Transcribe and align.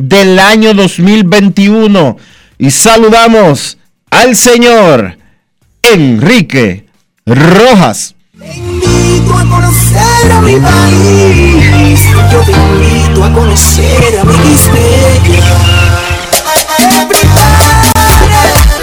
del 0.00 0.38
año 0.38 0.72
2021 0.74 2.16
y 2.58 2.70
saludamos 2.70 3.78
al 4.10 4.34
señor 4.34 5.18
Enrique 5.82 6.86
Rojas. 7.26 8.14
Te 8.38 8.56
invito 8.56 9.36
a 9.36 9.44
conocer 9.44 10.32
a 10.32 10.40
mi 10.40 10.56
país. 10.56 12.00
Yo 12.32 12.40
te 12.40 12.52
invito 12.52 13.24
a 13.24 13.32
conocer 13.32 14.18
a 14.20 14.24
mi 14.24 14.56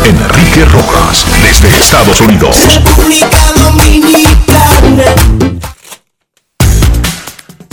Enrique 0.03 0.66
Rojas, 0.66 1.25
desde 1.41 1.78
Estados 1.78 2.22
Unidos. 2.22 2.56
República 2.74 3.28
Dominicana. 3.56 4.16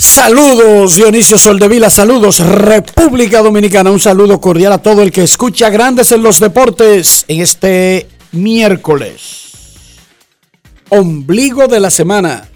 Saludos 0.04 0.96
Dionisio 0.96 1.38
Soldevila, 1.38 1.88
saludos 1.88 2.38
República 2.38 3.40
Dominicana, 3.40 3.90
un 3.90 3.98
saludo 3.98 4.38
cordial 4.38 4.74
a 4.74 4.82
todo 4.82 5.00
el 5.00 5.10
que 5.10 5.22
escucha 5.22 5.70
Grandes 5.70 6.12
en 6.12 6.22
los 6.22 6.40
Deportes 6.40 7.24
en 7.26 7.40
este 7.40 8.06
miércoles. 8.30 9.96
Ombligo 10.90 11.68
de 11.68 11.80
la 11.80 11.90
semana. 11.90 12.46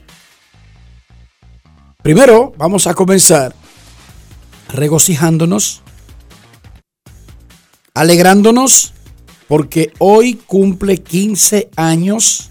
Primero 2.02 2.52
vamos 2.58 2.86
a 2.86 2.92
comenzar 2.92 3.54
regocijándonos, 4.68 5.80
alegrándonos, 7.94 8.92
porque 9.48 9.94
hoy 9.98 10.34
cumple 10.34 10.98
15 10.98 11.70
años 11.76 12.50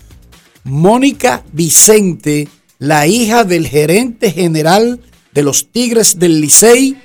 Mónica 0.63 1.43
Vicente, 1.53 2.47
la 2.79 3.07
hija 3.07 3.43
del 3.43 3.67
gerente 3.67 4.31
general 4.31 4.99
de 5.31 5.43
los 5.43 5.71
Tigres 5.71 6.19
del 6.19 6.41
Licey, 6.41 6.97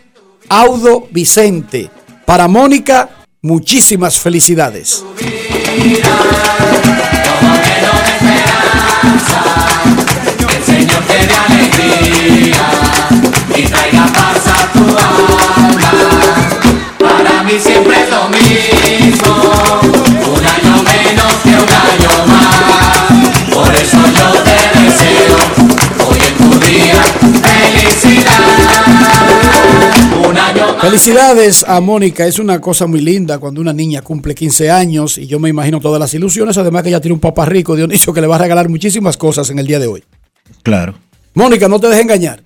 Audo 0.49 1.09
Vicente. 1.11 1.91
Para 2.27 2.49
Mónica, 2.49 3.27
muchísimas 3.41 4.19
felicidades. 4.19 5.05
y 13.55 13.63
traiga 13.65 14.07
paz 14.07 14.47
a 14.47 14.73
tu 14.73 14.81
alma. 14.81 15.93
Para 16.99 17.43
mí 17.43 17.53
siempre 17.59 18.03
es 18.03 18.11
lo 18.11 18.29
Felicidades 30.81 31.65
a 31.67 31.81
Mónica, 31.81 32.27
es 32.27 32.39
una 32.39 32.61
cosa 32.61 32.87
muy 32.87 33.01
linda 33.01 33.39
cuando 33.39 33.61
una 33.61 33.73
niña 33.73 34.03
cumple 34.03 34.35
15 34.35 34.71
años 34.71 35.17
y 35.17 35.27
yo 35.27 35.39
me 35.39 35.49
imagino 35.49 35.81
todas 35.81 36.01
las 36.01 36.13
ilusiones, 36.15 36.59
además 36.59 36.83
que 36.83 36.89
ella 36.89 37.01
tiene 37.01 37.15
un 37.15 37.21
papá 37.21 37.47
rico, 37.47 37.77
Dionisio, 37.77 38.13
que 38.13 38.21
le 38.21 38.27
va 38.27 38.37
a 38.37 38.39
regalar 38.39 38.69
muchísimas 38.69 39.17
cosas 39.17 39.49
en 39.51 39.59
el 39.59 39.67
día 39.67 39.79
de 39.79 39.87
hoy. 39.87 40.05
Claro. 40.63 40.95
Mónica, 41.35 41.69
no 41.69 41.79
te 41.79 41.87
dejes 41.87 42.03
engañar. 42.03 42.43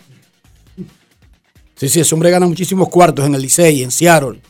Sí, 1.77 1.89
sí, 1.89 2.00
ese 2.00 2.15
hombre 2.15 2.31
gana 2.31 2.47
muchísimos 2.47 2.89
cuartos 2.89 3.27
en 3.27 3.34
el 3.34 3.43
Licey, 3.43 3.83
en 3.83 3.91
Seattle. 3.91 4.41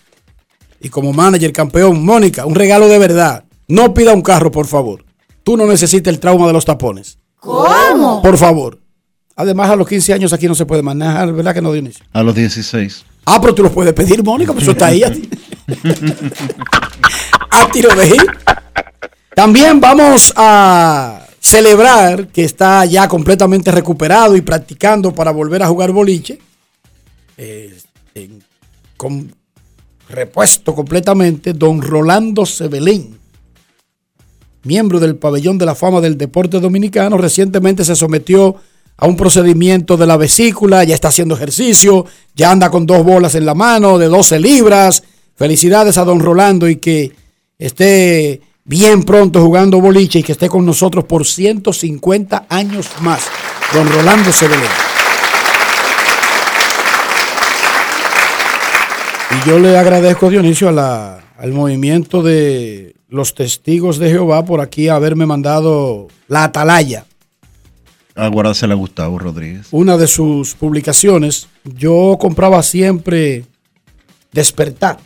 Y 0.80 0.88
como 0.88 1.12
manager, 1.12 1.52
campeón, 1.52 2.04
Mónica, 2.04 2.44
un 2.44 2.54
regalo 2.54 2.88
de 2.88 2.98
verdad. 2.98 3.44
No 3.68 3.94
pida 3.94 4.12
un 4.12 4.22
carro, 4.22 4.50
por 4.50 4.66
favor. 4.66 5.04
Tú 5.42 5.56
no 5.56 5.66
necesitas 5.66 6.12
el 6.12 6.20
trauma 6.20 6.46
de 6.46 6.52
los 6.52 6.64
tapones. 6.64 7.18
¿Cómo? 7.40 8.20
Por 8.22 8.36
favor. 8.36 8.80
Además, 9.36 9.70
a 9.70 9.76
los 9.76 9.86
15 9.86 10.14
años 10.14 10.32
aquí 10.32 10.48
no 10.48 10.54
se 10.54 10.64
puede 10.64 10.82
manejar, 10.82 11.30
¿verdad 11.32 11.52
que 11.54 11.60
no, 11.60 11.70
Dionisio? 11.72 12.04
A 12.12 12.22
los 12.22 12.34
16. 12.34 13.04
Ah, 13.26 13.38
pero 13.40 13.54
tú 13.54 13.62
lo 13.62 13.70
puedes 13.70 13.92
pedir, 13.92 14.22
Mónica, 14.24 14.52
pues 14.52 14.62
eso 14.62 14.72
está 14.72 14.86
ahí. 14.86 15.02
A, 15.02 15.12
ti. 15.12 15.28
a 17.50 17.68
tiro 17.70 17.94
de 17.94 18.06
hit. 18.08 18.22
También 19.34 19.80
vamos 19.80 20.32
a 20.36 21.26
celebrar 21.38 22.28
que 22.28 22.44
está 22.44 22.84
ya 22.86 23.08
completamente 23.08 23.70
recuperado 23.70 24.36
y 24.36 24.40
practicando 24.40 25.12
para 25.12 25.30
volver 25.32 25.62
a 25.62 25.68
jugar 25.68 25.92
boliche. 25.92 26.38
Eh, 27.36 27.76
en- 28.14 28.42
con 28.96 29.34
repuesto 30.08 30.74
completamente, 30.74 31.52
don 31.52 31.82
Rolando 31.82 32.46
Sebelén, 32.46 33.18
miembro 34.62 34.98
del 34.98 35.16
pabellón 35.16 35.58
de 35.58 35.66
la 35.66 35.74
fama 35.74 36.00
del 36.00 36.16
deporte 36.16 36.58
dominicano, 36.60 37.18
recientemente 37.18 37.84
se 37.84 37.94
sometió 37.94 38.56
a 38.98 39.06
un 39.06 39.16
procedimiento 39.16 39.96
de 39.96 40.06
la 40.06 40.16
vesícula, 40.16 40.84
ya 40.84 40.94
está 40.94 41.08
haciendo 41.08 41.34
ejercicio, 41.34 42.06
ya 42.34 42.50
anda 42.50 42.70
con 42.70 42.86
dos 42.86 43.04
bolas 43.04 43.34
en 43.34 43.44
la 43.46 43.54
mano 43.54 43.98
de 43.98 44.06
12 44.06 44.38
libras. 44.40 45.02
Felicidades 45.36 45.98
a 45.98 46.04
don 46.04 46.20
Rolando 46.20 46.66
y 46.68 46.76
que 46.76 47.12
esté 47.58 48.40
bien 48.64 49.02
pronto 49.04 49.42
jugando 49.42 49.80
boliche 49.80 50.20
y 50.20 50.22
que 50.22 50.32
esté 50.32 50.48
con 50.48 50.64
nosotros 50.64 51.04
por 51.04 51.26
150 51.26 52.46
años 52.48 52.88
más. 53.02 53.22
Don 53.74 53.86
Rolando 53.90 54.32
Sebelén. 54.32 54.62
Y 59.44 59.48
yo 59.48 59.58
le 59.58 59.76
agradezco, 59.76 60.30
Dionisio, 60.30 60.68
a 60.68 60.72
la- 60.72 61.18
al 61.38 61.52
movimiento 61.52 62.22
de 62.22 62.94
los 63.08 63.34
testigos 63.34 63.98
de 63.98 64.08
Jehová 64.10 64.44
por 64.44 64.60
aquí 64.60 64.88
haberme 64.88 65.26
mandado 65.26 66.08
la 66.28 66.44
atalaya, 66.44 67.04
A 68.16 68.28
guardársela 68.28 68.72
a 68.74 68.76
Gustavo 68.76 69.18
Rodríguez. 69.18 69.68
una 69.72 69.96
de 69.98 70.06
sus 70.06 70.54
publicaciones. 70.54 71.48
Yo 71.64 72.16
compraba 72.18 72.62
siempre 72.62 73.44
Despertar, 74.32 74.98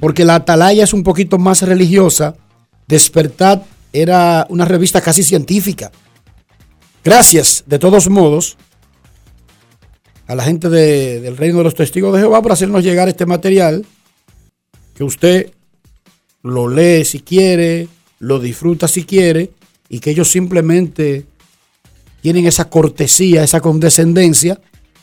porque 0.00 0.24
la 0.26 0.34
atalaya 0.36 0.84
es 0.84 0.92
un 0.92 1.02
poquito 1.02 1.38
más 1.38 1.62
religiosa. 1.62 2.34
Despertar 2.86 3.64
era 3.92 4.46
una 4.50 4.64
revista 4.66 5.00
casi 5.00 5.22
científica. 5.22 5.90
Gracias, 7.02 7.64
de 7.66 7.78
todos 7.78 8.10
modos, 8.10 8.56
a 10.26 10.34
la 10.34 10.42
gente 10.44 10.68
de- 10.68 11.20
del 11.20 11.36
Reino 11.38 11.58
de 11.58 11.64
los 11.64 11.74
Testigos 11.74 12.12
de 12.14 12.20
Jehová 12.20 12.42
por 12.42 12.52
hacernos 12.52 12.84
llegar 12.84 13.08
este 13.08 13.24
material 13.26 13.86
que 14.94 15.04
usted 15.04 15.50
lo 16.42 16.68
lee 16.68 17.04
si 17.06 17.20
quiere, 17.20 17.88
lo 18.18 18.38
disfruta 18.38 18.86
si 18.86 19.04
quiere, 19.04 19.50
y 19.88 20.00
que 20.00 20.10
ellos 20.10 20.28
simplemente 20.30 21.24
tienen 22.20 22.46
esa 22.46 22.68
cortesía, 22.68 23.42
esa 23.42 23.60
condescendencia 23.60 24.60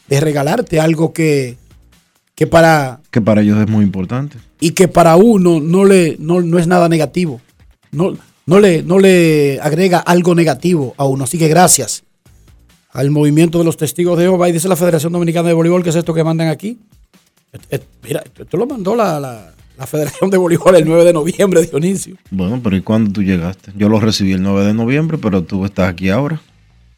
de 0.07 0.19
regalarte 0.19 0.79
algo 0.79 1.13
que, 1.13 1.57
que 2.35 2.47
para 2.47 3.01
Que 3.11 3.21
para 3.21 3.41
ellos 3.41 3.57
es 3.59 3.67
muy 3.69 3.83
importante. 3.83 4.37
y 4.59 4.71
que 4.71 4.87
para 4.87 5.15
uno 5.15 5.59
no 5.59 5.83
le 5.85 6.15
no, 6.19 6.41
no 6.41 6.59
es 6.59 6.67
nada 6.67 6.87
negativo. 6.89 7.41
No, 7.91 8.17
no, 8.45 8.59
le, 8.59 8.83
no 8.83 8.99
le 8.99 9.59
agrega 9.61 9.99
algo 9.99 10.35
negativo 10.35 10.93
a 10.97 11.05
uno. 11.05 11.23
Así 11.25 11.37
que 11.37 11.47
gracias 11.47 12.03
al 12.91 13.11
movimiento 13.11 13.59
de 13.59 13.65
los 13.65 13.77
testigos 13.77 14.17
de 14.17 14.23
Jehová 14.25 14.49
y 14.49 14.53
dice 14.53 14.67
la 14.67 14.75
Federación 14.75 15.13
Dominicana 15.13 15.47
de 15.49 15.53
Voleibol, 15.53 15.83
que 15.83 15.89
es 15.89 15.95
esto 15.95 16.13
que 16.13 16.23
mandan 16.23 16.47
aquí. 16.47 16.77
Mira, 18.03 18.23
esto 18.37 18.57
lo 18.57 18.65
mandó 18.67 18.95
la, 18.95 19.19
la- 19.19 19.53
la 19.77 19.85
Federación 19.85 20.31
de 20.31 20.37
Voleibol 20.37 20.75
el 20.75 20.85
9 20.85 21.03
de 21.05 21.13
noviembre, 21.13 21.61
Dionisio. 21.63 22.15
Bueno, 22.31 22.59
pero 22.63 22.75
¿y 22.75 22.81
cuándo 22.81 23.11
tú 23.11 23.21
llegaste? 23.21 23.71
Yo 23.75 23.89
lo 23.89 23.99
recibí 23.99 24.31
el 24.33 24.41
9 24.41 24.65
de 24.65 24.73
noviembre, 24.73 25.19
pero 25.19 25.43
tú 25.43 25.65
estás 25.65 25.87
aquí 25.89 26.09
ahora. 26.09 26.41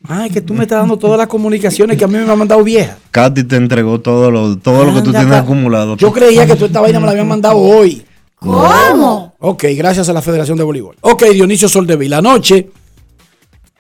Ay, 0.08 0.30
que 0.30 0.42
tú 0.42 0.54
me 0.54 0.64
estás 0.64 0.80
dando 0.80 0.98
todas 0.98 1.18
las 1.18 1.28
comunicaciones 1.28 1.98
que 1.98 2.06
a 2.06 2.08
mí 2.08 2.14
me 2.14 2.32
han 2.32 2.40
mandado 2.40 2.64
viejas. 2.64 2.98
Katy 3.12 3.44
te 3.44 3.58
entregó 3.58 4.00
todo 4.00 4.32
lo, 4.32 4.58
todo 4.58 4.86
lo 4.86 4.94
que 4.94 5.02
tú 5.02 5.12
tienes 5.12 5.34
acumulado. 5.34 5.98
Yo 5.98 6.14
creía 6.14 6.46
que 6.46 6.56
tú 6.56 6.66
esta 6.66 6.80
vaina 6.80 7.00
me 7.00 7.06
la 7.06 7.12
habían 7.12 7.28
mandado 7.28 7.58
hoy. 7.58 8.06
¿Cómo? 8.36 9.36
Ok, 9.40 9.66
gracias 9.76 10.08
a 10.08 10.14
la 10.14 10.22
Federación 10.22 10.58
de 10.58 10.64
Voleibol. 10.64 10.96
Ok, 11.02 11.26
Dionisio 11.34 11.68
Soldevila. 11.68 12.20
Anoche, 12.20 12.70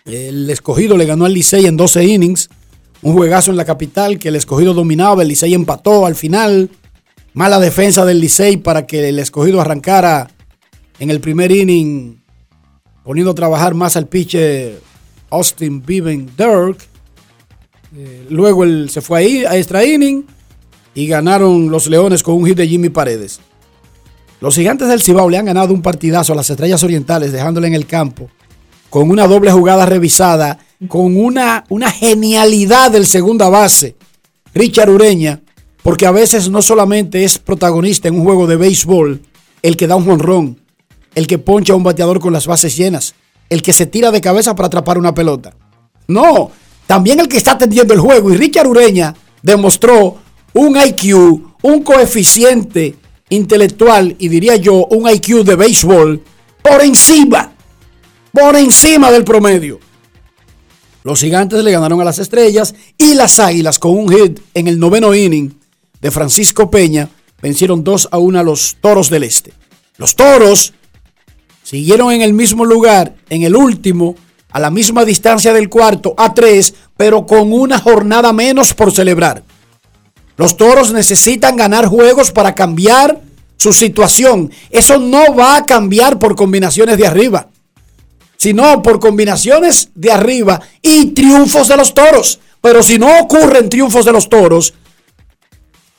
el 0.05 0.49
escogido 0.49 0.97
le 0.97 1.05
ganó 1.05 1.23
al 1.23 1.33
Licey 1.33 1.65
en 1.65 1.77
12 1.77 2.03
innings. 2.03 2.49
Un 3.01 3.13
juegazo 3.13 3.51
en 3.51 3.57
la 3.57 3.63
capital 3.63 4.19
que 4.19 4.27
el 4.27 4.35
escogido 4.35 4.73
dominaba. 4.73 5.21
El 5.21 5.29
Licey 5.29 5.53
empató 5.53 6.05
al 6.05 6.15
final. 6.15 6.69
Mala 7.33 7.59
defensa 7.59 8.03
del 8.03 8.19
Licey 8.19 8.57
para 8.57 8.85
que 8.85 9.07
el 9.07 9.19
escogido 9.19 9.61
arrancara 9.61 10.27
en 10.99 11.09
el 11.09 11.21
primer 11.21 11.51
inning, 11.51 12.21
poniendo 13.05 13.31
a 13.31 13.35
trabajar 13.35 13.73
más 13.73 13.95
al 13.95 14.07
pitcher 14.07 14.81
Austin 15.29 15.83
Viven 15.85 16.29
Dirk. 16.37 16.77
Eh, 17.95 18.25
luego 18.29 18.63
él 18.63 18.89
se 18.89 19.01
fue 19.01 19.19
ahí 19.19 19.45
a 19.45 19.57
extra 19.57 19.83
inning 19.85 20.25
y 20.93 21.07
ganaron 21.07 21.69
los 21.69 21.87
Leones 21.87 22.23
con 22.23 22.35
un 22.35 22.45
hit 22.45 22.57
de 22.57 22.67
Jimmy 22.67 22.89
Paredes. 22.89 23.39
Los 24.41 24.55
gigantes 24.55 24.87
del 24.87 25.01
Cibao 25.01 25.29
le 25.29 25.37
han 25.37 25.45
ganado 25.45 25.73
un 25.73 25.81
partidazo 25.81 26.33
a 26.33 26.35
las 26.35 26.49
Estrellas 26.49 26.83
Orientales, 26.83 27.31
dejándole 27.31 27.67
en 27.67 27.73
el 27.73 27.85
campo 27.85 28.29
con 28.89 29.09
una 29.09 29.27
doble 29.27 29.51
jugada 29.51 29.85
revisada, 29.85 30.59
con 30.87 31.15
una, 31.17 31.63
una 31.69 31.91
genialidad 31.91 32.91
del 32.91 33.05
segunda 33.05 33.49
base, 33.49 33.95
Richard 34.53 34.89
Ureña, 34.89 35.41
porque 35.83 36.05
a 36.05 36.11
veces 36.11 36.49
no 36.49 36.61
solamente 36.61 37.23
es 37.23 37.37
protagonista 37.37 38.07
en 38.07 38.15
un 38.15 38.23
juego 38.23 38.47
de 38.47 38.55
béisbol 38.55 39.21
el 39.61 39.77
que 39.77 39.87
da 39.87 39.95
un 39.95 40.05
jonrón, 40.05 40.59
el 41.15 41.27
que 41.27 41.37
poncha 41.37 41.73
a 41.73 41.75
un 41.75 41.83
bateador 41.83 42.19
con 42.19 42.33
las 42.33 42.47
bases 42.47 42.75
llenas, 42.75 43.13
el 43.49 43.61
que 43.61 43.73
se 43.73 43.85
tira 43.85 44.11
de 44.11 44.21
cabeza 44.21 44.55
para 44.55 44.67
atrapar 44.67 44.97
una 44.97 45.13
pelota. 45.13 45.55
No, 46.07 46.51
también 46.87 47.19
el 47.19 47.27
que 47.27 47.37
está 47.37 47.51
atendiendo 47.51 47.93
el 47.93 47.99
juego. 47.99 48.31
Y 48.31 48.37
Richard 48.37 48.67
Ureña 48.67 49.15
demostró 49.41 50.17
un 50.53 50.77
IQ, 50.77 51.55
un 51.61 51.83
coeficiente 51.83 52.95
intelectual 53.29 54.15
y 54.19 54.27
diría 54.27 54.55
yo 54.55 54.85
un 54.87 55.09
IQ 55.09 55.43
de 55.43 55.55
béisbol 55.55 56.23
por 56.61 56.81
encima, 56.81 57.53
por 58.31 58.55
encima 58.55 59.11
del 59.11 59.23
promedio. 59.23 59.79
Los 61.03 61.21
gigantes 61.21 61.63
le 61.63 61.71
ganaron 61.71 62.01
a 62.01 62.03
las 62.03 62.19
estrellas 62.19 62.75
y 62.97 63.13
las 63.13 63.39
águilas 63.39 63.79
con 63.79 63.91
un 63.91 64.09
hit 64.09 64.39
en 64.53 64.67
el 64.67 64.79
noveno 64.79 65.15
inning 65.15 65.53
de 66.01 66.11
Francisco 66.11 66.69
Peña 66.69 67.09
vencieron 67.41 67.83
2 67.83 68.09
a 68.11 68.17
1 68.17 68.39
a 68.39 68.43
los 68.43 68.77
toros 68.81 69.09
del 69.09 69.23
este. 69.23 69.53
Los 69.97 70.15
toros 70.15 70.73
siguieron 71.69 72.11
en 72.11 72.23
el 72.23 72.33
mismo 72.33 72.65
lugar, 72.65 73.13
en 73.29 73.43
el 73.43 73.55
último, 73.55 74.15
a 74.49 74.59
la 74.59 74.71
misma 74.71 75.05
distancia 75.05 75.53
del 75.53 75.69
cuarto, 75.69 76.15
a 76.17 76.33
3, 76.33 76.73
pero 76.97 77.27
con 77.27 77.53
una 77.53 77.77
jornada 77.77 78.33
menos 78.33 78.73
por 78.73 78.91
celebrar. 78.91 79.43
Los 80.35 80.57
toros 80.57 80.91
necesitan 80.93 81.55
ganar 81.57 81.85
juegos 81.85 82.31
para 82.31 82.55
cambiar 82.55 83.21
su 83.55 83.71
situación. 83.71 84.51
Eso 84.71 84.97
no 84.97 85.35
va 85.35 85.57
a 85.57 85.65
cambiar 85.67 86.17
por 86.17 86.35
combinaciones 86.35 86.97
de 86.97 87.05
arriba, 87.05 87.49
sino 88.35 88.81
por 88.81 88.99
combinaciones 88.99 89.89
de 89.93 90.11
arriba 90.11 90.59
y 90.81 91.11
triunfos 91.11 91.67
de 91.67 91.77
los 91.77 91.93
toros. 91.93 92.39
Pero 92.61 92.81
si 92.81 92.97
no 92.97 93.19
ocurren 93.19 93.69
triunfos 93.69 94.05
de 94.05 94.11
los 94.11 94.27
toros, 94.27 94.73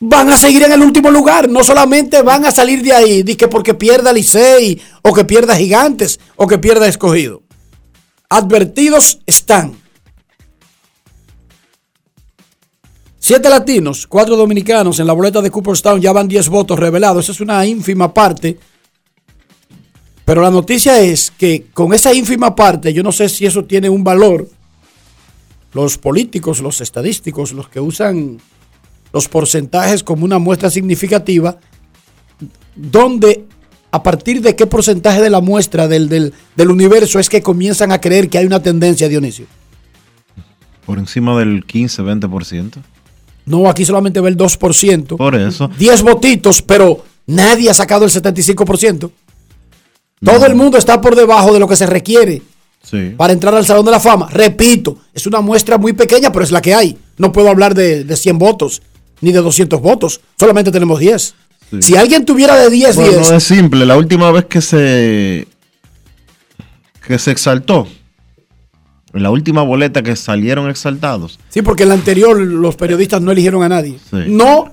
van 0.01 0.31
a 0.31 0.37
seguir 0.37 0.63
en 0.63 0.73
el 0.73 0.83
último 0.83 1.11
lugar. 1.11 1.49
No 1.49 1.63
solamente 1.63 2.23
van 2.23 2.47
a 2.47 2.51
salir 2.51 2.83
de 2.83 2.93
ahí, 2.93 3.23
que 3.23 3.49
porque 3.49 3.75
pierda 3.75 4.13
Licey, 4.13 4.81
o 5.03 5.13
que 5.13 5.25
pierda 5.25 5.57
Gigantes, 5.57 6.19
o 6.37 6.47
que 6.47 6.59
pierda 6.59 6.89
Escogido. 6.89 7.43
Advertidos 8.29 9.21
están. 9.27 9.79
Siete 13.19 13.51
latinos, 13.51 14.07
cuatro 14.07 14.35
dominicanos 14.35 14.99
en 14.99 15.07
la 15.07 15.13
boleta 15.13 15.43
de 15.43 15.51
Cooperstown 15.51 16.01
ya 16.01 16.11
van 16.11 16.27
10 16.27 16.49
votos 16.49 16.79
revelados. 16.79 17.25
Esa 17.25 17.33
es 17.33 17.41
una 17.41 17.65
ínfima 17.67 18.13
parte. 18.13 18.59
Pero 20.25 20.43
la 20.43 20.51
noticia 20.51 20.99
es 21.01 21.31
que 21.31 21.67
con 21.75 21.93
esa 21.93 22.15
ínfima 22.15 22.57
parte, 22.57 22.93
yo 22.93 23.03
no 23.03 23.13
sé 23.13 23.29
si 23.29 23.45
eso 23.47 23.65
tiene 23.65 23.91
un 23.91 24.03
valor. 24.03 24.49
Los 25.73 25.99
políticos, 25.99 26.61
los 26.61 26.81
estadísticos, 26.81 27.53
los 27.53 27.69
que 27.69 27.79
usan 27.79 28.41
los 29.13 29.29
porcentajes 29.29 30.03
como 30.03 30.25
una 30.25 30.39
muestra 30.39 30.71
significativa, 30.71 31.59
donde 32.77 33.45
a 33.91 34.03
partir 34.03 34.41
de 34.41 34.55
qué 34.55 34.67
porcentaje 34.67 35.21
de 35.21 35.31
la 35.31 35.41
muestra 35.41 35.89
del, 35.89 36.09
del, 36.09 36.33
del 36.55 36.71
universo 36.71 37.19
es 37.19 37.29
que 37.29 37.43
comienzan 37.43 37.91
a 37.93 38.01
creer 38.01 38.29
que 38.29 38.39
hay 38.39 38.47
una 38.47 38.63
tendencia, 38.63 39.09
Dionisio. 39.09 39.47
Por 40.87 40.99
encima 40.99 41.39
del 41.39 41.65
15, 41.67 42.03
20%. 42.03 42.73
No, 43.47 43.69
aquí 43.69 43.85
solamente 43.85 44.21
ve 44.21 44.29
el 44.29 44.37
2%. 44.37 45.17
Por 45.17 45.35
eso. 45.35 45.69
10 45.79 46.03
votitos, 46.03 46.63
pero 46.63 47.05
nadie 47.27 47.69
ha 47.71 47.75
sacado 47.75 48.05
el 48.05 48.11
75%. 48.11 49.11
Todo 50.23 50.47
el 50.47 50.55
mundo 50.55 50.77
está 50.79 51.01
por 51.01 51.17
debajo 51.17 51.53
de 51.53 51.59
lo 51.59 51.67
que 51.67 51.77
se 51.77 51.87
requiere 51.87 52.43
Sí. 52.83 53.13
para 53.17 53.33
entrar 53.33 53.55
al 53.55 53.67
Salón 53.67 53.85
de 53.85 53.91
la 53.91 54.01
Fama. 54.01 54.29
Repito, 54.31 54.99
es 55.13 55.27
una 55.27 55.41
muestra 55.41 55.77
muy 55.79 55.93
pequeña, 55.93 56.31
pero 56.33 56.45
es 56.45 56.51
la 56.51 56.63
que 56.63 56.75
hay. 56.75 56.97
No 57.19 57.33
puedo 57.33 57.49
hablar 57.51 57.75
de, 57.75 58.05
de 58.05 58.17
100 58.17 58.39
votos 58.39 58.83
ni 59.21 59.33
de 59.33 59.41
200 59.41 59.81
votos. 59.81 60.21
Solamente 60.39 60.71
tenemos 60.71 60.99
10. 60.99 61.35
Sí. 61.71 61.83
Si 61.83 61.97
alguien 61.97 62.25
tuviera 62.25 62.57
de 62.57 62.69
10, 62.71 62.97
Bueno, 62.97 63.13
10. 63.19 63.31
es 63.33 63.43
simple. 63.45 63.87
La 63.87 63.97
última 63.97 64.31
vez 64.33 64.47
que 64.47 64.61
se 64.61 65.47
que 67.07 67.19
se 67.19 67.31
exaltó, 67.33 67.89
en 69.13 69.23
la 69.23 69.31
última 69.31 69.63
boleta 69.63 70.03
que 70.03 70.15
salieron 70.17 70.69
exaltados, 70.71 71.39
Sí, 71.49 71.63
porque 71.63 71.83
en 71.85 71.89
la 71.89 71.95
anterior 71.97 72.41
los 72.41 72.77
periodistas 72.77 73.21
no 73.21 73.33
eligieron 73.33 73.63
a 73.63 73.69
nadie. 73.69 73.99
Sí. 74.11 74.17
No 74.29 74.73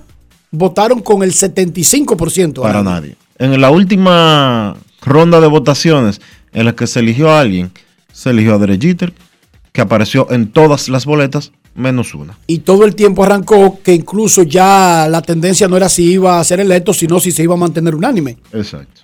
votaron 0.50 1.00
con 1.00 1.22
el 1.22 1.32
75% 1.32 2.58
a 2.58 2.62
para 2.62 2.82
nadie. 2.82 3.16
nadie. 3.38 3.52
En 3.54 3.60
la 3.60 3.70
última 3.70 4.76
ronda 5.02 5.40
de 5.40 5.46
votaciones 5.48 6.20
en 6.52 6.64
la 6.66 6.74
que 6.74 6.86
se 6.86 7.00
eligió 7.00 7.30
a 7.30 7.40
alguien, 7.40 7.70
se 8.12 8.30
eligió 8.30 8.54
a 8.54 8.58
Derek 8.58 8.80
Jeter, 8.82 9.12
que 9.72 9.80
apareció 9.80 10.30
en 10.30 10.50
todas 10.50 10.88
las 10.88 11.04
boletas 11.04 11.52
menos 11.74 12.14
una. 12.14 12.38
Y 12.46 12.58
todo 12.58 12.84
el 12.84 12.94
tiempo 12.94 13.24
arrancó 13.24 13.80
que 13.82 13.94
incluso 13.94 14.42
ya 14.42 15.06
la 15.08 15.22
tendencia 15.22 15.68
no 15.68 15.76
era 15.76 15.88
si 15.88 16.04
iba 16.04 16.40
a 16.40 16.44
ser 16.44 16.60
electo, 16.60 16.92
sino 16.92 17.20
si 17.20 17.32
se 17.32 17.42
iba 17.42 17.54
a 17.54 17.58
mantener 17.58 17.94
unánime. 17.94 18.38
Exacto. 18.52 19.02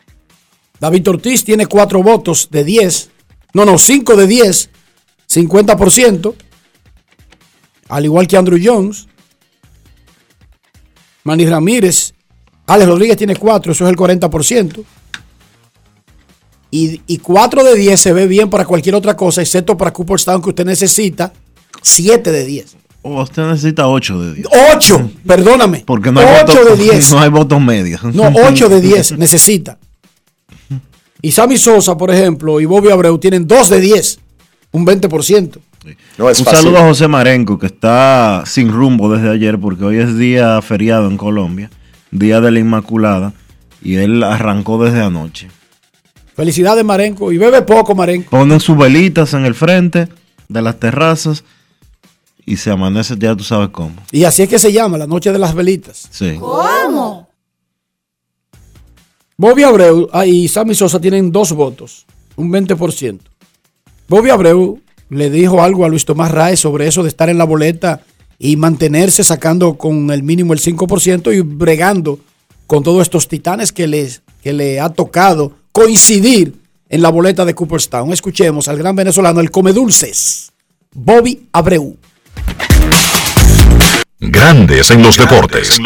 David 0.80 1.09
Ortiz 1.09 1.44
tiene 1.44 1.66
cuatro 1.66 2.02
votos 2.02 2.49
de 2.50 2.64
10. 2.64 3.11
No, 3.54 3.64
no, 3.64 3.78
5 3.78 4.16
de 4.16 4.26
10. 4.26 4.71
50%. 5.28 6.35
Al 7.88 8.04
igual 8.04 8.26
que 8.26 8.37
Andrew 8.37 8.59
Jones. 8.62 9.06
Manny 11.23 11.47
Ramírez. 11.47 12.14
Alex 12.66 12.88
Rodríguez 12.88 13.16
tiene 13.16 13.37
4, 13.37 13.73
eso 13.73 13.85
es 13.85 13.90
el 13.90 13.97
40%. 13.97 14.85
Y, 16.71 17.02
y 17.06 17.18
4 17.18 17.62
de 17.62 17.76
10 17.76 18.00
se 18.00 18.12
ve 18.12 18.26
bien 18.26 18.50
para 18.50 18.64
cualquier 18.64 18.94
otra 18.94 19.16
cosa, 19.16 19.42
excepto 19.42 19.76
para 19.76 19.92
Cooperstown 19.92 20.42
que 20.42 20.49
usted 20.49 20.64
necesita 20.64 21.33
7 21.84 22.32
de 22.32 22.44
10. 22.44 22.76
O 23.02 23.20
usted 23.22 23.42
necesita 23.46 23.86
8 23.86 24.18
de 24.20 24.34
10. 24.34 24.46
8, 24.76 25.10
perdóname. 25.26 25.82
Porque 25.86 26.10
no 26.10 26.20
hay, 26.20 26.26
8 26.44 26.46
votos, 26.46 26.78
de 26.78 26.84
10. 26.92 27.12
no 27.12 27.20
hay 27.20 27.28
votos 27.30 27.60
medios. 27.60 28.02
No, 28.04 28.32
8 28.48 28.68
de 28.68 28.80
10 28.80 29.18
necesita. 29.18 29.78
Y 31.20 31.32
Sammy 31.32 31.56
Sosa, 31.56 31.96
por 31.96 32.10
ejemplo, 32.10 32.60
y 32.60 32.66
Bobby 32.66 32.90
Abreu 32.90 33.18
tienen 33.18 33.46
2 33.46 33.68
de 33.70 33.80
10, 33.80 34.18
un 34.72 34.86
20%. 34.86 35.58
No 36.18 36.30
es 36.30 36.38
Un 36.38 36.44
fácil. 36.46 36.60
saludo 36.60 36.78
a 36.78 36.82
José 36.88 37.08
Marenco, 37.08 37.58
que 37.58 37.66
está 37.66 38.42
sin 38.46 38.70
rumbo 38.70 39.14
desde 39.14 39.30
ayer, 39.30 39.58
porque 39.58 39.84
hoy 39.84 39.98
es 39.98 40.16
día 40.18 40.60
feriado 40.62 41.08
en 41.08 41.16
Colombia, 41.18 41.70
día 42.10 42.40
de 42.40 42.50
la 42.50 42.58
Inmaculada, 42.58 43.32
y 43.82 43.96
él 43.96 44.22
arrancó 44.22 44.82
desde 44.82 45.02
anoche. 45.02 45.48
Felicidades, 46.34 46.84
Marenco. 46.84 47.32
Y 47.32 47.38
bebe 47.38 47.62
poco, 47.62 47.94
Marenco. 47.94 48.30
Ponen 48.30 48.60
sus 48.60 48.76
velitas 48.76 49.34
en 49.34 49.44
el 49.44 49.54
frente 49.54 50.08
de 50.48 50.62
las 50.62 50.78
terrazas 50.80 51.44
y 52.46 52.56
se 52.56 52.70
amanece 52.70 53.14
ya 53.18 53.34
tú 53.34 53.44
sabes 53.44 53.68
cómo. 53.70 53.94
Y 54.10 54.24
así 54.24 54.42
es 54.42 54.48
que 54.48 54.58
se 54.58 54.72
llama, 54.72 54.98
la 54.98 55.06
noche 55.06 55.32
de 55.32 55.38
las 55.38 55.54
velitas. 55.54 56.08
Sí. 56.10 56.38
Bobby 59.36 59.64
Abreu 59.64 60.08
ah, 60.12 60.26
y 60.26 60.46
Sammy 60.46 60.74
Sosa 60.74 61.00
tienen 61.00 61.32
dos 61.32 61.52
votos, 61.52 62.06
un 62.36 62.52
20%. 62.52 63.18
Bobby 64.08 64.30
Abreu 64.30 64.80
le 65.08 65.30
dijo 65.30 65.62
algo 65.62 65.84
a 65.84 65.88
Luis 65.88 66.04
Tomás 66.04 66.30
Raez 66.30 66.60
sobre 66.60 66.86
eso 66.86 67.02
de 67.02 67.08
estar 67.08 67.28
en 67.28 67.38
la 67.38 67.44
boleta 67.44 68.02
y 68.38 68.56
mantenerse 68.56 69.24
sacando 69.24 69.74
con 69.74 70.10
el 70.10 70.22
mínimo 70.22 70.52
el 70.52 70.60
5% 70.60 71.34
y 71.34 71.40
bregando 71.40 72.20
con 72.66 72.82
todos 72.82 73.02
estos 73.02 73.28
titanes 73.28 73.72
que, 73.72 73.86
les, 73.86 74.22
que 74.42 74.52
le 74.52 74.80
ha 74.80 74.88
tocado 74.88 75.52
coincidir 75.72 76.54
en 76.88 77.02
la 77.02 77.10
boleta 77.10 77.44
de 77.44 77.54
Cooperstown. 77.54 78.12
Escuchemos 78.12 78.68
al 78.68 78.78
gran 78.78 78.94
venezolano, 78.94 79.40
el 79.40 79.50
come 79.50 79.72
dulces, 79.72 80.52
Bobby 80.92 81.48
Abreu. 81.52 81.96
Grandes 84.20 84.90
en 84.90 85.02
los 85.02 85.16
deportes. 85.16 85.78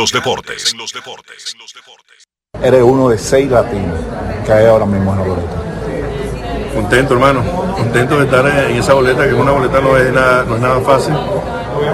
Eres 2.62 2.82
uno 2.82 3.08
de 3.10 3.18
seis 3.18 3.50
latinos 3.50 3.98
que 4.46 4.52
hay 4.52 4.66
ahora 4.66 4.86
mismo 4.86 5.12
en 5.12 5.18
la 5.18 5.24
boleta. 5.24 5.62
Contento, 6.74 7.14
hermano. 7.14 7.42
Contento 7.76 8.18
de 8.18 8.24
estar 8.24 8.46
en 8.70 8.76
esa 8.76 8.94
boleta, 8.94 9.26
que 9.26 9.34
una 9.34 9.52
boleta 9.52 9.80
no 9.80 9.96
es 9.96 10.12
nada, 10.12 10.44
no 10.44 10.56
es 10.56 10.60
nada 10.60 10.80
fácil. 10.80 11.14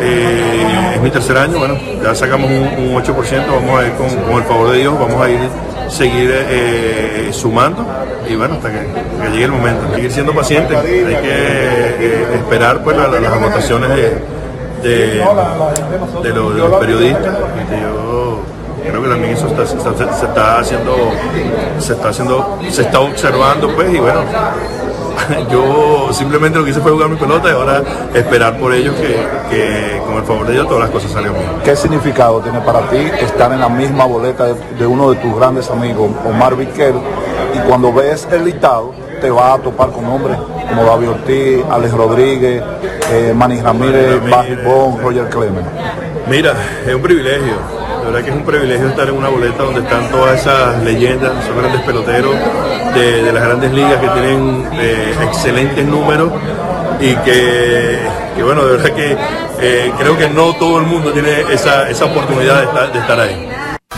Eh, 0.01 0.93
es 0.97 1.01
mi 1.03 1.11
tercer 1.11 1.37
año, 1.37 1.59
bueno, 1.59 1.79
ya 2.03 2.15
sacamos 2.15 2.51
un, 2.51 2.57
un 2.57 2.95
8%, 3.03 3.47
vamos 3.47 3.81
a 3.81 3.87
ir 3.87 3.93
con, 3.95 4.09
con 4.09 4.33
el 4.43 4.45
favor 4.45 4.71
de 4.73 4.79
Dios, 4.79 4.99
vamos 4.99 5.21
a 5.23 5.31
ir 5.31 5.39
seguir 5.91 6.31
eh, 6.33 7.29
sumando 7.33 7.87
y 8.29 8.35
bueno, 8.35 8.55
hasta 8.55 8.71
que, 8.73 8.79
que 9.23 9.31
llegue 9.31 9.45
el 9.45 9.53
momento. 9.53 9.95
Seguir 9.95 10.11
siendo 10.11 10.33
paciente, 10.35 10.75
hay 10.77 10.85
que 10.85 11.29
eh, 11.29 12.27
esperar 12.35 12.83
pues 12.83 12.97
la- 12.97 13.09
la- 13.09 13.21
las 13.21 13.33
anotaciones 13.35 13.91
de, 13.91 14.19
de, 14.89 15.25
de 16.23 16.29
los, 16.31 16.55
de 16.55 16.61
los 16.61 16.81
periodistas. 16.81 17.35
Este, 17.61 17.81
yo 17.81 18.39
creo 18.91 19.03
que 19.03 19.09
también 19.09 19.33
eso 19.33 19.47
está- 19.47 19.67
se, 19.67 19.77
está, 19.77 19.95
se 20.15 20.27
está 20.27 20.59
haciendo, 20.59 20.95
se 21.79 21.93
está 21.95 22.09
haciendo, 22.11 22.59
se 22.71 22.83
está 22.83 23.01
observando 23.01 23.69
pues 23.75 23.93
y 23.95 23.99
bueno, 23.99 24.21
yo 25.51 26.13
simplemente 26.13 26.59
lo 26.59 26.65
que 26.65 26.71
hice 26.73 26.81
fue 26.81 26.93
jugar 26.93 27.09
mi 27.09 27.17
pelota 27.17 27.49
y 27.49 27.53
ahora 27.53 27.83
esperar 28.13 28.59
por 28.59 28.73
ellos 28.75 28.95
que, 28.97 29.17
que 29.51 30.01
con 30.07 30.17
el 30.17 30.23
favor 30.25 30.47
de 30.47 30.53
Dios 30.55 30.67
todas 30.67 30.83
las 30.83 30.91
cosas 30.91 31.11
salgan 31.13 31.33
bien. 31.33 31.45
¿Qué 31.65 31.75
significado 31.77 32.41
tiene 32.41 32.61
para 32.61 32.81
ti 32.91 32.99
estar 33.21 33.51
en 33.53 33.61
la 33.61 33.69
misma 33.69 34.05
boleta 34.05 34.45
de, 34.47 34.55
de 34.79 34.87
uno 34.87 35.11
de 35.13 35.17
tus 35.21 35.35
grandes 35.37 35.71
amigos, 35.71 36.11
Omar 36.29 36.55
Vizquel, 36.57 36.95
y 37.55 37.59
cuando 37.69 37.93
ves 37.93 38.29
el 38.31 38.45
listado 38.45 38.93
te 39.25 39.31
vas 39.31 39.59
a 39.59 39.63
topar 39.63 39.91
con 39.91 40.05
nombres 40.05 40.37
como 40.69 40.85
David 40.85 41.09
Ortiz, 41.09 41.65
Alex 41.71 41.95
Rodríguez, 41.95 42.63
eh, 43.11 43.33
Manny 43.35 43.59
Ramírez, 43.59 44.21
Barry 44.29 44.57
Bond, 44.57 45.01
Roger 45.01 45.31
Clemens? 45.31 45.67
Mira, 46.29 46.53
es 46.87 46.95
un 46.95 47.01
privilegio. 47.01 47.55
La 48.03 48.11
verdad 48.11 48.23
que 48.23 48.31
es 48.31 48.37
un 48.37 48.45
privilegio 48.45 48.87
estar 48.87 49.09
en 49.09 49.17
una 49.17 49.31
boleta 49.31 49.63
donde 49.63 49.81
están 49.81 50.11
todas 50.11 50.39
esas 50.39 50.83
leyendas, 50.83 51.43
esos 51.43 51.57
grandes 51.57 51.81
peloteros 51.81 52.35
de, 52.95 53.23
de 53.23 53.33
las 53.33 53.45
grandes 53.45 53.73
ligas 53.73 53.99
que 53.99 54.09
tienen 54.09 54.69
eh, 54.75 55.15
excelentes 55.23 55.87
números 55.87 56.31
y 57.01 57.17
que, 57.17 58.01
que, 58.37 58.43
bueno, 58.43 58.67
de 58.67 58.77
verdad 58.77 58.91
que 58.91 59.17
eh, 59.63 59.91
creo 59.99 60.19
que 60.19 60.29
no 60.29 60.53
todo 60.53 60.81
el 60.81 60.87
mundo 60.87 61.13
tiene 61.15 61.45
esa, 61.51 61.89
esa 61.89 62.05
oportunidad 62.05 62.59
de 62.59 62.65
estar, 62.65 62.93
de 62.93 62.99
estar 62.99 63.21
ahí. 63.21 63.49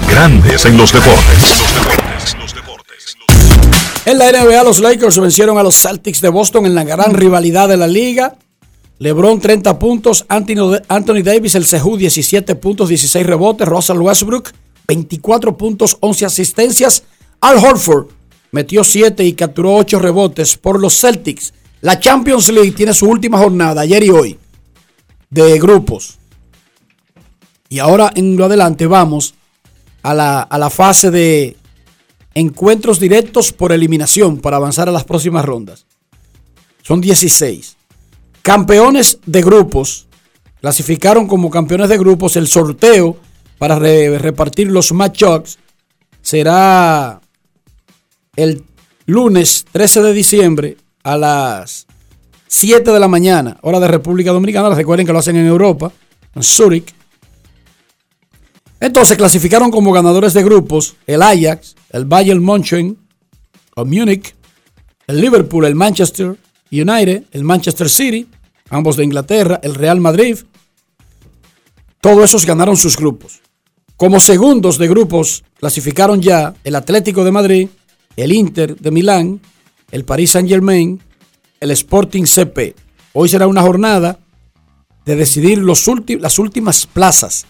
Grandes 0.09 0.65
en 0.67 0.77
los 0.77 0.93
deportes. 0.93 1.67
En 4.07 4.19
la 4.19 4.31
NBA, 4.31 4.63
los 4.63 4.79
Lakers 4.79 5.19
vencieron 5.19 5.59
a 5.59 5.65
los 5.65 5.83
Celtics 5.83 6.21
de 6.21 6.29
Boston 6.29 6.65
en 6.65 6.77
la 6.77 6.85
gran 6.85 7.13
rivalidad 7.13 7.69
de 7.69 7.77
la 7.77 7.89
liga. 7.89 8.37
LeBron 9.01 9.41
30 9.41 9.81
puntos, 9.81 10.25
Anthony, 10.29 11.23
Davis, 11.25 11.57
el 11.57 11.67
Sejú 11.67 11.97
17 11.97 12.55
puntos, 12.55 12.89
16 12.89 13.27
rebotes, 13.27 13.67
Russell 13.67 13.99
Westbrook 13.99 14.53
24 14.87 15.57
puntos, 15.57 15.97
11 15.99 16.25
asistencias. 16.25 17.03
Al 17.41 17.59
Horford 17.59 18.07
metió 18.53 18.85
7 18.85 19.25
y 19.25 19.33
capturó 19.33 19.75
8 19.75 19.99
rebotes 19.99 20.57
por 20.57 20.79
los 20.79 21.01
Celtics. 21.01 21.53
La 21.81 21.99
Champions 21.99 22.49
League 22.53 22.71
tiene 22.77 22.95
su 22.95 23.09
última 23.09 23.39
jornada, 23.39 23.81
ayer 23.81 24.05
y 24.05 24.11
hoy, 24.11 24.39
de 25.31 25.59
grupos. 25.59 26.19
Y 27.69 27.81
ahora 27.81 28.13
en 28.15 28.37
lo 28.37 28.45
adelante 28.45 28.87
vamos 28.87 29.35
a 30.05 30.15
la, 30.15 30.43
a 30.43 30.59
la 30.59 30.71
fase 30.71 31.11
de 31.11 31.57
encuentros 32.37 33.01
directos 33.01 33.51
por 33.53 33.73
eliminación 33.73 34.39
para 34.39 34.59
avanzar 34.59 34.89
a 34.91 34.93
las 34.93 35.05
próximas 35.05 35.45
rondas. 35.45 35.87
Son 36.83 37.01
16. 37.01 37.77
Campeones 38.43 39.19
de 39.25 39.41
grupos. 39.41 40.07
Clasificaron 40.61 41.27
como 41.29 41.49
campeones 41.51 41.89
de 41.89 41.97
grupos. 41.97 42.37
El 42.37 42.47
sorteo 42.47 43.17
para 43.59 43.79
re- 43.79 44.19
repartir 44.19 44.71
los 44.71 44.93
matchups 44.93 45.59
será 46.21 47.21
el 48.37 48.63
lunes 49.07 49.65
13 49.73 50.03
de 50.03 50.13
diciembre 50.13 50.77
a 51.05 51.17
las 51.17 51.87
7 52.49 52.91
de 52.93 53.01
la 53.01 53.09
mañana, 53.09 53.57
hora 53.63 53.81
de 53.81 53.89
República 53.89 54.33
Dominicana. 54.33 54.75
Recuerden 54.75 55.07
que 55.07 55.13
lo 55.15 55.21
hacen 55.21 55.37
en 55.37 55.47
Europa, 55.47 55.91
en 56.35 56.43
Zurich. 56.43 56.93
Entonces 58.79 59.17
clasificaron 59.17 59.71
como 59.71 59.91
ganadores 59.91 60.35
de 60.35 60.43
grupos 60.45 60.97
el 61.07 61.23
Ajax, 61.23 61.75
el 61.97 62.05
Bayern 62.05 62.45
München, 62.45 62.99
el 63.75 63.87
Múnich, 63.87 64.35
el 65.07 65.19
Liverpool, 65.19 65.65
el 65.65 65.75
Manchester 65.75 66.37
United, 66.71 67.25
el 67.33 67.43
Manchester 67.43 67.89
City, 67.89 68.29
ambos 68.69 68.97
de 68.97 69.05
Inglaterra, 69.05 69.61
el 69.63 69.75
Real 69.75 69.99
Madrid. 69.99 70.37
Todos 72.03 72.25
esos 72.25 72.45
ganaron 72.45 72.77
sus 72.77 72.99
grupos. 72.99 73.41
Como 73.97 74.21
segundos 74.21 74.77
de 74.77 74.89
grupos 74.89 75.43
clasificaron 75.59 76.21
ya 76.21 76.53
el 76.65 76.75
Atlético 76.75 77.25
de 77.25 77.33
Madrid, 77.33 77.69
el 78.17 78.31
Inter 78.31 78.77
de 78.77 78.91
Milán, 78.91 79.41
el 79.91 80.05
Paris 80.05 80.33
Saint 80.33 80.51
Germain, 80.51 81.01
el 81.61 81.71
Sporting 81.71 82.25
CP. 82.25 82.75
Hoy 83.15 83.31
será 83.31 83.47
una 83.47 83.63
jornada 83.63 84.19
de 85.07 85.17
decidir 85.17 85.59
los 85.59 85.87
las 86.21 86.39
últimas 86.39 86.87
plazas. 86.87 87.47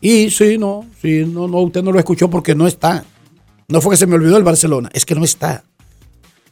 Y 0.00 0.30
sí, 0.30 0.56
no, 0.56 0.86
sí, 1.02 1.26
no, 1.26 1.46
no, 1.46 1.58
usted 1.58 1.82
no 1.82 1.92
lo 1.92 1.98
escuchó 1.98 2.30
porque 2.30 2.54
no 2.54 2.66
está. 2.66 3.04
No 3.70 3.80
fue 3.80 3.92
que 3.92 3.96
se 3.96 4.06
me 4.06 4.16
olvidó 4.16 4.36
el 4.36 4.42
Barcelona, 4.42 4.90
es 4.92 5.06
que 5.06 5.14
no 5.14 5.24
está. 5.24 5.64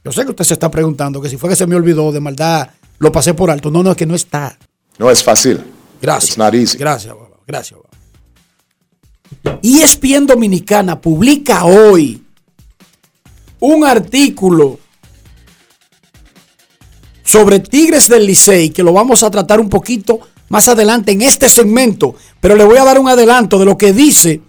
Yo 0.04 0.12
sé 0.12 0.25
que 0.25 0.30
usted 0.30 0.44
se 0.44 0.54
está 0.54 0.70
preguntando 0.70 1.20
que 1.20 1.28
si 1.28 1.37
fue 1.37 1.50
que 1.50 1.56
se 1.56 1.66
me 1.66 1.75
olvidó 1.75 2.12
de 2.12 2.20
maldad, 2.20 2.70
lo 2.98 3.10
pasé 3.10 3.34
por 3.34 3.50
alto. 3.50 3.70
No, 3.70 3.82
no, 3.82 3.90
es 3.90 3.96
que 3.96 4.06
no 4.06 4.14
está. 4.14 4.56
No 4.98 5.10
es 5.10 5.22
fácil. 5.22 5.60
Gracias. 6.00 6.30
It's 6.30 6.38
not 6.38 6.54
easy. 6.54 6.78
Gracias, 6.78 7.12
Baba. 7.12 7.37
Gracias, 7.46 7.78
Baba. 7.78 9.58
ESPN 9.62 10.26
Dominicana 10.26 11.00
publica 11.00 11.64
hoy 11.64 12.22
un 13.60 13.84
artículo 13.84 14.78
sobre 17.25 17.58
Tigres 17.58 18.08
del 18.08 18.26
Licey 18.26 18.70
que 18.70 18.84
lo 18.84 18.92
vamos 18.92 19.25
a 19.25 19.30
tratar 19.30 19.60
un 19.60 19.68
poquito 19.68 20.20
más 20.48 20.68
adelante 20.68 21.12
en 21.12 21.22
este 21.22 21.48
segmento, 21.48 22.14
pero 22.40 22.54
le 22.54 22.64
voy 22.64 22.78
a 22.78 22.84
dar 22.84 22.98
un 22.98 23.08
adelanto 23.08 23.58
de 23.58 23.64
lo 23.64 23.76
que 23.76 23.92
dice 23.92 24.40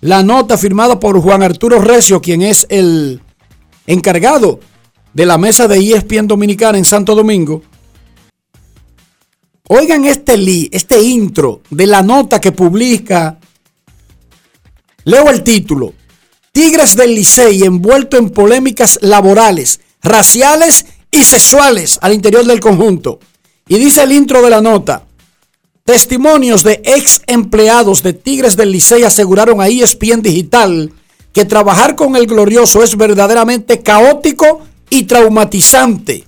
la 0.00 0.22
nota 0.22 0.56
firmada 0.56 0.98
por 0.98 1.20
Juan 1.20 1.42
Arturo 1.42 1.80
Recio, 1.80 2.20
quien 2.20 2.42
es 2.42 2.66
el 2.68 3.20
encargado 3.86 4.60
de 5.12 5.26
la 5.26 5.38
mesa 5.38 5.68
de 5.68 5.78
ESPN 5.78 6.26
Dominicana 6.26 6.78
en 6.78 6.84
Santo 6.84 7.14
Domingo. 7.14 7.62
Oigan 9.68 10.04
este 10.04 10.36
li, 10.36 10.68
este 10.72 11.00
intro 11.00 11.62
de 11.70 11.86
la 11.86 12.02
nota 12.02 12.40
que 12.40 12.52
publica. 12.52 13.38
Leo 15.04 15.30
el 15.30 15.42
título. 15.42 15.94
Tigres 16.52 16.96
del 16.96 17.14
Licey 17.14 17.62
envuelto 17.62 18.16
en 18.16 18.30
polémicas 18.30 18.98
laborales, 19.02 19.80
raciales 20.02 20.86
y 21.10 21.22
sexuales 21.22 21.98
al 22.02 22.14
interior 22.14 22.44
del 22.44 22.58
conjunto. 22.58 23.20
Y 23.68 23.78
dice 23.78 24.02
el 24.02 24.12
intro 24.12 24.42
de 24.42 24.50
la 24.50 24.60
nota. 24.60 25.06
Testimonios 25.84 26.62
de 26.62 26.82
ex 26.84 27.22
empleados 27.26 28.02
de 28.02 28.12
Tigres 28.12 28.56
del 28.56 28.70
Licey 28.70 29.02
aseguraron 29.02 29.60
a 29.60 29.68
ESPN 29.68 30.22
Digital 30.22 30.92
que 31.32 31.44
trabajar 31.44 31.96
con 31.96 32.16
el 32.16 32.26
glorioso 32.26 32.82
es 32.82 32.96
verdaderamente 32.96 33.80
caótico 33.80 34.60
y 34.90 35.04
traumatizante, 35.04 36.24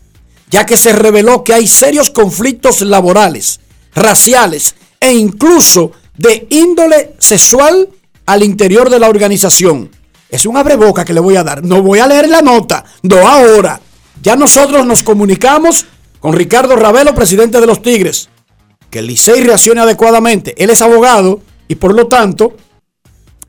ya 0.50 0.64
que 0.64 0.76
se 0.76 0.92
reveló 0.92 1.44
que 1.44 1.54
hay 1.54 1.66
serios 1.66 2.10
conflictos 2.10 2.80
laborales, 2.80 3.60
raciales 3.94 4.74
e 5.00 5.12
incluso 5.12 5.92
de 6.16 6.46
índole 6.50 7.14
sexual 7.18 7.88
al 8.26 8.42
interior 8.42 8.88
de 8.90 9.00
la 9.00 9.08
organización. 9.08 9.90
Es 10.30 10.46
un 10.46 10.56
abreboca 10.56 11.04
que 11.04 11.12
le 11.12 11.20
voy 11.20 11.36
a 11.36 11.44
dar. 11.44 11.62
No 11.62 11.82
voy 11.82 11.98
a 11.98 12.06
leer 12.06 12.28
la 12.28 12.40
nota, 12.40 12.84
no 13.02 13.28
ahora. 13.28 13.80
Ya 14.22 14.34
nosotros 14.34 14.86
nos 14.86 15.02
comunicamos 15.02 15.84
con 16.20 16.32
Ricardo 16.32 16.74
Ravelo, 16.76 17.14
presidente 17.14 17.60
de 17.60 17.66
los 17.66 17.82
Tigres 17.82 18.30
que 18.92 18.98
el 18.98 19.06
Licey 19.06 19.42
reaccione 19.42 19.80
adecuadamente. 19.80 20.54
Él 20.62 20.68
es 20.68 20.82
abogado 20.82 21.40
y 21.66 21.76
por 21.76 21.94
lo 21.94 22.08
tanto, 22.08 22.54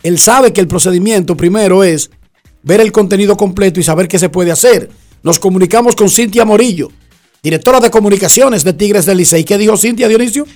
él 0.02 0.18
sabe 0.18 0.54
que 0.54 0.62
el 0.62 0.70
procedimiento 0.70 1.36
primero 1.36 1.84
es 1.84 2.10
ver 2.64 2.80
el 2.80 2.94
contenido 2.94 3.36
completo 3.36 3.82
y 3.82 3.84
saber 3.84 4.08
qué 4.08 4.18
se 4.18 4.30
puede 4.30 4.52
hacer. 4.52 4.90
Nos 5.22 5.40
comunicamos 5.40 5.98
con 5.98 6.10
Cintia 6.10 6.46
Morillo, 6.46 6.90
directora 7.44 7.82
de 7.82 7.92
comunicaciones 7.92 8.64
de 8.64 8.72
Tigres 8.72 9.06
del 9.06 9.18
Licey. 9.18 9.44
¿Qué 9.44 9.58
dijo 9.58 9.76
Cintia 9.76 10.08
Dionisio? 10.08 10.48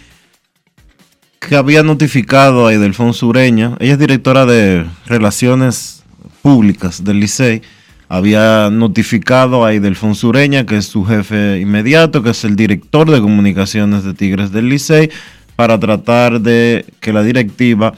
que 1.39 1.56
había 1.56 1.84
notificado 1.84 2.67
a 2.67 2.74
Idelfonso 2.74 3.27
Ureña, 3.27 3.77
ella 3.79 3.94
es 3.94 4.00
directora 4.00 4.46
de 4.46 4.86
Relaciones 5.06 6.03
Públicas 6.41 7.03
del 7.03 7.20
Licey, 7.20 7.62
había 8.09 8.69
notificado 8.69 9.65
a 9.65 9.73
Idelfonso 9.73 10.29
Ureña, 10.29 10.65
que 10.65 10.77
es 10.77 10.85
su 10.85 11.03
jefe 11.05 11.59
inmediato, 11.59 12.23
que 12.23 12.29
es 12.31 12.43
el 12.43 12.55
director 12.55 13.09
de 13.09 13.21
comunicaciones 13.21 14.03
de 14.03 14.13
Tigres 14.13 14.51
del 14.51 14.69
Licey, 14.69 15.09
para 15.55 15.79
tratar 15.79 16.41
de 16.41 16.85
que 16.99 17.11
la 17.11 17.23
directiva 17.23 17.93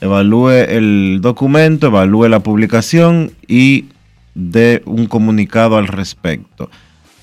evalúe 0.00 0.50
el 0.50 1.18
documento, 1.22 1.86
evalúe 1.86 2.28
la 2.28 2.40
publicación 2.40 3.32
y 3.46 3.86
dé 4.34 4.82
un 4.84 5.06
comunicado 5.06 5.76
al 5.76 5.86
respecto. 5.86 6.70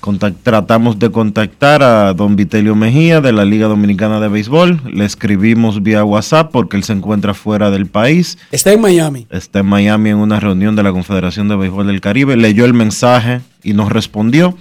Contact- 0.02 0.34
tratamos 0.42 0.98
de 0.98 1.10
contactar 1.12 1.80
a 1.84 2.12
don 2.12 2.34
Vitelio 2.34 2.74
Mejía 2.74 3.20
de 3.20 3.32
la 3.32 3.44
Liga 3.44 3.68
Dominicana 3.68 4.18
de 4.18 4.26
Béisbol. 4.26 4.80
Le 4.92 5.04
escribimos 5.04 5.80
vía 5.84 6.02
WhatsApp 6.04 6.50
porque 6.50 6.76
él 6.76 6.82
se 6.82 6.92
encuentra 6.92 7.34
fuera 7.34 7.70
del 7.70 7.86
país. 7.86 8.36
Está 8.50 8.72
en 8.72 8.80
Miami. 8.80 9.28
Está 9.30 9.60
en 9.60 9.66
Miami 9.66 10.10
en 10.10 10.16
una 10.16 10.40
reunión 10.40 10.74
de 10.74 10.82
la 10.82 10.90
Confederación 10.90 11.46
de 11.48 11.54
Béisbol 11.54 11.86
del 11.86 12.00
Caribe. 12.00 12.36
Leyó 12.36 12.64
el 12.64 12.74
mensaje 12.74 13.42
y 13.62 13.74
nos 13.74 13.92
respondió. 13.92 14.56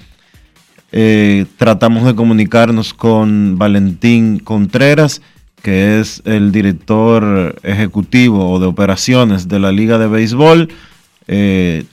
Eh, 0.91 1.45
tratamos 1.57 2.05
de 2.05 2.13
comunicarnos 2.13 2.93
con 2.93 3.57
Valentín 3.57 4.37
Contreras, 4.37 5.23
que 5.63 5.99
es 5.99 6.21
el 6.25 6.51
director 6.51 7.55
ejecutivo 7.63 8.51
o 8.51 8.59
de 8.59 8.67
operaciones 8.67 9.47
de 9.47 9.59
la 9.59 9.71
Liga 9.71 9.97
de 9.97 10.05
Béisbol. 10.07 10.69
Eh, 11.27 11.85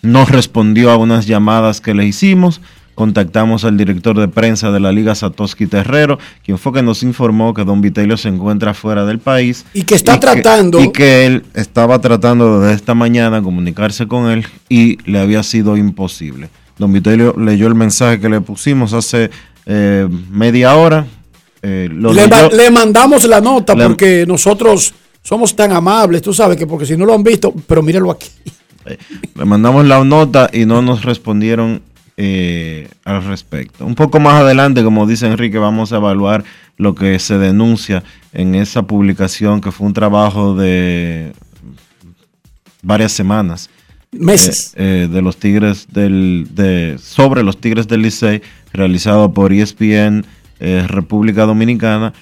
nos 0.00 0.30
respondió 0.30 0.90
a 0.90 0.96
unas 0.96 1.26
llamadas 1.26 1.80
que 1.82 1.92
le 1.94 2.06
hicimos. 2.06 2.62
Contactamos 2.94 3.64
al 3.64 3.76
director 3.76 4.18
de 4.18 4.28
prensa 4.28 4.70
de 4.70 4.78
la 4.80 4.92
Liga, 4.92 5.14
Satoshi 5.14 5.66
Terrero, 5.66 6.18
quien 6.44 6.58
fue 6.58 6.72
que 6.72 6.82
nos 6.82 7.02
informó 7.02 7.52
que 7.52 7.64
Don 7.64 7.80
Vitelio 7.80 8.16
se 8.16 8.28
encuentra 8.28 8.72
fuera 8.74 9.04
del 9.04 9.18
país. 9.18 9.64
Y 9.74 9.82
que 9.82 9.94
está 9.96 10.20
tratando- 10.20 10.80
y 10.80 10.92
que 10.92 11.26
él 11.26 11.44
estaba 11.54 12.00
tratando 12.00 12.60
desde 12.60 12.74
esta 12.76 12.94
mañana 12.94 13.42
comunicarse 13.42 14.06
con 14.06 14.30
él 14.30 14.46
y 14.68 14.98
le 15.10 15.18
había 15.18 15.42
sido 15.42 15.76
imposible. 15.76 16.50
Don 16.78 16.92
Vitelio 16.92 17.34
leyó 17.38 17.66
el 17.66 17.74
mensaje 17.74 18.20
que 18.20 18.28
le 18.28 18.40
pusimos 18.40 18.92
hace 18.92 19.30
eh, 19.66 20.06
media 20.30 20.74
hora. 20.76 21.06
eh, 21.62 21.88
lo 21.90 22.12
Le, 22.12 22.28
ma- 22.28 22.42
leyó. 22.42 22.56
le 22.56 22.70
mandamos 22.70 23.24
la 23.24 23.40
nota 23.40 23.74
Le- 23.74 23.86
porque 23.86 24.24
nosotros 24.28 24.92
somos 25.22 25.56
tan 25.56 25.72
amables, 25.72 26.20
tú 26.20 26.34
sabes 26.34 26.58
que 26.58 26.66
porque 26.66 26.84
si 26.84 26.94
no 26.96 27.06
lo 27.06 27.14
han 27.14 27.22
visto, 27.24 27.54
pero 27.66 27.82
míralo 27.82 28.10
aquí. 28.10 28.28
Le 29.34 29.44
mandamos 29.46 29.86
la 29.86 30.04
nota 30.04 30.50
y 30.52 30.66
no 30.66 30.82
nos 30.82 31.02
respondieron 31.04 31.80
eh, 32.16 32.88
al 33.04 33.24
respecto. 33.24 33.84
Un 33.84 33.96
poco 33.96 34.20
más 34.20 34.34
adelante, 34.42 34.84
como 34.84 35.04
dice 35.06 35.26
Enrique, 35.26 35.58
vamos 35.58 35.92
a 35.92 35.96
evaluar 35.96 36.44
lo 36.76 36.94
que 36.94 37.18
se 37.18 37.38
denuncia 37.38 38.04
en 38.32 38.54
esa 38.54 38.82
publicación, 38.82 39.60
que 39.60 39.72
fue 39.72 39.88
un 39.88 39.94
trabajo 39.94 40.54
de 40.54 41.32
varias 42.82 43.10
semanas. 43.10 43.68
Meses. 44.12 44.74
eh, 44.76 45.06
eh, 45.06 45.08
de 45.12 45.22
los 45.22 45.38
Tigres 45.38 45.88
del, 45.90 46.46
de, 46.52 46.98
sobre 47.02 47.42
los 47.42 47.60
Tigres 47.60 47.88
del 47.88 48.02
Licey, 48.02 48.42
realizado 48.72 49.32
por 49.32 49.52
ESPN 49.52 50.24
República 50.86 51.44
Dominicana, 51.44 52.14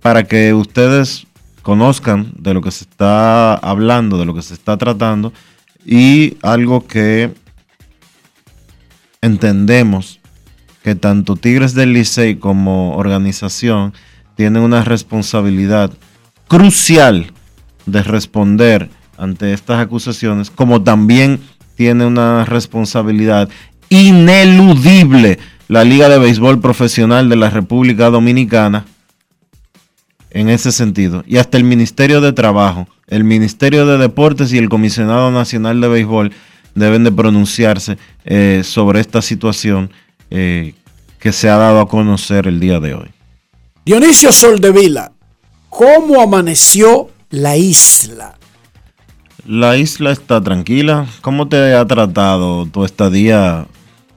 para 0.00 0.24
que 0.24 0.54
ustedes 0.54 1.26
conozcan 1.62 2.32
de 2.38 2.52
lo 2.54 2.62
que 2.62 2.70
se 2.70 2.84
está 2.84 3.54
hablando, 3.54 4.18
de 4.18 4.24
lo 4.24 4.34
que 4.34 4.42
se 4.42 4.54
está 4.54 4.76
tratando, 4.76 5.32
y 5.84 6.36
algo 6.42 6.86
que 6.86 7.32
entendemos 9.24 10.20
que 10.82 10.94
tanto 10.94 11.36
Tigres 11.36 11.74
del 11.74 11.94
Licey 11.94 12.36
como 12.36 12.96
organización 12.96 13.94
tienen 14.36 14.62
una 14.62 14.84
responsabilidad 14.84 15.90
crucial 16.46 17.32
de 17.86 18.02
responder 18.02 18.90
ante 19.16 19.54
estas 19.54 19.80
acusaciones, 19.80 20.50
como 20.50 20.82
también 20.82 21.40
tiene 21.74 22.04
una 22.04 22.44
responsabilidad 22.44 23.48
ineludible 23.88 25.38
la 25.68 25.84
Liga 25.84 26.08
de 26.10 26.18
Béisbol 26.18 26.60
Profesional 26.60 27.30
de 27.30 27.36
la 27.36 27.48
República 27.48 28.10
Dominicana 28.10 28.84
en 30.30 30.50
ese 30.50 30.70
sentido. 30.70 31.24
Y 31.26 31.38
hasta 31.38 31.56
el 31.56 31.64
Ministerio 31.64 32.20
de 32.20 32.34
Trabajo, 32.34 32.88
el 33.06 33.24
Ministerio 33.24 33.86
de 33.86 33.96
Deportes 33.96 34.52
y 34.52 34.58
el 34.58 34.68
Comisionado 34.68 35.30
Nacional 35.30 35.80
de 35.80 35.88
Béisbol 35.88 36.32
deben 36.74 37.04
de 37.04 37.12
pronunciarse 37.12 37.98
eh, 38.24 38.62
sobre 38.64 39.00
esta 39.00 39.22
situación 39.22 39.90
eh, 40.30 40.74
que 41.18 41.32
se 41.32 41.48
ha 41.48 41.56
dado 41.56 41.80
a 41.80 41.88
conocer 41.88 42.46
el 42.46 42.60
día 42.60 42.80
de 42.80 42.94
hoy. 42.94 43.10
Dionisio 43.84 44.32
Soldevila, 44.32 45.12
¿cómo 45.68 46.20
amaneció 46.20 47.10
la 47.30 47.56
isla? 47.56 48.36
La 49.46 49.76
isla 49.76 50.10
está 50.10 50.40
tranquila. 50.40 51.06
¿Cómo 51.20 51.48
te 51.48 51.74
ha 51.74 51.86
tratado 51.86 52.64
tu 52.66 52.84
estadía? 52.84 53.66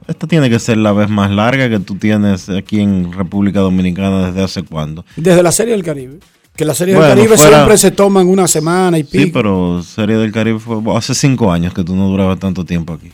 Esta 0.06 0.26
tiene 0.26 0.48
que 0.48 0.58
ser 0.58 0.78
la 0.78 0.92
vez 0.92 1.10
más 1.10 1.30
larga 1.30 1.68
que 1.68 1.78
tú 1.80 1.96
tienes 1.96 2.48
aquí 2.48 2.80
en 2.80 3.12
República 3.12 3.60
Dominicana 3.60 4.28
desde 4.28 4.42
hace 4.42 4.62
cuándo. 4.62 5.04
Desde 5.16 5.42
la 5.42 5.52
Serie 5.52 5.74
del 5.74 5.84
Caribe. 5.84 6.18
Que 6.58 6.64
la 6.64 6.74
Serie 6.74 6.94
Bueno, 6.96 7.10
del 7.10 7.18
Caribe 7.18 7.36
fuera- 7.38 7.56
siempre 7.58 7.78
se 7.78 7.92
toman 7.92 8.26
una 8.26 8.48
semana 8.48 8.98
y 8.98 9.04
pico. 9.04 9.24
Sí, 9.26 9.30
pero 9.30 9.80
Serie 9.80 10.16
del 10.16 10.32
Caribe 10.32 10.58
fue 10.58 10.76
hace 10.96 11.14
cinco 11.14 11.52
años 11.52 11.72
que 11.72 11.84
tú 11.84 11.94
no 11.94 12.08
durabas 12.08 12.40
tanto 12.40 12.64
tiempo 12.64 12.94
aquí. 12.94 13.12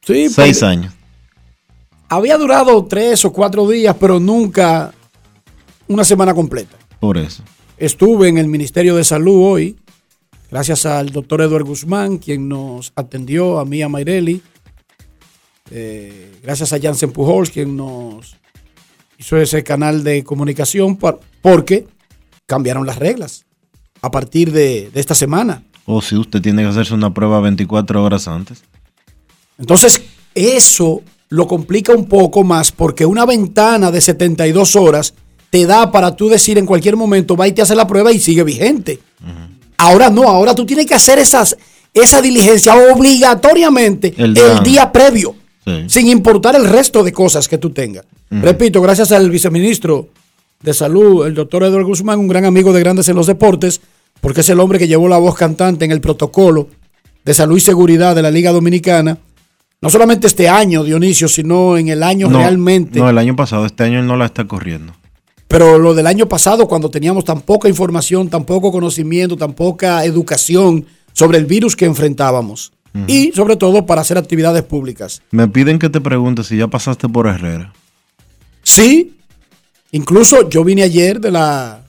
Sí, 0.00 0.30
Seis 0.30 0.62
años. 0.62 0.94
Había 2.08 2.38
durado 2.38 2.82
tres 2.86 3.26
o 3.26 3.32
cuatro 3.32 3.68
días, 3.68 3.94
pero 4.00 4.18
nunca 4.18 4.90
una 5.86 6.02
semana 6.02 6.32
completa. 6.32 6.74
Por 6.98 7.18
eso. 7.18 7.42
Estuve 7.76 8.28
en 8.28 8.38
el 8.38 8.48
Ministerio 8.48 8.96
de 8.96 9.04
Salud 9.04 9.36
hoy, 9.52 9.76
gracias 10.50 10.86
al 10.86 11.10
doctor 11.10 11.42
Eduardo 11.42 11.66
Guzmán, 11.66 12.16
quien 12.16 12.48
nos 12.48 12.90
atendió, 12.96 13.58
a 13.58 13.66
mí, 13.66 13.82
a 13.82 13.90
Mayreli. 13.90 14.40
Eh, 15.70 16.32
gracias 16.42 16.72
a 16.72 16.80
Jansen 16.80 17.12
Pujols, 17.12 17.50
quien 17.50 17.76
nos 17.76 18.36
hizo 19.18 19.36
ese 19.36 19.62
canal 19.62 20.02
de 20.04 20.24
comunicación, 20.24 20.96
por- 20.96 21.20
porque 21.40 21.86
cambiaron 22.46 22.86
las 22.86 22.98
reglas 22.98 23.44
a 24.00 24.10
partir 24.10 24.52
de, 24.52 24.90
de 24.92 25.00
esta 25.00 25.14
semana. 25.14 25.62
O 25.86 26.00
si 26.02 26.16
usted 26.16 26.40
tiene 26.40 26.62
que 26.62 26.68
hacerse 26.68 26.94
una 26.94 27.12
prueba 27.12 27.40
24 27.40 28.02
horas 28.02 28.28
antes. 28.28 28.62
Entonces, 29.58 30.00
eso 30.34 31.02
lo 31.28 31.46
complica 31.46 31.92
un 31.94 32.06
poco 32.06 32.44
más 32.44 32.72
porque 32.72 33.06
una 33.06 33.24
ventana 33.24 33.90
de 33.90 34.00
72 34.00 34.76
horas 34.76 35.14
te 35.50 35.66
da 35.66 35.90
para 35.90 36.14
tú 36.16 36.28
decir 36.28 36.58
en 36.58 36.66
cualquier 36.66 36.96
momento, 36.96 37.36
va 37.36 37.48
y 37.48 37.52
te 37.52 37.62
hace 37.62 37.74
la 37.74 37.86
prueba 37.86 38.12
y 38.12 38.18
sigue 38.20 38.42
vigente. 38.44 39.00
Ahora 39.78 40.10
no, 40.10 40.22
ahora 40.28 40.54
tú 40.54 40.64
tienes 40.64 40.86
que 40.86 40.94
hacer 40.94 41.18
esas, 41.18 41.56
esa 41.92 42.22
diligencia 42.22 42.74
obligatoriamente 42.92 44.14
El 44.16 44.36
el 44.36 44.62
día 44.62 44.90
previo, 44.92 45.34
Sí. 45.64 45.84
sin 45.88 46.08
importar 46.08 46.56
el 46.56 46.64
resto 46.68 47.04
de 47.04 47.12
cosas 47.12 47.46
que 47.46 47.56
tú 47.56 47.70
tengas. 47.70 48.04
Repito, 48.30 48.80
gracias 48.80 49.12
al 49.12 49.30
viceministro 49.30 50.08
de 50.62 50.74
Salud, 50.74 51.26
el 51.26 51.34
doctor 51.34 51.64
Eduardo 51.64 51.86
Guzmán, 51.86 52.18
un 52.18 52.28
gran 52.28 52.44
amigo 52.44 52.72
de 52.72 52.80
Grandes 52.80 53.08
en 53.08 53.16
los 53.16 53.26
Deportes, 53.26 53.80
porque 54.20 54.40
es 54.42 54.48
el 54.48 54.60
hombre 54.60 54.78
que 54.78 54.88
llevó 54.88 55.08
la 55.08 55.18
voz 55.18 55.36
cantante 55.36 55.84
en 55.84 55.92
el 55.92 56.00
protocolo 56.00 56.68
de 57.24 57.34
salud 57.34 57.56
y 57.56 57.60
seguridad 57.60 58.14
de 58.14 58.22
la 58.22 58.30
Liga 58.30 58.52
Dominicana. 58.52 59.18
No 59.80 59.90
solamente 59.90 60.28
este 60.28 60.48
año, 60.48 60.84
Dionisio, 60.84 61.26
sino 61.26 61.76
en 61.76 61.88
el 61.88 62.02
año 62.02 62.28
No, 62.28 62.38
realmente. 62.38 63.00
No, 63.00 63.10
el 63.10 63.18
año 63.18 63.34
pasado. 63.34 63.66
Este 63.66 63.82
año 63.82 63.98
él 63.98 64.06
no 64.06 64.16
la 64.16 64.26
está 64.26 64.46
corriendo. 64.46 64.94
Pero 65.48 65.78
lo 65.78 65.92
del 65.92 66.06
año 66.06 66.26
pasado, 66.28 66.68
cuando 66.68 66.88
teníamos 66.88 67.24
tan 67.24 67.40
poca 67.40 67.68
información, 67.68 68.30
tan 68.30 68.44
poco 68.44 68.70
conocimiento, 68.70 69.36
tan 69.36 69.52
poca 69.52 70.04
educación 70.04 70.86
sobre 71.12 71.38
el 71.38 71.46
virus 71.46 71.76
que 71.76 71.84
enfrentábamos. 71.84 72.72
Y 73.06 73.32
sobre 73.32 73.56
todo 73.56 73.86
para 73.86 74.02
hacer 74.02 74.18
actividades 74.18 74.62
públicas. 74.64 75.22
Me 75.30 75.48
piden 75.48 75.78
que 75.78 75.88
te 75.88 76.00
pregunte 76.00 76.44
si 76.44 76.58
ya 76.58 76.68
pasaste 76.68 77.08
por 77.08 77.26
Herrera. 77.26 77.72
Sí, 78.62 79.16
incluso 79.92 80.48
yo 80.48 80.64
vine 80.64 80.82
ayer 80.82 81.20
de 81.20 81.30
la... 81.30 81.82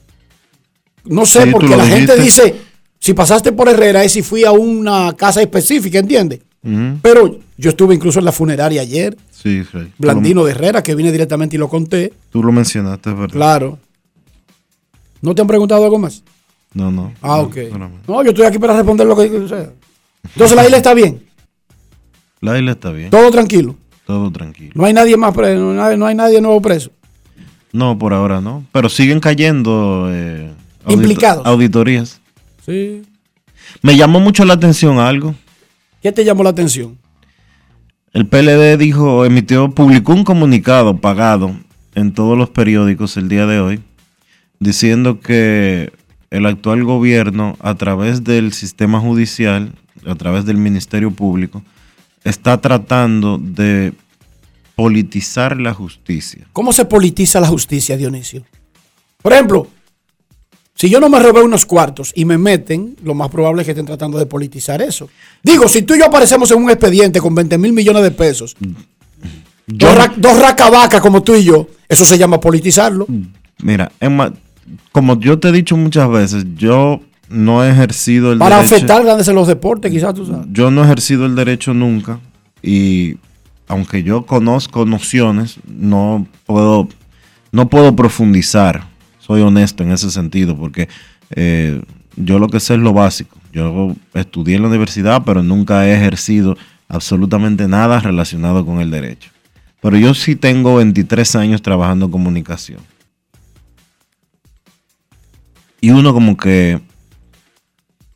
No 1.04 1.26
sé, 1.26 1.42
Sí, 1.44 1.50
porque 1.50 1.76
la 1.76 1.86
gente 1.86 2.16
dice, 2.18 2.54
si 2.98 3.12
pasaste 3.12 3.52
por 3.52 3.68
Herrera 3.68 4.04
es 4.04 4.12
si 4.12 4.22
fui 4.22 4.44
a 4.44 4.52
una 4.52 5.12
casa 5.14 5.42
específica, 5.42 5.98
¿entiendes? 5.98 6.40
Pero 7.02 7.40
yo 7.58 7.70
estuve 7.70 7.94
incluso 7.94 8.20
en 8.20 8.24
la 8.24 8.32
funeraria 8.32 8.80
ayer, 8.80 9.14
Sí, 9.30 9.62
lo- 9.74 9.84
Blandino 9.98 10.44
de 10.44 10.52
Herrera, 10.52 10.82
que 10.82 10.94
vine 10.94 11.12
directamente 11.12 11.56
y 11.56 11.58
lo 11.58 11.68
conté. 11.68 12.14
Tú 12.30 12.42
lo 12.42 12.50
mencionaste, 12.52 13.10
verdad. 13.12 13.34
Claro. 13.34 13.78
¿No 15.20 15.34
te 15.34 15.42
han 15.42 15.46
preguntado 15.46 15.84
algo 15.84 15.98
más? 15.98 16.22
No, 16.72 16.90
no. 16.90 17.12
Ah, 17.20 17.40
ok. 17.40 17.56
No, 18.08 18.22
yo 18.22 18.30
estoy 18.30 18.46
aquí 18.46 18.58
para 18.58 18.74
responder 18.74 19.06
lo 19.06 19.14
que 19.14 19.24
o 19.30 19.46
sea. 19.48 19.70
Entonces 20.32 20.56
la 20.56 20.64
isla 20.64 20.78
está 20.78 20.94
bien, 20.94 21.22
La 22.40 22.58
isla 22.58 22.72
está 22.72 22.90
bien. 22.92 23.10
todo 23.10 23.30
tranquilo. 23.30 23.76
Todo 24.06 24.30
tranquilo. 24.32 24.72
No 24.74 24.86
hay 24.86 24.94
nadie 24.94 25.16
más 25.18 25.34
preso, 25.34 25.60
no 25.74 25.82
hay, 25.84 25.96
no 25.98 26.06
hay 26.06 26.14
nadie 26.14 26.40
nuevo 26.40 26.60
preso. 26.62 26.90
No, 27.74 27.98
por 27.98 28.14
ahora 28.14 28.40
no. 28.40 28.64
Pero 28.70 28.88
siguen 28.88 29.18
cayendo 29.18 30.08
eh, 30.08 30.48
Implicados. 30.86 31.44
auditorías. 31.44 32.20
Sí. 32.64 33.02
Me 33.82 33.96
llamó 33.96 34.20
mucho 34.20 34.44
la 34.44 34.54
atención 34.54 35.00
algo. 35.00 35.34
¿Qué 36.00 36.12
te 36.12 36.24
llamó 36.24 36.44
la 36.44 36.50
atención? 36.50 36.96
El 38.12 38.26
PLD 38.28 38.78
dijo, 38.78 39.24
emitió, 39.24 39.70
publicó 39.72 40.12
un 40.12 40.22
comunicado 40.22 40.98
pagado 40.98 41.56
en 41.96 42.12
todos 42.12 42.38
los 42.38 42.48
periódicos 42.48 43.16
el 43.16 43.28
día 43.28 43.44
de 43.44 43.58
hoy, 43.58 43.80
diciendo 44.60 45.18
que 45.18 45.92
el 46.30 46.46
actual 46.46 46.84
gobierno, 46.84 47.56
a 47.58 47.74
través 47.74 48.22
del 48.22 48.52
sistema 48.52 49.00
judicial, 49.00 49.72
a 50.06 50.14
través 50.14 50.44
del 50.44 50.58
Ministerio 50.58 51.10
Público, 51.10 51.64
está 52.22 52.60
tratando 52.60 53.36
de 53.38 53.94
politizar 54.76 55.60
la 55.60 55.72
justicia. 55.74 56.46
¿Cómo 56.52 56.72
se 56.72 56.84
politiza 56.84 57.40
la 57.40 57.46
justicia, 57.48 57.96
Dionisio? 57.96 58.44
Por 59.22 59.32
ejemplo, 59.32 59.68
si 60.74 60.88
yo 60.90 60.98
no 61.00 61.08
me 61.08 61.20
robé 61.20 61.42
unos 61.42 61.64
cuartos 61.66 62.12
y 62.14 62.24
me 62.24 62.36
meten, 62.38 62.96
lo 63.04 63.14
más 63.14 63.28
probable 63.30 63.62
es 63.62 63.66
que 63.66 63.72
estén 63.72 63.86
tratando 63.86 64.18
de 64.18 64.26
politizar 64.26 64.82
eso. 64.82 65.08
Digo, 65.42 65.68
si 65.68 65.82
tú 65.82 65.94
y 65.94 66.00
yo 66.00 66.06
aparecemos 66.06 66.50
en 66.50 66.58
un 66.62 66.70
expediente 66.70 67.20
con 67.20 67.34
20 67.34 67.56
mil 67.58 67.72
millones 67.72 68.02
de 68.02 68.10
pesos, 68.10 68.56
Yo- 69.66 69.88
dos, 69.88 69.96
ra- 69.96 70.12
dos 70.16 70.38
racabacas 70.40 71.00
como 71.00 71.22
tú 71.22 71.34
y 71.34 71.44
yo, 71.44 71.68
eso 71.88 72.04
se 72.04 72.18
llama 72.18 72.40
politizarlo. 72.40 73.06
Mira, 73.62 73.92
Emma, 74.00 74.32
como 74.92 75.18
yo 75.20 75.38
te 75.38 75.48
he 75.48 75.52
dicho 75.52 75.76
muchas 75.76 76.10
veces, 76.10 76.44
yo 76.56 77.00
no 77.28 77.64
he 77.64 77.70
ejercido 77.70 78.32
el 78.32 78.38
Para 78.38 78.56
derecho. 78.56 78.74
afectar 78.74 79.04
grandes 79.04 79.28
en 79.28 79.36
los 79.36 79.46
deportes, 79.46 79.90
quizás 79.92 80.12
tú 80.12 80.26
sabes. 80.26 80.46
Yo 80.50 80.70
no 80.70 80.82
he 80.82 80.84
ejercido 80.84 81.24
el 81.24 81.34
derecho 81.36 81.72
nunca 81.72 82.18
y 82.62 83.16
aunque 83.68 84.02
yo 84.02 84.26
conozco 84.26 84.84
nociones, 84.84 85.58
no 85.66 86.26
puedo, 86.46 86.88
no 87.52 87.68
puedo 87.68 87.96
profundizar. 87.96 88.86
Soy 89.18 89.40
honesto 89.40 89.82
en 89.82 89.92
ese 89.92 90.10
sentido 90.10 90.56
porque 90.56 90.88
eh, 91.30 91.82
yo 92.16 92.38
lo 92.38 92.48
que 92.48 92.60
sé 92.60 92.74
es 92.74 92.80
lo 92.80 92.92
básico. 92.92 93.38
Yo 93.52 93.94
estudié 94.14 94.56
en 94.56 94.62
la 94.62 94.68
universidad, 94.68 95.22
pero 95.24 95.42
nunca 95.42 95.86
he 95.86 95.94
ejercido 95.94 96.56
absolutamente 96.88 97.68
nada 97.68 98.00
relacionado 98.00 98.66
con 98.66 98.80
el 98.80 98.90
derecho. 98.90 99.30
Pero 99.80 99.96
yo 99.96 100.14
sí 100.14 100.36
tengo 100.36 100.76
23 100.76 101.36
años 101.36 101.62
trabajando 101.62 102.06
en 102.06 102.12
comunicación. 102.12 102.80
Y 105.80 105.90
uno 105.90 106.14
como 106.14 106.36
que 106.36 106.80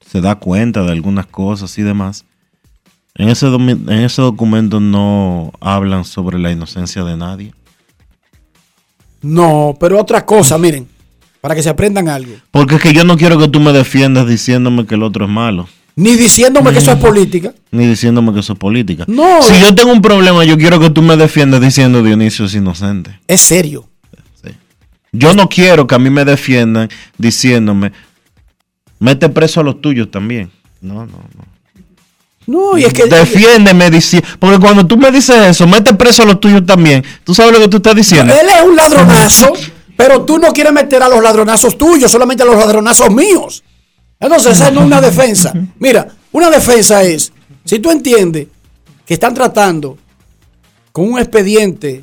se 0.01 0.21
da 0.23 0.37
cuenta 0.37 0.83
de 0.83 0.93
algunas 0.93 1.27
cosas 1.27 1.77
y 1.79 1.83
demás. 1.83 2.25
En 3.19 3.29
ese, 3.29 3.47
domi- 3.49 3.73
en 3.73 4.01
ese 4.05 4.23
documento 4.23 4.79
no 4.81 5.53
hablan 5.61 6.05
sobre 6.05 6.39
la 6.39 6.51
inocencia 6.53 7.03
de 7.05 7.17
nadie. 7.17 7.53
No, 9.21 9.77
pero 9.81 10.01
otra 10.01 10.25
cosa, 10.25 10.57
miren, 10.59 10.87
para 11.41 11.55
que 11.55 11.63
se 11.63 11.69
aprendan 11.69 12.09
algo. 12.09 12.33
Porque 12.53 12.77
es 12.77 12.81
que 12.83 12.93
yo 12.93 13.05
no 13.05 13.17
quiero 13.17 13.39
que 13.39 13.49
tú 13.49 13.59
me 13.61 13.73
defiendas 13.73 14.27
diciéndome 14.29 14.87
que 14.87 14.95
el 14.95 15.03
otro 15.03 15.25
es 15.25 15.31
malo. 15.31 15.69
Ni 15.97 16.15
diciéndome 16.15 16.71
que 16.73 16.79
eso 16.79 16.93
es 16.93 16.99
política. 16.99 17.53
Ni 17.73 17.85
diciéndome 17.87 18.33
que 18.33 18.39
eso 18.39 18.53
es 18.53 18.59
política. 18.59 19.05
No. 19.09 19.43
Si 19.43 19.59
yo 19.61 19.75
tengo 19.75 19.91
un 19.91 20.01
problema, 20.01 20.45
yo 20.45 20.57
quiero 20.57 20.79
que 20.79 20.91
tú 20.91 21.03
me 21.03 21.17
defiendas 21.17 21.61
diciendo 21.61 22.05
Dionisio 22.05 22.45
es 22.45 22.55
inocente. 22.55 23.19
Es 23.27 23.41
serio. 23.41 23.89
Yo 25.11 25.33
no 25.35 25.49
quiero 25.49 25.87
que 25.87 25.95
a 25.95 25.99
mí 25.99 26.11
me 26.11 26.23
defiendan 26.27 26.89
diciéndome, 27.17 27.93
mete 29.01 29.29
preso 29.31 29.61
a 29.61 29.65
los 29.65 29.81
tuyos 29.81 30.11
también. 30.11 30.51
No, 30.83 30.95
no, 31.07 31.07
no. 31.35 31.45
No, 32.49 32.79
y 32.79 32.85
es 32.85 32.95
que. 32.95 33.05
Defiéndeme 33.05 33.91
diciendo. 33.91 34.27
Porque 34.39 34.59
cuando 34.59 34.87
tú 34.87 34.97
me 34.97 35.11
dices 35.11 35.37
eso, 35.37 35.67
mete 35.67 35.93
preso 35.93 36.23
a 36.23 36.27
los 36.27 36.41
tuyos 36.41 36.65
también. 36.65 37.05
¿Tú 37.23 37.35
sabes 37.35 37.53
lo 37.53 37.61
que 37.61 37.69
tú 37.69 37.77
estás 37.77 37.95
diciendo? 37.95 38.33
Él 38.33 38.49
es 38.49 38.63
un 38.63 38.75
ladronazo, 38.75 39.53
pero 39.95 40.23
tú 40.23 40.39
no 40.39 40.51
quieres 40.55 40.73
meter 40.73 41.03
a 41.03 41.11
los 41.11 41.23
ladronazos 41.23 41.77
tuyos, 41.77 42.11
solamente 42.11 42.43
a 42.43 42.47
los 42.47 42.57
ladronazos 42.57 43.11
míos. 43.11 43.63
Entonces, 44.19 44.53
esa 44.53 44.71
no 44.71 44.81
es 44.81 44.87
una 44.87 45.03
defensa. 45.03 45.53
Mira, 45.79 46.09
una 46.33 46.49
defensa 46.49 47.03
es, 47.03 47.31
si 47.67 47.81
tú 47.81 47.91
entiendes 47.91 48.47
que 49.05 49.13
están 49.13 49.35
tratando 49.35 49.99
con 50.91 51.13
un 51.13 51.19
expediente 51.19 52.03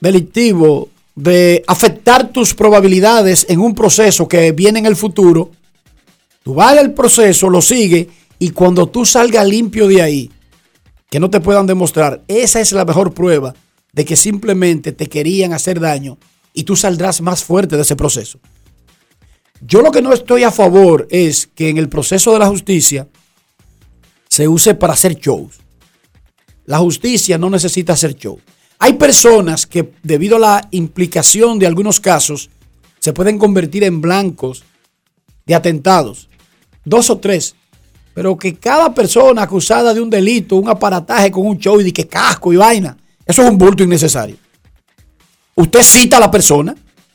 delictivo 0.00 0.88
de 1.14 1.62
afectar 1.66 2.28
tus 2.28 2.54
probabilidades 2.54 3.44
en 3.50 3.60
un 3.60 3.74
proceso 3.74 4.26
que 4.26 4.52
viene 4.52 4.78
en 4.78 4.86
el 4.86 4.96
futuro, 4.96 5.50
tú 6.44 6.54
vas 6.54 6.78
al 6.78 6.94
proceso, 6.94 7.50
lo 7.50 7.60
sigues 7.60 8.06
y 8.38 8.50
cuando 8.50 8.88
tú 8.88 9.04
salgas 9.04 9.48
limpio 9.48 9.88
de 9.88 10.02
ahí, 10.02 10.30
que 11.10 11.18
no 11.18 11.30
te 11.30 11.40
puedan 11.40 11.66
demostrar, 11.66 12.22
esa 12.28 12.60
es 12.60 12.70
la 12.72 12.84
mejor 12.84 13.12
prueba 13.12 13.54
de 13.92 14.04
que 14.04 14.14
simplemente 14.14 14.92
te 14.92 15.08
querían 15.08 15.52
hacer 15.52 15.80
daño 15.80 16.18
y 16.52 16.62
tú 16.62 16.76
saldrás 16.76 17.20
más 17.20 17.42
fuerte 17.42 17.74
de 17.76 17.82
ese 17.82 17.96
proceso. 17.96 18.38
Yo 19.60 19.80
lo 19.80 19.90
que 19.90 20.02
no 20.02 20.12
estoy 20.12 20.42
a 20.42 20.50
favor 20.50 21.08
es 21.10 21.46
que 21.46 21.70
en 21.70 21.78
el 21.78 21.88
proceso 21.88 22.32
de 22.32 22.38
la 22.38 22.48
justicia 22.48 23.08
se 24.28 24.46
use 24.46 24.74
para 24.74 24.92
hacer 24.92 25.16
shows. 25.16 25.54
La 26.66 26.78
justicia 26.78 27.38
no 27.38 27.48
necesita 27.48 27.94
hacer 27.94 28.14
show. 28.16 28.38
Hay 28.78 28.94
personas 28.94 29.66
que 29.66 29.92
debido 30.02 30.36
a 30.36 30.40
la 30.40 30.68
implicación 30.72 31.58
de 31.58 31.66
algunos 31.66 32.00
casos 32.00 32.50
se 32.98 33.12
pueden 33.12 33.38
convertir 33.38 33.84
en 33.84 34.00
blancos 34.00 34.64
de 35.46 35.54
atentados. 35.54 36.28
Dos 36.84 37.10
o 37.10 37.18
tres. 37.18 37.54
Pero 38.14 38.36
que 38.36 38.54
cada 38.54 38.94
persona 38.94 39.42
acusada 39.42 39.92
de 39.92 40.00
un 40.00 40.10
delito, 40.10 40.56
un 40.56 40.68
aparataje 40.68 41.30
con 41.30 41.46
un 41.46 41.58
show 41.58 41.80
y 41.80 41.84
de 41.84 41.92
que 41.92 42.06
casco 42.06 42.52
y 42.52 42.56
vaina, 42.56 42.96
eso 43.26 43.42
es 43.42 43.50
un 43.50 43.58
bulto 43.58 43.82
innecesario. 43.82 44.36
Usted 45.56 45.82
cita 45.82 46.16
a 46.16 46.20
la 46.20 46.30
persona, 46.30 46.74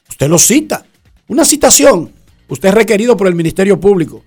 usted 0.10 0.28
lo 0.28 0.38
cita. 0.38 0.86
Una 1.28 1.46
citación, 1.46 2.12
usted 2.48 2.70
es 2.70 2.76
requerido 2.76 3.16
por 3.16 3.28
el 3.28 3.36
Ministerio 3.36 3.80
Público. 3.80 4.24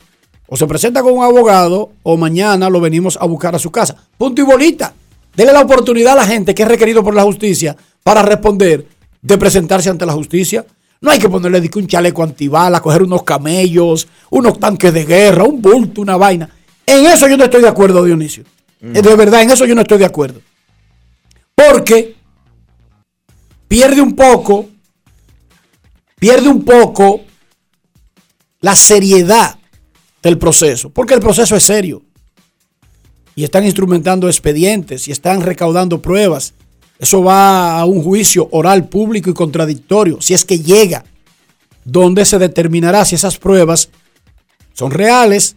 O 0.46 0.56
se 0.56 0.66
presenta 0.66 1.02
con 1.02 1.14
un 1.14 1.24
abogado 1.24 1.92
o 2.02 2.16
mañana 2.16 2.68
lo 2.68 2.80
venimos 2.80 3.16
a 3.20 3.24
buscar 3.26 3.54
a 3.54 3.58
su 3.58 3.70
casa. 3.70 3.96
Punto 4.18 4.42
y 4.42 4.44
bolita. 4.44 4.94
Dele 5.34 5.52
la 5.52 5.62
oportunidad 5.62 6.12
a 6.12 6.16
la 6.16 6.26
gente 6.26 6.54
que 6.54 6.62
es 6.62 6.68
requerido 6.68 7.02
por 7.02 7.14
la 7.14 7.22
justicia 7.22 7.76
para 8.02 8.22
responder 8.22 8.86
de 9.22 9.38
presentarse 9.38 9.88
ante 9.88 10.04
la 10.04 10.12
justicia. 10.12 10.66
No 11.02 11.10
hay 11.10 11.18
que 11.18 11.28
ponerle 11.28 11.68
un 11.74 11.86
chaleco 11.88 12.22
antibala, 12.22 12.80
coger 12.80 13.02
unos 13.02 13.24
camellos, 13.24 14.06
unos 14.30 14.58
tanques 14.60 14.94
de 14.94 15.04
guerra, 15.04 15.42
un 15.42 15.60
bulto, 15.60 16.00
una 16.00 16.16
vaina. 16.16 16.48
En 16.86 17.04
eso 17.06 17.28
yo 17.28 17.36
no 17.36 17.44
estoy 17.44 17.60
de 17.60 17.68
acuerdo, 17.68 18.04
Dionisio. 18.04 18.44
Eh, 18.80 19.02
De 19.02 19.16
verdad, 19.16 19.42
en 19.42 19.50
eso 19.50 19.66
yo 19.66 19.74
no 19.74 19.80
estoy 19.82 19.98
de 19.98 20.04
acuerdo. 20.04 20.40
Porque 21.56 22.14
pierde 23.66 24.00
un 24.00 24.14
poco, 24.14 24.68
pierde 26.20 26.48
un 26.48 26.64
poco 26.64 27.22
la 28.60 28.76
seriedad 28.76 29.58
del 30.22 30.38
proceso. 30.38 30.90
Porque 30.90 31.14
el 31.14 31.20
proceso 31.20 31.56
es 31.56 31.64
serio. 31.64 32.02
Y 33.34 33.42
están 33.42 33.64
instrumentando 33.64 34.28
expedientes 34.28 35.08
y 35.08 35.10
están 35.10 35.40
recaudando 35.40 36.00
pruebas. 36.00 36.54
Eso 37.02 37.20
va 37.20 37.80
a 37.80 37.84
un 37.84 38.00
juicio 38.00 38.48
oral 38.52 38.88
público 38.88 39.28
y 39.28 39.34
contradictorio, 39.34 40.20
si 40.20 40.34
es 40.34 40.44
que 40.44 40.60
llega, 40.60 41.04
donde 41.84 42.24
se 42.24 42.38
determinará 42.38 43.04
si 43.04 43.16
esas 43.16 43.38
pruebas 43.38 43.88
son 44.72 44.92
reales, 44.92 45.56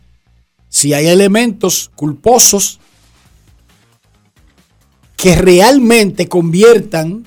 si 0.69 0.95
hay 0.95 1.05
elementos 1.05 1.91
culposos 1.95 2.79
que 5.15 5.35
realmente 5.35 6.27
conviertan 6.27 7.23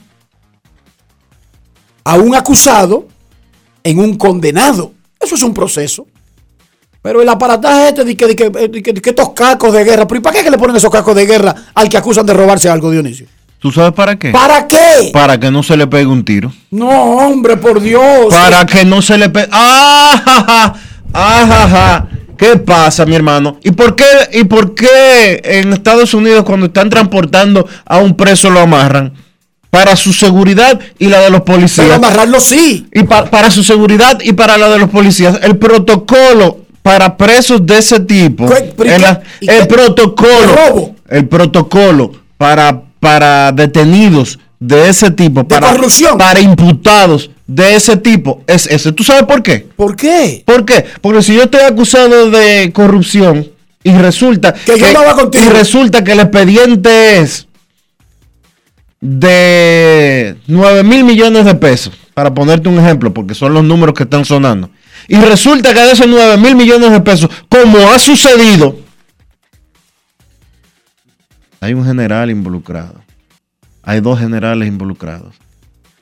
a 2.02 2.16
un 2.16 2.35
acusado 2.35 3.07
en 3.85 4.00
un 4.00 4.16
condenado. 4.16 4.94
Eso 5.20 5.37
es 5.37 5.42
un 5.44 5.54
proceso. 5.54 6.09
Pero 7.02 7.22
el 7.22 7.28
aparataje 7.28 7.90
este 7.90 8.04
de 8.04 8.16
que, 8.16 8.26
de 8.26 8.83
que, 8.83 9.11
estos 9.11 9.31
cacos 9.31 9.72
de 9.72 9.85
guerra, 9.85 10.09
¿pero 10.09 10.18
¿y 10.18 10.22
para 10.24 10.38
qué 10.38 10.42
que 10.42 10.50
le 10.50 10.59
ponen 10.59 10.74
esos 10.74 10.90
cacos 10.90 11.14
de 11.14 11.24
guerra 11.24 11.54
al 11.72 11.88
que 11.88 11.96
acusan 11.96 12.26
de 12.26 12.35
robarse 12.35 12.68
algo, 12.68 12.90
Dionisio? 12.90 13.38
¿Tú 13.59 13.73
sabes 13.73 13.92
para 13.92 14.16
qué? 14.16 14.31
¿Para 14.31 14.66
qué? 14.68 15.11
Para 15.12 15.38
que 15.40 15.51
no 15.51 15.62
se 15.64 15.77
le 15.77 15.87
pegue 15.88 16.07
un 16.07 16.25
tiro. 16.25 16.53
No, 16.71 16.88
hombre, 16.88 17.57
por 17.57 17.81
Dios. 17.81 18.27
Para 18.31 18.64
que 18.66 18.85
no 18.85 19.03
se 19.03 19.18
le 19.18 19.29
pegue. 19.31 19.49
¡Ah! 19.51 20.23
ja, 20.25 20.44
ja! 20.44 20.75
¡Ah! 21.12 21.47
ja, 21.49 21.68
ja! 21.68 22.09
¿Qué 22.37 22.57
pasa, 22.57 23.05
mi 23.05 23.16
hermano? 23.16 23.59
¿Y 23.64 23.73
por 23.73 23.97
qué, 23.97 24.05
¿Y 24.33 24.44
por 24.44 24.77
qué 24.77 25.40
en 25.42 25.73
Estados 25.73 26.14
Unidos 26.14 26.44
cuando 26.44 26.66
están 26.66 26.88
transportando 26.88 27.66
a 27.85 27.99
un 27.99 28.16
preso 28.16 28.49
lo 28.49 28.61
amarran? 28.61 29.12
Para 29.71 29.97
su 29.97 30.12
seguridad 30.12 30.79
y 31.01 31.09
la 31.09 31.18
de 31.21 31.31
los 31.31 31.42
policías. 31.42 31.87
Pero 31.88 31.97
amarrarlo 31.97 32.40
sí. 32.40 32.87
Y 32.94 33.03
pa- 33.03 33.25
para 33.27 33.51
su 33.51 33.64
seguridad 33.64 34.18
y 34.23 34.33
para 34.35 34.57
la 34.57 34.68
de 34.68 34.79
los 34.79 34.88
policías. 34.88 35.40
El 35.42 35.57
protocolo 35.59 36.59
para 36.83 37.16
presos 37.16 37.66
de 37.66 37.79
ese 37.79 37.99
tipo. 38.01 38.47
¿Qué- 38.49 38.73
el 38.85 39.03
qué- 39.40 39.66
protocolo. 39.66 40.94
El 41.09 41.27
protocolo 41.27 42.12
para, 42.38 42.83
para 43.00 43.52
detenidos 43.52 44.38
de 44.61 44.88
ese 44.88 45.11
tipo. 45.11 45.46
para, 45.46 45.70
corrupción? 45.72 46.18
Para 46.18 46.40
imputados 46.40 47.30
de 47.46 47.76
ese 47.76 47.96
tipo. 47.96 48.42
Es 48.46 48.66
ese. 48.66 48.92
¿Tú 48.92 49.04
sabes 49.04 49.24
por 49.24 49.42
qué? 49.42 49.66
¿Por 49.76 49.96
qué? 49.96 50.42
¿Por 50.44 50.64
qué? 50.64 50.84
Porque 51.00 51.22
si 51.22 51.34
yo 51.34 51.44
estoy 51.44 51.61
acusado 51.62 52.30
de 52.30 52.72
corrupción 52.72 53.48
y 53.84 53.92
resulta 53.92 54.52
Que 54.52 54.78
yo 54.78 54.87
andaba 54.87 55.14
contigo. 55.14 55.44
y 55.44 55.48
resulta 55.48 56.02
que 56.04 56.12
el 56.12 56.20
expediente 56.20 57.20
es 57.20 57.46
de 59.00 60.37
9 60.46 60.82
mil 60.82 61.04
millones 61.04 61.44
de 61.44 61.54
pesos, 61.54 61.94
para 62.14 62.34
ponerte 62.34 62.68
un 62.68 62.78
ejemplo, 62.78 63.14
porque 63.14 63.34
son 63.34 63.54
los 63.54 63.62
números 63.64 63.94
que 63.94 64.02
están 64.02 64.24
sonando. 64.24 64.70
Y 65.06 65.16
resulta 65.16 65.72
que 65.72 65.80
de 65.80 65.92
esos 65.92 66.06
9 66.08 66.37
mil 66.37 66.56
millones 66.56 66.90
de 66.90 67.00
pesos, 67.00 67.30
como 67.48 67.78
ha 67.92 67.98
sucedido, 67.98 68.76
Hay 71.61 71.75
un 71.75 71.85
general 71.85 72.31
involucrado. 72.31 72.94
Hay 73.83 74.01
dos 74.01 74.18
generales 74.18 74.68
involucrados. 74.68 75.35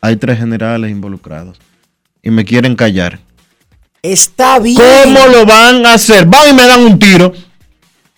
Hay 0.01 0.17
tres 0.17 0.39
generales 0.39 0.91
involucrados. 0.91 1.59
Y 2.23 2.31
me 2.31 2.45
quieren 2.45 2.77
callar. 2.77 3.19
Está 4.03 4.59
bien. 4.59 4.77
¿Cómo 4.77 5.27
lo 5.29 5.47
van 5.47 5.87
a 5.87 5.95
hacer? 5.95 6.27
Van 6.27 6.51
y 6.51 6.53
me 6.53 6.67
dan 6.67 6.81
un 6.81 6.99
tiro. 6.99 7.33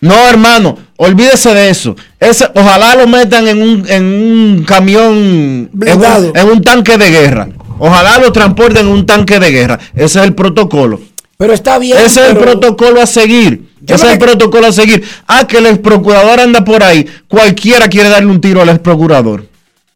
No, 0.00 0.14
hermano, 0.28 0.78
olvídese 0.96 1.54
de 1.54 1.70
eso. 1.70 1.96
Ese, 2.20 2.48
ojalá 2.54 2.94
lo 2.94 3.06
metan 3.08 3.48
en 3.48 3.62
un, 3.62 3.84
en 3.88 4.04
un 4.04 4.64
camión, 4.64 5.70
en 5.80 5.98
un, 5.98 6.36
en 6.36 6.48
un 6.48 6.62
tanque 6.62 6.96
de 6.98 7.10
guerra. 7.10 7.48
Ojalá 7.78 8.18
lo 8.18 8.32
transporten 8.32 8.86
en 8.86 8.92
un 8.92 9.06
tanque 9.06 9.38
de 9.38 9.50
guerra. 9.50 9.78
Ese 9.94 10.20
es 10.20 10.24
el 10.24 10.34
protocolo. 10.34 11.00
Pero 11.36 11.52
está 11.52 11.78
bien. 11.78 11.98
Ese 11.98 12.22
es 12.22 12.30
el 12.30 12.36
protocolo 12.36 13.00
a 13.00 13.06
seguir. 13.06 13.67
Yo 13.88 13.94
es 13.96 14.02
el 14.02 14.18
que- 14.18 14.24
protocolo 14.24 14.66
a 14.68 14.72
seguir. 14.72 15.02
Ah, 15.26 15.46
que 15.46 15.58
el 15.58 15.66
ex 15.66 15.78
procurador 15.78 16.40
anda 16.40 16.64
por 16.64 16.82
ahí. 16.82 17.06
Cualquiera 17.26 17.88
quiere 17.88 18.08
darle 18.08 18.30
un 18.30 18.40
tiro 18.40 18.60
al 18.62 18.68
ex 18.68 18.78
procurador. 18.78 19.46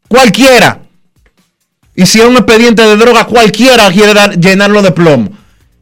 Cualquiera. 0.07 0.79
Y 1.95 2.05
si 2.05 2.19
es 2.19 2.25
un 2.25 2.35
expediente 2.37 2.81
de 2.81 2.95
droga, 2.97 3.25
cualquiera 3.25 3.91
quiere 3.91 4.13
dar- 4.13 4.39
llenarlo 4.39 4.81
de 4.81 4.91
plomo. 4.91 5.29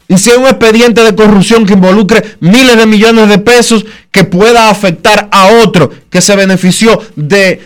Y 0.08 0.17
si 0.17 0.30
es 0.30 0.38
un 0.38 0.45
expediente 0.45 1.04
de 1.04 1.15
corrupción 1.15 1.65
que 1.65 1.74
involucre 1.74 2.36
miles 2.41 2.76
de 2.76 2.86
millones 2.86 3.30
de 3.30 3.38
pesos 3.39 3.86
que 4.12 4.26
pueda 4.26 4.69
afectar 4.69 5.30
a 5.32 5.47
otro 5.63 5.89
que 6.10 6.19
se 6.19 6.36
benefició 6.36 7.02
de 7.15 7.62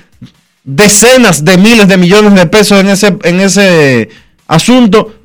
decenas 0.63 1.43
de 1.43 1.57
miles 1.57 1.87
de 1.87 1.97
millones 1.97 2.35
de 2.35 2.45
pesos 2.45 2.79
en 2.79 2.89
ese, 2.89 3.17
en 3.23 3.39
ese 3.39 4.09
asunto, 4.47 5.15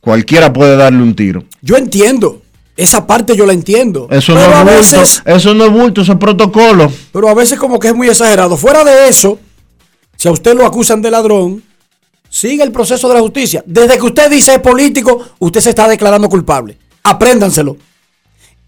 cualquiera 0.00 0.52
puede 0.52 0.76
darle 0.76 1.02
un 1.02 1.14
tiro. 1.16 1.44
Yo 1.60 1.76
entiendo. 1.76 2.42
Esa 2.78 3.08
parte 3.08 3.34
yo 3.34 3.44
la 3.44 3.52
entiendo. 3.54 4.06
Eso 4.08 4.34
pero 4.34 4.50
no 4.50 4.54
a 4.54 4.60
es 4.60 4.64
bulto, 4.64 5.00
veces, 5.00 5.22
eso 5.24 5.52
no 5.52 5.64
es 5.64 5.72
bulto, 5.72 6.00
eso 6.02 6.12
es 6.12 6.18
protocolo. 6.18 6.92
pero 7.12 7.28
a 7.28 7.34
veces 7.34 7.58
como 7.58 7.80
que 7.80 7.88
es 7.88 7.94
muy 7.94 8.08
exagerado. 8.08 8.56
Fuera 8.56 8.84
de 8.84 9.08
eso, 9.08 9.36
si 10.16 10.28
a 10.28 10.30
usted 10.30 10.54
lo 10.54 10.64
acusan 10.64 11.02
de 11.02 11.10
ladrón, 11.10 11.60
sigue 12.30 12.62
el 12.62 12.70
proceso 12.70 13.08
de 13.08 13.14
la 13.14 13.20
justicia. 13.20 13.64
Desde 13.66 13.98
que 13.98 14.06
usted 14.06 14.30
dice 14.30 14.54
es 14.54 14.60
político, 14.60 15.26
usted 15.40 15.60
se 15.60 15.70
está 15.70 15.88
declarando 15.88 16.28
culpable. 16.28 16.78
Apréndanselo. 17.02 17.76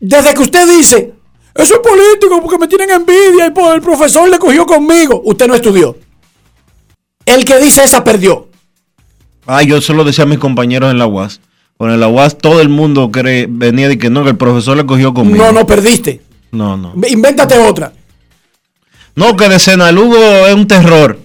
Desde 0.00 0.34
que 0.34 0.42
usted 0.42 0.68
dice, 0.68 1.14
eso 1.54 1.74
es 1.74 1.80
político 1.80 2.40
porque 2.42 2.58
me 2.58 2.66
tienen 2.66 2.90
envidia 2.90 3.46
y 3.46 3.50
por 3.50 3.72
el 3.76 3.80
profesor 3.80 4.28
le 4.28 4.40
cogió 4.40 4.66
conmigo, 4.66 5.22
usted 5.24 5.46
no 5.46 5.54
estudió. 5.54 5.96
El 7.24 7.44
que 7.44 7.60
dice 7.60 7.84
esa 7.84 8.02
perdió. 8.02 8.48
Ah, 9.46 9.62
yo 9.62 9.80
solo 9.80 10.02
decía 10.02 10.24
a 10.24 10.26
mis 10.26 10.40
compañeros 10.40 10.90
en 10.90 10.98
la 10.98 11.06
UAS. 11.06 11.40
Con 11.80 11.98
la 11.98 12.08
UAS 12.08 12.36
todo 12.36 12.60
el 12.60 12.68
mundo 12.68 13.10
cree, 13.10 13.46
venía 13.48 13.88
de 13.88 13.96
que 13.96 14.10
no, 14.10 14.22
que 14.22 14.28
el 14.28 14.36
profesor 14.36 14.76
le 14.76 14.84
cogió 14.84 15.14
conmigo. 15.14 15.42
No, 15.42 15.50
no 15.50 15.66
perdiste. 15.66 16.20
No, 16.52 16.76
no. 16.76 16.92
Invéntate 17.08 17.56
otra. 17.56 17.94
No, 19.16 19.34
que 19.34 19.48
de 19.48 19.58
Senalugo 19.58 20.18
es 20.46 20.54
un 20.54 20.66
terror. 20.66 21.18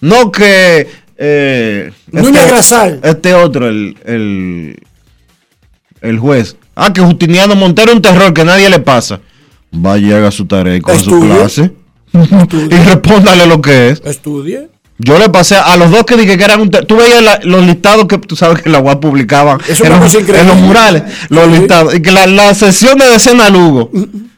No 0.00 0.32
que... 0.32 0.88
Eh, 1.16 1.92
Núñez 2.10 2.48
Grasal. 2.48 2.98
Este 3.04 3.34
otro, 3.34 3.68
el, 3.68 3.96
el, 4.04 4.80
el 6.00 6.18
juez. 6.18 6.56
Ah, 6.74 6.92
que 6.92 7.02
Justiniano 7.02 7.54
Montero 7.54 7.90
es 7.92 7.94
un 7.98 8.02
terror 8.02 8.34
que 8.34 8.44
nadie 8.44 8.68
le 8.68 8.80
pasa. 8.80 9.20
Vaya, 9.70 10.16
haga 10.16 10.32
su 10.32 10.46
tarea 10.46 10.74
y 10.74 10.80
con 10.80 10.98
su 10.98 11.14
Estudie. 11.14 11.36
clase. 11.36 11.70
y 12.12 12.84
respóndale 12.84 13.46
lo 13.46 13.62
que 13.62 13.90
es. 13.90 14.02
Estudie. 14.04 14.70
Yo 14.98 15.18
le 15.18 15.28
pasé 15.30 15.56
a 15.56 15.76
los 15.76 15.90
dos 15.90 16.04
que 16.04 16.16
dije 16.16 16.36
que 16.38 16.44
eran 16.44 16.60
un... 16.60 16.70
Tú 16.70 16.96
veías 16.96 17.22
la- 17.22 17.40
los 17.42 17.64
listados 17.66 18.06
que 18.06 18.18
tú 18.18 18.36
sabes 18.36 18.62
que 18.62 18.70
la 18.70 18.78
UAP 18.78 19.00
publicaba 19.00 19.58
en 19.66 20.00
los, 20.00 20.14
en 20.14 20.60
murales. 20.62 21.02
Los 21.28 21.46
Sí. 21.46 21.50
listados. 21.58 21.94
Y 21.94 22.02
que 22.02 22.12
la, 22.12 22.26
la 22.26 22.54
sesión 22.54 22.98
de 22.98 23.06
decena 23.06 23.50
Lugo, 23.50 23.90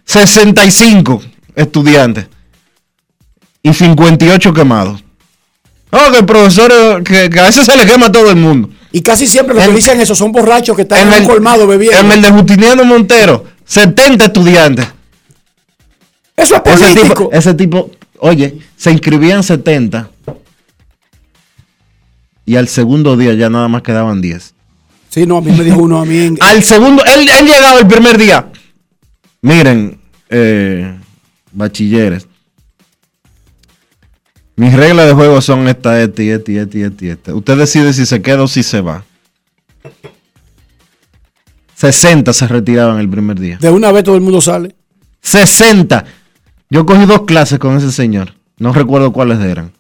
65 0.07 1.23
estudiantes 1.57 2.27
y 3.63 3.75
58 3.75 4.53
quemados. 4.55 5.03
Oh, 5.91 6.11
que 6.11 6.19
el 6.19 6.25
profesor, 6.27 7.03
que, 7.05 7.29
que 7.31 7.41
a 7.41 7.45
veces 7.45 7.67
se 7.67 7.77
le 7.77 7.87
quema 7.87 8.07
a 8.07 8.13
todo 8.13 8.31
el 8.31 8.37
mundo. 8.37 8.71
Y 8.91 9.01
casi 9.03 9.27
siempre 9.27 9.55
los 9.55 9.65
que 9.67 9.73
dicen 9.73 10.01
eso 10.01 10.15
son 10.15 10.33
borrachos 10.33 10.75
que 10.77 10.83
están 10.83 11.01
en, 11.09 11.13
En 11.13 11.23
el, 11.23 11.29
colmado 11.29 11.67
bebiendo. 11.67 11.99
en 12.01 12.13
el 12.13 12.23
de 12.23 12.31
Justiniano 12.31 12.85
Montero, 12.85 13.45
70 13.65 14.25
estudiantes. 14.27 14.87
eso 16.37 16.55
es 16.65 16.73
Ese 16.75 16.85
político. 16.85 17.15
tipo, 17.25 17.31
ese 17.33 17.55
tipo, 17.55 17.91
oye, 18.19 18.59
se 18.77 18.91
inscribían 18.93 19.43
70 19.43 20.09
y 22.47 22.57
al 22.57 22.69
segundo 22.69 23.17
día 23.17 23.35
ya 23.35 23.49
nada 23.51 23.69
más 23.69 23.83
quedaban 23.83 24.21
10. 24.21 24.55
Sí, 25.09 25.27
no, 25.27 25.37
a 25.39 25.41
mí 25.41 25.53
me 25.53 25.63
dijo 25.65 25.79
uno 25.83 26.01
a 26.01 26.05
mí. 26.05 26.19
en- 26.19 26.39
Al 26.41 26.63
segundo, 26.65 27.03
él, 27.05 27.29
él 27.39 27.47
llegaba 27.47 27.79
el 27.81 27.87
primer 27.87 28.19
día. 28.19 28.51
Miren, 29.43 29.99
eh, 30.29 30.97
bachilleres. 31.53 32.27
Mis 34.57 34.73
reglas 34.73 35.07
de 35.07 35.13
juego 35.15 35.41
son 35.41 35.67
esta, 35.69 36.01
esta 36.01 36.23
esta 36.23 36.53
esta 36.53 36.79
esta 36.79 37.05
esta. 37.07 37.35
Usted 37.35 37.57
decide 37.59 37.93
si 37.93 38.07
se 38.07 38.23
queda 38.23 38.43
o 38.43 38.49
si 38.49 38.63
se 38.63 38.81
va. 38.81 39.05
60 41.77 42.33
se 42.33 42.47
retiraban 42.49 42.99
el 42.99 43.09
primer 43.09 43.39
día. 43.39 43.59
de 43.61 43.71
una 43.71 43.91
vez 43.93 44.05
todo 44.05 44.15
el 44.15 44.21
mundo 44.21 44.41
sale. 44.41 44.75
60. 45.23 46.05
Yo 46.71 46.87
cogí 46.87 47.05
dos 47.07 47.23
clases 47.23 47.59
con 47.59 47.77
ese 47.77 47.91
señor. 47.93 48.35
No 48.59 48.73
recuerdo 48.73 49.13
cuáles 49.13 49.41
eran. 49.41 49.73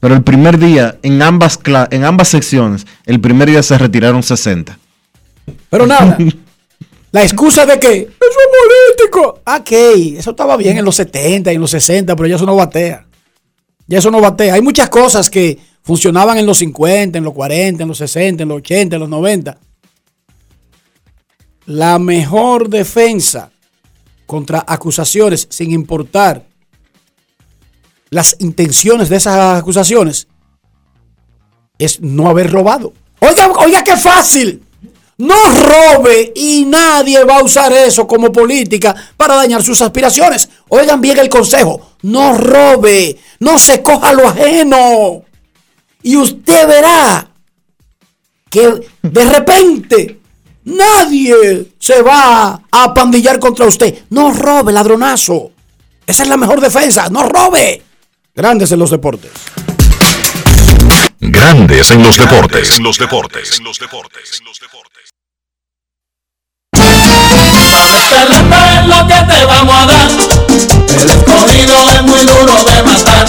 Pero 0.00 0.14
el 0.14 0.22
primer 0.22 0.58
día, 0.58 0.98
en 1.02 1.20
ambas, 1.20 1.60
en 1.90 2.04
ambas 2.04 2.28
secciones, 2.28 2.86
el 3.04 3.20
primer 3.20 3.50
día 3.50 3.62
se 3.62 3.76
retiraron 3.76 4.22
60. 4.22 4.78
Pero 5.68 5.86
nada. 5.86 6.16
La 7.12 7.22
excusa 7.22 7.66
de 7.66 7.78
que 7.78 7.92
eso 7.92 8.08
es 8.08 8.96
político. 8.96 9.40
Ah, 9.44 9.58
Ok, 9.60 9.72
eso 9.72 10.30
estaba 10.30 10.56
bien 10.56 10.78
en 10.78 10.84
los 10.84 10.96
70 10.96 11.52
y 11.52 11.54
en 11.56 11.60
los 11.60 11.70
60, 11.70 12.16
pero 12.16 12.28
ya 12.28 12.36
eso 12.36 12.46
no 12.46 12.56
batea. 12.56 13.06
Ya 13.86 13.98
eso 13.98 14.10
no 14.10 14.20
batea. 14.20 14.54
Hay 14.54 14.62
muchas 14.62 14.88
cosas 14.88 15.28
que 15.28 15.58
funcionaban 15.82 16.38
en 16.38 16.46
los 16.46 16.58
50, 16.58 17.18
en 17.18 17.24
los 17.24 17.34
40, 17.34 17.82
en 17.82 17.88
los 17.88 17.98
60, 17.98 18.42
en 18.42 18.48
los 18.48 18.58
80, 18.58 18.96
en 18.96 19.00
los 19.00 19.08
90. 19.08 19.58
La 21.66 21.98
mejor 21.98 22.68
defensa 22.68 23.50
contra 24.26 24.64
acusaciones, 24.66 25.48
sin 25.50 25.72
importar 25.72 26.46
las 28.10 28.36
intenciones 28.40 29.08
de 29.08 29.16
esas 29.16 29.58
acusaciones, 29.58 30.28
es 31.78 32.00
no 32.00 32.28
haber 32.28 32.50
robado. 32.50 32.92
Oiga, 33.20 33.50
oiga, 33.58 33.82
qué 33.82 33.96
fácil. 33.96 34.62
No 35.18 35.34
robe 35.34 36.32
y 36.34 36.64
nadie 36.64 37.22
va 37.24 37.38
a 37.38 37.44
usar 37.44 37.72
eso 37.72 38.06
como 38.06 38.32
política 38.32 38.94
para 39.16 39.34
dañar 39.34 39.62
sus 39.62 39.80
aspiraciones. 39.82 40.48
Oigan 40.68 41.00
bien 41.00 41.18
el 41.18 41.28
consejo. 41.28 41.94
No 42.02 42.38
robe, 42.38 43.18
no 43.38 43.58
se 43.58 43.82
coja 43.82 44.14
lo 44.14 44.26
ajeno. 44.28 45.22
Y 46.02 46.16
usted 46.16 46.66
verá 46.66 47.28
que 48.48 48.88
de 49.02 49.24
repente 49.26 50.20
nadie 50.64 51.70
se 51.78 52.00
va 52.00 52.62
a 52.70 52.84
apandillar 52.84 53.38
contra 53.38 53.66
usted. 53.66 54.04
No 54.08 54.32
robe, 54.32 54.72
ladronazo. 54.72 55.50
Esa 56.06 56.22
es 56.22 56.28
la 56.30 56.38
mejor 56.38 56.62
defensa. 56.62 57.10
No 57.10 57.28
robe. 57.28 57.82
Grandes 58.34 58.70
en 58.72 58.78
los 58.78 58.90
deportes. 58.90 59.32
Grandes 61.18 61.90
en 61.90 62.02
los 62.02 62.16
deportes. 62.16 62.76
En 62.76 62.84
los 62.84 62.98
deportes. 62.98 63.58
En 63.58 64.44
los 64.44 64.58
deportes. 64.60 65.10
Escarlata 67.96 68.80
es 68.80 68.86
lo 68.86 69.06
que 69.08 69.34
te 69.34 69.44
vamos 69.46 69.74
a 69.74 69.86
dar. 69.86 70.10
El 71.00 71.10
escogido 71.10 71.90
es 71.90 72.02
muy 72.02 72.20
duro 72.20 72.64
de 72.64 72.82
matar. 72.84 73.26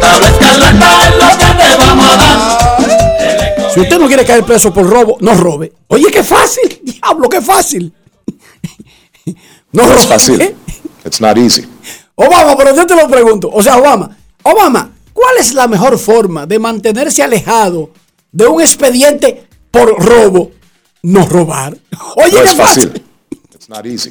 Tabla 0.00 0.28
escarlata 0.28 1.08
es 1.08 1.14
lo 1.16 1.38
que 1.38 1.64
te 1.64 1.76
vamos 1.78 2.06
a 2.06 2.16
dar. 2.16 3.70
Si 3.72 3.80
usted 3.80 3.98
no 3.98 4.06
quiere 4.08 4.24
caer 4.26 4.44
preso 4.44 4.72
por 4.72 4.88
robo, 4.88 5.16
no 5.20 5.34
robe. 5.34 5.72
Oye, 5.88 6.10
qué 6.12 6.22
fácil. 6.22 6.80
Diablo, 6.82 7.28
qué 7.28 7.40
fácil. 7.40 7.92
No 9.70 9.82
robe. 9.82 9.96
It's 9.96 10.06
fácil. 10.06 10.56
It's 11.04 11.20
not 11.20 11.36
easy. 11.36 11.66
Obama, 12.14 12.56
pero 12.56 12.74
yo 12.74 12.86
te 12.86 12.96
lo 12.96 13.06
pregunto. 13.06 13.50
O 13.52 13.62
sea, 13.62 13.76
Obama, 13.76 14.16
Obama, 14.42 14.92
¿cuál 15.12 15.34
es 15.38 15.52
la 15.54 15.66
mejor 15.68 15.98
forma 15.98 16.46
de 16.46 16.58
mantenerse 16.58 17.22
alejado 17.22 17.90
de 18.32 18.46
un 18.46 18.60
expediente 18.60 19.44
por 19.70 19.88
robo? 20.02 20.52
No 21.02 21.26
robar. 21.26 21.76
Oye, 22.16 22.32
No 22.32 22.42
qué 22.42 22.44
es 22.48 22.54
fácil. 22.56 22.88
fácil. 22.88 23.02
It's 23.54 23.68
not 23.68 23.86
easy. 23.86 24.10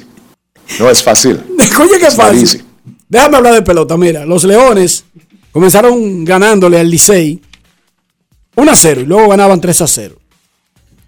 No 0.78 0.90
es 0.90 1.02
fácil. 1.02 1.36
Oye, 1.80 1.98
qué 1.98 2.06
It's 2.06 2.14
fácil. 2.16 2.64
Déjame 3.08 3.36
hablar 3.38 3.54
de 3.54 3.62
pelota. 3.62 3.96
Mira, 3.96 4.24
los 4.26 4.44
Leones 4.44 5.04
comenzaron 5.52 6.24
ganándole 6.24 6.78
al 6.78 6.90
Licey 6.90 7.40
1 8.56 8.70
a 8.70 8.76
0 8.76 9.00
y 9.02 9.06
luego 9.06 9.28
ganaban 9.28 9.60
3 9.60 9.80
a 9.82 9.86
0. 9.86 10.16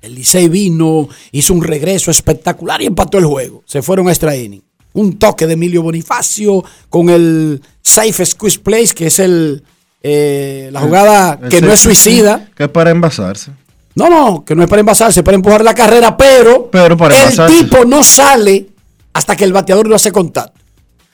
El 0.02 0.14
Licey 0.14 0.48
vino, 0.48 1.08
hizo 1.32 1.52
un 1.52 1.62
regreso 1.62 2.10
espectacular 2.10 2.80
y 2.80 2.86
empató 2.86 3.18
el 3.18 3.26
juego. 3.26 3.62
Se 3.66 3.82
fueron 3.82 4.08
a 4.08 4.12
extra 4.12 4.34
inning. 4.36 4.62
Un 4.94 5.18
toque 5.18 5.46
de 5.46 5.52
Emilio 5.54 5.82
Bonifacio 5.82 6.64
con 6.88 7.10
el 7.10 7.60
safe 7.90 8.24
squeeze 8.24 8.58
place, 8.58 8.94
que 8.94 9.06
es 9.06 9.18
el 9.18 9.62
eh, 10.02 10.70
la 10.72 10.80
jugada 10.80 11.38
que 11.48 11.60
no 11.60 11.72
es 11.72 11.80
suicida. 11.80 12.48
Que 12.56 12.64
es 12.64 12.70
para 12.70 12.90
envasarse. 12.90 13.52
No, 13.94 14.08
no, 14.08 14.44
que 14.44 14.54
no 14.54 14.62
es 14.62 14.68
para 14.68 14.80
envasarse, 14.80 15.22
para 15.22 15.34
empujar 15.34 15.64
la 15.64 15.74
carrera, 15.74 16.16
pero, 16.16 16.70
Pero 16.70 16.96
para 16.96 17.28
el 17.28 17.46
tipo 17.46 17.84
no 17.84 18.02
sale 18.02 18.68
hasta 19.12 19.36
que 19.36 19.44
el 19.44 19.52
bateador 19.52 19.88
no 19.88 19.96
hace 19.96 20.12
contacto. 20.12 20.58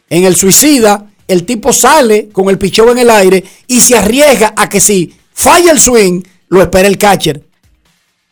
En 0.08 0.24
el 0.24 0.36
suicida, 0.36 1.06
el 1.26 1.44
tipo 1.44 1.72
sale 1.72 2.28
con 2.28 2.48
el 2.48 2.58
picheo 2.58 2.92
en 2.92 2.98
el 2.98 3.10
aire 3.10 3.42
y 3.66 3.80
se 3.80 3.96
arriesga 3.96 4.52
a 4.56 4.68
que 4.68 4.80
si 4.80 5.16
falla 5.32 5.72
el 5.72 5.80
swing, 5.80 6.22
lo 6.48 6.62
espera 6.62 6.86
el 6.86 6.98
catcher. 6.98 7.42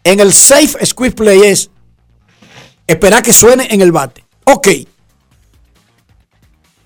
En 0.04 0.20
el 0.20 0.32
safe 0.32 0.84
squeeze 0.84 1.16
play 1.16 1.42
es 1.42 1.70
esperar 2.86 3.22
que 3.22 3.32
suene 3.32 3.66
en 3.70 3.80
el 3.80 3.90
bate. 3.90 4.24
Ok. 4.44 4.68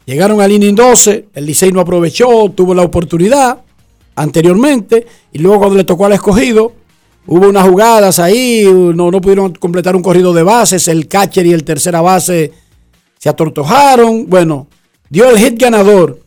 Llegaron 0.09 0.41
al 0.41 0.51
inning 0.51 0.75
12, 0.75 1.27
el 1.35 1.45
Licey 1.45 1.71
no 1.71 1.81
aprovechó, 1.81 2.51
tuvo 2.57 2.75
la 2.75 2.81
oportunidad 2.81 3.61
anteriormente 4.17 5.07
y 5.35 5.39
luego 5.39 5.59
cuando 5.59 5.77
le 5.77 5.85
tocó 5.85 6.07
al 6.07 6.15
escogido, 6.15 6.73
hubo 7.27 7.47
unas 7.47 7.69
jugadas 7.69 8.19
ahí, 8.19 8.65
no, 8.95 9.11
no 9.11 9.21
pudieron 9.21 9.53
completar 9.53 9.95
un 9.95 10.01
corrido 10.01 10.33
de 10.33 10.43
bases, 10.43 10.89
el 10.89 11.09
catcher 11.09 11.45
y 11.45 11.53
el 11.53 11.63
tercera 11.63 12.01
base 12.01 12.55
se 13.19 13.29
atortojaron, 13.29 14.31
bueno, 14.31 14.67
dio 15.11 15.29
el 15.29 15.37
hit 15.37 15.61
ganador 15.61 16.19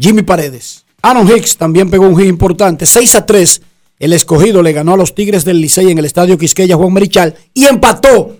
Jimmy 0.00 0.22
Paredes. 0.22 0.84
Aaron 1.00 1.30
Hicks 1.30 1.56
también 1.56 1.88
pegó 1.88 2.08
un 2.08 2.18
hit 2.18 2.26
importante, 2.26 2.86
6 2.86 3.14
a 3.14 3.24
3. 3.24 3.62
El 4.00 4.12
escogido 4.14 4.64
le 4.64 4.72
ganó 4.72 4.94
a 4.94 4.96
los 4.96 5.14
Tigres 5.14 5.44
del 5.44 5.60
Licey 5.60 5.92
en 5.92 5.98
el 5.98 6.06
estadio 6.06 6.36
Quisqueya 6.36 6.74
Juan 6.74 6.92
Marichal 6.92 7.36
y 7.54 7.66
empató 7.66 8.36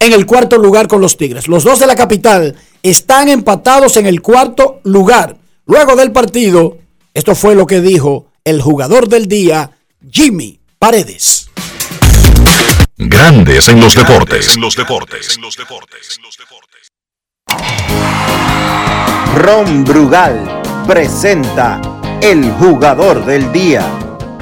en 0.00 0.12
el 0.12 0.26
cuarto 0.26 0.58
lugar 0.58 0.88
con 0.88 1.00
los 1.00 1.16
Tigres. 1.16 1.48
Los 1.48 1.64
dos 1.64 1.78
de 1.78 1.86
la 1.86 1.96
capital 1.96 2.56
están 2.82 3.28
empatados 3.28 3.96
en 3.96 4.06
el 4.06 4.22
cuarto 4.22 4.80
lugar. 4.84 5.36
Luego 5.66 5.96
del 5.96 6.12
partido, 6.12 6.78
esto 7.14 7.34
fue 7.34 7.54
lo 7.54 7.66
que 7.66 7.80
dijo 7.80 8.26
el 8.44 8.62
jugador 8.62 9.08
del 9.08 9.26
día, 9.26 9.70
Jimmy 10.10 10.60
Paredes. 10.78 11.50
Grandes 12.96 13.68
en 13.68 13.80
los 13.80 13.94
deportes. 13.94 14.54
En 14.54 14.60
los 14.60 14.74
deportes. 14.74 15.36
En 15.36 15.42
los 15.42 15.56
deportes. 15.56 16.18
Ron 19.36 19.84
Brugal 19.84 20.62
presenta 20.86 21.80
el 22.20 22.50
jugador 22.52 23.24
del 23.24 23.52
día. 23.52 23.86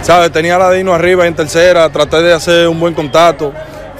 ¿Sabes? 0.03 0.33
Tenía 0.33 0.57
la 0.57 0.71
Dino 0.71 0.95
arriba 0.95 1.27
en 1.27 1.35
tercera, 1.35 1.90
traté 1.90 2.23
de 2.23 2.33
hacer 2.33 2.69
un 2.69 2.79
buen 2.79 2.95
contacto. 2.95 3.53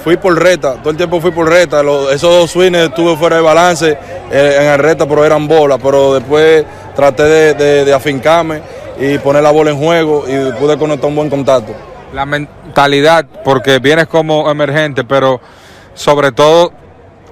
Fui 0.07 0.15
por 0.15 0.41
reta, 0.41 0.75
todo 0.75 0.91
el 0.91 0.95
tiempo 0.95 1.19
fui 1.19 1.31
por 1.31 1.49
reta. 1.49 1.81
Esos 1.81 2.21
dos 2.21 2.49
swings 2.49 2.77
estuve 2.77 3.17
fuera 3.17 3.35
de 3.35 3.41
balance 3.41 3.97
eh, 4.31 4.57
en 4.57 4.67
el 4.67 4.79
reta, 4.79 5.05
pero 5.05 5.25
eran 5.25 5.49
bolas. 5.49 5.79
Pero 5.83 6.13
después 6.13 6.63
traté 6.95 7.53
de, 7.53 7.93
afincarme 7.93 8.61
y 8.97 9.17
poner 9.17 9.43
la 9.43 9.51
bola 9.51 9.71
en 9.71 9.77
juego 9.77 10.23
y 10.25 10.53
pude 10.53 10.77
conectar 10.77 11.09
un 11.09 11.15
buen 11.17 11.29
contacto. 11.29 11.73
La 12.13 12.25
mentalidad, 12.25 13.25
porque 13.43 13.79
vienes 13.79 14.07
como 14.07 14.49
emergente, 14.49 15.03
pero 15.03 15.41
sobre 15.93 16.31
todo 16.31 16.71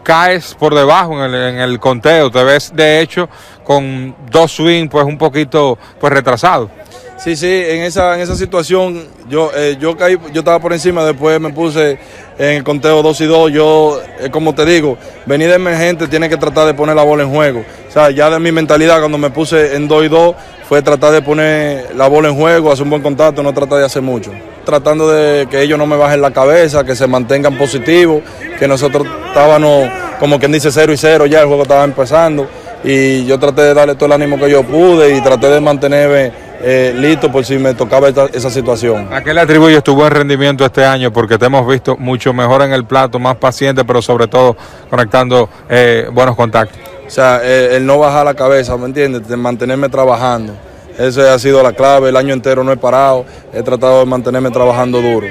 caes 0.03 0.53
por 0.59 0.75
debajo 0.75 1.13
en 1.13 1.33
el, 1.33 1.55
en 1.55 1.59
el 1.59 1.79
conteo. 1.79 2.29
Te 2.29 2.43
ves, 2.43 2.73
de 2.75 2.99
hecho, 2.99 3.29
con 3.63 4.13
dos 4.29 4.51
swings, 4.51 4.91
pues 4.91 5.05
un 5.05 5.17
poquito 5.17 5.77
pues 5.97 6.11
retrasado. 6.11 6.69
Sí, 7.17 7.37
sí, 7.37 7.47
en 7.47 7.81
esa, 7.83 8.13
en 8.15 8.21
esa 8.21 8.35
situación 8.35 9.01
yo, 9.29 9.49
eh, 9.55 9.77
yo 9.79 9.95
caí, 9.95 10.17
yo 10.33 10.39
estaba 10.39 10.59
por 10.59 10.73
encima, 10.73 11.05
después 11.05 11.39
me 11.39 11.51
puse 11.51 11.97
en 12.37 12.57
el 12.57 12.63
conteo 12.63 13.01
2 13.01 13.21
y 13.21 13.25
2. 13.25 13.51
Yo, 13.51 14.01
eh, 14.19 14.29
como 14.29 14.53
te 14.53 14.65
digo, 14.65 14.97
venir 15.25 15.47
de 15.47 15.55
emergente 15.55 16.07
tiene 16.07 16.27
que 16.27 16.35
tratar 16.35 16.67
de 16.67 16.73
poner 16.73 16.95
la 16.95 17.03
bola 17.03 17.23
en 17.23 17.31
juego. 17.31 17.63
O 17.87 17.91
sea, 17.91 18.11
ya 18.11 18.29
de 18.29 18.39
mi 18.39 18.51
mentalidad 18.51 18.99
cuando 18.99 19.17
me 19.17 19.29
puse 19.29 19.75
en 19.75 19.87
2 19.87 20.05
y 20.05 20.07
2 20.09 20.35
fue 20.67 20.81
tratar 20.81 21.13
de 21.13 21.21
poner 21.21 21.95
la 21.95 22.07
bola 22.09 22.27
en 22.27 22.35
juego, 22.35 22.71
hacer 22.71 22.83
un 22.83 22.89
buen 22.89 23.01
contacto, 23.01 23.41
no 23.41 23.53
tratar 23.53 23.79
de 23.79 23.85
hacer 23.85 24.01
mucho. 24.01 24.31
Tratando 24.65 25.09
de 25.09 25.47
que 25.47 25.61
ellos 25.61 25.77
no 25.77 25.85
me 25.85 25.95
bajen 25.95 26.21
la 26.21 26.31
cabeza, 26.31 26.83
que 26.83 26.95
se 26.95 27.07
mantengan 27.07 27.57
positivos, 27.57 28.23
que 28.59 28.67
nosotros 28.67 29.07
estábamos, 29.27 29.89
como 30.19 30.37
quien 30.37 30.51
dice, 30.51 30.69
0 30.69 30.91
y 30.91 30.97
0, 30.97 31.27
ya 31.27 31.41
el 31.41 31.47
juego 31.47 31.63
estaba 31.63 31.85
empezando. 31.85 32.47
Y 32.83 33.25
yo 33.25 33.39
traté 33.39 33.61
de 33.61 33.73
darle 33.73 33.95
todo 33.95 34.07
el 34.07 34.11
ánimo 34.11 34.37
que 34.37 34.49
yo 34.49 34.63
pude 34.63 35.15
y 35.15 35.21
traté 35.21 35.49
de 35.49 35.61
mantenerme 35.61 36.44
eh, 36.67 36.93
listo 36.97 37.31
por 37.31 37.45
si 37.45 37.59
me 37.59 37.75
tocaba 37.75 38.09
esta- 38.09 38.25
esa 38.33 38.49
situación. 38.49 39.07
¿A 39.13 39.23
qué 39.23 39.33
le 39.35 39.41
atribuyes 39.41 39.83
tu 39.83 39.93
buen 39.93 40.09
rendimiento 40.09 40.65
este 40.65 40.83
año? 40.83 41.11
Porque 41.13 41.37
te 41.37 41.45
hemos 41.45 41.67
visto 41.67 41.95
mucho 41.97 42.33
mejor 42.33 42.63
en 42.63 42.73
el 42.73 42.85
plato, 42.85 43.19
más 43.19 43.35
paciente, 43.35 43.85
pero 43.85 44.01
sobre 44.01 44.27
todo 44.27 44.57
conectando 44.89 45.47
eh, 45.69 46.07
buenos 46.11 46.35
contactos. 46.35 46.79
O 47.05 47.09
sea, 47.09 47.39
eh, 47.43 47.75
el 47.75 47.85
no 47.85 47.99
bajar 47.99 48.25
la 48.25 48.33
cabeza, 48.33 48.75
¿me 48.77 48.85
entiendes? 48.87 49.27
De 49.27 49.37
mantenerme 49.37 49.89
trabajando. 49.89 50.53
Esa 50.97 51.35
ha 51.35 51.37
sido 51.39 51.61
la 51.61 51.73
clave. 51.73 52.09
El 52.09 52.17
año 52.17 52.33
entero 52.33 52.63
no 52.63 52.71
he 52.71 52.77
parado. 52.77 53.25
He 53.53 53.61
tratado 53.61 53.99
de 53.99 54.05
mantenerme 54.07 54.49
trabajando 54.49 55.01
duro. 55.01 55.27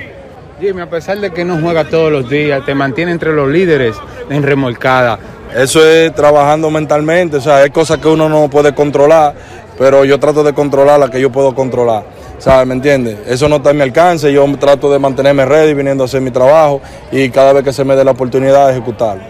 Jimmy, 0.60 0.82
a 0.82 0.88
pesar 0.88 1.18
de 1.18 1.32
que 1.32 1.44
no 1.44 1.58
juega 1.60 1.82
todos 1.84 2.12
los 2.12 2.30
días, 2.30 2.64
te 2.64 2.76
mantiene 2.76 3.10
entre 3.10 3.32
los 3.32 3.48
líderes 3.48 3.96
en 4.30 4.44
remolcada. 4.44 5.18
Eso 5.56 5.84
es 5.84 6.14
trabajando 6.14 6.70
mentalmente. 6.70 7.38
O 7.38 7.40
sea, 7.40 7.56
hay 7.56 7.70
cosas 7.70 7.98
que 7.98 8.06
uno 8.08 8.28
no 8.28 8.48
puede 8.48 8.72
controlar, 8.74 9.34
pero 9.78 10.04
yo 10.04 10.18
trato 10.18 10.42
de 10.42 10.52
controlar 10.52 10.98
las 11.00 11.10
que 11.10 11.20
yo 11.20 11.30
puedo 11.30 11.54
controlar. 11.54 12.04
¿Sabes? 12.38 12.66
¿Me 12.66 12.74
entiendes? 12.74 13.18
Eso 13.26 13.48
no 13.48 13.56
está 13.56 13.70
en 13.70 13.76
mi 13.76 13.82
alcance. 13.82 14.32
Yo 14.32 14.44
trato 14.58 14.92
de 14.92 14.98
mantenerme 14.98 15.44
ready, 15.44 15.74
viniendo 15.74 16.04
a 16.04 16.06
hacer 16.06 16.20
mi 16.20 16.30
trabajo 16.30 16.80
y 17.10 17.30
cada 17.30 17.52
vez 17.52 17.64
que 17.64 17.72
se 17.72 17.84
me 17.84 17.96
dé 17.96 18.04
la 18.04 18.10
oportunidad 18.10 18.66
de 18.66 18.72
ejecutarlo. 18.72 19.24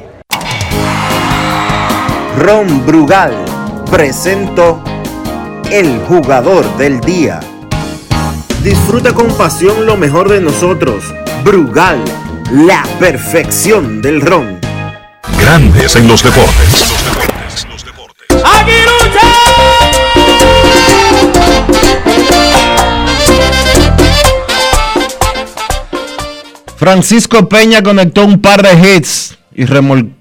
Ron 2.38 2.84
Brugal 2.84 3.32
presento 3.90 4.82
el 5.70 6.00
jugador 6.08 6.64
del 6.76 7.00
día. 7.00 7.40
Disfruta 8.62 9.12
con 9.12 9.28
pasión 9.34 9.86
lo 9.86 9.96
mejor 9.96 10.28
de 10.28 10.40
nosotros. 10.40 11.04
Brugal, 11.44 12.02
la 12.50 12.82
perfección 12.98 14.02
del 14.02 14.20
ron. 14.20 14.58
Grandes 15.38 15.94
en 15.96 16.08
los 16.08 16.22
deportes. 16.22 16.94
Francisco 26.84 27.48
Peña 27.48 27.82
conectó 27.82 28.26
un 28.26 28.42
par 28.42 28.62
de 28.62 28.96
hits 28.96 29.38
y, 29.56 29.62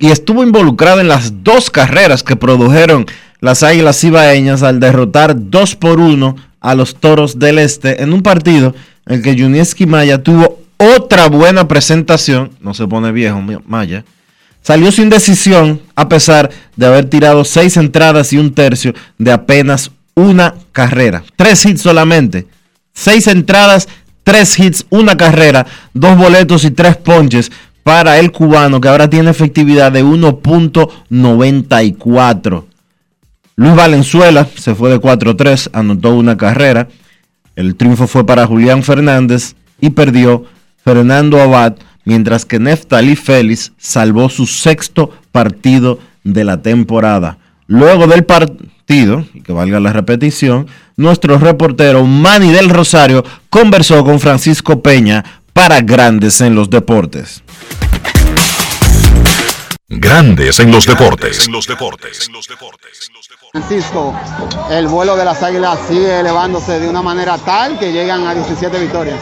estuvo 0.09 0.43
involucrado 0.43 1.01
en 1.01 1.09
las 1.09 1.43
dos 1.43 1.69
carreras 1.69 2.23
que 2.23 2.37
produjeron 2.37 3.05
las 3.41 3.63
Águilas 3.63 4.01
Ibaeñas 4.01 4.63
al 4.63 4.79
derrotar 4.79 5.35
2 5.37 5.75
por 5.75 5.99
1 5.99 6.37
a 6.61 6.75
los 6.75 6.95
Toros 6.95 7.37
del 7.37 7.59
Este 7.59 8.01
en 8.01 8.13
un 8.13 8.21
partido 8.21 8.73
en 9.07 9.15
el 9.15 9.21
que 9.21 9.37
Junieski 9.37 9.85
Maya 9.85 10.23
tuvo 10.23 10.61
otra 10.77 11.27
buena 11.27 11.67
presentación, 11.67 12.51
no 12.61 12.73
se 12.73 12.87
pone 12.87 13.11
viejo 13.11 13.41
Maya, 13.67 14.05
salió 14.61 14.89
sin 14.93 15.09
decisión 15.09 15.81
a 15.97 16.07
pesar 16.07 16.49
de 16.77 16.85
haber 16.85 17.09
tirado 17.09 17.43
seis 17.43 17.75
entradas 17.75 18.31
y 18.31 18.37
un 18.37 18.53
tercio 18.53 18.93
de 19.17 19.33
apenas 19.33 19.91
una 20.15 20.55
carrera. 20.71 21.25
Tres 21.35 21.65
hits 21.65 21.81
solamente. 21.81 22.47
Seis 22.93 23.27
entradas, 23.27 23.89
tres 24.23 24.59
hits, 24.59 24.85
una 24.89 25.15
carrera, 25.17 25.65
dos 25.93 26.17
boletos 26.17 26.65
y 26.65 26.71
tres 26.71 26.97
ponches 26.97 27.51
para 27.83 28.17
el 28.19 28.31
cubano 28.31 28.81
que 28.81 28.87
ahora 28.87 29.07
tiene 29.09 29.29
efectividad 29.29 29.91
de 29.91 30.03
1.94. 30.03 32.63
Luis 33.55 33.75
Valenzuela 33.75 34.47
se 34.55 34.73
fue 34.73 34.89
de 34.89 34.99
4-3, 34.99 35.69
anotó 35.73 36.15
una 36.15 36.35
carrera. 36.37 36.87
El 37.55 37.75
triunfo 37.75 38.07
fue 38.07 38.25
para 38.25 38.47
Julián 38.47 38.81
Fernández 38.81 39.53
y 39.79 39.91
perdió 39.91 40.45
Fernando 40.83 41.39
Abad, 41.39 41.75
mientras 42.03 42.45
que 42.45 42.57
Neftali 42.59 43.15
Félix 43.15 43.73
salvó 43.77 44.27
su 44.29 44.47
sexto 44.47 45.11
partido 45.31 45.99
de 46.23 46.45
la 46.45 46.59
temporada. 46.61 47.37
Luego 47.67 48.07
del 48.07 48.25
partido, 48.25 48.72
y 48.87 49.41
que 49.41 49.53
valga 49.53 49.79
la 49.79 49.93
repetición, 49.93 50.67
nuestro 50.97 51.37
reportero 51.37 52.05
Manny 52.05 52.51
del 52.51 52.69
Rosario 52.69 53.23
conversó 53.49 54.03
con 54.03 54.19
Francisco 54.19 54.81
Peña 54.81 55.23
para 55.53 55.81
Grandes 55.81 56.41
en 56.41 56.55
los 56.55 56.69
Deportes. 56.69 57.42
Grandes 59.89 60.59
en 60.61 60.71
los 60.71 60.85
deportes. 60.85 61.45
En 61.45 61.51
los 61.51 61.67
deportes. 61.67 62.29
Francisco, 63.51 64.15
el 64.71 64.87
vuelo 64.87 65.17
de 65.17 65.25
las 65.25 65.43
águilas 65.43 65.77
sigue 65.89 66.21
elevándose 66.21 66.79
de 66.79 66.87
una 66.87 67.01
manera 67.01 67.37
tal 67.37 67.77
que 67.77 67.91
llegan 67.91 68.25
a 68.25 68.33
17 68.33 68.79
victorias. 68.79 69.19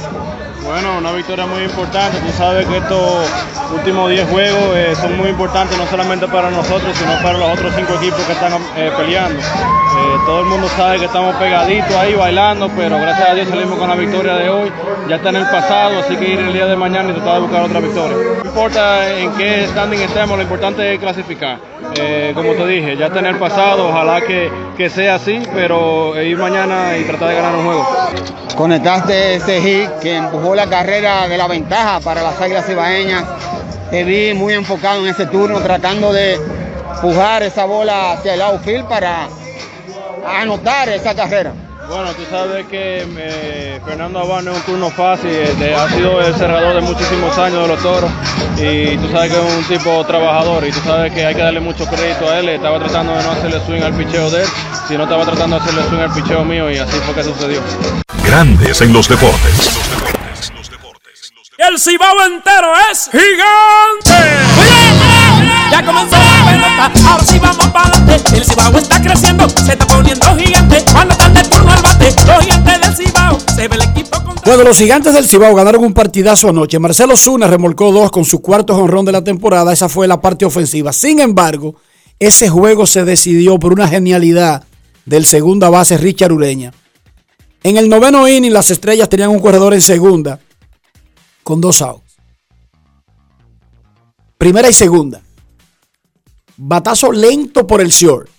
Bueno, 0.63 0.99
una 0.99 1.11
victoria 1.11 1.47
muy 1.47 1.63
importante. 1.63 2.19
Tú 2.19 2.31
sabes 2.37 2.67
que 2.67 2.77
estos 2.77 3.27
últimos 3.73 4.09
10 4.11 4.29
juegos 4.29 4.61
eh, 4.75 4.93
son 4.95 5.17
muy 5.17 5.29
importantes 5.29 5.75
no 5.77 5.87
solamente 5.87 6.27
para 6.27 6.51
nosotros, 6.51 6.95
sino 6.95 7.11
para 7.23 7.37
los 7.39 7.57
otros 7.57 7.73
5 7.75 7.93
equipos 7.95 8.21
que 8.21 8.33
están 8.33 8.53
eh, 8.77 8.91
peleando. 8.95 9.39
Eh, 9.39 10.17
todo 10.25 10.41
el 10.41 10.45
mundo 10.45 10.69
sabe 10.77 10.99
que 10.99 11.05
estamos 11.05 11.35
pegaditos 11.35 11.93
ahí 11.95 12.13
bailando, 12.13 12.69
pero 12.77 12.97
gracias 12.99 13.29
a 13.29 13.33
Dios 13.33 13.49
salimos 13.49 13.77
con 13.79 13.89
la 13.89 13.95
victoria 13.95 14.35
de 14.35 14.49
hoy. 14.49 14.71
Ya 15.09 15.15
está 15.15 15.29
en 15.29 15.37
el 15.37 15.45
pasado, 15.47 15.99
así 15.99 16.15
que 16.15 16.29
ir 16.29 16.39
el 16.39 16.53
día 16.53 16.67
de 16.67 16.75
mañana 16.75 17.09
y 17.09 17.13
tratar 17.13 17.33
de 17.33 17.39
buscar 17.41 17.63
otra 17.63 17.79
victoria. 17.79 18.17
No 18.43 18.49
importa 18.49 19.09
en 19.17 19.33
qué 19.33 19.67
standing 19.67 19.99
estemos, 19.99 20.37
lo 20.37 20.43
importante 20.43 20.60
es 20.69 20.99
clasificar. 20.99 21.57
Eh, 21.99 22.31
como 22.35 22.53
te 22.53 22.67
dije, 22.67 22.95
ya 22.95 23.07
está 23.07 23.19
en 23.19 23.25
el 23.25 23.37
pasado, 23.37 23.89
ojalá 23.89 24.21
que, 24.21 24.51
que 24.77 24.89
sea 24.89 25.15
así, 25.15 25.41
pero 25.53 26.21
ir 26.21 26.37
mañana 26.37 26.97
y 26.97 27.03
tratar 27.03 27.29
de 27.29 27.35
ganar 27.35 27.55
un 27.55 27.65
juego. 27.65 27.87
Conectaste 28.55 29.35
ese 29.35 29.61
hit 29.61 29.89
que 30.01 30.17
empujó 30.17 30.53
la 30.53 30.67
carrera 30.67 31.27
de 31.27 31.37
la 31.37 31.47
ventaja 31.47 31.99
para 32.01 32.21
las 32.21 32.39
águilas 32.39 32.69
ibaeñas. 32.69 33.25
Te 33.89 34.03
vi 34.03 34.33
muy 34.33 34.53
enfocado 34.53 34.99
en 34.99 35.07
ese 35.07 35.25
turno, 35.25 35.59
tratando 35.59 36.13
de 36.13 36.39
pujar 37.01 37.43
esa 37.43 37.65
bola 37.65 38.13
hacia 38.13 38.35
el 38.35 38.41
outfield 38.41 38.87
para 38.87 39.27
anotar 40.39 40.89
esa 40.89 41.15
carrera. 41.15 41.53
Bueno, 41.91 42.13
tú 42.13 42.21
sabes 42.29 42.65
que 42.67 43.05
eh, 43.17 43.81
Fernando 43.85 44.19
Habano 44.19 44.51
es 44.51 44.57
un 44.59 44.63
turno 44.63 44.89
fácil, 44.91 45.29
eh, 45.29 45.53
de- 45.59 45.75
ha 45.75 45.89
sido 45.89 46.21
el 46.21 46.33
cerrador 46.35 46.75
de 46.75 46.81
muchísimos 46.81 47.37
años 47.37 47.63
de 47.63 47.67
los 47.67 47.83
toros 47.83 48.09
y 48.57 48.95
tú 48.95 49.11
sabes 49.11 49.33
que 49.33 49.37
es 49.37 49.55
un 49.57 49.63
tipo 49.65 50.05
trabajador 50.05 50.65
y 50.65 50.71
tú 50.71 50.79
sabes 50.85 51.11
que 51.11 51.25
hay 51.25 51.35
que 51.35 51.41
darle 51.41 51.59
mucho 51.59 51.85
crédito 51.87 52.29
a 52.29 52.39
él. 52.39 52.47
Estaba 52.47 52.79
tratando 52.79 53.13
de 53.13 53.23
no 53.23 53.31
hacerle 53.31 53.59
swing 53.65 53.81
al 53.81 53.93
picheo 53.93 54.29
de 54.31 54.43
él, 54.43 54.49
sino 54.87 55.03
estaba 55.03 55.25
tratando 55.25 55.57
de 55.57 55.61
hacerle 55.63 55.83
swing 55.89 55.99
al 55.99 56.13
picheo 56.13 56.45
mío 56.45 56.71
y 56.71 56.77
así 56.77 56.97
fue 57.05 57.13
que 57.13 57.23
sucedió. 57.25 57.61
Grandes 58.23 58.79
en 58.81 58.93
los 58.93 59.09
deportes. 59.09 59.77
El 61.57 61.77
cibao 61.77 62.25
entero 62.25 62.71
es 62.89 63.09
gigante. 63.11 65.10
Ya 65.71 65.85
comenzó 65.85 66.15
la 66.17 66.51
pelota, 66.51 67.09
ahora 67.09 67.23
sí 67.23 67.39
vamos 67.39 67.67
para 67.67 67.89
adelante. 67.89 68.37
El 68.37 68.45
cibao 68.45 68.77
está 68.77 69.01
creciendo, 69.01 69.49
se 69.49 69.71
está 69.73 69.87
poniendo. 69.87 70.21
Cuando 74.43 74.63
de 74.63 74.63
los 74.63 74.77
gigantes 74.79 75.13
del 75.13 75.25
Cibao 75.25 75.53
ganaron 75.53 75.83
un 75.83 75.93
partidazo 75.93 76.49
anoche. 76.49 76.79
Marcelo 76.79 77.15
Zuna 77.15 77.47
remolcó 77.47 77.91
dos 77.91 78.09
con 78.09 78.25
su 78.25 78.41
cuarto 78.41 78.75
jonrón 78.75 79.05
de 79.05 79.11
la 79.11 79.23
temporada. 79.23 79.71
Esa 79.71 79.87
fue 79.87 80.07
la 80.07 80.19
parte 80.19 80.45
ofensiva. 80.45 80.91
Sin 80.91 81.19
embargo, 81.19 81.75
ese 82.19 82.49
juego 82.49 82.87
se 82.87 83.05
decidió 83.05 83.59
por 83.59 83.71
una 83.71 83.87
genialidad 83.87 84.63
del 85.05 85.25
segunda 85.25 85.69
base 85.69 85.97
Richard 85.97 86.31
Ureña. 86.31 86.73
En 87.63 87.77
el 87.77 87.87
noveno 87.87 88.27
inning, 88.27 88.51
las 88.51 88.71
estrellas 88.71 89.09
tenían 89.09 89.29
un 89.29 89.39
corredor 89.39 89.75
en 89.75 89.81
segunda 89.81 90.39
con 91.43 91.61
dos 91.61 91.81
outs. 91.81 92.17
Primera 94.39 94.69
y 94.69 94.73
segunda. 94.73 95.21
Batazo 96.63 97.11
lento 97.11 97.65
por 97.65 97.81
el 97.81 97.89
short. 97.89 98.29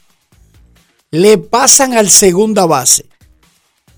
Le 1.10 1.38
pasan 1.38 1.94
al 1.94 2.08
segunda 2.08 2.66
base. 2.66 3.06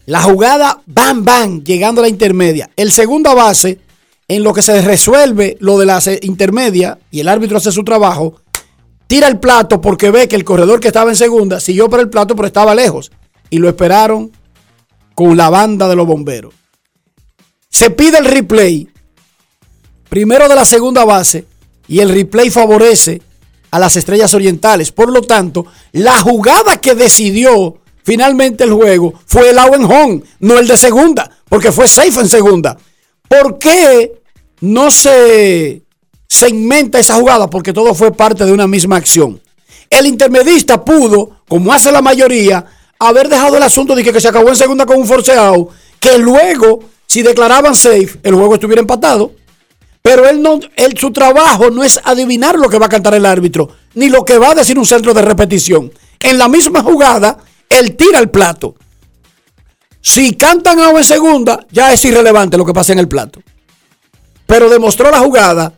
La 0.06 0.22
jugada, 0.22 0.80
bam, 0.86 1.22
bam, 1.22 1.62
llegando 1.62 2.00
a 2.00 2.04
la 2.04 2.08
intermedia. 2.08 2.70
El 2.74 2.90
segunda 2.90 3.34
base, 3.34 3.80
en 4.26 4.42
lo 4.42 4.54
que 4.54 4.62
se 4.62 4.80
resuelve 4.80 5.58
lo 5.60 5.78
de 5.78 5.84
la 5.84 6.00
intermedia 6.22 6.98
y 7.10 7.20
el 7.20 7.28
árbitro 7.28 7.58
hace 7.58 7.70
su 7.70 7.84
trabajo, 7.84 8.40
tira 9.06 9.28
el 9.28 9.38
plato 9.38 9.82
porque 9.82 10.10
ve 10.10 10.26
que 10.26 10.36
el 10.36 10.44
corredor 10.44 10.80
que 10.80 10.88
estaba 10.88 11.10
en 11.10 11.16
segunda 11.16 11.60
siguió 11.60 11.90
por 11.90 12.00
el 12.00 12.08
plato, 12.08 12.34
pero 12.34 12.46
estaba 12.46 12.74
lejos. 12.74 13.12
Y 13.50 13.58
lo 13.58 13.68
esperaron 13.68 14.32
con 15.14 15.36
la 15.36 15.50
banda 15.50 15.86
de 15.86 15.96
los 15.96 16.06
bomberos. 16.06 16.54
Se 17.68 17.90
pide 17.90 18.16
el 18.16 18.24
replay, 18.24 18.88
primero 20.08 20.48
de 20.48 20.54
la 20.54 20.64
segunda 20.64 21.04
base, 21.04 21.44
y 21.88 22.00
el 22.00 22.08
replay 22.08 22.48
favorece 22.48 23.20
a 23.74 23.78
las 23.80 23.96
estrellas 23.96 24.32
orientales. 24.34 24.92
Por 24.92 25.10
lo 25.10 25.20
tanto, 25.22 25.66
la 25.90 26.20
jugada 26.20 26.76
que 26.76 26.94
decidió 26.94 27.78
finalmente 28.04 28.62
el 28.62 28.72
juego 28.72 29.14
fue 29.26 29.50
el 29.50 29.58
out 29.58 30.22
no 30.38 30.58
el 30.60 30.68
de 30.68 30.76
segunda, 30.76 31.28
porque 31.48 31.72
fue 31.72 31.88
safe 31.88 32.20
en 32.20 32.28
segunda. 32.28 32.78
¿Por 33.26 33.58
qué 33.58 34.12
no 34.60 34.92
se 34.92 35.82
segmenta 36.28 37.00
esa 37.00 37.16
jugada? 37.16 37.50
Porque 37.50 37.72
todo 37.72 37.96
fue 37.96 38.12
parte 38.12 38.44
de 38.44 38.52
una 38.52 38.68
misma 38.68 38.94
acción. 38.94 39.40
El 39.90 40.06
intermedista 40.06 40.84
pudo, 40.84 41.40
como 41.48 41.72
hace 41.72 41.90
la 41.90 42.00
mayoría, 42.00 42.64
haber 43.00 43.28
dejado 43.28 43.56
el 43.56 43.62
asunto 43.64 43.96
de 43.96 44.04
que, 44.04 44.12
que 44.12 44.20
se 44.20 44.28
acabó 44.28 44.50
en 44.50 44.56
segunda 44.56 44.86
con 44.86 44.98
un 44.98 45.06
forceado, 45.06 45.70
que 45.98 46.16
luego, 46.16 46.78
si 47.08 47.22
declaraban 47.22 47.74
safe, 47.74 48.20
el 48.22 48.36
juego 48.36 48.54
estuviera 48.54 48.80
empatado. 48.80 49.32
Pero 50.06 50.28
él 50.28 50.42
no, 50.42 50.60
él, 50.76 50.98
su 50.98 51.12
trabajo 51.12 51.70
no 51.70 51.82
es 51.82 51.98
adivinar 52.04 52.58
lo 52.58 52.68
que 52.68 52.78
va 52.78 52.86
a 52.86 52.90
cantar 52.90 53.14
el 53.14 53.24
árbitro, 53.24 53.70
ni 53.94 54.10
lo 54.10 54.22
que 54.22 54.36
va 54.36 54.50
a 54.50 54.54
decir 54.54 54.78
un 54.78 54.84
centro 54.84 55.14
de 55.14 55.22
repetición. 55.22 55.90
En 56.20 56.36
la 56.36 56.46
misma 56.46 56.82
jugada, 56.82 57.38
él 57.70 57.96
tira 57.96 58.18
el 58.18 58.28
plato. 58.28 58.74
Si 60.02 60.34
cantan 60.34 60.78
out 60.78 60.98
en 60.98 61.04
segunda, 61.04 61.66
ya 61.70 61.90
es 61.90 62.04
irrelevante 62.04 62.58
lo 62.58 62.66
que 62.66 62.74
pasa 62.74 62.92
en 62.92 62.98
el 62.98 63.08
plato. 63.08 63.40
Pero 64.44 64.68
demostró 64.68 65.10
la 65.10 65.20
jugada 65.20 65.72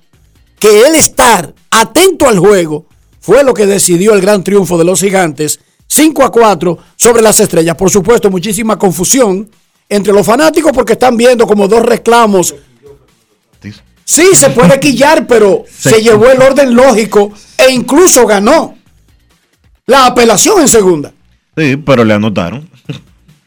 que 0.58 0.80
el 0.80 0.96
estar 0.96 1.54
atento 1.70 2.26
al 2.26 2.40
juego 2.40 2.86
fue 3.20 3.44
lo 3.44 3.54
que 3.54 3.66
decidió 3.66 4.12
el 4.12 4.20
gran 4.20 4.42
triunfo 4.42 4.76
de 4.76 4.84
los 4.84 4.98
gigantes 4.98 5.60
5 5.86 6.24
a 6.24 6.32
4 6.32 6.78
sobre 6.96 7.22
las 7.22 7.38
estrellas. 7.38 7.76
Por 7.76 7.90
supuesto, 7.90 8.28
muchísima 8.28 8.76
confusión 8.76 9.48
entre 9.88 10.12
los 10.12 10.26
fanáticos 10.26 10.72
porque 10.72 10.94
están 10.94 11.16
viendo 11.16 11.46
como 11.46 11.68
dos 11.68 11.82
reclamos. 11.84 12.56
Sí, 14.06 14.34
se 14.34 14.50
puede 14.50 14.78
quillar, 14.80 15.26
pero 15.26 15.64
se 15.68 16.00
llevó 16.00 16.30
el 16.30 16.40
orden 16.40 16.74
lógico 16.74 17.32
e 17.58 17.72
incluso 17.72 18.24
ganó 18.26 18.76
la 19.84 20.06
apelación 20.06 20.60
en 20.60 20.68
segunda. 20.68 21.12
Sí, 21.56 21.76
pero 21.76 22.04
le 22.04 22.14
anotaron. 22.14 22.70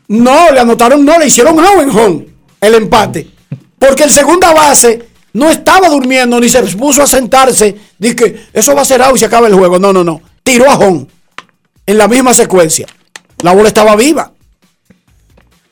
No, 0.10 0.52
le 0.52 0.60
anotaron, 0.60 1.06
no, 1.06 1.18
le 1.18 1.28
hicieron 1.28 1.58
out 1.60 1.82
en 1.82 1.90
home 1.90 2.28
el 2.60 2.76
empate. 2.76 3.30
Porque 3.78 4.04
el 4.04 4.12
segunda 4.12 4.54
base 4.54 5.08
no 5.34 5.50
estaba 5.50 5.88
durmiendo 5.88 6.40
ni 6.40 6.50
se 6.50 6.62
puso 6.64 7.02
a 7.02 7.08
sentarse. 7.08 7.76
Dice 7.98 8.16
que 8.16 8.46
eso 8.52 8.76
va 8.76 8.82
a 8.82 8.86
ser 8.86 9.02
out 9.02 9.16
y 9.16 9.20
se 9.20 9.26
acaba 9.26 9.48
el 9.48 9.54
juego. 9.54 9.80
No, 9.80 9.94
no, 9.94 10.04
no. 10.04 10.22
Tiró 10.44 10.70
a 10.70 10.78
home 10.78 11.08
en 11.86 11.98
la 11.98 12.08
misma 12.08 12.34
secuencia. 12.34 12.88
La 13.44 13.54
bola 13.54 13.70
estaba 13.70 13.96
viva. 13.96 14.34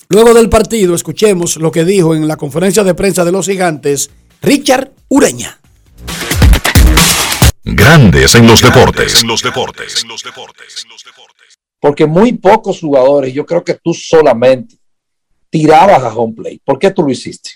Luego 0.09 0.33
del 0.33 0.49
partido, 0.49 0.95
escuchemos 0.95 1.57
lo 1.57 1.71
que 1.71 1.83
dijo 1.83 2.15
en 2.15 2.27
la 2.27 2.37
conferencia 2.37 2.83
de 2.83 2.93
prensa 2.93 3.25
de 3.25 3.33
los 3.33 3.47
gigantes 3.47 4.09
Richard 4.41 4.91
Ureña. 5.09 5.59
Grandes 7.63 8.35
en 8.35 8.47
los 8.47 8.61
deportes. 8.61 9.21
En 9.21 9.27
los 9.27 9.41
deportes. 9.41 10.05
porque 11.79 12.05
muy 12.05 12.33
pocos 12.33 12.79
jugadores, 12.79 13.33
yo 13.33 13.45
creo 13.45 13.63
que 13.63 13.75
tú 13.75 13.93
solamente 13.93 14.75
tirabas 15.49 16.03
a 16.03 16.13
home 16.15 16.33
play. 16.33 16.61
¿Por 16.63 16.77
qué 16.77 16.91
tú 16.91 17.03
lo 17.03 17.09
hiciste? 17.09 17.51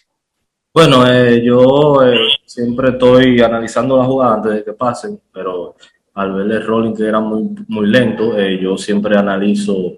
Bueno, 0.73 1.05
eh, 1.07 1.41
yo 1.43 2.03
eh, 2.03 2.17
siempre 2.45 2.89
estoy 2.89 3.41
analizando 3.41 3.97
la 3.97 4.05
jugada 4.05 4.35
antes 4.35 4.53
de 4.53 4.63
que 4.63 4.73
pasen, 4.73 5.19
pero 5.31 5.75
al 6.15 6.33
ver 6.33 6.51
el 6.51 6.65
rolling 6.65 6.93
que 6.93 7.05
era 7.05 7.19
muy, 7.19 7.49
muy 7.67 7.87
lento, 7.87 8.37
eh, 8.37 8.59
yo 8.61 8.77
siempre 8.77 9.17
analizo 9.17 9.97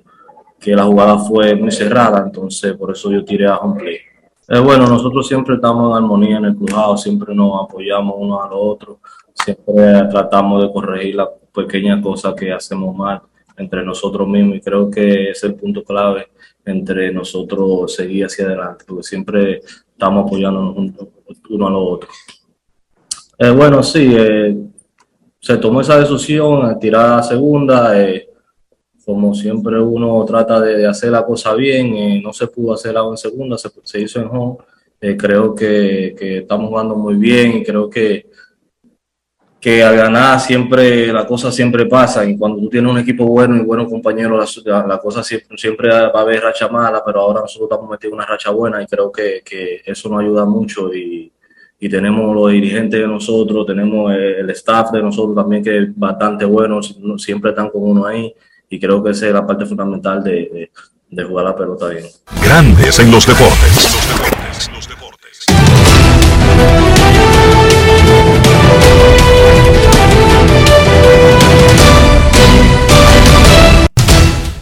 que 0.59 0.75
la 0.75 0.83
jugada 0.83 1.17
fue 1.19 1.55
muy 1.55 1.71
cerrada, 1.71 2.23
entonces 2.25 2.73
por 2.73 2.91
eso 2.91 3.11
yo 3.11 3.23
tiré 3.23 3.47
a 3.47 3.57
home 3.57 3.79
play. 3.79 3.99
Eh, 4.53 4.59
bueno, 4.59 4.85
nosotros 4.85 5.27
siempre 5.27 5.55
estamos 5.55 5.89
en 5.89 6.03
armonía 6.03 6.37
en 6.37 6.45
el 6.45 6.55
crujado, 6.55 6.95
siempre 6.95 7.33
nos 7.33 7.63
apoyamos 7.63 8.13
uno 8.19 8.39
al 8.39 8.51
otro, 8.53 8.99
siempre 9.33 10.03
tratamos 10.11 10.61
de 10.61 10.71
corregir 10.71 11.15
las 11.15 11.29
pequeñas 11.51 12.03
cosas 12.03 12.35
que 12.35 12.53
hacemos 12.53 12.95
mal 12.95 13.19
entre 13.57 13.83
nosotros 13.83 14.27
mismos 14.27 14.57
y 14.57 14.61
creo 14.61 14.91
que 14.91 15.31
es 15.31 15.43
el 15.43 15.55
punto 15.55 15.83
clave 15.83 16.27
entre 16.63 17.11
nosotros 17.11 17.95
seguir 17.95 18.25
hacia 18.25 18.45
adelante, 18.45 18.85
porque 18.87 19.01
siempre 19.01 19.61
estamos 19.91 20.27
apoyándonos 20.27 20.93
uno 21.49 21.67
al 21.67 21.75
otro. 21.75 22.09
Eh, 23.39 23.49
bueno, 23.49 23.81
sí, 23.81 24.13
eh, 24.15 24.55
se 25.39 25.57
tomó 25.57 25.81
esa 25.81 25.97
decisión, 25.97 26.69
eh, 26.69 26.75
tirar 26.79 27.17
a 27.17 27.23
segunda, 27.23 27.99
eh, 27.99 28.29
como 29.05 29.33
siempre 29.33 29.79
uno 29.79 30.23
trata 30.25 30.61
de, 30.61 30.87
hacer 30.87 31.11
la 31.11 31.25
cosa 31.25 31.53
bien, 31.53 31.93
eh, 31.95 32.21
no 32.23 32.33
se 32.33 32.47
pudo 32.47 32.73
hacer 32.73 32.95
algo 32.97 33.11
en 33.11 33.17
segunda, 33.17 33.57
se, 33.57 33.69
se 33.83 34.01
hizo 34.01 34.21
en 34.21 34.27
home, 34.27 34.57
Eh, 35.01 35.17
creo 35.17 35.53
que, 35.53 36.15
que 36.17 36.37
estamos 36.39 36.69
jugando 36.69 36.95
muy 36.95 37.15
bien 37.15 37.57
y 37.57 37.63
creo 37.63 37.89
que 37.89 38.25
que 39.63 39.81
al 39.81 39.95
ganar 39.95 40.41
siempre, 40.41 41.07
la 41.13 41.25
cosa 41.25 41.49
siempre 41.49 41.85
pasa 41.85 42.25
y 42.25 42.37
cuando 42.37 42.59
tú 42.59 42.69
tienes 42.69 42.91
un 42.91 42.97
equipo 42.97 43.25
bueno 43.25 43.55
y 43.55 43.61
buenos 43.61 43.87
compañeros, 43.87 44.61
la, 44.65 44.85
la, 44.85 44.97
cosa 44.97 45.23
siempre, 45.23 45.57
siempre 45.57 45.87
va 45.87 46.07
a 46.07 46.19
haber 46.19 46.41
racha 46.41 46.67
mala, 46.67 47.01
pero 47.05 47.21
ahora 47.21 47.39
nosotros 47.39 47.69
estamos 47.71 47.89
metidos 47.89 48.11
en 48.11 48.15
una 48.15 48.25
racha 48.25 48.51
buena 48.51 48.83
y 48.83 48.87
creo 48.87 49.09
que, 49.09 49.41
que 49.41 49.79
eso 49.85 50.09
nos 50.09 50.19
ayuda 50.19 50.43
mucho 50.43 50.93
y, 50.93 51.31
y 51.79 51.87
tenemos 51.87 52.35
los 52.35 52.51
dirigentes 52.51 52.99
de 52.99 53.07
nosotros, 53.07 53.65
tenemos 53.65 54.13
el 54.13 54.49
staff 54.49 54.91
de 54.91 55.01
nosotros 55.01 55.33
también 55.33 55.63
que 55.63 55.77
es 55.77 55.97
bastante 55.97 56.43
bueno, 56.43 56.81
siempre 57.17 57.51
están 57.51 57.69
con 57.69 57.83
uno 57.83 58.05
ahí 58.05 58.35
y 58.73 58.79
creo 58.79 59.03
que 59.03 59.11
esa 59.11 59.27
es 59.27 59.33
la 59.33 59.45
parte 59.45 59.67
fundamental 59.67 60.23
de, 60.23 60.31
de, 60.31 60.71
de 61.11 61.23
jugar 61.23 61.45
la 61.45 61.55
pelota 61.55 61.89
bien. 61.89 62.05
Grandes 62.43 62.97
en 62.97 63.11
los 63.11 63.27
deportes. 63.27 63.97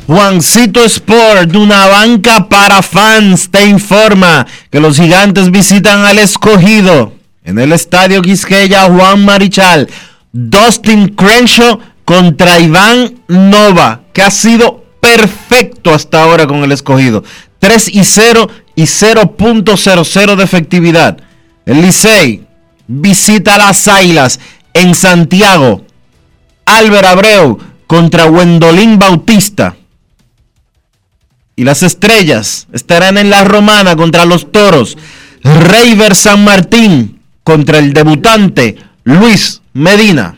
Juancito 0.08 0.84
Sport, 0.84 1.56
una 1.56 1.88
banca 1.88 2.50
para 2.50 2.82
fans, 2.82 3.50
te 3.50 3.66
informa 3.66 4.46
que 4.70 4.82
los 4.82 4.98
gigantes 4.98 5.50
visitan 5.52 6.04
al 6.04 6.20
escogido 6.20 7.14
en 7.46 7.60
el 7.60 7.72
estadio 7.72 8.22
Quisqueya 8.22 8.90
Juan 8.90 9.24
Marichal. 9.24 9.88
Dustin 10.34 11.16
Crenshaw 11.16 11.80
contra 12.04 12.60
Iván 12.60 13.22
Nova, 13.30 14.01
que 14.14 14.22
ha 14.22 14.32
sido 14.32 14.86
perfecto 15.00 15.94
hasta 15.94 16.24
ahora 16.24 16.48
con 16.48 16.64
el 16.64 16.72
escogido. 16.72 17.24
3 17.60 17.90
y 17.90 18.04
0 18.04 18.50
y 18.76 18.84
0.00 18.84 20.36
de 20.36 20.44
efectividad. 20.44 21.18
El 21.66 21.82
Licey 21.82 22.46
visita 22.88 23.58
las 23.58 23.88
Águilas 23.88 24.40
en 24.74 24.96
Santiago. 24.96 25.86
Álvaro 26.66 27.08
Abreu 27.08 27.58
contra 27.88 28.26
Wendolín 28.26 28.98
Bautista. 28.98 29.76
Y 31.56 31.64
las 31.64 31.84
estrellas 31.84 32.68
estarán 32.72 33.18
en 33.18 33.30
la 33.30 33.44
romana 33.44 33.96
contra 33.96 34.26
los 34.26 34.52
toros. 34.52 34.98
Reiver 35.44 36.16
San 36.16 36.44
Martín 36.44 37.22
contra 37.44 37.80
el 37.80 37.94
debutante 37.94 38.78
Luis 39.04 39.62
Medina. 39.74 40.38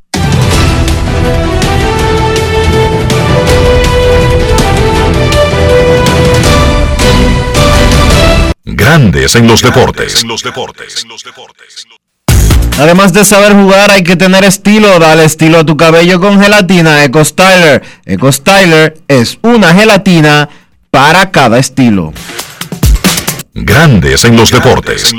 Grandes 8.81 9.35
en 9.35 9.45
los 9.45 9.61
deportes. 9.61 10.25
Además 12.79 13.13
de 13.13 13.23
saber 13.23 13.53
jugar, 13.53 13.91
hay 13.91 14.01
que 14.01 14.15
tener 14.15 14.43
estilo. 14.43 14.97
Dale 14.97 15.23
estilo 15.23 15.59
a 15.59 15.63
tu 15.63 15.77
cabello 15.77 16.19
con 16.19 16.41
gelatina 16.41 17.03
Eco 17.03 17.23
Styler. 17.23 17.83
Eco 18.05 18.31
Styler 18.31 18.97
es 19.07 19.37
una 19.43 19.71
gelatina 19.75 20.49
para 20.89 21.29
cada 21.29 21.59
estilo. 21.59 22.11
Grandes 23.53 24.25
en 24.25 24.35
los 24.35 24.49
deportes. 24.49 25.13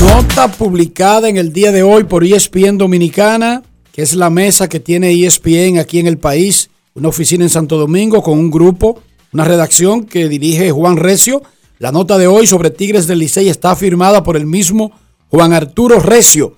Nota 0.00 0.48
publicada 0.48 1.28
en 1.28 1.36
el 1.36 1.52
día 1.52 1.70
de 1.70 1.84
hoy 1.84 2.02
por 2.02 2.24
ESPN 2.24 2.78
Dominicana, 2.78 3.62
que 3.92 4.02
es 4.02 4.16
la 4.16 4.28
mesa 4.28 4.68
que 4.68 4.80
tiene 4.80 5.12
ESPN 5.12 5.78
aquí 5.78 6.00
en 6.00 6.08
el 6.08 6.18
país, 6.18 6.68
una 6.94 7.10
oficina 7.10 7.44
en 7.44 7.50
Santo 7.50 7.78
Domingo 7.78 8.24
con 8.24 8.40
un 8.40 8.50
grupo, 8.50 9.00
una 9.34 9.44
redacción 9.44 10.04
que 10.04 10.28
dirige 10.28 10.70
Juan 10.70 10.96
Recio. 10.96 11.42
La 11.78 11.90
nota 11.90 12.16
de 12.18 12.28
hoy 12.28 12.46
sobre 12.46 12.70
Tigres 12.70 13.08
del 13.08 13.18
Licey 13.18 13.48
está 13.48 13.74
firmada 13.74 14.22
por 14.22 14.36
el 14.36 14.46
mismo 14.46 14.92
Juan 15.28 15.52
Arturo 15.52 15.98
Recio. 15.98 16.56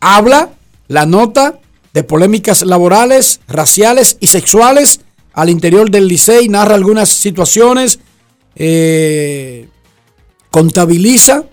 Habla 0.00 0.50
la 0.86 1.04
nota 1.04 1.58
de 1.92 2.04
polémicas 2.04 2.62
laborales, 2.62 3.40
raciales 3.48 4.16
y 4.20 4.28
sexuales 4.28 5.00
al 5.34 5.50
interior 5.50 5.90
del 5.90 6.06
Licey, 6.06 6.48
narra 6.48 6.76
algunas 6.76 7.08
situaciones, 7.08 7.98
eh, 8.54 9.68
contabiliza 10.50 11.44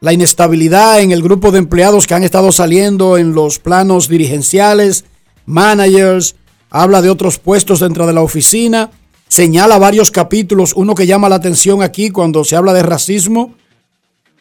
la 0.00 0.12
inestabilidad 0.12 1.00
en 1.00 1.12
el 1.12 1.22
grupo 1.22 1.52
de 1.52 1.58
empleados 1.58 2.06
que 2.06 2.14
han 2.14 2.22
estado 2.22 2.52
saliendo 2.52 3.16
en 3.16 3.32
los 3.32 3.58
planos 3.58 4.08
dirigenciales, 4.08 5.06
managers, 5.46 6.36
habla 6.68 7.00
de 7.00 7.08
otros 7.08 7.38
puestos 7.38 7.80
dentro 7.80 8.06
de 8.06 8.12
la 8.12 8.20
oficina, 8.20 8.90
señala 9.28 9.78
varios 9.78 10.10
capítulos, 10.10 10.72
uno 10.76 10.94
que 10.94 11.06
llama 11.06 11.28
la 11.28 11.36
atención 11.36 11.82
aquí 11.82 12.10
cuando 12.10 12.44
se 12.44 12.56
habla 12.56 12.72
de 12.72 12.82
racismo, 12.82 13.54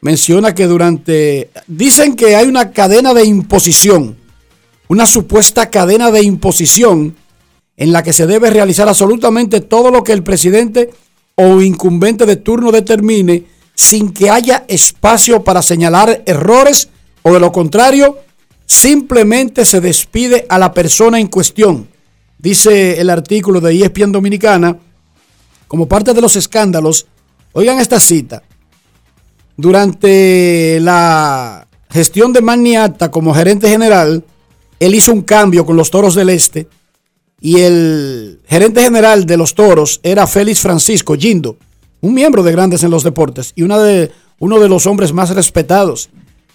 menciona 0.01 0.53
que 0.53 0.67
durante, 0.67 1.49
dicen 1.67 2.15
que 2.15 2.35
hay 2.35 2.47
una 2.47 2.71
cadena 2.71 3.13
de 3.13 3.25
imposición, 3.25 4.17
una 4.87 5.05
supuesta 5.05 5.69
cadena 5.69 6.11
de 6.11 6.23
imposición 6.23 7.15
en 7.77 7.91
la 7.91 8.03
que 8.03 8.13
se 8.13 8.27
debe 8.27 8.49
realizar 8.49 8.87
absolutamente 8.87 9.61
todo 9.61 9.91
lo 9.91 10.03
que 10.03 10.13
el 10.13 10.23
presidente 10.23 10.91
o 11.35 11.61
incumbente 11.61 12.25
de 12.25 12.37
turno 12.37 12.71
determine 12.71 13.43
sin 13.73 14.13
que 14.13 14.29
haya 14.29 14.63
espacio 14.67 15.43
para 15.43 15.61
señalar 15.61 16.23
errores 16.25 16.89
o 17.23 17.33
de 17.33 17.39
lo 17.39 17.51
contrario, 17.51 18.19
simplemente 18.65 19.65
se 19.65 19.81
despide 19.81 20.45
a 20.47 20.57
la 20.57 20.73
persona 20.73 21.19
en 21.19 21.27
cuestión. 21.27 21.87
Dice 22.45 23.01
el 23.01 23.09
artículo 23.09 23.59
de 23.59 23.73
ESPN 23.73 24.11
Dominicana, 24.11 24.77
como 25.67 25.87
parte 25.87 26.13
de 26.13 26.21
los 26.21 26.35
escándalos, 26.35 27.07
oigan 27.53 27.79
esta 27.79 27.99
cita, 27.99 28.43
durante 29.57 30.79
la 30.79 31.67
gestión 31.89 32.33
de 32.33 32.41
Magniata 32.41 33.09
como 33.09 33.33
gerente 33.33 33.67
general, 33.67 34.23
él 34.79 34.93
hizo 34.93 35.11
un 35.11 35.23
cambio 35.23 35.65
con 35.65 35.75
los 35.75 35.89
Toros 35.89 36.13
del 36.13 36.29
Este 36.29 36.67
y 37.41 37.61
el 37.61 38.39
gerente 38.45 38.83
general 38.83 39.25
de 39.25 39.37
los 39.37 39.55
Toros 39.55 39.99
era 40.03 40.27
Félix 40.27 40.59
Francisco 40.59 41.15
Gindo, 41.15 41.57
un 42.01 42.13
miembro 42.13 42.43
de 42.43 42.51
Grandes 42.51 42.83
en 42.83 42.91
los 42.91 43.03
Deportes 43.03 43.53
y 43.55 43.63
una 43.63 43.79
de, 43.79 44.11
uno 44.37 44.59
de 44.59 44.69
los 44.69 44.85
hombres 44.85 45.13
más 45.13 45.31
respetados 45.31 46.11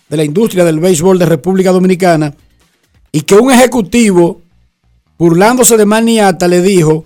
de 0.08 0.16
la 0.16 0.22
industria 0.22 0.64
del 0.64 0.78
béisbol 0.78 1.18
de 1.18 1.26
República 1.26 1.72
Dominicana, 1.72 2.36
y 3.10 3.22
que 3.22 3.34
un 3.34 3.50
ejecutivo, 3.50 4.40
burlándose 5.20 5.76
de 5.76 5.84
Maniata, 5.84 6.48
le 6.48 6.62
dijo, 6.62 7.04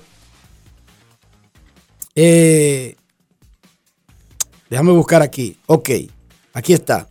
eh, 2.15 2.95
déjame 4.71 4.93
buscar 4.93 5.21
aquí, 5.21 5.57
ok, 5.67 5.91
aquí 6.53 6.73
está, 6.75 7.09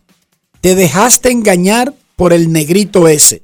te 0.62 0.74
dejaste 0.74 1.30
engañar 1.30 1.92
por 2.16 2.32
el 2.32 2.50
negrito 2.50 3.06
ese. 3.06 3.42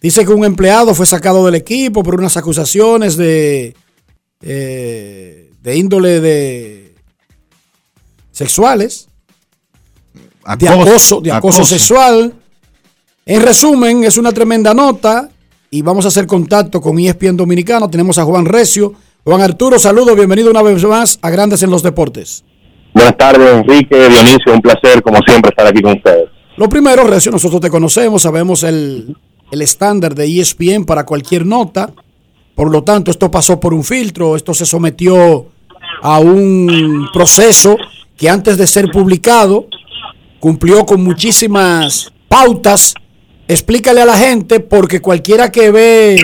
Dice 0.00 0.24
que 0.26 0.32
un 0.32 0.44
empleado 0.44 0.92
fue 0.92 1.06
sacado 1.06 1.46
del 1.46 1.54
equipo 1.54 2.02
por 2.02 2.16
unas 2.16 2.36
acusaciones 2.36 3.16
de, 3.16 3.76
eh, 4.40 5.52
de 5.60 5.76
índole 5.76 6.20
de 6.20 6.96
sexuales, 8.32 9.06
de 10.12 10.68
Acoso, 10.68 10.90
acoso, 10.90 11.20
de 11.20 11.30
acoso, 11.30 11.58
acoso. 11.58 11.78
sexual. 11.78 12.41
En 13.24 13.40
resumen, 13.40 14.02
es 14.02 14.16
una 14.16 14.32
tremenda 14.32 14.74
nota 14.74 15.28
y 15.70 15.80
vamos 15.82 16.04
a 16.04 16.08
hacer 16.08 16.26
contacto 16.26 16.80
con 16.80 16.98
ESPN 16.98 17.36
Dominicano. 17.36 17.88
Tenemos 17.88 18.18
a 18.18 18.24
Juan 18.24 18.44
Recio. 18.44 18.94
Juan 19.22 19.40
Arturo, 19.40 19.78
saludo, 19.78 20.16
bienvenido 20.16 20.50
una 20.50 20.60
vez 20.60 20.84
más 20.84 21.20
a 21.22 21.30
Grandes 21.30 21.62
en 21.62 21.70
los 21.70 21.84
Deportes. 21.84 22.42
Buenas 22.92 23.16
tardes, 23.16 23.48
Enrique, 23.48 24.08
Dionisio, 24.08 24.52
un 24.52 24.60
placer 24.60 25.00
como 25.02 25.18
siempre 25.24 25.50
estar 25.50 25.64
aquí 25.68 25.80
con 25.80 25.92
ustedes. 25.92 26.30
Lo 26.56 26.68
primero, 26.68 27.04
Recio, 27.04 27.30
nosotros 27.30 27.60
te 27.60 27.70
conocemos, 27.70 28.22
sabemos 28.22 28.64
el, 28.64 29.16
el 29.52 29.62
estándar 29.62 30.16
de 30.16 30.40
ESPN 30.40 30.84
para 30.84 31.06
cualquier 31.06 31.46
nota. 31.46 31.92
Por 32.56 32.72
lo 32.72 32.82
tanto, 32.82 33.12
esto 33.12 33.30
pasó 33.30 33.60
por 33.60 33.72
un 33.72 33.84
filtro, 33.84 34.34
esto 34.34 34.52
se 34.52 34.66
sometió 34.66 35.46
a 36.02 36.18
un 36.18 37.06
proceso 37.12 37.76
que 38.16 38.28
antes 38.28 38.58
de 38.58 38.66
ser 38.66 38.90
publicado 38.90 39.68
cumplió 40.40 40.84
con 40.84 41.04
muchísimas 41.04 42.12
pautas. 42.26 42.94
Explícale 43.48 44.00
a 44.00 44.06
la 44.06 44.16
gente 44.16 44.60
porque 44.60 45.00
cualquiera 45.00 45.50
que 45.50 45.70
ve 45.70 46.16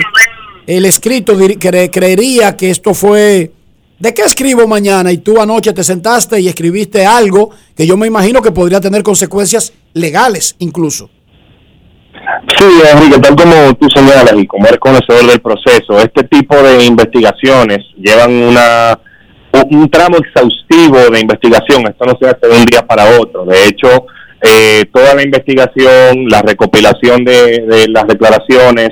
el 0.67 0.85
escrito 0.85 1.33
cre- 1.37 1.89
creería 1.91 2.55
que 2.55 2.69
esto 2.69 2.93
fue 2.93 3.51
¿de 3.99 4.13
qué 4.13 4.21
escribo 4.23 4.65
mañana? 4.67 5.11
Y 5.11 5.17
tú 5.17 5.39
anoche 5.41 5.73
te 5.73 5.83
sentaste 5.83 6.39
y 6.39 6.47
escribiste 6.47 7.05
algo 7.05 7.51
que 7.75 7.85
yo 7.85 7.97
me 7.97 8.07
imagino 8.07 8.41
que 8.41 8.51
podría 8.51 8.79
tener 8.79 9.03
consecuencias 9.03 9.73
legales 9.93 10.55
incluso. 10.59 11.09
Sí, 12.57 12.65
Enrique, 12.93 13.19
tal 13.19 13.35
como 13.35 13.73
tú 13.75 13.87
señalas 13.93 14.33
y 14.37 14.45
como 14.47 14.65
eres 14.67 14.79
conocedor 14.79 15.25
del 15.27 15.41
proceso, 15.41 15.97
este 15.99 16.23
tipo 16.23 16.55
de 16.55 16.85
investigaciones 16.85 17.79
llevan 17.97 18.31
una 18.31 18.99
un 19.51 19.79
un 19.79 19.89
tramo 19.89 20.17
exhaustivo 20.17 20.97
de 21.11 21.19
investigación. 21.19 21.83
Esto 21.87 22.05
no 22.05 22.17
se 22.19 22.27
hace 22.27 22.47
de 22.47 22.55
un 22.59 22.65
día 22.65 22.85
para 22.85 23.19
otro. 23.19 23.45
De 23.45 23.65
hecho, 23.65 24.05
eh, 24.41 24.85
toda 24.93 25.15
la 25.15 25.23
investigación, 25.23 26.27
la 26.29 26.41
recopilación 26.41 27.25
de, 27.25 27.65
de 27.67 27.87
las 27.89 28.07
declaraciones, 28.07 28.89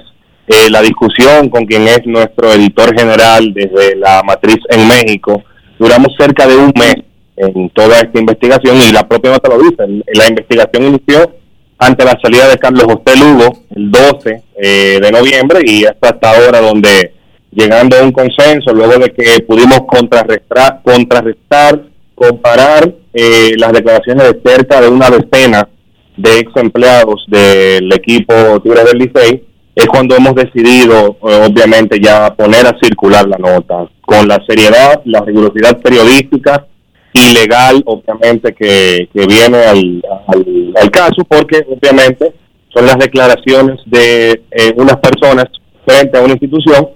eh, 0.48 0.70
la 0.70 0.82
discusión 0.82 1.50
con 1.50 1.66
quien 1.66 1.88
es 1.88 2.06
nuestro 2.06 2.54
editor 2.54 2.98
general 2.98 3.54
desde 3.54 3.96
la 3.96 4.24
matriz 4.24 4.58
en 4.70 4.88
México, 4.88 5.44
duramos 5.78 6.10
cerca 6.18 6.48
de 6.48 6.56
un 6.56 6.72
mes 6.78 6.96
en 7.36 7.70
toda 7.70 8.00
esta 8.00 8.20
investigación 8.20 8.78
y 8.78 8.92
la 8.92 9.08
propia 9.08 9.32
nota 9.32 9.50
lo 9.50 9.60
dice. 9.60 10.04
La 10.14 10.28
investigación 10.28 10.86
inició 10.86 11.36
ante 11.78 12.06
la 12.06 12.18
salida 12.22 12.48
de 12.48 12.58
Carlos 12.58 12.86
José 12.86 13.20
Lugo 13.20 13.64
el 13.76 13.92
12 13.92 14.44
eh, 14.56 15.00
de 15.02 15.12
noviembre 15.12 15.60
y 15.64 15.86
hasta 15.86 16.10
hasta 16.10 16.32
ahora 16.32 16.62
donde 16.62 17.14
llegando 17.52 17.98
a 17.98 18.04
un 18.04 18.12
consenso 18.12 18.74
luego 18.74 18.98
de 19.00 19.12
que 19.12 19.44
pudimos 19.44 19.82
contrarrestar, 19.88 20.82
contrarrestar 20.84 21.82
comparar 22.18 22.96
eh, 23.14 23.52
las 23.58 23.72
declaraciones 23.74 24.34
de 24.34 24.42
cerca 24.44 24.82
de 24.82 24.90
una 24.90 25.10
decena 25.12 25.70
de 26.18 26.40
ex 26.40 26.52
empleados 26.56 27.24
del 27.28 27.94
equipo 27.94 28.34
Tigres 28.64 28.86
del 28.86 28.98
Licey 28.98 29.44
es 29.76 29.86
cuando 29.86 30.16
hemos 30.16 30.34
decidido 30.34 31.18
eh, 31.30 31.46
obviamente 31.48 32.00
ya 32.02 32.34
poner 32.34 32.66
a 32.66 32.76
circular 32.82 33.28
la 33.28 33.38
nota 33.38 33.88
con 34.02 34.28
la 34.28 34.44
seriedad, 34.48 35.00
la 35.06 35.22
rigurosidad 35.22 35.80
periodística 35.80 36.66
ilegal, 37.14 37.84
obviamente, 37.86 38.54
que, 38.54 39.08
que 39.14 39.26
viene 39.28 39.58
al, 39.58 40.04
al- 40.28 40.74
al 40.82 40.92
caso, 40.92 41.24
porque 41.28 41.64
obviamente 41.70 42.34
son 42.74 42.86
las 42.88 42.98
declaraciones 42.98 43.80
de 43.86 44.42
eh, 44.52 44.74
unas 44.76 44.98
personas 44.98 45.46
frente 45.86 46.18
a 46.18 46.22
una 46.22 46.34
institución 46.34 46.90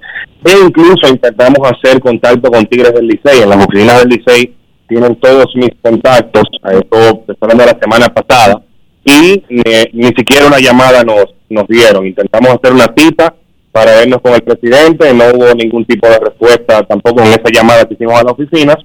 e 0.44 0.52
incluso 0.66 1.08
intentamos 1.08 1.60
hacer 1.72 2.00
contacto 2.02 2.50
con 2.52 2.66
Tigres 2.66 2.94
del 2.94 3.08
Licey. 3.08 3.42
En 3.44 3.50
las 3.50 3.64
oficinas 3.66 4.00
del 4.00 4.10
Licey 4.10 4.54
tienen 4.92 5.16
todos 5.16 5.46
mis 5.56 5.70
contactos, 5.82 6.44
a 6.64 6.74
esto 6.74 7.24
hablando 7.40 7.64
de 7.64 7.72
la 7.72 7.80
semana 7.80 8.14
pasada, 8.14 8.62
y 9.06 9.42
ni, 9.48 9.64
ni 9.94 10.08
siquiera 10.08 10.48
una 10.48 10.60
llamada 10.60 11.02
nos, 11.06 11.28
nos 11.50 11.66
dieron. 11.70 12.06
Intentamos 12.06 12.56
hacer 12.56 12.74
una 12.74 12.94
cita 12.98 13.34
para 13.72 13.96
vernos 13.96 14.20
con 14.22 14.34
el 14.34 14.42
presidente, 14.42 15.14
no 15.14 15.24
hubo 15.28 15.56
ningún 15.56 15.86
tipo 15.86 16.10
de 16.10 16.20
respuesta 16.20 16.84
tampoco 16.84 17.22
en 17.22 17.28
esa 17.28 17.50
llamada 17.54 17.86
que 17.86 17.94
hicimos 17.94 18.20
a 18.20 18.24
las 18.24 18.34
oficinas. 18.34 18.76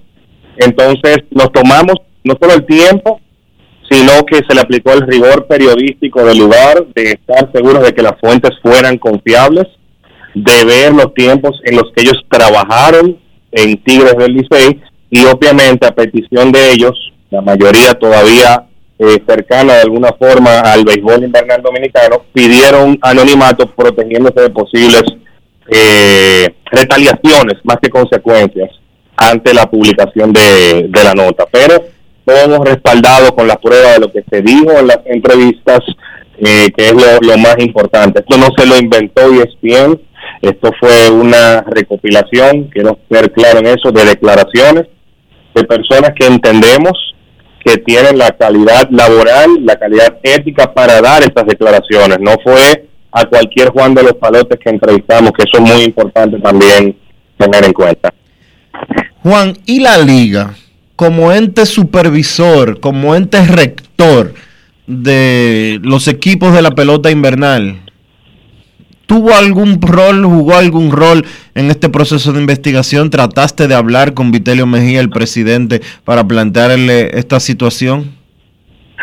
Entonces 0.59 1.25
nos 1.33 1.51
tomamos 1.51 1.97
no 2.23 2.35
solo 2.41 2.55
el 2.55 2.67
tiempo, 2.67 3.21
sino 3.91 4.25
que 4.27 4.37
se 4.49 4.55
le 4.55 4.61
aplicó 4.61 4.93
el 4.93 5.09
rigor 5.09 5.49
periodístico 5.49 6.25
del 6.25 6.39
lugar, 6.39 6.87
de 6.95 7.19
estar 7.19 7.51
seguros 7.53 7.83
de 7.83 7.93
que 7.93 8.03
las 8.03 8.15
fuentes 8.21 8.53
fueran 8.63 8.97
confiables, 8.99 9.67
de 10.37 10.65
ver 10.65 10.95
los 10.95 11.13
tiempos 11.15 11.61
en 11.65 11.75
los 11.75 11.91
que 11.93 12.03
ellos 12.03 12.25
trabajaron 12.29 13.19
en 13.51 13.83
Tigres 13.83 14.17
del 14.17 14.35
Licey 14.35 14.81
y 15.11 15.25
obviamente 15.25 15.87
a 15.87 15.95
petición 15.95 16.53
de 16.53 16.73
ellos, 16.73 17.13
la 17.31 17.41
mayoría 17.41 17.95
todavía 17.95 18.67
eh, 18.99 19.23
cercana 19.27 19.75
de 19.75 19.83
alguna 19.83 20.11
forma 20.19 20.61
al 20.61 20.85
béisbol 20.85 21.25
invernal 21.25 21.63
dominicano, 21.63 22.23
pidieron 22.33 22.99
anonimato 23.03 23.67
protegiéndose 23.75 24.41
de 24.41 24.51
posibles 24.51 25.05
eh, 25.69 26.49
retaliaciones 26.71 27.57
más 27.65 27.77
que 27.83 27.91
consecuencias 27.91 28.71
ante 29.17 29.53
la 29.53 29.67
publicación 29.67 30.33
de, 30.33 30.89
de 30.89 31.05
la 31.05 31.15
nota. 31.15 31.45
Pero 31.51 31.75
todo 32.25 32.37
hemos 32.39 32.67
respaldado 32.67 33.35
con 33.35 33.47
la 33.47 33.57
prueba 33.57 33.93
de 33.93 34.01
lo 34.01 34.13
que 34.13 34.25
se 34.31 34.43
dijo 34.43 34.73
en 34.73 34.87
las 34.89 35.01
entrevistas, 35.05 35.81
eh, 36.39 36.69
que 36.77 36.87
es 36.87 36.93
lo, 36.93 37.21
lo 37.21 37.39
más 37.39 37.57
importante. 37.59 38.21
Esto 38.21 38.37
no 38.39 38.49
se 38.57 38.67
lo 38.67 38.77
inventó 38.77 39.31
E 39.33 39.43
ESPN, 39.43 40.01
esto 40.43 40.71
fue 40.81 41.11
una 41.11 41.63
recopilación, 41.63 42.65
quiero 42.73 42.99
ser 43.11 43.31
claro 43.33 43.61
en 43.61 43.67
eso, 43.67 43.93
de 43.93 44.05
declaraciones 44.05 44.87
de 45.57 45.65
personas 45.65 46.13
que 46.15 46.27
entendemos 46.27 46.93
que 47.65 47.79
tienen 47.79 48.19
la 48.19 48.31
calidad 48.31 48.89
laboral, 48.91 49.65
la 49.65 49.77
calidad 49.77 50.19
ética 50.23 50.73
para 50.73 51.01
dar 51.01 51.23
estas 51.23 51.47
declaraciones. 51.47 52.19
No 52.21 52.37
fue 52.45 52.87
a 53.11 53.25
cualquier 53.25 53.71
Juan 53.71 53.95
de 53.95 54.05
los 54.05 54.15
Palotes 54.15 54.61
que 54.63 54.71
entrevistamos, 54.71 55.33
que 55.33 55.45
eso 55.45 55.65
es 55.65 55.73
muy 55.73 55.83
importante 55.83 56.39
también 56.39 56.97
tener 57.39 57.65
en 57.65 57.73
cuenta. 57.73 58.13
Juan, 59.23 59.57
¿y 59.65 59.81
la 59.81 59.99
liga 59.99 60.55
como 60.95 61.33
ente 61.33 61.67
supervisor, 61.67 62.79
como 62.79 63.17
ente 63.17 63.45
rector 63.45 64.35
de 64.87 65.81
los 65.83 66.07
equipos 66.07 66.55
de 66.55 66.63
la 66.63 66.71
pelota 66.73 67.11
invernal? 67.11 67.81
¿Tuvo 69.07 69.33
algún 69.35 69.81
rol, 69.81 70.25
jugó 70.25 70.57
algún 70.57 70.91
rol 70.91 71.25
en 71.55 71.71
este 71.71 71.89
proceso 71.89 72.33
de 72.33 72.41
investigación? 72.41 73.09
¿Trataste 73.11 73.69
de 73.69 73.75
hablar 73.75 74.15
con 74.15 74.33
Vitelio 74.33 74.67
Mejía, 74.67 75.01
el 75.01 75.11
presidente, 75.11 75.81
para 76.05 76.27
plantearle 76.27 77.17
esta 77.17 77.39
situación? 77.39 78.17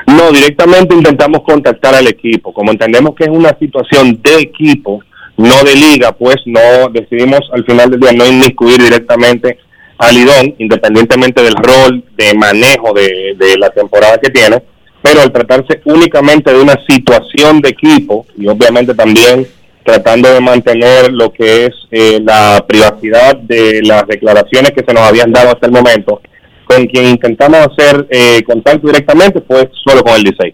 No, 0.08 0.32
directamente 0.34 0.94
intentamos 0.94 1.44
contactar 1.44 1.96
al 1.96 2.08
equipo. 2.08 2.54
Como 2.54 2.72
entendemos 2.72 3.16
que 3.16 3.24
es 3.24 3.30
una 3.30 3.58
situación 3.58 4.20
de 4.22 4.42
equipo, 4.42 5.02
no 5.38 5.64
de 5.64 5.76
liga, 5.76 6.12
pues 6.12 6.36
no 6.46 6.90
decidimos 6.92 7.40
al 7.54 7.64
final 7.64 7.90
del 7.90 8.02
día 8.02 8.12
no 8.12 8.28
inmiscuir 8.28 8.82
directamente 8.82 9.58
a 9.98 10.12
Lidón, 10.12 10.54
independientemente 10.58 11.42
del 11.42 11.56
rol 11.56 12.04
de 12.18 12.34
manejo 12.34 12.94
de, 12.94 13.36
de 13.38 13.58
la 13.58 13.70
temporada 13.70 14.18
que 14.18 14.30
tiene, 14.30 14.62
pero 15.02 15.22
al 15.22 15.32
tratarse 15.32 15.82
únicamente 15.86 16.52
de 16.52 16.62
una 16.62 16.76
situación 16.90 17.62
de 17.62 17.70
equipo 17.70 18.26
y 18.38 18.48
obviamente 18.48 18.94
también 18.94 19.48
tratando 19.84 20.30
de 20.34 20.40
mantener 20.40 21.12
lo 21.12 21.32
que 21.32 21.66
es 21.66 21.72
eh, 21.92 22.20
la 22.24 22.64
privacidad 22.68 23.36
de 23.38 23.82
las 23.84 24.06
declaraciones 24.08 24.72
que 24.72 24.84
se 24.86 24.94
nos 24.94 25.04
habían 25.04 25.32
dado 25.32 25.52
hasta 25.52 25.66
el 25.68 25.72
momento, 25.74 26.22
con 26.66 26.86
quien 26.88 27.06
intentamos 27.08 27.60
hacer 27.60 28.08
eh, 28.10 28.42
contacto 28.44 28.88
directamente 28.88 29.42
fue 29.42 29.70
solo 29.86 30.04
con 30.04 30.14
el 30.16 30.24
16. 30.24 30.54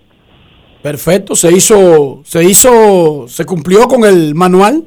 Perfecto, 0.82 1.36
se 1.36 1.52
hizo, 1.52 2.22
se 2.26 2.44
hizo, 2.44 3.26
se 3.28 3.46
cumplió 3.46 3.88
con 3.88 4.06
el 4.06 4.34
manual, 4.34 4.84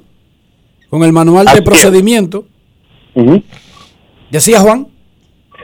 con 0.89 1.05
el 1.05 1.13
manual 1.13 1.47
Así 1.49 1.57
de 1.59 1.63
procedimiento. 1.63 2.45
Decía 4.31 4.61
Juan. 4.61 4.87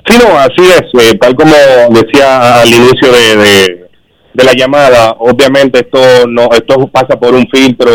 Sí, 0.06 0.14
no, 0.22 0.38
así 0.38 0.60
es. 0.60 0.82
eh, 1.12 1.18
tal 1.18 1.34
como 1.34 1.52
decía 1.90 2.60
al 2.62 2.68
inicio 2.68 3.10
de, 3.12 3.36
de- 3.36 3.88
de 4.34 4.44
la 4.44 4.52
llamada, 4.52 5.16
obviamente 5.18 5.80
esto 5.80 5.98
no 6.28 6.48
esto 6.52 6.86
pasa 6.88 7.18
por 7.18 7.34
un 7.34 7.44
filtro 7.50 7.90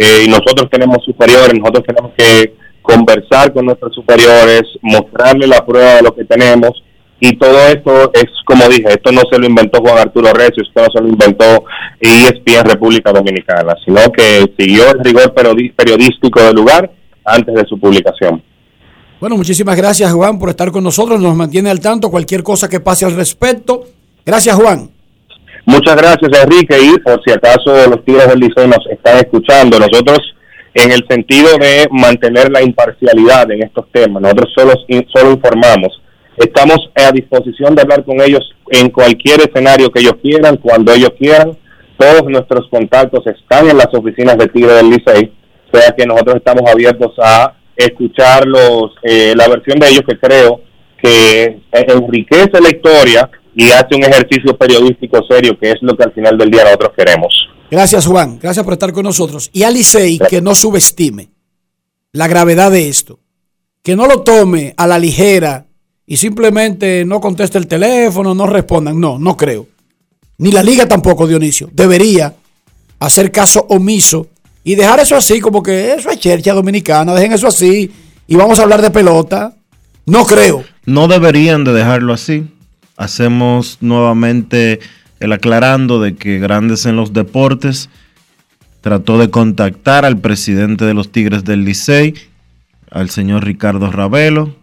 eh, 0.00 0.24
y 0.24 0.28
nosotros 0.28 0.70
tenemos 0.70 1.04
superiores, 1.04 1.52
nosotros 1.58 1.84
tenemos 1.86 2.12
que 2.16 2.54
conversar 2.80 3.52
con 3.52 3.66
nuestros 3.66 3.94
superiores, 3.94 4.62
mostrarle 4.80 5.46
la 5.46 5.64
prueba 5.66 5.96
de 5.96 6.02
lo 6.02 6.14
que 6.14 6.24
tenemos 6.24 6.72
y 7.20 7.36
todo 7.36 7.58
esto 7.68 8.10
es, 8.14 8.24
como 8.46 8.66
dije, 8.66 8.88
esto 8.88 9.12
no 9.12 9.20
se 9.30 9.38
lo 9.38 9.46
inventó 9.46 9.82
Juan 9.82 9.98
Arturo 9.98 10.32
Recio, 10.32 10.62
esto 10.66 10.80
no 10.80 10.86
se 10.90 11.02
lo 11.02 11.08
inventó 11.08 11.64
ESPN 12.00 12.64
República 12.64 13.12
Dominicana, 13.12 13.74
sino 13.84 14.00
que 14.10 14.50
siguió 14.58 14.90
el 14.90 15.04
rigor 15.04 15.34
periodístico 15.34 16.40
del 16.40 16.54
lugar 16.56 16.90
antes 17.22 17.54
de 17.54 17.66
su 17.66 17.78
publicación. 17.78 18.42
Bueno, 19.20 19.36
muchísimas 19.36 19.76
gracias 19.76 20.10
Juan 20.14 20.38
por 20.38 20.48
estar 20.48 20.70
con 20.70 20.82
nosotros, 20.82 21.20
nos 21.20 21.36
mantiene 21.36 21.68
al 21.68 21.80
tanto 21.80 22.10
cualquier 22.10 22.42
cosa 22.42 22.70
que 22.70 22.80
pase 22.80 23.04
al 23.04 23.14
respecto. 23.14 23.84
Gracias 24.24 24.56
Juan. 24.56 24.99
Muchas 25.70 25.94
gracias, 25.94 26.42
Enrique. 26.42 26.76
Y 26.82 26.98
por 26.98 27.22
si 27.22 27.30
acaso 27.30 27.88
los 27.88 28.04
Tigres 28.04 28.26
del 28.26 28.40
Liceo 28.40 28.66
nos 28.66 28.84
están 28.90 29.18
escuchando, 29.18 29.78
nosotros, 29.78 30.18
en 30.74 30.90
el 30.90 31.06
sentido 31.08 31.56
de 31.58 31.86
mantener 31.92 32.50
la 32.50 32.60
imparcialidad 32.60 33.48
en 33.52 33.62
estos 33.62 33.86
temas, 33.92 34.20
nosotros 34.20 34.52
solo, 34.52 34.72
solo 35.14 35.30
informamos. 35.30 36.02
Estamos 36.38 36.90
a 36.96 37.12
disposición 37.12 37.76
de 37.76 37.82
hablar 37.82 38.04
con 38.04 38.20
ellos 38.20 38.40
en 38.68 38.90
cualquier 38.90 39.42
escenario 39.42 39.92
que 39.92 40.00
ellos 40.00 40.16
quieran, 40.20 40.56
cuando 40.56 40.92
ellos 40.92 41.12
quieran. 41.16 41.56
Todos 41.96 42.24
nuestros 42.24 42.68
contactos 42.68 43.24
están 43.28 43.70
en 43.70 43.76
las 43.76 43.94
oficinas 43.94 44.38
de 44.38 44.48
Tigre 44.48 44.72
del 44.72 44.90
Licey, 44.90 45.32
o 45.70 45.78
sea 45.78 45.94
que 45.96 46.04
nosotros 46.04 46.36
estamos 46.36 46.68
abiertos 46.68 47.14
a 47.22 47.54
escuchar 47.76 48.44
los, 48.44 48.90
eh, 49.04 49.34
la 49.36 49.46
versión 49.46 49.78
de 49.78 49.88
ellos 49.88 50.02
que 50.08 50.18
creo 50.18 50.62
que 51.00 51.60
enriquece 51.72 52.60
la 52.60 52.70
historia 52.70 53.30
y 53.60 53.70
hace 53.72 53.94
un 53.94 54.02
ejercicio 54.04 54.56
periodístico 54.56 55.20
serio, 55.28 55.54
que 55.60 55.72
es 55.72 55.76
lo 55.82 55.94
que 55.94 56.04
al 56.04 56.14
final 56.14 56.38
del 56.38 56.50
día 56.50 56.64
nosotros 56.64 56.92
queremos. 56.96 57.28
Gracias 57.70 58.06
Juan, 58.06 58.38
gracias 58.40 58.64
por 58.64 58.72
estar 58.72 58.90
con 58.90 59.02
nosotros. 59.02 59.50
Y 59.52 59.64
a 59.64 59.70
Licey 59.70 60.18
que 60.30 60.40
no 60.40 60.54
subestime 60.54 61.28
la 62.12 62.26
gravedad 62.26 62.70
de 62.70 62.88
esto, 62.88 63.20
que 63.82 63.96
no 63.96 64.06
lo 64.06 64.22
tome 64.22 64.72
a 64.78 64.86
la 64.86 64.98
ligera 64.98 65.66
y 66.06 66.16
simplemente 66.16 67.04
no 67.04 67.20
conteste 67.20 67.58
el 67.58 67.66
teléfono, 67.66 68.34
no 68.34 68.46
respondan. 68.46 68.98
No, 68.98 69.18
no 69.18 69.36
creo. 69.36 69.66
Ni 70.38 70.52
la 70.52 70.62
liga 70.62 70.88
tampoco, 70.88 71.26
Dionisio. 71.26 71.68
Debería 71.70 72.34
hacer 72.98 73.30
caso 73.30 73.66
omiso 73.68 74.28
y 74.64 74.74
dejar 74.74 75.00
eso 75.00 75.16
así, 75.16 75.38
como 75.38 75.62
que 75.62 75.92
eso 75.92 76.08
es 76.08 76.18
chercha 76.18 76.54
dominicana, 76.54 77.12
dejen 77.12 77.34
eso 77.34 77.48
así 77.48 77.92
y 78.26 78.36
vamos 78.36 78.58
a 78.58 78.62
hablar 78.62 78.80
de 78.80 78.90
pelota. 78.90 79.54
No 80.06 80.24
creo. 80.24 80.64
No 80.86 81.08
deberían 81.08 81.62
de 81.62 81.74
dejarlo 81.74 82.14
así. 82.14 82.46
Hacemos 83.00 83.78
nuevamente 83.80 84.78
el 85.20 85.32
aclarando 85.32 86.02
de 86.02 86.16
que 86.16 86.38
Grandes 86.38 86.84
en 86.84 86.96
los 86.96 87.14
Deportes 87.14 87.88
trató 88.82 89.16
de 89.16 89.30
contactar 89.30 90.04
al 90.04 90.18
presidente 90.18 90.84
de 90.84 90.92
los 90.92 91.10
Tigres 91.10 91.44
del 91.44 91.64
Licey, 91.64 92.12
al 92.90 93.08
señor 93.08 93.46
Ricardo 93.46 93.90
Ravelo. 93.90 94.54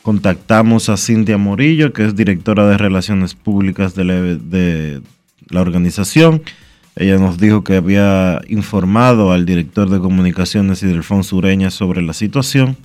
Contactamos 0.00 0.88
a 0.88 0.96
Cintia 0.96 1.36
Morillo, 1.36 1.92
que 1.92 2.06
es 2.06 2.16
directora 2.16 2.66
de 2.66 2.78
Relaciones 2.78 3.34
Públicas 3.34 3.94
de 3.94 5.02
la, 5.50 5.60
organización. 5.60 6.40
Ella 6.96 7.18
nos 7.18 7.36
dijo 7.36 7.64
que 7.64 7.76
había 7.76 8.40
informado 8.48 9.30
al 9.30 9.44
director 9.44 9.90
de 9.90 9.98
comunicaciones 9.98 10.82
Idelfonso 10.82 11.36
Ureña 11.36 11.70
sobre 11.70 12.00
la 12.00 12.14
situación. 12.14 12.78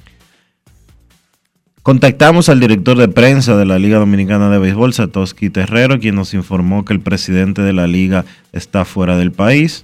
Contactamos 1.84 2.48
al 2.48 2.62
director 2.62 2.98
de 2.98 3.10
prensa 3.10 3.58
de 3.58 3.66
la 3.66 3.78
Liga 3.78 3.98
Dominicana 3.98 4.50
de 4.50 4.58
Béisbol, 4.58 4.94
Satoshi 4.94 5.50
Terrero, 5.50 6.00
quien 6.00 6.16
nos 6.16 6.34
informó 6.34 6.86
que 6.86 6.94
el 6.94 7.02
presidente 7.02 7.62
de 7.62 7.74
la 7.74 7.88
liga 7.88 8.24
está 8.54 8.86
fuera 8.86 9.18
del 9.18 9.34
país. 9.34 9.84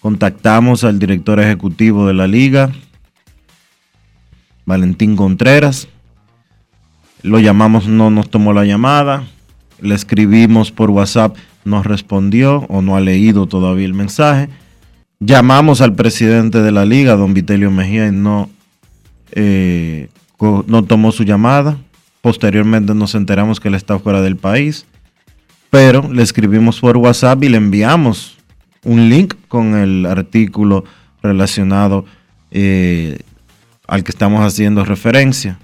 Contactamos 0.00 0.84
al 0.84 0.98
director 0.98 1.40
ejecutivo 1.40 2.06
de 2.06 2.14
la 2.14 2.26
liga, 2.26 2.72
Valentín 4.64 5.14
Contreras. 5.14 5.88
Lo 7.22 7.38
llamamos, 7.38 7.86
no 7.86 8.10
nos 8.10 8.30
tomó 8.30 8.54
la 8.54 8.64
llamada. 8.64 9.24
Le 9.82 9.94
escribimos 9.94 10.72
por 10.72 10.88
WhatsApp, 10.88 11.36
no 11.66 11.82
respondió 11.82 12.60
o 12.70 12.80
no 12.80 12.96
ha 12.96 13.02
leído 13.02 13.46
todavía 13.46 13.84
el 13.84 13.92
mensaje. 13.92 14.48
Llamamos 15.20 15.82
al 15.82 15.94
presidente 15.94 16.62
de 16.62 16.72
la 16.72 16.86
liga, 16.86 17.14
don 17.16 17.34
Vitelio 17.34 17.70
Mejía, 17.70 18.06
y 18.06 18.12
no, 18.12 18.48
eh, 19.32 20.08
no 20.40 20.84
tomó 20.84 21.12
su 21.12 21.24
llamada. 21.24 21.76
Posteriormente 22.20 22.94
nos 22.94 23.14
enteramos 23.14 23.60
que 23.60 23.68
él 23.68 23.74
está 23.74 23.98
fuera 23.98 24.20
del 24.20 24.36
país, 24.36 24.86
pero 25.70 26.12
le 26.12 26.22
escribimos 26.22 26.80
por 26.80 26.96
WhatsApp 26.96 27.42
y 27.44 27.48
le 27.48 27.56
enviamos 27.56 28.36
un 28.84 29.08
link 29.08 29.34
con 29.48 29.76
el 29.76 30.06
artículo 30.06 30.84
relacionado 31.22 32.04
eh, 32.50 33.18
al 33.86 34.04
que 34.04 34.10
estamos 34.10 34.40
haciendo 34.42 34.84
referencia. 34.84 35.58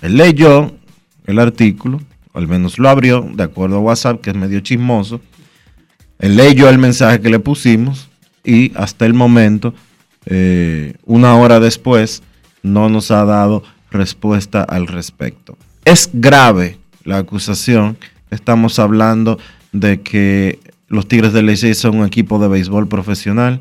Él 0.00 0.16
leyó 0.16 0.72
el 1.26 1.38
artículo, 1.38 2.00
al 2.32 2.48
menos 2.48 2.78
lo 2.78 2.88
abrió, 2.88 3.28
de 3.34 3.42
acuerdo 3.42 3.76
a 3.76 3.80
WhatsApp, 3.80 4.20
que 4.20 4.30
es 4.30 4.36
medio 4.36 4.60
chismoso. 4.60 5.20
Él 6.18 6.36
leyó 6.36 6.68
el 6.68 6.78
mensaje 6.78 7.20
que 7.20 7.30
le 7.30 7.38
pusimos 7.38 8.08
y 8.44 8.72
hasta 8.74 9.06
el 9.06 9.14
momento, 9.14 9.74
eh, 10.26 10.94
una 11.04 11.36
hora 11.36 11.60
después, 11.60 12.22
no 12.62 12.88
nos 12.88 13.10
ha 13.10 13.24
dado 13.24 13.62
respuesta 13.90 14.62
al 14.62 14.86
respecto. 14.86 15.56
Es 15.84 16.10
grave 16.12 16.78
la 17.04 17.18
acusación. 17.18 17.96
Estamos 18.30 18.78
hablando 18.78 19.38
de 19.72 20.00
que 20.02 20.58
los 20.88 21.08
Tigres 21.08 21.32
del 21.32 21.46
Licey 21.46 21.74
son 21.74 21.98
un 21.98 22.06
equipo 22.06 22.38
de 22.38 22.48
béisbol 22.48 22.88
profesional 22.88 23.60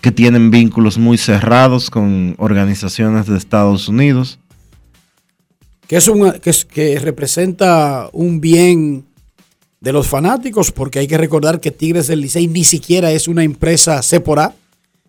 que 0.00 0.12
tienen 0.12 0.50
vínculos 0.50 0.98
muy 0.98 1.16
cerrados 1.16 1.88
con 1.90 2.34
organizaciones 2.38 3.26
de 3.26 3.38
Estados 3.38 3.88
Unidos. 3.88 4.38
Que, 5.88 5.96
es 5.96 6.08
un, 6.08 6.32
que, 6.40 6.50
es- 6.50 6.64
que 6.64 6.98
representa 6.98 8.08
un 8.12 8.40
bien 8.40 9.04
de 9.80 9.92
los 9.92 10.06
fanáticos, 10.06 10.72
porque 10.72 10.98
hay 10.98 11.06
que 11.06 11.18
recordar 11.18 11.60
que 11.60 11.70
Tigres 11.70 12.06
del 12.06 12.20
Licey 12.20 12.46
ni 12.48 12.64
siquiera 12.64 13.12
es 13.12 13.28
una 13.28 13.44
empresa 13.44 14.02
C 14.02 14.20
por 14.20 14.40
A, 14.40 14.54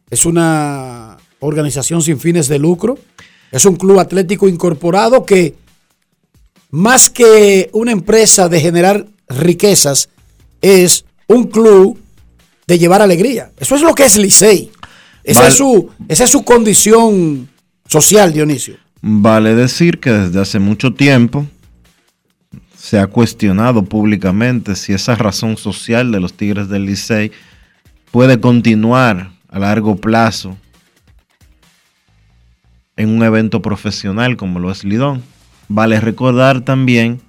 es 0.09 0.25
una 0.25 1.17
organización 1.39 2.01
sin 2.01 2.19
fines 2.19 2.47
de 2.47 2.59
lucro, 2.59 2.97
es 3.51 3.65
un 3.65 3.75
club 3.75 3.99
atlético 3.99 4.47
incorporado 4.47 5.25
que 5.25 5.55
más 6.71 7.09
que 7.09 7.69
una 7.73 7.91
empresa 7.91 8.49
de 8.49 8.59
generar 8.59 9.05
riquezas, 9.29 10.09
es 10.61 11.05
un 11.27 11.45
club 11.45 11.99
de 12.67 12.79
llevar 12.79 13.01
alegría. 13.01 13.51
Eso 13.57 13.75
es 13.75 13.81
lo 13.81 13.93
que 13.93 14.05
es 14.05 14.17
Licey. 14.17 14.71
Esa, 15.23 15.47
es, 15.47 15.55
su, 15.55 15.89
esa 16.07 16.25
es 16.25 16.29
su 16.29 16.43
condición 16.43 17.49
social, 17.87 18.33
Dionisio. 18.33 18.75
Vale 19.01 19.55
decir 19.55 19.99
que 19.99 20.11
desde 20.11 20.39
hace 20.39 20.59
mucho 20.59 20.93
tiempo 20.93 21.45
se 22.77 22.99
ha 22.99 23.07
cuestionado 23.07 23.83
públicamente 23.83 24.75
si 24.75 24.93
esa 24.93 25.15
razón 25.15 25.57
social 25.57 26.11
de 26.11 26.19
los 26.19 26.33
Tigres 26.33 26.69
del 26.69 26.85
Licey 26.85 27.31
puede 28.11 28.39
continuar 28.39 29.31
a 29.49 29.59
largo 29.59 29.95
plazo 29.95 30.57
en 32.97 33.09
un 33.09 33.23
evento 33.23 33.61
profesional 33.61 34.37
como 34.37 34.59
lo 34.59 34.71
es 34.71 34.83
Lidón. 34.83 35.23
Vale 35.67 35.99
recordar 35.99 36.61
también 36.61 37.21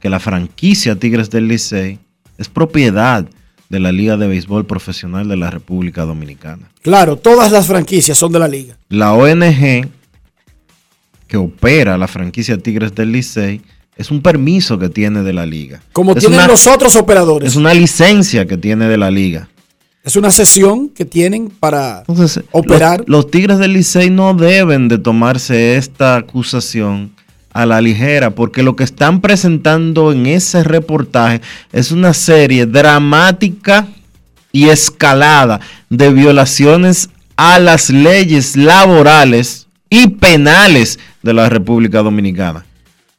que 0.00 0.08
la 0.10 0.20
franquicia 0.20 0.96
Tigres 0.96 1.30
del 1.30 1.48
Licey 1.48 1.98
es 2.38 2.48
propiedad 2.48 3.28
de 3.68 3.80
la 3.80 3.92
Liga 3.92 4.16
de 4.16 4.28
Béisbol 4.28 4.64
Profesional 4.66 5.28
de 5.28 5.36
la 5.36 5.50
República 5.50 6.04
Dominicana. 6.04 6.70
Claro, 6.82 7.16
todas 7.16 7.50
las 7.50 7.66
franquicias 7.66 8.16
son 8.16 8.32
de 8.32 8.38
la 8.38 8.48
liga. 8.48 8.76
La 8.88 9.12
ONG 9.12 9.88
que 11.26 11.36
opera 11.36 11.98
la 11.98 12.06
franquicia 12.06 12.56
Tigres 12.56 12.94
del 12.94 13.10
Licey 13.12 13.60
es 13.96 14.10
un 14.10 14.22
permiso 14.22 14.78
que 14.78 14.88
tiene 14.88 15.22
de 15.22 15.32
la 15.32 15.44
liga. 15.46 15.80
Como 15.92 16.12
Es 16.12 16.18
tienen 16.20 16.38
una- 16.38 16.46
los 16.48 16.66
otros 16.66 16.94
operadores. 16.96 17.50
Es 17.50 17.56
una 17.56 17.74
licencia 17.74 18.46
que 18.46 18.56
tiene 18.56 18.86
de 18.88 18.96
la 18.98 19.10
liga. 19.10 19.48
Es 20.06 20.16
una 20.16 20.30
sesión 20.30 20.88
que 20.88 21.04
tienen 21.04 21.50
para 21.50 22.04
Entonces, 22.06 22.42
operar. 22.52 23.00
Los, 23.00 23.08
los 23.08 23.30
Tigres 23.30 23.58
del 23.58 23.72
Licey 23.74 24.08
no 24.08 24.32
deben 24.34 24.86
de 24.88 24.96
tomarse 24.98 25.76
esta 25.76 26.16
acusación 26.16 27.10
a 27.52 27.66
la 27.66 27.80
ligera, 27.80 28.30
porque 28.30 28.62
lo 28.62 28.76
que 28.76 28.84
están 28.84 29.20
presentando 29.20 30.12
en 30.12 30.26
ese 30.26 30.62
reportaje 30.62 31.40
es 31.72 31.90
una 31.90 32.14
serie 32.14 32.66
dramática 32.66 33.88
y 34.52 34.68
escalada 34.68 35.60
de 35.90 36.12
violaciones 36.12 37.10
a 37.36 37.58
las 37.58 37.90
leyes 37.90 38.56
laborales 38.56 39.66
y 39.90 40.06
penales 40.08 40.98
de 41.22 41.34
la 41.34 41.48
República 41.48 42.02
Dominicana. 42.02 42.64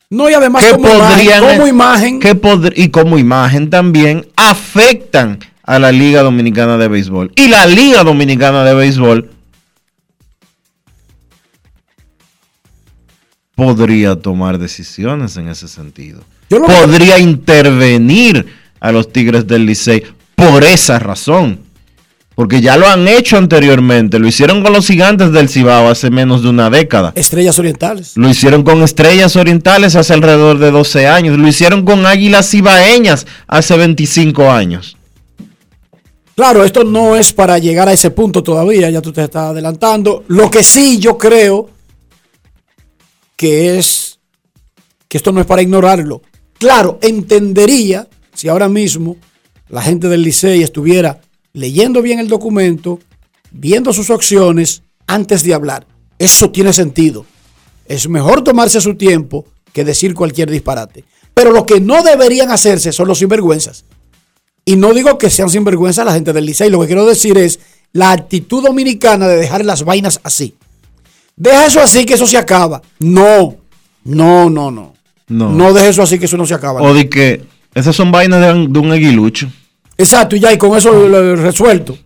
No, 0.10 0.30
y 0.30 0.34
además 0.36 0.64
que 0.64 0.72
como 0.72 0.88
imagen, 0.88 1.16
podrían- 1.18 1.44
como 1.58 1.68
imagen, 1.68 2.20
que 2.22 2.34
pod- 2.42 2.74
y 2.76 2.88
como 2.90 3.20
imagen 3.20 3.70
también 3.70 4.26
afectan 4.38 5.40
a 5.68 5.80
la 5.80 5.92
Liga 5.92 6.24
Dominicana 6.24 6.78
de 6.78 6.88
Béisbol. 6.88 7.34
Y 7.36 7.50
la 7.50 7.68
Liga 7.68 8.04
Dominicana 8.04 8.64
de 8.64 8.74
Béisbol 8.74 9.30
podría 13.54 14.16
tomar 14.16 14.58
decisiones 14.58 15.36
en 15.36 15.50
ese 15.50 15.68
sentido. 15.68 16.22
Yo 16.50 16.64
podría 16.64 17.20
intervenir 17.20 18.48
a 18.80 18.92
los 18.94 19.12
Tigres 19.12 19.46
del 19.46 19.66
Licey 19.66 20.04
por 20.36 20.64
esa 20.64 21.00
razón. 21.00 21.60
Porque 22.34 22.62
ya 22.62 22.78
lo 22.78 22.88
han 22.88 23.08
hecho 23.08 23.36
anteriormente. 23.36 24.20
Lo 24.20 24.28
hicieron 24.28 24.62
con 24.62 24.72
los 24.72 24.86
gigantes 24.86 25.32
del 25.32 25.50
Cibao 25.50 25.90
hace 25.90 26.12
menos 26.12 26.44
de 26.44 26.50
una 26.50 26.70
década. 26.70 27.12
estrellas 27.16 27.58
orientales. 27.58 28.16
Lo 28.16 28.30
hicieron 28.30 28.64
con 28.64 28.84
Estrellas 28.84 29.36
Orientales 29.36 29.96
hace 29.96 30.14
alrededor 30.14 30.60
de 30.60 30.70
12 30.70 31.08
años. 31.08 31.38
Lo 31.38 31.48
hicieron 31.48 31.84
con 31.84 32.06
Águilas 32.06 32.52
Cibaeñas 32.52 33.26
hace 33.48 33.76
25 33.76 34.52
años. 34.52 34.97
Claro, 36.38 36.64
esto 36.64 36.84
no 36.84 37.16
es 37.16 37.34
para 37.34 37.58
llegar 37.58 37.90
a 37.90 37.94
ese 37.94 38.12
punto 38.12 38.44
todavía, 38.44 38.92
ya 38.92 39.02
tú 39.02 39.12
te 39.12 39.24
estás 39.24 39.50
adelantando. 39.50 40.24
Lo 40.28 40.52
que 40.52 40.62
sí 40.62 41.00
yo 41.00 41.18
creo 41.18 41.68
que 43.36 43.80
es 43.80 44.20
que 45.08 45.18
esto 45.18 45.32
no 45.32 45.42
es 45.42 45.48
para 45.48 45.64
ignorarlo. 45.64 46.22
Claro, 46.60 47.00
entendería 47.02 48.08
si 48.36 48.50
ahora 48.50 48.70
mismo 48.70 49.18
la 49.68 49.82
gente 49.82 50.10
del 50.10 50.22
Licey 50.22 50.62
estuviera 50.62 51.22
leyendo 51.54 52.04
bien 52.04 52.20
el 52.20 52.28
documento, 52.28 53.00
viendo 53.50 53.92
sus 53.92 54.12
opciones 54.12 54.84
antes 55.08 55.42
de 55.42 55.56
hablar. 55.56 55.88
Eso 56.20 56.52
tiene 56.52 56.72
sentido. 56.72 57.26
Es 57.88 58.08
mejor 58.08 58.44
tomarse 58.44 58.80
su 58.80 58.94
tiempo 58.94 59.44
que 59.74 59.84
decir 59.84 60.14
cualquier 60.14 60.52
disparate. 60.52 61.04
Pero 61.34 61.52
lo 61.52 61.66
que 61.66 61.82
no 61.82 62.04
deberían 62.04 62.52
hacerse 62.52 62.92
son 62.92 63.08
los 63.08 63.18
sinvergüenzas. 63.18 63.86
Y 64.68 64.76
no 64.76 64.94
digo 64.94 65.18
que 65.18 65.30
sean 65.30 65.50
sinvergüenza 65.50 66.04
la 66.04 66.14
gente 66.14 66.34
del 66.34 66.46
Licey, 66.46 66.70
lo 66.70 66.82
que 66.82 66.88
quiero 66.88 67.06
decir 67.06 67.38
es 67.38 67.60
la 67.94 68.12
actitud 68.12 68.62
dominicana 68.62 69.26
de 69.28 69.38
dejar 69.38 69.64
las 69.64 69.84
vainas 69.84 70.20
así. 70.24 70.56
Deja 71.38 71.68
eso 71.68 71.80
así 71.80 72.06
que 72.06 72.16
eso 72.16 72.28
se 72.28 72.38
acaba. 72.38 72.82
No, 73.00 73.56
no, 74.04 74.50
no, 74.50 74.70
no. 74.70 74.94
No. 75.30 75.52
No 75.52 75.74
deje 75.74 75.88
eso 75.90 76.02
así 76.04 76.20
que 76.20 76.26
eso 76.26 76.36
no 76.36 76.46
se 76.46 76.54
acaba. 76.54 76.82
O 76.82 76.94
de 76.94 77.08
que 77.08 77.44
esas 77.74 77.96
son 77.96 78.12
vainas 78.12 78.42
de, 78.42 78.52
un- 78.54 78.74
de 78.74 78.80
un 78.80 78.92
aguilucho. 78.92 79.50
Exacto, 79.98 80.36
y 80.36 80.42
ya, 80.42 80.52
y 80.52 80.58
con 80.58 80.78
eso 80.78 80.92
lo, 80.92 81.08
lo 81.08 81.36
resuelto. 81.38 81.98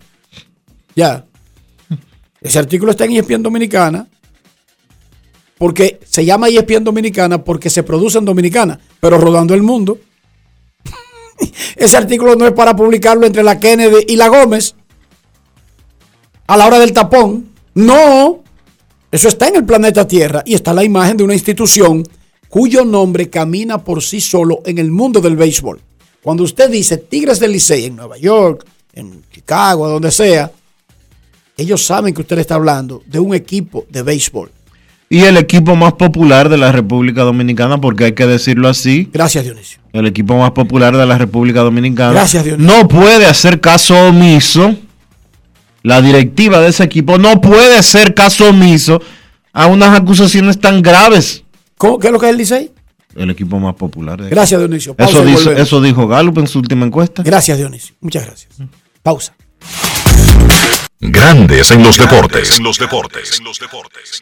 Ya. 0.96 1.26
Ese 2.42 2.60
artículo 2.60 2.92
está 2.92 3.06
en 3.06 3.14
ESPN 3.14 3.42
Dominicana. 3.42 4.08
Porque 5.58 6.00
se 6.08 6.26
llama 6.26 6.48
ESPN 6.50 6.84
Dominicana 6.84 7.44
porque 7.44 7.70
se 7.70 7.84
produce 7.84 8.18
en 8.18 8.26
Dominicana, 8.26 8.80
pero 9.00 9.18
rodando 9.18 9.54
el 9.54 9.62
mundo. 9.64 10.00
Ese 11.76 11.98
artículo 11.98 12.36
no 12.36 12.46
es 12.46 12.54
para 12.54 12.76
publicarlo 12.76 13.26
entre 13.26 13.44
la 13.44 13.60
Kennedy 13.60 14.06
y 14.08 14.16
la 14.16 14.28
Gómez 14.28 14.76
a 16.48 16.58
la 16.58 16.68
hora 16.68 16.80
del 16.80 16.94
tapón. 16.94 17.50
No. 17.74 18.44
Eso 19.12 19.28
está 19.28 19.48
en 19.48 19.58
el 19.58 19.66
planeta 19.66 20.08
Tierra 20.08 20.44
y 20.46 20.54
está 20.54 20.74
la 20.74 20.84
imagen 20.84 21.18
de 21.18 21.24
una 21.24 21.34
institución 21.34 22.04
cuyo 22.50 22.84
nombre 22.86 23.30
camina 23.30 23.84
por 23.84 24.04
sí 24.04 24.22
solo 24.22 24.62
en 24.66 24.78
el 24.78 24.92
mundo 24.92 25.22
del 25.22 25.36
béisbol. 25.36 25.82
Cuando 26.22 26.44
usted 26.44 26.70
dice 26.70 26.98
Tigres 26.98 27.40
del 27.40 27.54
Licey 27.54 27.86
en 27.86 27.96
Nueva 27.96 28.18
York, 28.18 28.66
en 28.94 29.24
Chicago, 29.32 29.88
donde 29.88 30.12
sea, 30.12 30.52
ellos 31.58 31.86
saben 31.86 32.14
que 32.14 32.22
usted 32.22 32.40
está 32.40 32.56
hablando 32.56 33.02
de 33.06 33.20
un 33.20 33.34
equipo 33.34 33.86
de 33.90 34.04
béisbol. 34.04 34.52
Y 35.14 35.26
el 35.26 35.36
equipo 35.36 35.76
más 35.76 35.92
popular 35.94 36.48
de 36.48 36.58
la 36.58 36.72
República 36.72 37.24
Dominicana, 37.24 37.82
porque 37.82 38.06
hay 38.06 38.12
que 38.14 38.26
decirlo 38.26 38.70
así. 38.70 39.10
Gracias, 39.12 39.44
Dionisio. 39.44 39.82
El 39.92 40.08
equipo 40.08 40.38
más 40.38 40.52
popular 40.52 40.96
de 40.96 41.06
la 41.06 41.18
República 41.18 41.60
Dominicana. 41.60 42.14
Gracias, 42.14 42.46
Dionisio. 42.46 42.74
No 42.74 42.88
puede 42.88 43.26
hacer 43.26 43.60
caso 43.60 43.94
omiso. 44.08 44.74
La 45.84 46.02
directiva 46.02 46.62
de 46.62 46.70
ese 46.70 46.86
equipo 46.86 47.18
no 47.18 47.42
puede 47.42 47.76
hacer 47.78 48.14
caso 48.14 48.48
omiso 48.52 49.02
a 49.52 49.68
unas 49.68 50.00
acusaciones 50.00 50.62
tan 50.62 50.82
graves. 50.82 51.44
¿Cómo, 51.78 52.00
¿Qué 52.00 52.08
es 52.08 52.14
lo 52.14 52.18
que 52.20 52.28
es 52.28 52.32
el 52.32 52.38
Licey? 52.38 52.72
El 53.14 53.32
equipo 53.32 53.60
más 53.60 53.76
popular. 53.76 54.22
de- 54.22 54.30
Gracias, 54.30 54.62
Dionisio. 54.62 54.94
Pausa 54.94 55.12
Eso, 55.12 55.26
dice- 55.26 55.62
eso 55.62 55.82
dijo 55.82 56.08
Gallup 56.08 56.38
en 56.38 56.48
su 56.48 56.60
última 56.60 56.86
encuesta. 56.86 57.22
Gracias, 57.22 57.58
Dionisio. 57.58 57.96
Muchas 58.00 58.26
gracias. 58.26 58.54
Pausa. 59.04 59.36
Grandes 61.02 61.70
en 61.72 61.84
los 61.84 61.98
deportes. 61.98 62.58
En 62.58 62.64
los 62.64 62.78
deportes. 62.80 63.40
En 63.40 63.44
los 63.44 63.60
deportes. 63.60 64.22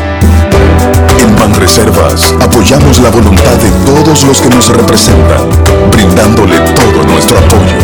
Banreservas 1.41 2.35
apoyamos 2.39 2.99
la 2.99 3.09
voluntad 3.09 3.57
de 3.57 3.71
todos 3.83 4.23
los 4.25 4.39
que 4.39 4.49
nos 4.49 4.69
representan, 4.69 5.49
brindándole 5.89 6.59
todo 6.75 7.03
nuestro 7.03 7.35
apoyo 7.35 7.79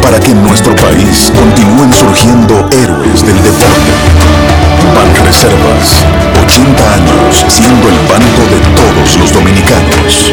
para 0.00 0.20
que 0.20 0.30
en 0.30 0.40
nuestro 0.44 0.76
país 0.76 1.32
continúen 1.36 1.92
surgiendo 1.92 2.68
héroes 2.70 3.26
del 3.26 3.42
deporte. 3.42 3.90
Banreservas, 4.94 6.04
80 6.40 6.94
años 6.94 7.44
siendo 7.48 7.88
el 7.88 7.98
banco 8.06 8.42
de 8.48 8.60
todos 8.78 9.16
los 9.16 9.32
dominicanos. 9.32 10.32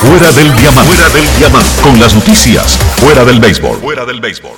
Fuera 0.00 0.32
del 0.32 0.56
diamante. 0.56 0.94
Fuera 0.94 1.08
del 1.10 1.36
diamante. 1.36 1.82
Con 1.82 2.00
las 2.00 2.14
noticias. 2.14 2.78
Fuera 2.96 3.22
del 3.22 3.38
béisbol. 3.38 3.80
Fuera 3.80 4.06
del 4.06 4.22
béisbol. 4.22 4.50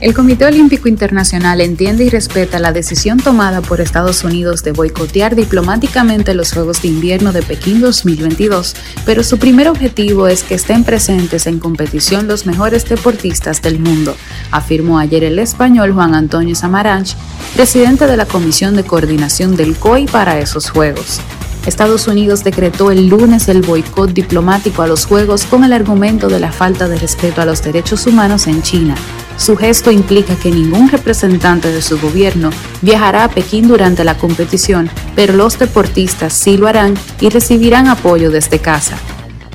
El 0.00 0.14
Comité 0.14 0.46
Olímpico 0.46 0.88
Internacional 0.88 1.60
entiende 1.60 2.04
y 2.04 2.08
respeta 2.08 2.58
la 2.58 2.72
decisión 2.72 3.18
tomada 3.18 3.60
por 3.60 3.82
Estados 3.82 4.24
Unidos 4.24 4.64
de 4.64 4.72
boicotear 4.72 5.36
diplomáticamente 5.36 6.32
los 6.32 6.54
Juegos 6.54 6.80
de 6.80 6.88
Invierno 6.88 7.32
de 7.32 7.42
Pekín 7.42 7.82
2022, 7.82 8.74
pero 9.04 9.22
su 9.22 9.38
primer 9.38 9.68
objetivo 9.68 10.26
es 10.26 10.42
que 10.42 10.54
estén 10.54 10.84
presentes 10.84 11.46
en 11.46 11.58
competición 11.58 12.26
los 12.26 12.46
mejores 12.46 12.86
deportistas 12.86 13.60
del 13.60 13.78
mundo, 13.78 14.16
afirmó 14.50 14.98
ayer 14.98 15.22
el 15.22 15.38
español 15.38 15.92
Juan 15.92 16.14
Antonio 16.14 16.54
Samaranch, 16.54 17.14
presidente 17.54 18.06
de 18.06 18.16
la 18.16 18.24
Comisión 18.24 18.74
de 18.74 18.84
Coordinación 18.84 19.54
del 19.54 19.76
COI 19.76 20.06
para 20.06 20.38
esos 20.38 20.70
Juegos. 20.70 21.20
Estados 21.66 22.08
Unidos 22.08 22.42
decretó 22.42 22.90
el 22.90 23.06
lunes 23.06 23.48
el 23.48 23.62
boicot 23.62 24.12
diplomático 24.12 24.82
a 24.82 24.86
los 24.88 25.06
Juegos 25.06 25.44
con 25.44 25.62
el 25.62 25.72
argumento 25.72 26.28
de 26.28 26.40
la 26.40 26.50
falta 26.50 26.88
de 26.88 26.98
respeto 26.98 27.40
a 27.40 27.44
los 27.44 27.62
derechos 27.62 28.06
humanos 28.06 28.48
en 28.48 28.62
China. 28.62 28.94
Su 29.36 29.56
gesto 29.56 29.90
implica 29.90 30.34
que 30.36 30.50
ningún 30.50 30.88
representante 30.88 31.72
de 31.72 31.80
su 31.80 32.00
gobierno 32.00 32.50
viajará 32.80 33.24
a 33.24 33.28
Pekín 33.28 33.68
durante 33.68 34.04
la 34.04 34.18
competición, 34.18 34.90
pero 35.14 35.34
los 35.34 35.58
deportistas 35.58 36.32
sí 36.32 36.56
lo 36.56 36.66
harán 36.66 36.94
y 37.20 37.28
recibirán 37.28 37.86
apoyo 37.86 38.30
desde 38.30 38.58
casa. 38.58 38.96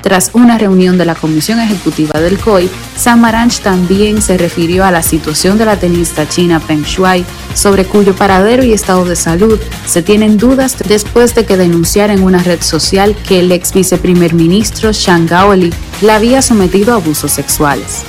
Tras 0.08 0.30
una 0.32 0.56
reunión 0.56 0.96
de 0.96 1.04
la 1.04 1.14
Comisión 1.14 1.60
Ejecutiva 1.60 2.18
del 2.18 2.38
COI, 2.38 2.70
Samaranch 2.96 3.60
también 3.60 4.22
se 4.22 4.38
refirió 4.38 4.86
a 4.86 4.90
la 4.90 5.02
situación 5.02 5.58
de 5.58 5.66
la 5.66 5.78
tenista 5.78 6.26
china 6.26 6.60
Peng 6.60 6.82
Shuai, 6.82 7.26
sobre 7.52 7.84
cuyo 7.84 8.16
paradero 8.16 8.64
y 8.64 8.72
estado 8.72 9.04
de 9.04 9.16
salud 9.16 9.60
se 9.84 10.00
tienen 10.00 10.38
dudas 10.38 10.78
después 10.88 11.34
de 11.34 11.44
que 11.44 11.58
denunciara 11.58 12.14
en 12.14 12.22
una 12.22 12.42
red 12.42 12.62
social 12.62 13.14
que 13.16 13.40
el 13.40 13.52
ex 13.52 13.74
viceprimer 13.74 14.32
ministro 14.32 14.92
Shang 14.92 15.26
Gaoli 15.26 15.74
la 16.00 16.16
había 16.16 16.40
sometido 16.40 16.94
a 16.94 16.96
abusos 16.96 17.30
sexuales. 17.30 18.06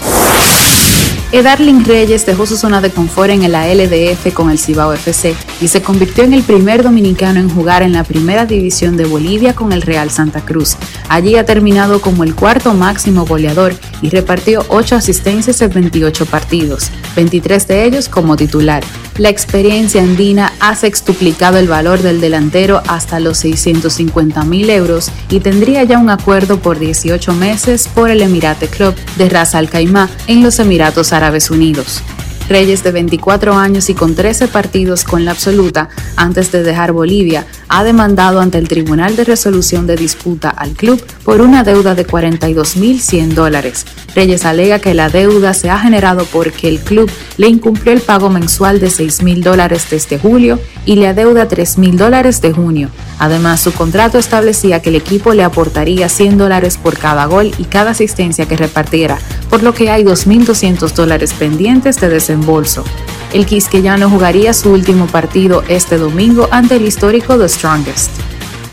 Edarling 1.32 1.86
Reyes 1.86 2.26
dejó 2.26 2.48
su 2.48 2.58
zona 2.58 2.82
de 2.82 2.90
confort 2.90 3.30
en 3.30 3.52
la 3.52 3.72
LDF 3.72 4.34
con 4.34 4.50
el 4.50 4.58
Cibao 4.58 4.94
FC 4.94 5.36
y 5.62 5.68
se 5.68 5.84
convirtió 5.84 6.24
en 6.24 6.34
el 6.34 6.42
primer 6.42 6.82
dominicano 6.82 7.40
en 7.40 7.52
jugar 7.52 7.84
en 7.84 7.94
la 7.94 8.04
primera 8.04 8.48
división 8.48 8.98
de 8.98 9.06
Bolivia 9.06 9.54
con 9.54 9.72
el 9.72 9.84
Real 9.84 10.10
Santa 10.10 10.42
Cruz. 10.42 10.76
Allí 11.08 11.36
ha 11.36 11.46
terminado 11.46 12.02
como 12.02 12.24
el 12.24 12.34
cuarto 12.34 12.74
máximo 12.74 13.28
goleador 13.28 13.76
y 14.02 14.10
repartió 14.10 14.66
8 14.70 14.96
asistencias 14.96 15.62
en 15.62 15.72
28 15.72 16.26
partidos, 16.26 16.90
23 17.16 17.68
de 17.68 17.86
ellos 17.86 18.10
como 18.10 18.36
titular. 18.36 18.84
La 19.20 19.30
experiencia 19.30 20.02
andina 20.02 20.54
ha 20.62 20.76
sextuplicado 20.76 21.58
el 21.58 21.68
valor 21.68 22.02
del 22.02 22.22
delantero 22.22 22.82
hasta 22.88 23.20
los 23.20 23.38
650 23.40 24.46
mil 24.46 24.70
euros 24.70 25.12
y 25.30 25.42
tendría 25.42 25.84
ya 25.84 26.00
un 26.00 26.10
acuerdo 26.10 26.60
por 26.60 26.80
18 26.80 27.34
meses 27.34 27.88
por 27.94 28.10
el 28.10 28.22
Emirate 28.22 28.68
Club 28.68 28.96
de 29.18 29.30
Ras 29.30 29.56
Al 29.56 29.70
Khaimah 29.70 30.10
en 30.28 30.42
los 30.42 30.58
Emiratos 30.58 31.12
Árabes 31.12 31.19
Unidos. 31.52 32.02
Reyes, 32.48 32.82
de 32.82 32.92
24 32.92 33.54
años 33.56 33.90
y 33.90 33.94
con 33.94 34.16
13 34.16 34.48
partidos 34.48 35.04
con 35.04 35.24
la 35.24 35.32
absoluta 35.32 35.90
antes 36.16 36.52
de 36.52 36.64
dejar 36.64 36.94
Bolivia, 36.94 37.46
ha 37.68 37.84
demandado 37.84 38.40
ante 38.40 38.58
el 38.58 38.68
Tribunal 38.68 39.16
de 39.16 39.26
Resolución 39.26 39.86
de 39.86 39.98
Disputa 39.98 40.50
al 40.50 40.72
club 40.72 41.04
por 41.24 41.42
una 41.42 41.64
deuda 41.64 41.94
de 41.94 42.08
42.100 42.08 43.34
dólares. 43.34 43.86
Reyes 44.16 44.46
alega 44.46 44.80
que 44.80 44.96
la 44.96 45.10
deuda 45.10 45.54
se 45.54 45.70
ha 45.70 45.78
generado 45.78 46.26
porque 46.26 46.70
el 46.70 46.80
club 46.80 47.12
le 47.38 47.48
incumplió 47.48 47.94
el 47.94 48.02
pago 48.02 48.30
mensual 48.30 48.80
de 48.80 48.88
6.000 48.88 49.44
dólares 49.44 49.86
desde 49.92 50.18
julio 50.18 50.60
y 50.86 50.96
le 50.96 51.08
adeuda 51.08 51.48
3.000 51.48 51.98
dólares 51.98 52.42
de 52.42 52.54
junio. 52.54 52.90
Además, 53.20 53.60
su 53.60 53.74
contrato 53.74 54.18
establecía 54.18 54.82
que 54.82 54.90
el 54.90 54.96
equipo 54.96 55.34
le 55.34 55.44
aportaría 55.44 56.08
100 56.08 56.38
dólares 56.38 56.78
por 56.78 56.98
cada 56.98 57.26
gol 57.26 57.52
y 57.58 57.66
cada 57.66 57.92
asistencia 57.92 58.48
que 58.48 58.56
repartiera, 58.56 59.20
por 59.50 59.62
lo 59.62 59.74
que 59.74 59.92
hay 59.92 60.04
2.200 60.04 60.94
dólares 60.94 61.34
pendientes 61.34 62.00
de 62.00 62.10
desembolso. 62.10 62.86
El 63.34 63.46
quisqueyano 63.46 64.10
jugaría 64.10 64.54
su 64.54 64.72
último 64.72 65.06
partido 65.06 65.64
este 65.68 65.98
domingo 65.98 66.48
ante 66.52 66.78
el 66.78 66.86
histórico 66.86 67.38
The 67.38 67.50
Strongest. 67.50 68.10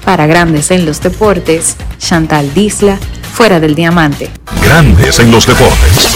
Para 0.05 0.26
Grandes 0.28 0.70
en 0.70 0.86
los 0.86 1.03
Deportes, 1.03 1.76
Chantal 1.99 2.55
Disla, 2.55 2.99
fuera 3.34 3.59
del 3.59 3.74
diamante. 3.74 4.30
Grandes 4.62 5.18
en 5.18 5.32
los 5.32 5.47
deportes. 5.47 6.16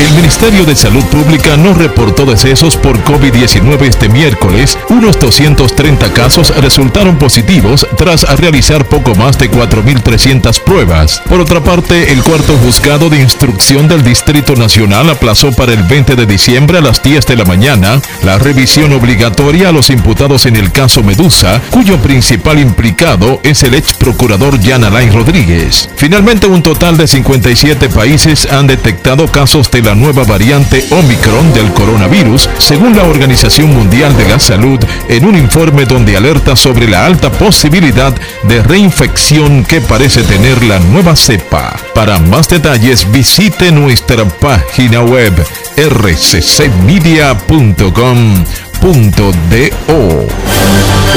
El 0.00 0.12
Ministerio 0.16 0.64
de 0.64 0.74
Salud 0.74 1.04
Pública 1.04 1.56
no 1.56 1.72
reportó 1.72 2.26
decesos 2.26 2.76
por 2.76 2.98
COVID-19 3.04 3.82
este 3.82 4.08
miércoles. 4.08 4.76
Unos 4.88 5.16
230 5.20 6.12
casos 6.12 6.52
resultaron 6.56 7.16
positivos 7.16 7.86
tras 7.96 8.22
realizar 8.40 8.88
poco 8.88 9.14
más 9.14 9.38
de 9.38 9.48
4.300 9.48 10.60
pruebas. 10.62 11.22
Por 11.28 11.40
otra 11.40 11.62
parte, 11.62 12.12
el 12.12 12.24
cuarto 12.24 12.56
juzgado 12.58 13.08
de 13.08 13.20
instrucción 13.20 13.86
del 13.86 14.02
Distrito 14.02 14.56
Nacional 14.56 15.10
aplazó 15.10 15.52
para 15.52 15.72
el 15.72 15.84
20 15.84 16.16
de 16.16 16.26
diciembre 16.26 16.78
a 16.78 16.80
las 16.80 17.00
10 17.00 17.26
de 17.26 17.36
la 17.36 17.44
mañana 17.44 18.00
la 18.24 18.38
revisión 18.38 18.92
obligatoria 18.92 19.68
a 19.68 19.72
los 19.72 19.90
imputados 19.90 20.46
en 20.46 20.56
el 20.56 20.72
caso 20.72 21.04
Medusa, 21.04 21.60
cuyo 21.70 21.98
principal 21.98 22.58
implicado 22.58 23.40
es 23.44 23.62
el 23.62 23.74
ex 23.74 23.94
procurador 23.94 24.60
Jan 24.60 24.82
Alain 24.82 25.12
Rodríguez. 25.12 25.88
Finalmente, 25.94 26.48
un 26.48 26.62
total 26.62 26.96
de 26.96 27.06
57 27.06 27.88
países 27.90 28.48
han 28.50 28.66
detectado 28.66 29.28
casos 29.28 29.70
de 29.70 29.83
la 29.84 29.94
nueva 29.94 30.24
variante 30.24 30.84
Omicron 30.90 31.52
del 31.52 31.70
coronavirus, 31.72 32.48
según 32.58 32.96
la 32.96 33.04
Organización 33.04 33.74
Mundial 33.74 34.16
de 34.16 34.26
la 34.28 34.40
Salud, 34.40 34.78
en 35.08 35.26
un 35.26 35.36
informe 35.36 35.84
donde 35.84 36.16
alerta 36.16 36.56
sobre 36.56 36.88
la 36.88 37.04
alta 37.04 37.30
posibilidad 37.30 38.14
de 38.44 38.62
reinfección 38.62 39.64
que 39.64 39.82
parece 39.82 40.22
tener 40.22 40.62
la 40.64 40.78
nueva 40.78 41.14
cepa. 41.16 41.76
Para 41.94 42.18
más 42.18 42.48
detalles, 42.48 43.10
visite 43.12 43.70
nuestra 43.72 44.24
página 44.24 45.02
web 45.02 45.34
rccmedia.com.do. 45.76 47.24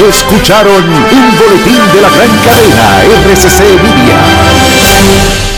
Escucharon 0.08 0.84
un 0.84 1.38
boletín 1.38 1.80
de 1.94 2.00
la 2.02 2.10
gran 2.10 2.38
cadena 2.44 3.02
RCC 3.24 3.60
Media. 3.82 5.57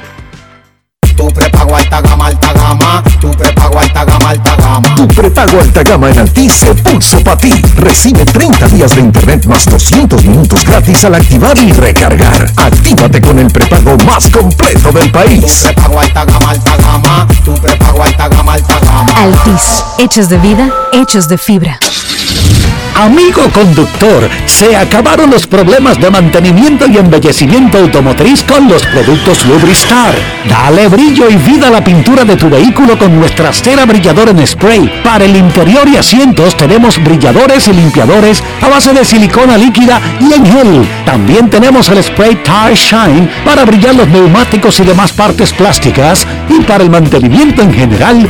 Tu 1.21 1.27
prepago 1.27 1.75
alta 1.75 2.01
gama, 2.01 2.25
alta 2.25 2.51
gama. 2.51 3.03
Tu 3.19 3.29
prepago 3.29 3.77
alta 3.77 4.03
gama, 4.03 4.29
alta 4.29 4.55
gama. 4.55 4.95
Tu 4.95 5.07
prepago 5.07 5.59
alta 5.59 5.83
gama 5.83 6.09
en 6.09 6.17
Altis 6.17 6.51
se 6.51 6.73
pulso 6.73 7.23
para 7.23 7.37
ti. 7.37 7.53
Recibe 7.77 8.25
30 8.25 8.67
días 8.69 8.95
de 8.95 9.01
internet 9.01 9.45
más 9.45 9.65
200 9.65 10.25
minutos 10.25 10.65
gratis 10.65 11.05
al 11.05 11.13
activar 11.13 11.55
y 11.59 11.73
recargar. 11.73 12.51
Actívate 12.55 13.21
con 13.21 13.37
el 13.37 13.51
prepago 13.51 13.97
más 13.97 14.31
completo 14.31 14.91
del 14.91 15.11
país. 15.11 15.61
Tu 15.61 15.67
prepago 15.67 15.99
alta 15.99 16.25
gama, 16.25 16.49
alta 16.49 16.77
gama. 16.77 17.27
Tu 17.45 17.53
prepago 17.53 18.01
alta 18.01 18.27
gama, 18.27 18.53
alta 18.53 18.79
gama. 18.79 19.13
Altis, 19.15 19.83
hechos 19.99 20.27
de 20.27 20.39
vida, 20.39 20.73
hechos 20.91 21.27
de 21.27 21.37
fibra. 21.37 21.79
Amigo 22.95 23.41
conductor, 23.51 24.29
se 24.45 24.75
acabaron 24.75 25.31
los 25.31 25.47
problemas 25.47 25.99
de 25.99 26.11
mantenimiento 26.11 26.85
y 26.87 26.97
embellecimiento 26.97 27.79
automotriz 27.79 28.43
con 28.43 28.67
los 28.67 28.83
productos 28.83 29.45
Lubristar. 29.45 30.13
Dale 30.47 30.87
brillo 30.87 31.10
y 31.11 31.35
vida 31.35 31.67
a 31.67 31.71
la 31.71 31.83
pintura 31.83 32.23
de 32.23 32.37
tu 32.37 32.49
vehículo 32.49 32.97
con 32.97 33.19
nuestra 33.19 33.51
cera 33.51 33.85
brillador 33.85 34.29
en 34.29 34.47
spray. 34.47 35.01
Para 35.03 35.25
el 35.25 35.35
interior 35.35 35.85
y 35.89 35.97
asientos 35.97 36.55
tenemos 36.55 37.03
brilladores 37.03 37.67
y 37.67 37.73
limpiadores 37.73 38.41
a 38.61 38.69
base 38.69 38.93
de 38.93 39.03
silicona 39.03 39.57
líquida 39.57 39.99
y 40.21 40.31
en 40.31 40.45
gel. 40.45 40.87
También 41.05 41.49
tenemos 41.49 41.89
el 41.89 42.01
spray 42.01 42.37
Tire 42.37 42.75
Shine 42.75 43.29
para 43.43 43.65
brillar 43.65 43.93
los 43.95 44.07
neumáticos 44.07 44.79
y 44.79 44.83
demás 44.83 45.11
partes 45.11 45.51
plásticas. 45.51 46.25
Y 46.47 46.61
para 46.61 46.85
el 46.85 46.89
mantenimiento 46.89 47.61
en 47.61 47.73
general, 47.73 48.29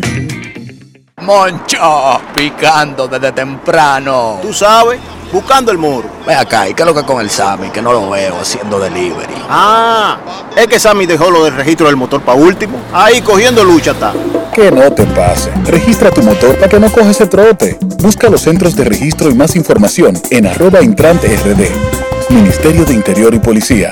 Moncho, 1.31 2.19
picando 2.35 3.07
desde 3.07 3.31
temprano. 3.31 4.39
Tú 4.41 4.51
sabes, 4.51 4.99
buscando 5.31 5.71
el 5.71 5.77
muro. 5.77 6.09
Ve 6.27 6.35
acá, 6.35 6.67
¿y 6.67 6.73
qué 6.73 6.81
es 6.81 6.85
lo 6.85 6.93
que 6.93 7.03
con 7.03 7.21
el 7.21 7.29
Sammy? 7.29 7.69
Que 7.69 7.81
no 7.81 7.93
lo 7.93 8.09
veo 8.09 8.37
haciendo 8.41 8.77
delivery. 8.77 9.33
Ah, 9.49 10.17
es 10.57 10.67
que 10.67 10.77
Sammy 10.77 11.05
dejó 11.05 11.31
lo 11.31 11.45
del 11.45 11.55
registro 11.55 11.87
del 11.87 11.95
motor 11.95 12.19
para 12.21 12.37
último. 12.37 12.77
Ahí 12.91 13.21
cogiendo 13.21 13.63
lucha 13.63 13.91
está. 13.91 14.11
Que 14.53 14.69
no 14.71 14.91
te 14.91 15.05
pase. 15.05 15.53
Registra 15.63 16.11
tu 16.11 16.21
motor 16.21 16.53
para 16.55 16.67
que 16.67 16.79
no 16.81 16.91
coges 16.91 17.11
ese 17.11 17.27
trote. 17.27 17.79
Busca 18.01 18.29
los 18.29 18.41
centros 18.41 18.75
de 18.75 18.83
registro 18.83 19.29
y 19.29 19.33
más 19.33 19.55
información 19.55 20.21
en 20.31 20.47
arroba 20.47 20.81
intrante 20.81 21.33
rd. 21.33 22.29
Ministerio 22.29 22.83
de 22.83 22.93
Interior 22.93 23.33
y 23.33 23.39
Policía. 23.39 23.91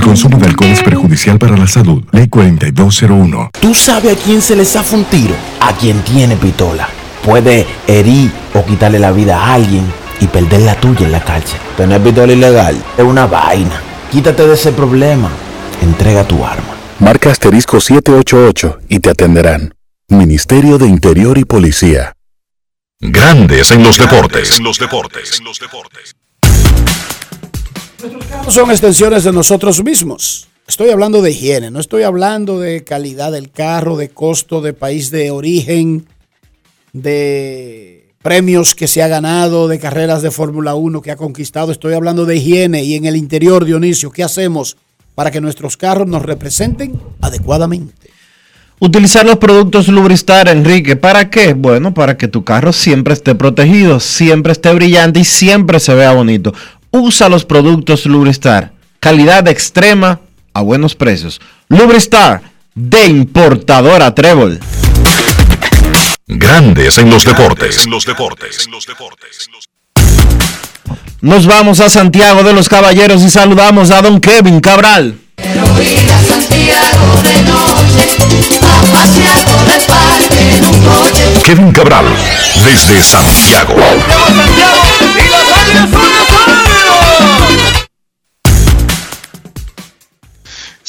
El 0.00 0.06
consumo 0.06 0.38
de 0.38 0.46
alcohol 0.46 0.70
es 0.70 0.82
perjudicial 0.82 1.38
para 1.38 1.58
la 1.58 1.66
salud. 1.66 2.02
Ley 2.12 2.26
4201. 2.26 3.50
¿Tú 3.60 3.74
sabes 3.74 4.16
a 4.16 4.18
quién 4.18 4.40
se 4.40 4.56
le 4.56 4.64
zafa 4.64 4.96
un 4.96 5.04
tiro? 5.04 5.34
A 5.60 5.74
quien 5.74 6.02
tiene 6.04 6.36
pistola. 6.36 6.88
Puede 7.22 7.66
herir 7.86 8.32
o 8.54 8.64
quitarle 8.64 8.98
la 8.98 9.12
vida 9.12 9.38
a 9.38 9.52
alguien 9.52 9.84
y 10.18 10.26
perder 10.26 10.62
la 10.62 10.74
tuya 10.80 11.04
en 11.04 11.12
la 11.12 11.22
cárcel. 11.22 11.60
Tener 11.76 12.02
pistola 12.02 12.32
ilegal 12.32 12.82
es 12.96 13.04
una 13.04 13.26
vaina. 13.26 13.78
Quítate 14.10 14.46
de 14.46 14.54
ese 14.54 14.72
problema. 14.72 15.28
Entrega 15.82 16.26
tu 16.26 16.46
arma. 16.46 16.76
Marca 16.98 17.30
asterisco 17.30 17.78
788 17.78 18.78
y 18.88 19.00
te 19.00 19.10
atenderán. 19.10 19.74
Ministerio 20.08 20.78
de 20.78 20.86
Interior 20.86 21.36
y 21.36 21.44
Policía. 21.44 22.14
Grandes 23.00 23.70
en 23.70 23.82
los 23.82 23.98
deportes. 23.98 24.56
En 24.56 24.64
los 24.64 24.78
deportes. 24.78 25.42
Son 28.48 28.70
extensiones 28.70 29.24
de 29.24 29.32
nosotros 29.32 29.82
mismos. 29.82 30.48
Estoy 30.66 30.90
hablando 30.90 31.20
de 31.20 31.32
higiene, 31.32 31.70
no 31.70 31.80
estoy 31.80 32.04
hablando 32.04 32.60
de 32.60 32.84
calidad 32.84 33.32
del 33.32 33.50
carro, 33.50 33.96
de 33.96 34.10
costo, 34.10 34.60
de 34.60 34.72
país 34.72 35.10
de 35.10 35.30
origen, 35.30 36.06
de 36.92 38.14
premios 38.22 38.74
que 38.74 38.86
se 38.86 39.02
ha 39.02 39.08
ganado, 39.08 39.66
de 39.66 39.78
carreras 39.78 40.22
de 40.22 40.30
Fórmula 40.30 40.74
1 40.74 41.02
que 41.02 41.10
ha 41.10 41.16
conquistado. 41.16 41.72
Estoy 41.72 41.94
hablando 41.94 42.24
de 42.24 42.36
higiene 42.36 42.84
y 42.84 42.94
en 42.94 43.06
el 43.06 43.16
interior, 43.16 43.64
Dionisio, 43.64 44.10
¿qué 44.10 44.22
hacemos 44.22 44.76
para 45.14 45.30
que 45.30 45.40
nuestros 45.40 45.76
carros 45.76 46.06
nos 46.06 46.22
representen 46.22 47.00
adecuadamente? 47.20 48.10
Utilizar 48.78 49.26
los 49.26 49.36
productos 49.36 49.88
Lubristar, 49.88 50.48
Enrique. 50.48 50.96
¿Para 50.96 51.28
qué? 51.28 51.52
Bueno, 51.52 51.92
para 51.92 52.16
que 52.16 52.28
tu 52.28 52.44
carro 52.44 52.72
siempre 52.72 53.12
esté 53.12 53.34
protegido, 53.34 54.00
siempre 54.00 54.52
esté 54.52 54.72
brillante 54.72 55.20
y 55.20 55.24
siempre 55.24 55.80
se 55.80 55.94
vea 55.94 56.12
bonito. 56.12 56.54
Usa 56.92 57.28
los 57.28 57.44
productos 57.44 58.06
Lubristar. 58.06 58.72
Calidad 58.98 59.46
extrema 59.48 60.20
a 60.52 60.62
buenos 60.62 60.94
precios. 60.94 61.40
Lubristar 61.68 62.42
de 62.74 63.06
importadora 63.06 64.14
Trébol. 64.14 64.60
Grandes 66.26 66.98
en 66.98 67.10
los 67.10 67.24
deportes. 67.24 67.84
En 67.84 67.90
los 67.90 68.04
deportes. 68.04 68.68
Nos 71.20 71.46
vamos 71.46 71.80
a 71.80 71.90
Santiago 71.90 72.42
de 72.42 72.52
los 72.52 72.68
Caballeros 72.68 73.22
y 73.22 73.30
saludamos 73.30 73.90
a 73.90 74.02
don 74.02 74.20
Kevin 74.20 74.60
Cabral. 74.60 75.18
Kevin 81.44 81.72
Cabral, 81.72 82.06
desde 82.64 83.02
Santiago. 83.02 83.74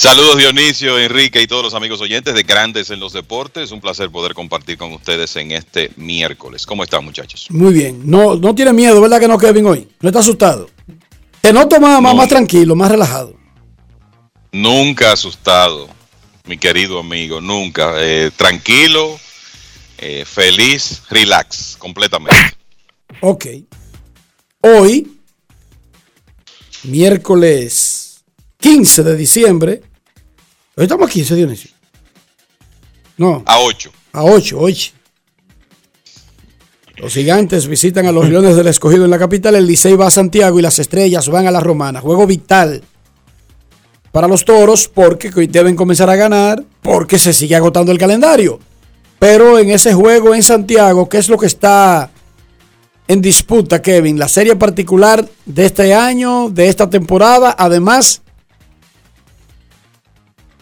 Saludos 0.02 0.36
Dionisio, 0.36 0.98
Enrique 0.98 1.44
y 1.44 1.46
todos 1.46 1.62
los 1.64 1.76
amigos 1.76 2.02
oyentes 2.02 2.34
de 2.34 2.42
Grandes 2.42 2.90
en 2.90 3.00
los 3.00 3.14
Deportes. 3.14 3.72
Un 3.72 3.80
placer 3.80 4.10
poder 4.10 4.34
compartir 4.34 4.76
con 4.76 4.92
ustedes 4.94 5.36
en 5.36 5.52
este 5.52 5.92
miércoles. 5.96 6.66
¿Cómo 6.66 6.84
están 6.84 7.06
muchachos? 7.06 7.46
Muy 7.52 7.72
bien. 7.72 8.02
No, 8.04 8.36
no 8.36 8.56
tiene 8.56 8.74
miedo, 8.74 9.00
¿verdad 9.00 9.20
que 9.20 9.28
no, 9.28 9.38
Kevin, 9.38 9.68
hoy? 9.68 9.88
¿No 10.00 10.10
está 10.10 10.22
asustado? 10.22 10.72
Te 11.40 11.54
noto 11.54 11.80
más, 11.80 12.02
más, 12.02 12.16
más 12.16 12.28
tranquilo, 12.28 12.76
más 12.76 12.90
relajado. 12.90 13.36
Nunca 14.52 15.12
asustado, 15.12 15.88
mi 16.46 16.58
querido 16.58 16.98
amigo, 16.98 17.40
nunca. 17.40 17.94
Eh, 17.98 18.32
tranquilo, 18.36 19.20
eh, 20.00 20.26
feliz, 20.26 21.04
relax, 21.12 21.76
completamente. 21.78 22.36
Ok. 23.20 23.46
Hoy, 24.62 25.20
miércoles 26.84 28.24
15 28.60 29.04
de 29.04 29.16
diciembre. 29.16 29.82
Hoy 30.76 30.84
estamos 30.84 31.10
a 31.10 31.12
15, 31.12 31.36
Dionisio. 31.36 31.72
No. 33.18 33.42
A 33.46 33.60
8. 33.60 33.92
A 34.14 34.24
8, 34.24 34.58
8. 34.60 34.92
Los 36.98 37.14
gigantes 37.14 37.66
visitan 37.66 38.06
a 38.06 38.12
los 38.12 38.30
Leones 38.30 38.56
del 38.56 38.68
Escogido 38.68 39.04
en 39.04 39.12
la 39.12 39.18
capital. 39.18 39.56
El 39.56 39.66
Licey 39.66 39.96
va 39.96 40.08
a 40.08 40.12
Santiago 40.12 40.60
y 40.60 40.62
las 40.62 40.78
estrellas 40.78 41.28
van 41.30 41.48
a 41.48 41.52
la 41.52 41.60
Romana. 41.60 42.00
Juego 42.00 42.28
vital 42.28 42.84
para 44.12 44.28
los 44.28 44.46
toros 44.46 44.88
porque 44.88 45.32
hoy 45.36 45.48
deben 45.48 45.76
comenzar 45.76 46.10
a 46.12 46.16
ganar 46.16 46.64
porque 46.84 47.18
se 47.18 47.34
sigue 47.34 47.56
agotando 47.56 47.92
el 47.92 47.98
calendario. 47.98 48.60
Pero 49.18 49.58
en 49.58 49.72
ese 49.72 49.94
juego 49.94 50.36
en 50.36 50.44
Santiago, 50.44 51.10
¿qué 51.10 51.18
es 51.18 51.30
lo 51.30 51.38
que 51.38 51.48
está 51.48 52.12
en 53.12 53.22
disputa, 53.22 53.82
Kevin? 53.82 54.18
La 54.18 54.30
serie 54.30 54.56
particular 54.56 55.28
de 55.46 55.66
este 55.66 55.94
año, 55.94 56.50
de 56.50 56.70
esta 56.70 56.90
temporada, 56.90 57.54
además, 57.60 58.22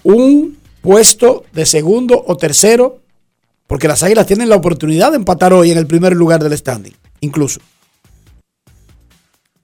un 0.02 0.58
puesto 0.82 1.44
de 1.54 1.68
segundo 1.68 2.24
o 2.26 2.38
tercero, 2.38 3.02
porque 3.68 3.88
las 3.88 4.02
Águilas 4.02 4.26
tienen 4.26 4.50
la 4.50 4.56
oportunidad 4.56 5.12
de 5.12 5.18
empatar 5.18 5.54
hoy 5.54 5.70
en 5.70 5.78
el 5.78 5.86
primer 5.86 6.14
lugar 6.14 6.44
del 6.44 6.58
standing, 6.58 6.94
incluso. 7.20 7.60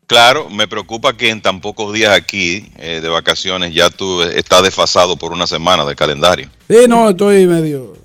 Claro, 0.05 0.51
me 0.51 0.67
preocupa 0.67 1.17
que 1.17 1.31
en 1.31 1.41
tan 1.41 1.61
pocos 1.61 1.91
días 1.91 2.15
aquí 2.15 2.71
eh, 2.77 2.99
de 3.01 3.09
vacaciones 3.09 3.73
ya 3.73 3.89
tú 3.89 4.21
estás 4.21 4.61
desfasado 4.61 5.17
por 5.17 5.31
una 5.31 5.47
semana 5.47 5.86
de 5.86 5.95
calendario. 5.95 6.51
Sí, 6.69 6.86
no, 6.88 7.09
estoy 7.09 7.47
medio. 7.47 8.05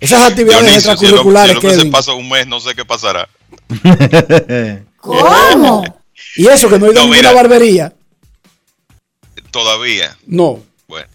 Esas 0.00 0.30
actividades 0.30 0.64
Dionisio, 0.64 0.92
extracurriculares, 0.92 1.48
si 1.48 1.54
lo, 1.54 1.60
si 1.60 1.66
lo 1.66 1.74
que 1.74 1.84
se 1.84 1.90
pasa 1.90 2.12
un 2.12 2.28
mes, 2.28 2.46
no 2.46 2.60
sé 2.60 2.74
qué 2.74 2.84
pasará. 2.84 3.28
¿Cómo? 4.98 5.84
Y 6.36 6.46
eso 6.46 6.68
que 6.68 6.78
no 6.78 6.86
he 6.86 6.90
ido 6.92 7.00
a 7.00 7.04
ninguna 7.04 7.18
mira. 7.20 7.32
barbería. 7.32 7.94
Todavía. 9.50 10.16
No. 10.26 10.62
Bueno, 10.86 11.08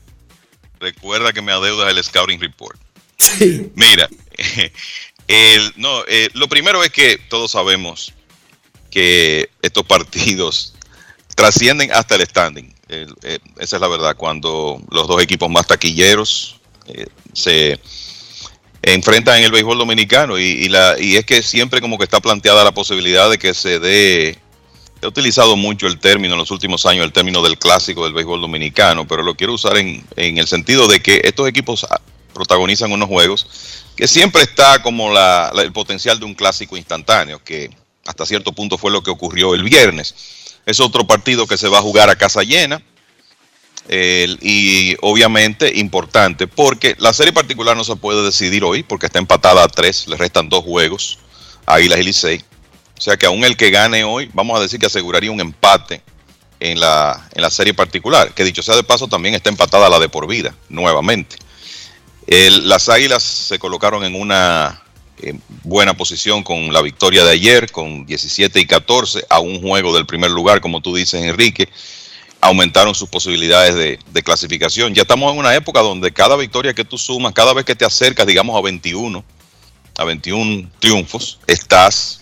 recuerda 0.79 1.31
que 1.33 1.41
me 1.41 1.51
adeudas 1.51 1.89
el 1.89 2.03
Scouting 2.03 2.41
Report. 2.41 2.79
Sí. 3.17 3.71
Mira, 3.75 4.09
el, 5.27 5.73
no, 5.77 6.03
eh, 6.07 6.29
lo 6.33 6.47
primero 6.47 6.83
es 6.83 6.91
que 6.91 7.17
todos 7.29 7.51
sabemos 7.51 8.13
que 8.89 9.49
estos 9.61 9.85
partidos 9.85 10.73
trascienden 11.35 11.91
hasta 11.93 12.15
el 12.15 12.25
standing. 12.25 12.73
Eh, 12.89 13.07
esa 13.57 13.77
es 13.77 13.81
la 13.81 13.87
verdad. 13.87 14.15
Cuando 14.15 14.81
los 14.91 15.07
dos 15.07 15.21
equipos 15.21 15.49
más 15.49 15.67
taquilleros 15.67 16.59
eh, 16.87 17.07
se 17.33 17.79
enfrentan 18.83 19.37
en 19.39 19.45
el 19.45 19.51
béisbol 19.51 19.77
dominicano 19.77 20.37
y, 20.37 20.43
y 20.43 20.69
la, 20.69 20.95
y 20.99 21.15
es 21.15 21.25
que 21.25 21.41
siempre 21.41 21.81
como 21.81 21.97
que 21.97 22.03
está 22.03 22.19
planteada 22.19 22.63
la 22.63 22.71
posibilidad 22.73 23.29
de 23.29 23.37
que 23.37 23.53
se 23.53 23.79
dé 23.79 24.37
He 25.01 25.07
utilizado 25.07 25.57
mucho 25.57 25.87
el 25.87 25.99
término 25.99 26.35
en 26.35 26.39
los 26.39 26.49
últimos 26.51 26.85
años, 26.85 27.03
el 27.03 27.11
término 27.11 27.41
del 27.41 27.57
clásico 27.57 28.05
del 28.05 28.13
béisbol 28.13 28.39
dominicano, 28.39 29.05
pero 29.05 29.21
lo 29.21 29.35
quiero 29.35 29.51
usar 29.53 29.75
en, 29.77 30.01
en 30.15 30.37
el 30.37 30.47
sentido 30.47 30.87
de 30.87 31.01
que 31.01 31.19
estos 31.25 31.45
equipos 31.49 31.85
ah, 31.89 31.99
protagonizan 32.33 32.89
unos 32.89 33.09
juegos 33.09 33.45
que 33.97 34.07
siempre 34.07 34.43
está 34.43 34.81
como 34.81 35.11
la- 35.11 35.51
la- 35.53 35.61
el 35.63 35.73
potencial 35.73 36.19
de 36.19 36.25
un 36.25 36.33
clásico 36.33 36.77
instantáneo, 36.77 37.43
que 37.43 37.69
hasta 38.05 38.25
cierto 38.25 38.53
punto 38.53 38.77
fue 38.77 38.91
lo 38.91 39.03
que 39.03 39.11
ocurrió 39.11 39.53
el 39.55 39.63
viernes. 39.63 40.15
Es 40.65 40.79
otro 40.79 41.05
partido 41.05 41.47
que 41.47 41.57
se 41.57 41.67
va 41.67 41.79
a 41.79 41.81
jugar 41.81 42.09
a 42.09 42.15
casa 42.15 42.41
llena 42.43 42.81
y 43.89 44.95
obviamente 45.01 45.79
importante 45.79 46.47
porque 46.47 46.95
la 46.99 47.13
serie 47.13 47.33
particular 47.33 47.75
no 47.75 47.83
se 47.83 47.95
puede 47.95 48.23
decidir 48.23 48.63
hoy 48.63 48.83
porque 48.83 49.07
está 49.07 49.19
empatada 49.19 49.63
a 49.63 49.67
tres, 49.67 50.07
le 50.07 50.15
restan 50.15 50.49
dos 50.49 50.63
juegos 50.63 51.19
a 51.65 51.75
Águilas 51.75 51.99
y. 51.99 52.43
O 52.97 53.01
sea 53.01 53.17
que 53.17 53.25
aún 53.25 53.43
el 53.43 53.57
que 53.57 53.69
gane 53.69 54.03
hoy, 54.03 54.29
vamos 54.33 54.57
a 54.57 54.61
decir 54.61 54.79
que 54.79 54.85
aseguraría 54.85 55.31
un 55.31 55.41
empate 55.41 56.01
en 56.59 56.79
la, 56.79 57.29
en 57.33 57.41
la 57.41 57.49
serie 57.49 57.73
particular, 57.73 58.33
que 58.33 58.45
dicho 58.45 58.63
sea 58.63 58.75
de 58.75 58.83
paso 58.83 59.07
también 59.07 59.35
está 59.35 59.49
empatada 59.49 59.89
la 59.89 59.99
de 59.99 60.07
por 60.07 60.27
vida, 60.27 60.55
nuevamente. 60.69 61.35
Las 62.27 62.87
Águilas 62.87 63.21
se 63.21 63.59
colocaron 63.59 64.05
en 64.05 64.15
una 64.15 64.81
eh, 65.17 65.33
buena 65.63 65.93
posición 65.93 66.43
con 66.43 66.71
la 66.71 66.81
victoria 66.81 67.23
de 67.25 67.31
ayer, 67.31 67.71
con 67.71 68.05
17 68.05 68.59
y 68.59 68.65
14, 68.65 69.25
a 69.29 69.39
un 69.39 69.61
juego 69.61 69.93
del 69.93 70.05
primer 70.05 70.31
lugar, 70.31 70.61
como 70.61 70.81
tú 70.81 70.95
dices, 70.95 71.21
Enrique. 71.21 71.69
Aumentaron 72.45 72.93
sus 72.93 73.09
posibilidades 73.09 73.75
de, 73.75 74.23
clasificación. 74.23 74.93
Ya 74.93 75.03
estamos 75.03 75.31
en 75.31 75.39
una 75.39 75.55
época 75.55 75.81
donde 75.81 76.11
cada 76.11 76.35
victoria 76.35 76.73
que 76.73 76.85
tú 76.85 76.97
sumas, 76.97 77.33
cada 77.33 77.53
vez 77.53 77.65
que 77.65 77.75
te 77.75 77.85
acercas, 77.85 78.27
digamos, 78.27 78.55
a 78.55 78.61
21, 78.61 79.23
a 79.97 80.03
21 80.03 80.69
triunfos, 80.79 81.39
estás 81.47 82.21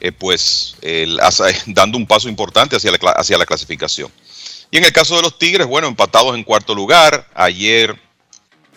eh, 0.00 0.12
pues 0.12 0.76
dando 1.66 1.98
un 1.98 2.06
paso 2.06 2.28
importante 2.28 2.76
hacia 2.76 3.38
la 3.38 3.46
clasificación. 3.46 4.10
Y 4.70 4.78
en 4.78 4.84
el 4.84 4.92
caso 4.92 5.16
de 5.16 5.22
los 5.22 5.38
Tigres, 5.38 5.66
bueno, 5.66 5.86
empatados 5.86 6.34
en 6.34 6.44
cuarto 6.44 6.74
lugar, 6.74 7.28
ayer 7.34 7.94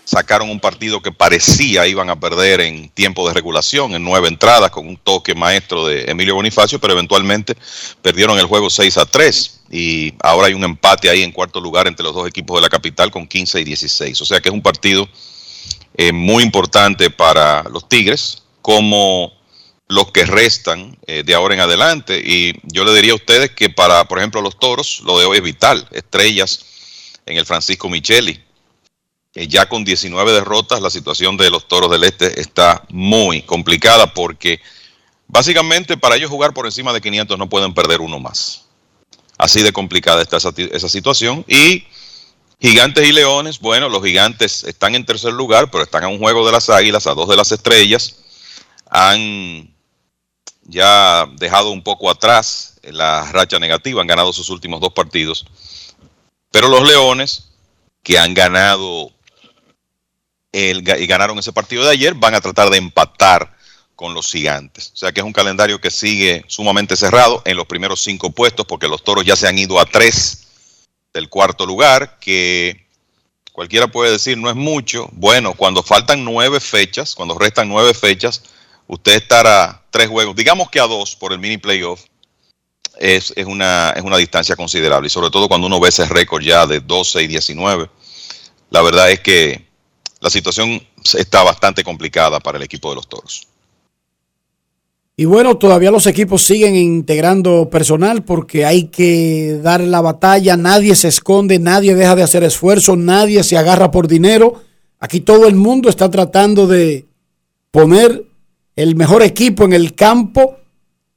sacaron 0.05 0.49
un 0.49 0.59
partido 0.59 1.01
que 1.01 1.11
parecía 1.11 1.85
iban 1.87 2.09
a 2.09 2.19
perder 2.19 2.61
en 2.61 2.89
tiempo 2.89 3.27
de 3.27 3.33
regulación, 3.33 3.95
en 3.95 4.03
nueve 4.03 4.29
entradas, 4.29 4.71
con 4.71 4.87
un 4.87 4.97
toque 4.97 5.35
maestro 5.35 5.85
de 5.87 6.05
Emilio 6.07 6.35
Bonifacio, 6.35 6.79
pero 6.79 6.93
eventualmente 6.93 7.57
perdieron 8.01 8.39
el 8.39 8.45
juego 8.45 8.69
6 8.69 8.97
a 8.97 9.05
3 9.05 9.61
y 9.71 10.13
ahora 10.21 10.47
hay 10.47 10.53
un 10.53 10.63
empate 10.63 11.09
ahí 11.09 11.23
en 11.23 11.31
cuarto 11.31 11.59
lugar 11.59 11.87
entre 11.87 12.03
los 12.03 12.13
dos 12.13 12.27
equipos 12.27 12.57
de 12.57 12.61
la 12.61 12.69
capital 12.69 13.11
con 13.11 13.27
15 13.27 13.61
y 13.61 13.63
16. 13.63 14.21
O 14.21 14.25
sea 14.25 14.39
que 14.39 14.49
es 14.49 14.53
un 14.53 14.61
partido 14.61 15.09
eh, 15.97 16.11
muy 16.11 16.43
importante 16.43 17.09
para 17.09 17.63
los 17.63 17.89
Tigres, 17.89 18.43
como 18.61 19.33
los 19.87 20.11
que 20.11 20.25
restan 20.25 20.97
eh, 21.07 21.23
de 21.25 21.33
ahora 21.33 21.55
en 21.55 21.61
adelante. 21.61 22.21
Y 22.23 22.53
yo 22.63 22.85
le 22.85 22.93
diría 22.93 23.13
a 23.13 23.15
ustedes 23.15 23.51
que 23.51 23.69
para, 23.69 24.07
por 24.07 24.19
ejemplo, 24.19 24.41
los 24.41 24.57
toros, 24.59 25.01
lo 25.03 25.19
de 25.19 25.25
hoy 25.25 25.37
es 25.37 25.43
vital. 25.43 25.87
Estrellas 25.91 26.65
en 27.25 27.37
el 27.37 27.45
Francisco 27.45 27.89
Micheli. 27.89 28.44
Ya 29.35 29.67
con 29.67 29.83
19 29.83 30.31
derrotas, 30.31 30.81
la 30.81 30.89
situación 30.89 31.35
de 31.35 31.49
los 31.49 31.67
toros 31.67 31.91
del 31.91 32.05
Este 32.05 32.39
está 32.39 32.85
muy 32.89 33.41
complicada 33.41 34.13
porque 34.13 34.61
básicamente 35.27 35.97
para 35.97 36.15
ellos 36.15 36.29
jugar 36.29 36.53
por 36.53 36.65
encima 36.65 36.93
de 36.93 37.01
500 37.01 37.37
no 37.37 37.49
pueden 37.49 37.73
perder 37.73 37.99
uno 37.99 38.17
más. 38.17 38.65
Así 39.37 39.61
de 39.61 39.73
complicada 39.73 40.21
está 40.21 40.37
esa 40.37 40.89
situación. 40.89 41.43
Y 41.49 41.83
Gigantes 42.61 43.05
y 43.05 43.11
Leones, 43.11 43.59
bueno, 43.59 43.89
los 43.89 44.01
Gigantes 44.01 44.63
están 44.63 44.95
en 44.95 45.05
tercer 45.05 45.33
lugar, 45.33 45.69
pero 45.69 45.83
están 45.83 46.05
a 46.05 46.07
un 46.07 46.19
juego 46.19 46.45
de 46.45 46.53
las 46.53 46.69
Águilas, 46.69 47.05
a 47.05 47.13
dos 47.13 47.27
de 47.27 47.35
las 47.35 47.51
Estrellas. 47.51 48.15
han 48.89 49.73
ya 50.63 51.27
dejado 51.33 51.71
un 51.71 51.83
poco 51.83 52.09
atrás 52.09 52.79
la 52.83 53.31
racha 53.31 53.59
negativa, 53.59 54.01
han 54.01 54.07
ganado 54.07 54.31
sus 54.31 54.49
últimos 54.49 54.79
dos 54.79 54.93
partidos. 54.93 55.45
Pero 56.51 56.69
los 56.69 56.87
Leones, 56.87 57.49
que 58.01 58.17
han 58.17 58.33
ganado 58.33 59.11
y 60.55 61.07
ganaron 61.07 61.37
ese 61.37 61.51
partido 61.51 61.83
de 61.83 61.91
ayer, 61.91 62.13
van 62.13 62.35
a 62.35 62.41
tratar 62.41 62.69
de 62.69 62.77
empatar 62.77 63.55
con 63.95 64.13
los 64.13 64.31
gigantes. 64.31 64.91
O 64.93 64.97
sea 64.97 65.11
que 65.11 65.21
es 65.21 65.25
un 65.25 65.33
calendario 65.33 65.79
que 65.79 65.91
sigue 65.91 66.43
sumamente 66.47 66.95
cerrado 66.95 67.41
en 67.45 67.57
los 67.57 67.65
primeros 67.65 68.01
cinco 68.01 68.31
puestos, 68.31 68.65
porque 68.65 68.87
los 68.87 69.03
toros 69.03 69.25
ya 69.25 69.35
se 69.35 69.47
han 69.47 69.57
ido 69.57 69.79
a 69.79 69.85
tres 69.85 70.47
del 71.13 71.29
cuarto 71.29 71.65
lugar, 71.65 72.17
que 72.19 72.87
cualquiera 73.51 73.87
puede 73.87 74.11
decir 74.11 74.37
no 74.37 74.49
es 74.49 74.55
mucho. 74.55 75.09
Bueno, 75.13 75.53
cuando 75.53 75.81
faltan 75.81 76.23
nueve 76.23 76.59
fechas, 76.59 77.15
cuando 77.15 77.37
restan 77.37 77.69
nueve 77.69 77.93
fechas, 77.93 78.43
usted 78.87 79.13
estará 79.13 79.63
a 79.63 79.81
tres 79.89 80.09
juegos, 80.09 80.35
digamos 80.35 80.69
que 80.69 80.79
a 80.79 80.87
dos 80.87 81.15
por 81.15 81.31
el 81.31 81.39
mini 81.39 81.57
playoff, 81.57 82.01
es, 82.99 83.33
es, 83.35 83.45
una, 83.45 83.91
es 83.91 84.03
una 84.03 84.17
distancia 84.17 84.55
considerable. 84.55 85.07
Y 85.07 85.09
sobre 85.09 85.29
todo 85.29 85.47
cuando 85.47 85.67
uno 85.67 85.79
ve 85.79 85.89
ese 85.89 86.05
récord 86.05 86.43
ya 86.43 86.65
de 86.65 86.79
12 86.79 87.23
y 87.23 87.27
19, 87.27 87.89
la 88.69 88.81
verdad 88.81 89.11
es 89.11 89.19
que 89.19 89.64
la 90.25 90.31
situación 90.31 90.81
está 91.19 91.43
bastante 91.43 91.83
complicada 91.83 92.39
para 92.39 92.57
el 92.57 92.63
equipo 92.63 92.89
de 92.89 92.95
los 92.95 93.07
toros. 93.07 93.47
Y 95.15 95.25
bueno, 95.25 95.55
todavía 95.57 95.91
los 95.91 96.07
equipos 96.07 96.41
siguen 96.41 96.75
integrando 96.75 97.69
personal 97.69 98.23
porque 98.23 98.65
hay 98.65 98.85
que 98.85 99.59
dar 99.61 99.81
la 99.81 100.01
batalla, 100.01 100.57
nadie 100.57 100.95
se 100.95 101.09
esconde, 101.09 101.59
nadie 101.59 101.93
deja 101.93 102.15
de 102.15 102.23
hacer 102.23 102.43
esfuerzo, 102.43 102.95
nadie 102.95 103.43
se 103.43 103.55
agarra 103.55 103.91
por 103.91 104.07
dinero. 104.07 104.63
Aquí 104.99 105.19
todo 105.19 105.47
el 105.47 105.53
mundo 105.53 105.89
está 105.89 106.09
tratando 106.09 106.65
de 106.65 107.05
poner 107.69 108.25
el 108.75 108.95
mejor 108.95 109.21
equipo 109.21 109.63
en 109.63 109.73
el 109.73 109.93
campo 109.93 110.57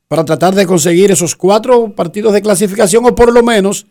para 0.07 0.27
tratar 0.27 0.55
de 0.55 0.67
conseguir 0.67 1.11
esos 1.11 1.35
cuatro 1.35 1.95
partidos 1.95 2.35
de 2.35 2.43
clasificación 2.43 3.07
o 3.07 3.15
por 3.15 3.33
lo 3.33 3.43
menos 3.43 3.87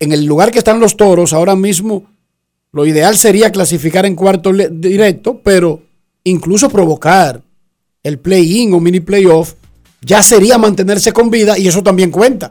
en 0.00 0.10
el 0.10 0.24
lugar 0.24 0.50
que 0.50 0.58
están 0.58 0.80
los 0.80 0.96
toros 0.96 1.32
ahora 1.32 1.54
mismo 1.54 2.11
lo 2.72 2.86
ideal 2.86 3.16
sería 3.16 3.52
clasificar 3.52 4.06
en 4.06 4.16
cuarto 4.16 4.52
directo, 4.52 5.40
pero 5.42 5.82
incluso 6.24 6.70
provocar 6.70 7.42
el 8.02 8.18
play-in 8.18 8.72
o 8.72 8.80
mini 8.80 9.00
playoff, 9.00 9.54
ya 10.00 10.22
sería 10.22 10.58
mantenerse 10.58 11.12
con 11.12 11.30
vida 11.30 11.58
y 11.58 11.68
eso 11.68 11.82
también 11.82 12.10
cuenta, 12.10 12.50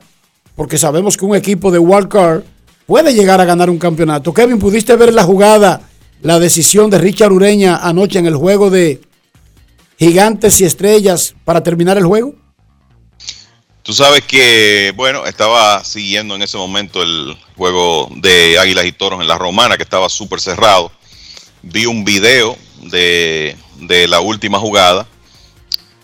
porque 0.55 0.77
sabemos 0.77 1.17
que 1.17 1.25
un 1.25 1.35
equipo 1.35 1.71
de 1.71 1.79
wild 1.79 2.07
card 2.07 2.43
puede 2.85 3.13
llegar 3.13 3.41
a 3.41 3.45
ganar 3.45 3.69
un 3.69 3.79
campeonato. 3.79 4.33
Kevin, 4.33 4.59
¿pudiste 4.59 4.95
ver 4.95 5.13
la 5.13 5.23
jugada, 5.23 5.81
la 6.21 6.39
decisión 6.39 6.89
de 6.89 6.99
Richard 6.99 7.33
Ureña 7.33 7.77
anoche 7.77 8.19
en 8.19 8.27
el 8.27 8.35
juego 8.35 8.69
de 8.69 9.01
Gigantes 9.97 10.61
y 10.61 10.65
Estrellas 10.65 11.35
para 11.43 11.63
terminar 11.63 11.97
el 11.97 12.05
juego? 12.05 12.35
Tú 13.83 13.93
sabes 13.93 14.23
que, 14.23 14.93
bueno, 14.95 15.25
estaba 15.25 15.83
siguiendo 15.83 16.35
en 16.35 16.43
ese 16.43 16.57
momento 16.57 17.01
el 17.01 17.35
juego 17.57 18.09
de 18.15 18.59
Águilas 18.59 18.85
y 18.85 18.91
Toros 18.91 19.21
en 19.21 19.27
la 19.27 19.37
Romana, 19.37 19.77
que 19.77 19.83
estaba 19.83 20.07
súper 20.09 20.39
cerrado. 20.39 20.91
Vi 21.63 21.85
un 21.85 22.05
video 22.05 22.57
de, 22.83 23.55
de 23.77 24.07
la 24.07 24.19
última 24.19 24.59
jugada 24.59 25.07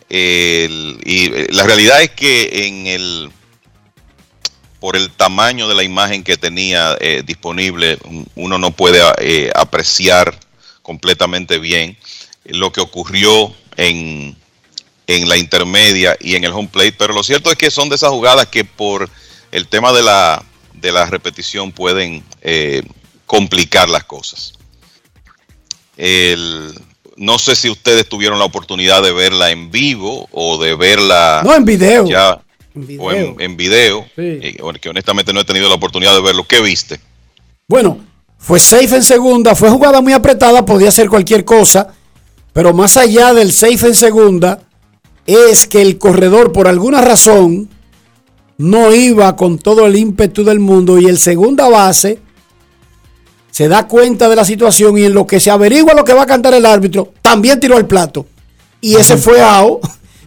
y 0.09 0.15
eh, 0.15 1.47
la 1.51 1.63
realidad 1.63 2.01
es 2.01 2.11
que 2.11 2.67
en 2.67 2.87
el 2.87 3.31
por 4.79 4.95
el 4.95 5.09
tamaño 5.09 5.67
de 5.67 5.75
la 5.75 5.83
imagen 5.83 6.23
que 6.23 6.37
tenía 6.37 6.95
eh, 7.01 7.23
disponible, 7.25 7.97
uno 8.35 8.59
no 8.59 8.71
puede 8.71 9.01
eh, 9.17 9.51
apreciar 9.55 10.39
completamente 10.83 11.57
bien 11.57 11.97
lo 12.45 12.71
que 12.71 12.79
ocurrió 12.79 13.53
en, 13.75 14.37
en, 15.07 15.27
la 15.27 15.37
intermedia 15.37 16.15
y 16.19 16.35
en 16.35 16.43
el 16.43 16.51
home 16.51 16.69
plate, 16.71 16.93
pero 16.93 17.13
lo 17.13 17.23
cierto 17.23 17.49
es 17.49 17.57
que 17.57 17.71
son 17.71 17.89
de 17.89 17.95
esas 17.95 18.09
jugadas 18.09 18.47
que 18.47 18.65
por 18.65 19.09
el 19.51 19.67
tema 19.67 19.91
de 19.93 20.03
la, 20.03 20.43
de 20.73 20.91
la 20.91 21.05
repetición 21.05 21.71
pueden 21.71 22.23
complicar 23.25 23.89
las 23.89 24.03
cosas. 24.03 24.53
El, 25.97 26.73
no 27.17 27.39
sé 27.39 27.55
si 27.55 27.69
ustedes 27.69 28.07
tuvieron 28.07 28.39
la 28.39 28.45
oportunidad 28.45 29.01
de 29.01 29.11
verla 29.11 29.51
en 29.51 29.71
vivo 29.71 30.29
o 30.31 30.57
de 30.63 30.75
verla. 30.75 31.41
No, 31.43 31.55
en 31.55 31.65
video. 31.65 32.07
Ya, 32.07 32.39
O 32.99 33.11
en, 33.11 33.57
video. 33.57 34.05
Eh, 34.15 34.57
que 34.79 34.89
honestamente 34.89 35.33
no 35.33 35.41
he 35.41 35.45
tenido 35.45 35.67
la 35.67 35.75
oportunidad 35.75 36.13
de 36.13 36.21
verlo. 36.21 36.45
¿Qué 36.47 36.61
viste? 36.61 36.99
Bueno, 37.67 37.99
fue 38.37 38.59
safe 38.59 38.95
en 38.95 39.03
segunda, 39.03 39.55
fue 39.55 39.69
jugada 39.69 39.99
muy 39.99 40.13
apretada, 40.13 40.63
podía 40.63 40.91
ser 40.91 41.09
cualquier 41.09 41.43
cosa. 41.43 41.93
Pero 42.53 42.73
más 42.73 42.97
allá 42.97 43.33
del 43.33 43.51
safe 43.51 43.87
en 43.87 43.95
segunda, 43.95 44.61
es 45.27 45.67
que 45.67 45.81
el 45.81 45.97
corredor, 45.97 46.51
por 46.51 46.67
alguna 46.67 47.01
razón, 47.01 47.69
no 48.57 48.93
iba 48.93 49.35
con 49.35 49.59
todo 49.59 49.85
el 49.85 49.95
ímpetu 49.95 50.43
del 50.43 50.59
mundo 50.59 50.97
y 50.97 51.05
el 51.05 51.19
segunda 51.19 51.69
base 51.69 52.19
se 53.51 53.67
da 53.67 53.87
cuenta 53.87 54.29
de 54.29 54.35
la 54.35 54.45
situación 54.45 54.97
y 54.97 55.05
en 55.05 55.13
lo 55.13 55.27
que 55.27 55.39
se 55.39 55.51
averigua 55.51 55.93
lo 55.93 56.03
que 56.03 56.13
va 56.13 56.23
a 56.23 56.27
cantar 56.27 56.53
el 56.53 56.65
árbitro, 56.65 57.13
también 57.21 57.59
tiró 57.59 57.77
el 57.77 57.85
plato. 57.85 58.25
Y 58.81 58.95
ese 58.95 59.17
fue 59.17 59.41
AO, 59.41 59.79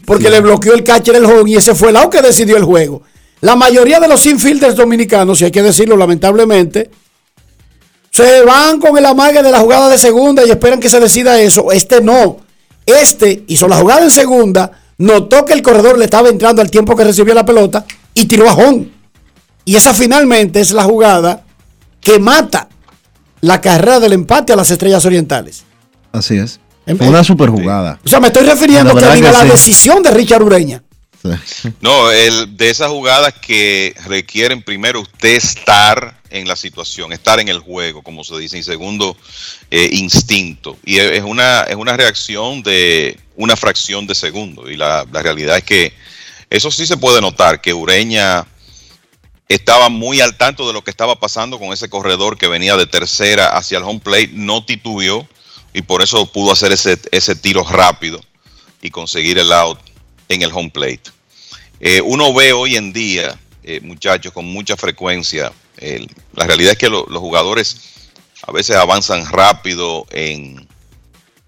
porque 0.04 0.30
le 0.30 0.40
bloqueó 0.40 0.74
el 0.74 0.84
catcher 0.84 1.16
el 1.16 1.24
home 1.24 1.50
y 1.50 1.56
ese 1.56 1.74
fue 1.74 1.90
el 1.90 1.96
AO 1.96 2.10
que 2.10 2.22
decidió 2.22 2.56
el 2.56 2.64
juego. 2.64 3.02
La 3.40 3.56
mayoría 3.56 4.00
de 4.00 4.08
los 4.08 4.26
infielders 4.26 4.76
dominicanos, 4.76 5.40
y 5.40 5.44
hay 5.44 5.50
que 5.50 5.62
decirlo 5.62 5.96
lamentablemente, 5.96 6.90
se 8.10 8.42
van 8.42 8.80
con 8.80 8.98
el 8.98 9.06
amague 9.06 9.42
de 9.42 9.50
la 9.50 9.60
jugada 9.60 9.88
de 9.88 9.98
segunda 9.98 10.44
y 10.44 10.50
esperan 10.50 10.80
que 10.80 10.90
se 10.90 11.00
decida 11.00 11.40
eso. 11.40 11.70
Este 11.72 12.00
no. 12.00 12.38
Este 12.84 13.44
hizo 13.46 13.68
la 13.68 13.76
jugada 13.76 14.02
en 14.02 14.10
segunda, 14.10 14.72
notó 15.00 15.46
que 15.46 15.54
el 15.54 15.62
corredor 15.62 15.98
le 15.98 16.04
estaba 16.04 16.28
entrando 16.28 16.60
al 16.62 16.70
tiempo 16.70 16.94
que 16.94 17.04
recibió 17.04 17.34
la 17.34 17.44
pelota 17.44 17.84
y 18.14 18.26
tiró 18.26 18.48
a 18.48 18.52
home. 18.52 18.90
Y 19.64 19.74
esa 19.74 19.94
finalmente 19.94 20.60
es 20.60 20.72
la 20.72 20.84
jugada 20.84 21.42
que 22.00 22.18
mata 22.18 22.68
la 23.40 23.60
carrera 23.60 23.98
del 23.98 24.12
empate 24.12 24.52
a 24.52 24.56
las 24.56 24.70
Estrellas 24.70 25.04
Orientales. 25.06 25.64
Así 26.12 26.36
es. 26.36 26.60
Fue 26.98 27.08
una 27.08 27.24
super 27.24 27.48
jugada. 27.48 27.98
O 28.04 28.08
sea, 28.08 28.20
me 28.20 28.26
estoy 28.28 28.44
refiriendo 28.44 28.92
a 28.92 29.16
la 29.16 29.44
decisión 29.44 30.02
de 30.02 30.10
Richard 30.10 30.42
Ureña. 30.42 30.82
No, 31.80 32.10
el, 32.10 32.56
de 32.56 32.70
esas 32.70 32.88
jugadas 32.88 33.34
que 33.34 33.94
requieren 34.06 34.62
primero 34.62 35.00
usted 35.00 35.36
estar 35.36 36.20
en 36.30 36.46
la 36.46 36.56
situación, 36.56 37.12
estar 37.12 37.40
en 37.40 37.48
el 37.48 37.58
juego, 37.58 38.02
como 38.02 38.24
se 38.24 38.38
dice, 38.38 38.58
y 38.58 38.62
segundo, 38.62 39.16
eh, 39.70 39.90
instinto. 39.92 40.78
Y 40.84 40.98
es 40.98 41.22
una, 41.22 41.62
es 41.62 41.76
una 41.76 41.96
reacción 41.96 42.62
de 42.62 43.18
una 43.36 43.56
fracción 43.56 44.06
de 44.06 44.14
segundo. 44.14 44.70
Y 44.70 44.76
la, 44.76 45.06
la 45.10 45.22
realidad 45.22 45.58
es 45.58 45.64
que 45.64 45.92
eso 46.48 46.70
sí 46.70 46.86
se 46.86 46.96
puede 46.96 47.20
notar, 47.20 47.60
que 47.60 47.74
Ureña 47.74 48.46
estaba 49.48 49.88
muy 49.88 50.20
al 50.20 50.36
tanto 50.36 50.66
de 50.66 50.72
lo 50.72 50.84
que 50.84 50.92
estaba 50.92 51.18
pasando 51.18 51.58
con 51.58 51.72
ese 51.72 51.88
corredor 51.88 52.38
que 52.38 52.46
venía 52.46 52.76
de 52.76 52.86
tercera 52.86 53.48
hacia 53.56 53.78
el 53.78 53.84
home 53.84 53.98
plate, 54.00 54.30
no 54.32 54.64
titubeó 54.64 55.28
y 55.74 55.82
por 55.82 56.02
eso 56.02 56.30
pudo 56.30 56.52
hacer 56.52 56.70
ese, 56.70 56.98
ese 57.10 57.34
tiro 57.34 57.64
rápido 57.64 58.20
y 58.80 58.90
conseguir 58.90 59.38
el 59.38 59.52
out 59.52 59.89
en 60.30 60.42
el 60.42 60.52
home 60.52 60.70
plate. 60.70 61.10
Eh, 61.80 62.00
uno 62.00 62.32
ve 62.32 62.52
hoy 62.52 62.76
en 62.76 62.92
día, 62.92 63.38
eh, 63.62 63.80
muchachos, 63.82 64.32
con 64.32 64.46
mucha 64.46 64.76
frecuencia, 64.76 65.52
la 66.34 66.46
realidad 66.46 66.72
es 66.72 66.78
que 66.78 66.90
los 66.90 67.06
jugadores 67.06 68.10
a 68.46 68.52
veces 68.52 68.76
avanzan 68.76 69.24
rápido 69.24 70.06
en, 70.10 70.68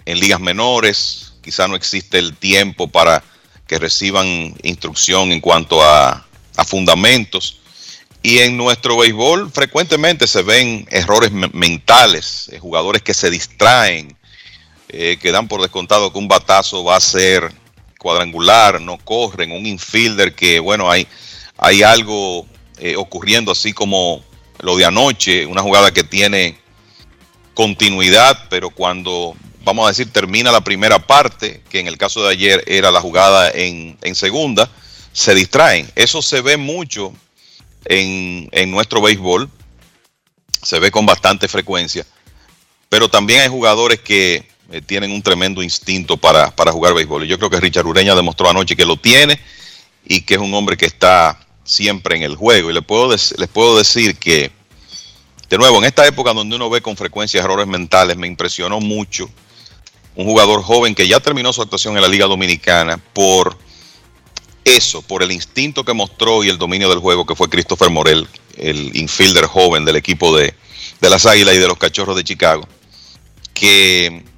en 0.07 0.21
ligas 0.21 0.41
menores, 0.41 1.35
quizá 1.43 1.69
no 1.69 1.77
existe 1.77 2.19
el 2.19 2.35
tiempo 2.35 2.89
para 2.89 3.23
que 3.67 3.79
reciban 3.79 4.55
instrucción 4.63 5.33
en 5.33 5.41
cuanto 5.43 5.83
a, 5.83 6.27
a 6.57 6.65
fundamentos 6.65 7.59
y 8.23 8.39
en 8.39 8.57
nuestro 8.57 8.97
béisbol 8.97 9.51
frecuentemente 9.51 10.27
se 10.27 10.41
ven 10.43 10.87
errores 10.91 11.31
mentales, 11.31 12.49
eh, 12.51 12.59
jugadores 12.59 13.03
que 13.03 13.13
se 13.13 13.29
distraen, 13.29 14.17
que 14.89 15.33
dan 15.33 15.49
por 15.49 15.63
descontado 15.63 16.13
que 16.13 16.19
un 16.19 16.29
batazo 16.29 16.85
va 16.85 16.97
a 16.97 17.01
ser 17.01 17.51
cuadrangular, 18.03 18.81
no 18.81 18.99
corren, 18.99 19.53
un 19.53 19.65
infielder 19.65 20.35
que, 20.35 20.59
bueno, 20.59 20.91
hay, 20.91 21.07
hay 21.57 21.83
algo 21.83 22.47
eh, 22.79 22.97
ocurriendo 22.97 23.53
así 23.53 23.73
como 23.73 24.23
lo 24.61 24.77
de 24.77 24.85
anoche, 24.85 25.47
una 25.47 25.63
jugada 25.63 25.93
que 25.93 26.03
tiene 26.03 26.59
continuidad, 27.55 28.47
pero 28.51 28.71
cuando, 28.71 29.35
vamos 29.65 29.87
a 29.87 29.89
decir, 29.89 30.13
termina 30.13 30.51
la 30.51 30.63
primera 30.63 30.99
parte, 30.99 31.63
que 31.71 31.81
en 31.81 31.87
el 31.87 31.97
caso 31.97 32.25
de 32.25 32.31
ayer 32.31 32.65
era 32.67 32.91
la 32.91 33.01
jugada 33.01 33.51
en, 33.51 33.97
en 34.03 34.15
segunda, 34.15 34.69
se 35.13 35.35
distraen. 35.35 35.91
Eso 35.95 36.23
se 36.23 36.41
ve 36.41 36.57
mucho 36.57 37.13
en, 37.85 38.71
nuestro 38.71 39.01
béisbol, 39.01 39.49
se 40.63 40.79
ve 40.79 40.91
con 40.91 41.07
bastante 41.07 41.49
frecuencia, 41.49 42.07
pero 42.89 43.09
también 43.09 43.41
hay 43.41 43.49
jugadores 43.49 44.01
que 44.01 44.49
eh, 44.73 44.81
tienen 44.81 45.13
un 45.13 45.21
tremendo 45.21 45.63
instinto 45.63 46.17
para, 46.17 46.51
para, 46.51 46.73
jugar 46.73 46.95
béisbol. 46.95 47.25
Y 47.25 47.29
yo 47.29 47.39
creo 47.39 47.51
que 47.51 47.61
Richard 47.61 47.87
Ureña 47.87 48.15
demostró 48.15 48.49
anoche 48.49 48.75
que 48.75 48.87
lo 48.87 48.97
tiene 48.97 49.39
y 50.07 50.23
que 50.23 50.35
es 50.35 50.41
un 50.41 50.55
hombre 50.55 50.79
que 50.79 50.87
está 50.87 51.39
siempre 51.63 52.17
en 52.17 52.23
el 52.23 52.37
juego. 52.37 52.71
Y 52.71 52.73
le 52.73 52.81
puedo 52.81 53.11
les 53.11 53.49
puedo 53.53 53.77
decir 53.77 54.17
que, 54.17 54.51
de 55.51 55.59
nuevo, 55.59 55.77
en 55.77 55.85
esta 55.85 56.07
época 56.07 56.33
donde 56.33 56.57
uno 56.57 56.71
ve 56.71 56.81
con 56.81 56.97
frecuencia 56.97 57.41
errores 57.41 57.67
mentales, 57.67 58.17
me 58.17 58.27
impresionó 58.27 58.81
mucho 58.81 59.29
un 60.17 60.25
jugador 60.25 60.63
joven 60.63 60.95
que 60.95 61.07
ya 61.07 61.21
terminó 61.21 61.53
su 61.53 61.61
actuación 61.61 61.97
en 61.97 62.03
la 62.03 62.09
Liga 62.09 62.25
Dominicana 62.25 62.97
por 62.97 63.59
eso, 64.65 65.03
por 65.03 65.23
el 65.23 65.33
instinto 65.33 65.85
que 65.85 65.93
mostró 65.93 66.45
y 66.45 66.49
el 66.49 66.57
dominio 66.57 66.89
del 66.89 67.01
juego 67.01 67.27
que 67.27 67.35
fue 67.35 67.51
Christopher 67.51 67.91
Morel, 67.91 68.27
el 68.57 68.97
infielder 68.97 69.45
joven 69.45 69.85
del 69.85 69.97
equipo 69.97 70.35
de, 70.35 70.55
de 70.99 71.11
las 71.11 71.27
Águilas 71.27 71.57
y 71.57 71.59
de 71.59 71.69
los 71.69 71.77
Cachorros 71.77 72.17
de 72.17 72.25
Chicago, 72.25 72.67
que 73.53 74.32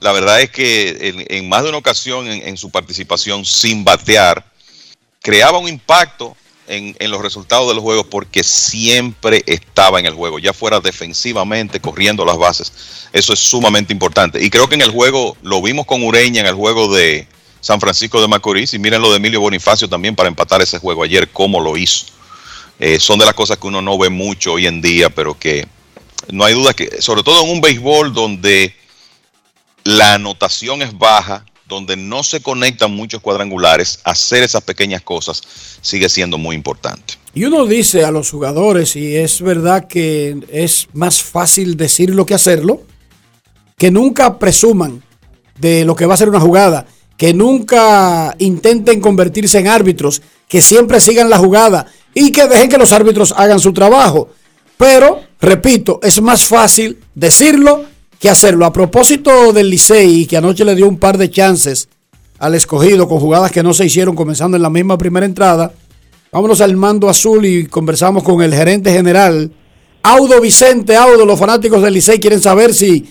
la 0.00 0.12
verdad 0.12 0.40
es 0.40 0.50
que 0.50 1.26
en, 1.28 1.48
más 1.48 1.62
de 1.62 1.68
una 1.68 1.78
ocasión 1.78 2.26
en, 2.26 2.56
su 2.56 2.70
participación 2.70 3.44
sin 3.44 3.84
batear, 3.84 4.44
creaba 5.20 5.58
un 5.58 5.68
impacto 5.68 6.36
en, 6.66 6.96
en, 6.98 7.10
los 7.10 7.20
resultados 7.20 7.68
de 7.68 7.74
los 7.74 7.82
juegos 7.82 8.06
porque 8.10 8.42
siempre 8.42 9.42
estaba 9.46 10.00
en 10.00 10.06
el 10.06 10.14
juego, 10.14 10.38
ya 10.38 10.52
fuera 10.52 10.80
defensivamente, 10.80 11.80
corriendo 11.80 12.24
las 12.24 12.38
bases. 12.38 12.72
Eso 13.12 13.32
es 13.32 13.40
sumamente 13.40 13.92
importante. 13.92 14.42
Y 14.42 14.50
creo 14.50 14.68
que 14.68 14.76
en 14.76 14.82
el 14.82 14.90
juego, 14.90 15.36
lo 15.42 15.60
vimos 15.60 15.84
con 15.86 16.02
Ureña 16.02 16.40
en 16.40 16.46
el 16.46 16.54
juego 16.54 16.94
de 16.94 17.26
San 17.60 17.80
Francisco 17.80 18.20
de 18.20 18.28
Macorís, 18.28 18.72
y 18.72 18.78
miren 18.78 19.02
lo 19.02 19.10
de 19.10 19.18
Emilio 19.18 19.40
Bonifacio 19.40 19.88
también 19.88 20.16
para 20.16 20.28
empatar 20.28 20.62
ese 20.62 20.78
juego 20.78 21.02
ayer, 21.02 21.28
cómo 21.28 21.60
lo 21.60 21.76
hizo. 21.76 22.06
Eh, 22.78 22.98
son 22.98 23.18
de 23.18 23.26
las 23.26 23.34
cosas 23.34 23.58
que 23.58 23.66
uno 23.66 23.82
no 23.82 23.98
ve 23.98 24.08
mucho 24.08 24.54
hoy 24.54 24.66
en 24.66 24.80
día, 24.80 25.10
pero 25.10 25.38
que 25.38 25.66
no 26.30 26.44
hay 26.44 26.54
duda 26.54 26.72
que, 26.72 27.02
sobre 27.02 27.22
todo 27.22 27.44
en 27.44 27.50
un 27.50 27.60
béisbol 27.60 28.14
donde 28.14 28.74
la 29.84 30.14
anotación 30.14 30.82
es 30.82 30.96
baja, 30.96 31.44
donde 31.66 31.96
no 31.96 32.22
se 32.22 32.42
conectan 32.42 32.90
muchos 32.90 33.20
cuadrangulares, 33.20 34.00
hacer 34.04 34.42
esas 34.42 34.62
pequeñas 34.62 35.02
cosas 35.02 35.40
sigue 35.80 36.08
siendo 36.08 36.36
muy 36.36 36.56
importante. 36.56 37.14
Y 37.32 37.44
uno 37.44 37.64
dice 37.64 38.04
a 38.04 38.10
los 38.10 38.30
jugadores, 38.30 38.96
y 38.96 39.16
es 39.16 39.40
verdad 39.40 39.86
que 39.86 40.36
es 40.50 40.88
más 40.92 41.22
fácil 41.22 41.76
decirlo 41.76 42.26
que 42.26 42.34
hacerlo, 42.34 42.82
que 43.78 43.90
nunca 43.90 44.38
presuman 44.38 45.02
de 45.58 45.84
lo 45.84 45.94
que 45.94 46.06
va 46.06 46.14
a 46.14 46.18
ser 46.18 46.28
una 46.28 46.40
jugada, 46.40 46.86
que 47.16 47.32
nunca 47.32 48.34
intenten 48.38 49.00
convertirse 49.00 49.58
en 49.58 49.68
árbitros, 49.68 50.22
que 50.48 50.60
siempre 50.60 51.00
sigan 51.00 51.30
la 51.30 51.38
jugada 51.38 51.86
y 52.12 52.32
que 52.32 52.48
dejen 52.48 52.68
que 52.68 52.78
los 52.78 52.92
árbitros 52.92 53.32
hagan 53.36 53.60
su 53.60 53.72
trabajo. 53.72 54.30
Pero, 54.76 55.20
repito, 55.40 56.00
es 56.02 56.20
más 56.20 56.46
fácil 56.46 56.98
decirlo 57.14 57.84
que 58.20 58.28
hacerlo. 58.28 58.66
A 58.66 58.72
propósito 58.72 59.52
del 59.52 59.70
Licey, 59.70 60.26
que 60.26 60.36
anoche 60.36 60.64
le 60.64 60.76
dio 60.76 60.86
un 60.86 60.98
par 60.98 61.18
de 61.18 61.30
chances 61.30 61.88
al 62.38 62.54
escogido 62.54 63.08
con 63.08 63.18
jugadas 63.18 63.50
que 63.50 63.62
no 63.62 63.74
se 63.74 63.86
hicieron 63.86 64.14
comenzando 64.14 64.56
en 64.56 64.62
la 64.62 64.70
misma 64.70 64.96
primera 64.96 65.26
entrada, 65.26 65.72
vámonos 66.30 66.60
al 66.60 66.76
mando 66.76 67.08
azul 67.08 67.44
y 67.44 67.66
conversamos 67.66 68.22
con 68.22 68.40
el 68.42 68.54
gerente 68.54 68.92
general, 68.92 69.50
Audo 70.02 70.40
Vicente. 70.40 70.96
Audo, 70.96 71.26
los 71.26 71.38
fanáticos 71.38 71.82
del 71.82 71.94
Licey 71.94 72.20
quieren 72.20 72.40
saber 72.40 72.72
si, 72.72 73.06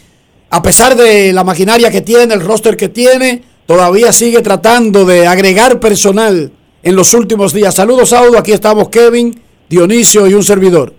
a 0.49 0.61
pesar 0.61 0.95
de 0.95 1.33
la 1.33 1.43
maquinaria 1.43 1.91
que 1.91 2.01
tiene, 2.01 2.33
el 2.33 2.41
roster 2.41 2.77
que 2.77 2.89
tiene, 2.89 3.43
todavía 3.65 4.11
sigue 4.11 4.41
tratando 4.41 5.05
de 5.05 5.27
agregar 5.27 5.79
personal 5.79 6.51
en 6.81 6.95
los 6.95 7.13
últimos 7.13 7.53
días. 7.53 7.75
Saludos, 7.75 8.13
Audo. 8.13 8.37
Aquí 8.37 8.51
estamos 8.51 8.89
Kevin, 8.89 9.39
Dionisio 9.69 10.27
y 10.27 10.33
un 10.33 10.43
servidor. 10.43 10.93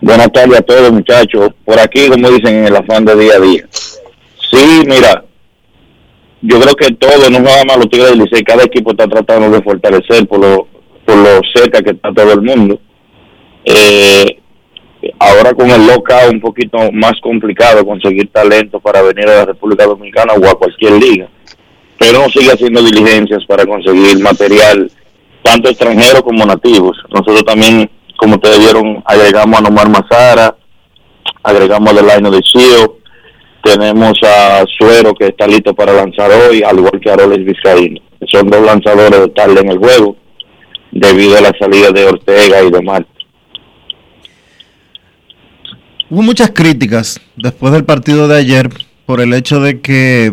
Buenas 0.00 0.30
tardes 0.30 0.60
a 0.60 0.62
todos, 0.62 0.92
muchachos. 0.92 1.50
Por 1.64 1.78
aquí, 1.80 2.08
como 2.08 2.30
dicen, 2.30 2.58
en 2.58 2.66
el 2.66 2.76
afán 2.76 3.04
de 3.04 3.16
día 3.16 3.32
a 3.34 3.40
día. 3.40 3.64
Sí, 4.50 4.82
mira, 4.86 5.24
yo 6.40 6.60
creo 6.60 6.74
que 6.74 6.94
todo, 6.94 7.28
no 7.30 7.40
nada 7.40 7.64
más 7.64 7.78
los 7.78 7.90
Tigres 7.90 8.10
del 8.10 8.20
Licey, 8.20 8.44
cada 8.44 8.62
equipo 8.62 8.92
está 8.92 9.08
tratando 9.08 9.50
de 9.50 9.62
fortalecer 9.62 10.26
por 10.28 10.38
lo, 10.38 10.68
por 11.04 11.16
lo 11.16 11.40
cerca 11.52 11.82
que 11.82 11.90
está 11.90 12.12
todo 12.12 12.32
el 12.32 12.42
mundo. 12.42 12.80
Eh, 13.64 14.38
ahora 15.18 15.52
con 15.52 15.68
el 15.68 15.86
local 15.86 16.30
un 16.32 16.40
poquito 16.40 16.78
más 16.92 17.14
complicado 17.20 17.84
conseguir 17.84 18.30
talento 18.30 18.78
para 18.78 19.02
venir 19.02 19.28
a 19.28 19.38
la 19.38 19.44
República 19.46 19.84
Dominicana 19.84 20.34
o 20.34 20.46
a 20.46 20.58
cualquier 20.58 20.92
liga. 20.92 21.28
Pero 21.98 22.20
no 22.20 22.28
sigue 22.28 22.52
haciendo 22.52 22.82
diligencias 22.82 23.44
para 23.46 23.66
conseguir 23.66 24.20
material, 24.20 24.90
tanto 25.42 25.68
extranjero 25.68 26.22
como 26.22 26.46
nativos. 26.46 26.96
Nosotros 27.10 27.44
también 27.44 27.90
como 28.18 28.34
ustedes 28.34 28.58
vieron, 28.58 29.00
agregamos 29.06 29.60
a 29.60 29.62
Nomar 29.62 29.88
Mazara, 29.88 30.56
agregamos 31.42 31.92
a 31.92 31.94
Delaino 31.94 32.30
de 32.32 32.40
Chio, 32.42 32.98
tenemos 33.62 34.12
a 34.24 34.64
Suero 34.76 35.14
que 35.14 35.28
está 35.28 35.46
listo 35.46 35.72
para 35.72 35.92
lanzar 35.92 36.28
hoy, 36.32 36.62
al 36.64 36.78
igual 36.78 37.00
que 37.00 37.10
a 37.10 37.16
Roles 37.16 37.44
Vizcaíno. 37.44 38.00
Son 38.26 38.48
dos 38.48 38.66
lanzadores 38.66 39.20
de 39.20 39.28
tarde 39.28 39.60
en 39.60 39.70
el 39.70 39.78
juego, 39.78 40.16
debido 40.90 41.38
a 41.38 41.42
la 41.42 41.52
salida 41.60 41.92
de 41.92 42.06
Ortega 42.06 42.60
y 42.60 42.70
de 42.72 42.82
Marte. 42.82 43.08
Hubo 46.10 46.22
muchas 46.22 46.50
críticas 46.50 47.20
después 47.36 47.72
del 47.72 47.84
partido 47.84 48.26
de 48.26 48.36
ayer 48.36 48.68
por 49.06 49.20
el 49.20 49.32
hecho 49.32 49.60
de 49.60 49.80
que 49.80 50.32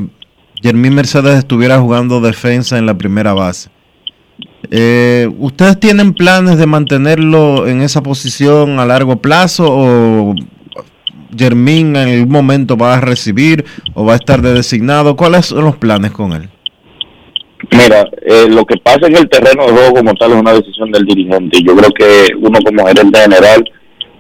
Jermín 0.60 0.96
Mercedes 0.96 1.38
estuviera 1.38 1.80
jugando 1.80 2.20
defensa 2.20 2.80
en 2.80 2.88
la 2.88 2.96
primera 2.96 3.34
base. 3.34 3.70
Eh, 4.72 5.30
¿Ustedes 5.40 5.80
tienen 5.80 6.14
planes 6.14 6.58
de 6.58 6.66
mantenerlo 6.66 7.68
en 7.68 7.82
esa 7.82 8.02
posición 8.02 8.80
a 8.80 8.86
largo 8.86 9.18
plazo 9.18 9.66
o 9.68 10.36
Germín 11.38 11.96
en 11.96 12.10
algún 12.10 12.32
momento 12.32 12.78
va 12.78 12.96
a 12.96 13.02
recibir 13.02 13.66
o 13.94 14.06
va 14.06 14.14
a 14.14 14.18
estar 14.18 14.42
de 14.42 14.54
designado? 14.54 15.16
¿Cuáles 15.16 15.48
son 15.48 15.66
los 15.66 15.78
planes 15.78 16.12
con 16.12 16.34
él? 16.34 16.50
Mira, 17.72 18.08
eh, 18.22 18.48
lo 18.50 18.66
que 18.66 18.78
pasa 18.78 19.08
en 19.08 19.16
el 19.16 19.30
terreno 19.30 19.66
de 19.66 19.72
juego 19.72 19.94
como 19.96 20.14
tal 20.14 20.32
es 20.32 20.38
una 20.38 20.54
decisión 20.54 20.92
del 20.92 21.06
dirigente. 21.06 21.62
Yo 21.64 21.76
creo 21.76 21.92
que 21.92 22.28
uno 22.40 22.60
como 22.64 22.86
gerente 22.86 23.20
general 23.20 23.64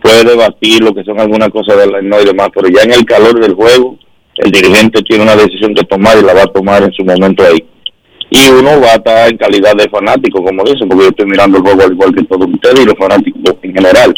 puede 0.01 0.23
debatir 0.23 0.83
lo 0.83 0.93
que 0.93 1.03
son 1.03 1.19
algunas 1.19 1.49
cosas 1.49 1.77
de 1.77 1.87
la 1.87 2.01
no 2.01 2.21
y 2.21 2.25
demás, 2.25 2.49
pero 2.53 2.67
ya 2.69 2.83
en 2.83 2.93
el 2.93 3.05
calor 3.05 3.39
del 3.39 3.53
juego, 3.53 3.97
el 4.37 4.51
dirigente 4.51 5.01
tiene 5.03 5.23
una 5.23 5.35
decisión 5.35 5.73
que 5.73 5.83
tomar 5.83 6.17
y 6.17 6.25
la 6.25 6.33
va 6.33 6.43
a 6.43 6.53
tomar 6.53 6.83
en 6.83 6.91
su 6.93 7.03
momento 7.03 7.43
ahí 7.43 7.63
y 8.29 8.49
uno 8.49 8.81
va 8.81 8.93
a 8.93 8.95
estar 8.95 9.29
en 9.29 9.37
calidad 9.37 9.75
de 9.75 9.89
fanático, 9.89 10.43
como 10.43 10.63
dicen, 10.63 10.89
porque 10.89 11.03
yo 11.03 11.09
estoy 11.09 11.25
mirando 11.27 11.57
el 11.57 11.63
juego 11.63 11.83
al 11.83 11.91
igual 11.91 12.15
que 12.15 12.23
todos 12.23 12.47
ustedes 12.47 12.81
y 12.81 12.85
los 12.85 12.95
fanáticos 12.97 13.55
en 13.61 13.73
general. 13.73 14.13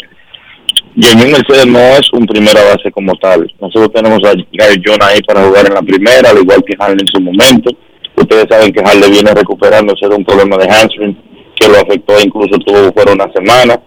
Jermín 1.00 1.32
Mercedes 1.32 1.66
no 1.66 1.78
es 1.78 2.12
un 2.12 2.26
primera 2.26 2.60
base 2.64 2.90
como 2.90 3.14
tal. 3.16 3.52
Nosotros 3.60 3.92
tenemos 3.92 4.18
a 4.24 4.32
Gary 4.52 4.82
John 4.84 4.98
ahí 5.02 5.20
para 5.22 5.44
jugar 5.44 5.66
en 5.66 5.74
la 5.74 5.82
primera, 5.82 6.30
al 6.30 6.38
igual 6.38 6.64
que 6.64 6.74
Harley 6.78 6.98
en 7.00 7.06
su 7.06 7.20
momento. 7.20 7.70
Ustedes 8.16 8.46
saben 8.50 8.72
que 8.72 8.80
Harley 8.80 9.10
viene 9.10 9.32
recuperándose 9.32 10.08
de 10.08 10.16
un 10.16 10.24
problema 10.24 10.56
de 10.56 10.68
hamstring 10.68 11.16
que 11.54 11.68
lo 11.68 11.76
afectó, 11.76 12.14
incluso 12.20 12.58
tuvo 12.58 12.92
fuera 12.92 13.12
una 13.12 13.30
semana. 13.32 13.80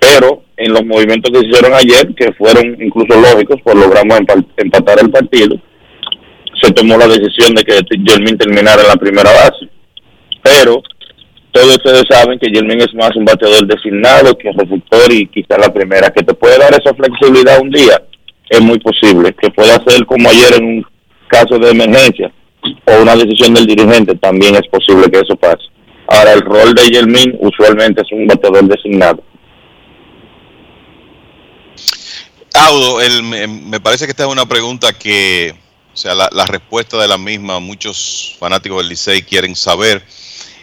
pero 0.00 0.42
en 0.56 0.72
los 0.72 0.84
movimientos 0.84 1.30
que 1.30 1.40
se 1.40 1.46
hicieron 1.46 1.74
ayer, 1.74 2.14
que 2.14 2.32
fueron 2.32 2.76
incluso 2.80 3.20
lógicos, 3.20 3.58
pues 3.62 3.76
logramos 3.76 4.18
empatar 4.56 4.98
el 5.00 5.10
partido 5.10 5.60
se 6.62 6.72
tomó 6.72 6.96
la 6.96 7.06
decisión 7.06 7.54
de 7.54 7.64
que 7.64 7.80
Jermín 8.06 8.38
terminara 8.38 8.82
en 8.82 8.88
la 8.88 8.96
primera 8.96 9.30
base. 9.30 9.68
Pero 10.42 10.82
todos 11.52 11.76
ustedes 11.76 12.04
saben 12.08 12.38
que 12.38 12.50
Jermín 12.50 12.80
es 12.80 12.94
más 12.94 13.14
un 13.16 13.24
bateador 13.24 13.66
designado 13.66 14.36
que 14.36 14.52
receptor 14.52 15.12
y 15.12 15.26
quizá 15.26 15.58
la 15.58 15.72
primera. 15.72 16.10
Que 16.10 16.22
te 16.22 16.34
puede 16.34 16.58
dar 16.58 16.72
esa 16.72 16.94
flexibilidad 16.94 17.60
un 17.60 17.70
día, 17.70 18.02
es 18.48 18.60
muy 18.60 18.78
posible. 18.78 19.34
Que 19.34 19.50
pueda 19.50 19.82
ser 19.86 20.04
como 20.06 20.28
ayer 20.28 20.54
en 20.54 20.64
un 20.64 20.86
caso 21.28 21.58
de 21.58 21.70
emergencia 21.70 22.32
o 22.84 23.02
una 23.02 23.16
decisión 23.16 23.54
del 23.54 23.66
dirigente, 23.66 24.14
también 24.16 24.54
es 24.56 24.66
posible 24.68 25.10
que 25.10 25.20
eso 25.20 25.36
pase. 25.36 25.64
Ahora, 26.08 26.32
el 26.32 26.40
rol 26.40 26.74
de 26.74 26.82
Jermín 26.82 27.36
usualmente 27.40 28.02
es 28.02 28.12
un 28.12 28.26
bateador 28.26 28.64
designado. 28.64 29.22
Audo, 32.54 33.00
el, 33.00 33.22
me 33.22 33.78
parece 33.78 34.06
que 34.06 34.10
esta 34.10 34.24
es 34.24 34.32
una 34.32 34.46
pregunta 34.46 34.92
que 34.92 35.54
o 35.98 36.00
sea, 36.00 36.14
la, 36.14 36.46
respuesta 36.46 36.96
de 36.96 37.08
la 37.08 37.18
misma, 37.18 37.58
muchos 37.58 38.36
fanáticos 38.38 38.78
del 38.78 38.90
Licey 38.90 39.22
quieren 39.22 39.56
saber. 39.56 40.00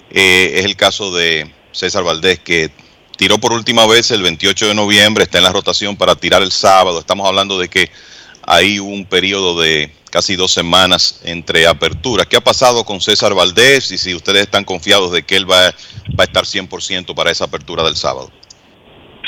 Eh, 0.09 0.53
es 0.59 0.63
el 0.63 0.77
caso 0.77 1.13
de 1.13 1.51
César 1.73 2.05
Valdés, 2.05 2.39
que 2.39 2.71
tiró 3.17 3.37
por 3.37 3.51
última 3.51 3.85
vez 3.85 4.11
el 4.11 4.21
28 4.21 4.69
de 4.69 4.73
noviembre, 4.73 5.25
está 5.25 5.39
en 5.39 5.43
la 5.43 5.51
rotación 5.51 5.97
para 5.97 6.15
tirar 6.15 6.41
el 6.41 6.53
sábado. 6.53 6.99
Estamos 6.99 7.27
hablando 7.27 7.59
de 7.59 7.67
que 7.67 7.91
hay 8.43 8.79
un 8.79 9.03
periodo 9.03 9.59
de 9.59 9.91
casi 10.09 10.37
dos 10.37 10.53
semanas 10.53 11.19
entre 11.25 11.67
aperturas. 11.67 12.27
¿Qué 12.27 12.37
ha 12.37 12.41
pasado 12.41 12.85
con 12.85 13.01
César 13.01 13.33
Valdés 13.33 13.91
y 13.91 13.97
si 13.97 14.15
ustedes 14.15 14.43
están 14.43 14.63
confiados 14.63 15.11
de 15.11 15.23
que 15.23 15.35
él 15.35 15.51
va, 15.51 15.63
va 16.17 16.19
a 16.19 16.23
estar 16.23 16.45
100% 16.45 17.13
para 17.13 17.31
esa 17.31 17.43
apertura 17.43 17.83
del 17.83 17.97
sábado? 17.97 18.31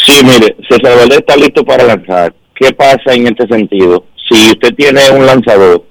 Sí, 0.05 0.23
mire, 0.23 0.55
César 0.69 0.99
Valdés 0.99 1.17
está 1.17 1.35
listo 1.35 1.65
para 1.65 1.83
lanzar. 1.83 2.33
¿Qué 2.55 2.71
pasa 2.71 3.13
en 3.13 3.27
este 3.27 3.45
sentido? 3.45 4.05
Si 4.29 4.51
usted 4.51 4.73
tiene 4.73 5.09
un 5.11 5.25
lanzador 5.25 5.86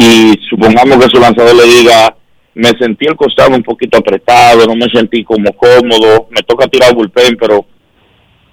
y 0.00 0.38
supongamos 0.48 1.04
que 1.04 1.10
su 1.10 1.20
lanzador 1.20 1.56
le 1.56 1.64
diga, 1.64 2.14
me 2.54 2.68
sentí 2.78 3.06
el 3.06 3.16
costado 3.16 3.56
un 3.56 3.64
poquito 3.64 3.98
apretado, 3.98 4.64
no 4.64 4.76
me 4.76 4.86
sentí 4.92 5.24
como 5.24 5.52
cómodo, 5.54 6.28
me 6.30 6.40
toca 6.42 6.68
tirar 6.68 6.94
bullpen, 6.94 7.36
pero 7.36 7.66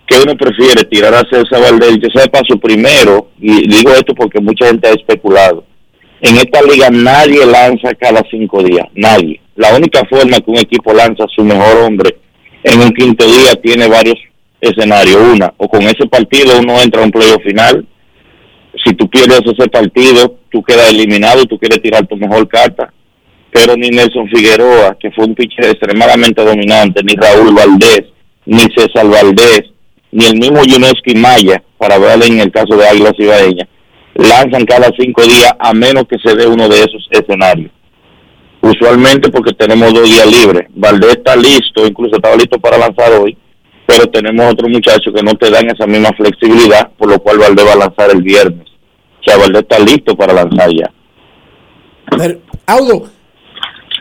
¿qué 0.08 0.18
uno 0.26 0.36
prefiere? 0.36 0.86
¿Tirar 0.86 1.14
a 1.14 1.24
César 1.30 1.62
Valdés? 1.62 2.00
Yo 2.02 2.10
sepa 2.20 2.42
su 2.48 2.60
primero, 2.60 3.30
y 3.40 3.68
digo 3.68 3.92
esto 3.92 4.16
porque 4.16 4.42
mucha 4.42 4.66
gente 4.66 4.88
ha 4.88 4.94
especulado. 4.94 5.64
En 6.22 6.36
esta 6.38 6.64
liga 6.64 6.90
nadie 6.90 7.46
lanza 7.46 7.94
cada 7.94 8.24
cinco 8.32 8.64
días, 8.64 8.88
nadie. 8.96 9.40
La 9.56 9.76
única 9.76 10.02
forma 10.10 10.38
que 10.38 10.50
un 10.50 10.58
equipo 10.58 10.94
lanza 10.94 11.26
a 11.26 11.36
su 11.36 11.44
mejor 11.44 11.78
hombre 11.86 12.18
en 12.64 12.82
un 12.82 12.90
quinto 12.90 13.24
día 13.24 13.54
tiene 13.62 13.88
varios 13.88 14.18
escenarios. 14.60 15.22
Una, 15.32 15.54
o 15.58 15.70
con 15.70 15.84
ese 15.84 16.08
partido 16.10 16.58
uno 16.60 16.82
entra 16.82 17.04
a 17.04 17.06
un 17.06 17.12
playoff 17.12 17.44
final, 17.44 17.86
si 18.84 18.94
tú 18.94 19.10
pierdes 19.10 19.42
ese 19.46 19.70
partido, 19.70 20.38
tú 20.52 20.64
quedas 20.64 20.92
eliminado 20.92 21.42
y 21.42 21.46
tú 21.46 21.58
quieres 21.58 21.82
tirar 21.82 22.06
tu 22.08 22.16
mejor 22.16 22.48
carta. 22.48 22.92
Pero 23.52 23.76
ni 23.76 23.90
Nelson 23.90 24.28
Figueroa, 24.28 24.98
que 25.00 25.12
fue 25.12 25.26
un 25.26 25.36
pitcher 25.36 25.66
extremadamente 25.66 26.44
dominante, 26.44 27.02
ni 27.04 27.16
Raúl 27.16 27.54
Valdés, 27.54 28.04
ni 28.46 28.60
César 28.76 29.08
Valdés, 29.08 29.64
ni 30.12 30.26
el 30.26 30.38
mismo 30.38 30.62
Yuneski 30.64 31.16
Maya, 31.16 31.64
para 31.78 31.98
ver 31.98 32.24
en 32.24 32.40
el 32.40 32.52
caso 32.52 32.76
de 32.76 32.88
Águila 32.88 33.14
Cibaeña, 33.18 33.68
lanzan 34.16 34.66
cada 34.66 34.90
cinco 34.98 35.24
días 35.24 35.54
a 35.60 35.74
menos 35.74 36.06
que 36.10 36.18
se 36.24 36.36
dé 36.36 36.48
uno 36.48 36.68
de 36.68 36.80
esos 36.80 37.08
escenarios. 37.12 37.72
Usualmente 38.62 39.30
porque 39.30 39.54
tenemos 39.54 39.94
dos 39.94 40.06
días 40.06 40.26
libres. 40.26 40.68
Valdés 40.72 41.18
está 41.18 41.36
listo, 41.36 41.86
incluso 41.86 42.16
estaba 42.16 42.36
listo 42.36 42.60
para 42.60 42.78
lanzar 42.78 43.14
hoy, 43.14 43.38
pero 43.86 44.10
tenemos 44.10 44.54
otro 44.54 44.68
muchacho 44.68 45.14
que 45.14 45.22
no 45.22 45.34
te 45.36 45.50
dan 45.50 45.70
esa 45.70 45.86
misma 45.86 46.10
flexibilidad, 46.18 46.92
por 46.98 47.10
lo 47.10 47.20
cual 47.20 47.38
Valdés 47.38 47.66
va 47.66 47.74
a 47.74 47.88
lanzar 47.88 48.12
el 48.12 48.22
viernes. 48.22 48.68
O 49.20 49.24
sea, 49.24 49.38
Valdés 49.38 49.62
está 49.62 49.80
listo 49.80 50.16
para 50.16 50.34
lanzar 50.34 50.70
ya. 50.72 50.92
Pero, 52.18 52.40
Audo, 52.66 53.10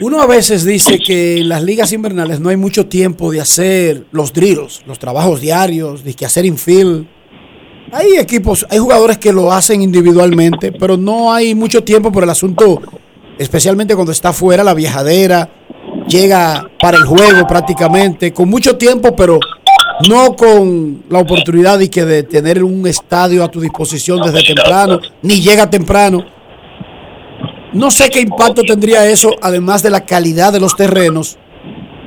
uno 0.01 0.20
a 0.20 0.27
veces 0.27 0.65
dice 0.65 0.98
que 0.98 1.39
en 1.39 1.48
las 1.48 1.62
ligas 1.62 1.93
invernales 1.93 2.40
no 2.40 2.48
hay 2.48 2.56
mucho 2.56 2.86
tiempo 2.86 3.31
de 3.31 3.40
hacer 3.40 4.06
los 4.11 4.32
drills, 4.32 4.82
los 4.86 4.98
trabajos 4.98 5.40
diarios, 5.40 6.02
de 6.02 6.15
que 6.15 6.27
hacer 6.27 6.44
infield. 6.44 7.06
Hay 7.93 8.16
equipos, 8.19 8.66
hay 8.70 8.78
jugadores 8.78 9.19
que 9.19 9.32
lo 9.32 9.52
hacen 9.52 9.82
individualmente, 9.82 10.73
pero 10.73 10.97
no 10.97 11.32
hay 11.32 11.55
mucho 11.55 11.85
tiempo 11.85 12.11
por 12.11 12.24
el 12.24 12.31
asunto, 12.31 12.81
especialmente 13.39 13.94
cuando 13.94 14.11
está 14.11 14.32
fuera 14.32 14.65
la 14.65 14.74
viajadera, 14.74 15.48
llega 16.09 16.69
para 16.81 16.97
el 16.97 17.05
juego 17.05 17.47
prácticamente, 17.47 18.32
con 18.32 18.48
mucho 18.48 18.77
tiempo, 18.77 19.15
pero 19.15 19.39
no 20.09 20.37
con 20.37 21.05
la 21.09 21.21
oportunidad 21.21 21.79
de, 21.79 21.89
que 21.89 22.05
de 22.05 22.23
tener 22.23 22.62
un 22.62 22.87
estadio 22.87 23.45
a 23.45 23.51
tu 23.51 23.61
disposición 23.61 24.21
desde 24.21 24.55
temprano, 24.55 25.01
ni 25.23 25.41
llega 25.41 25.71
temprano. 25.71 26.25
No 27.73 27.91
sé 27.91 28.09
qué 28.11 28.21
impacto 28.21 28.62
tendría 28.62 29.09
eso, 29.09 29.31
además 29.41 29.83
de 29.83 29.91
la 29.91 30.05
calidad 30.05 30.53
de 30.53 30.61
los 30.61 30.77
terrenos. 30.77 31.39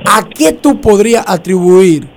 ¿A 0.06 0.26
qué 0.28 0.52
tú 0.52 0.80
podrías 0.80 1.24
atribuir 1.26 2.08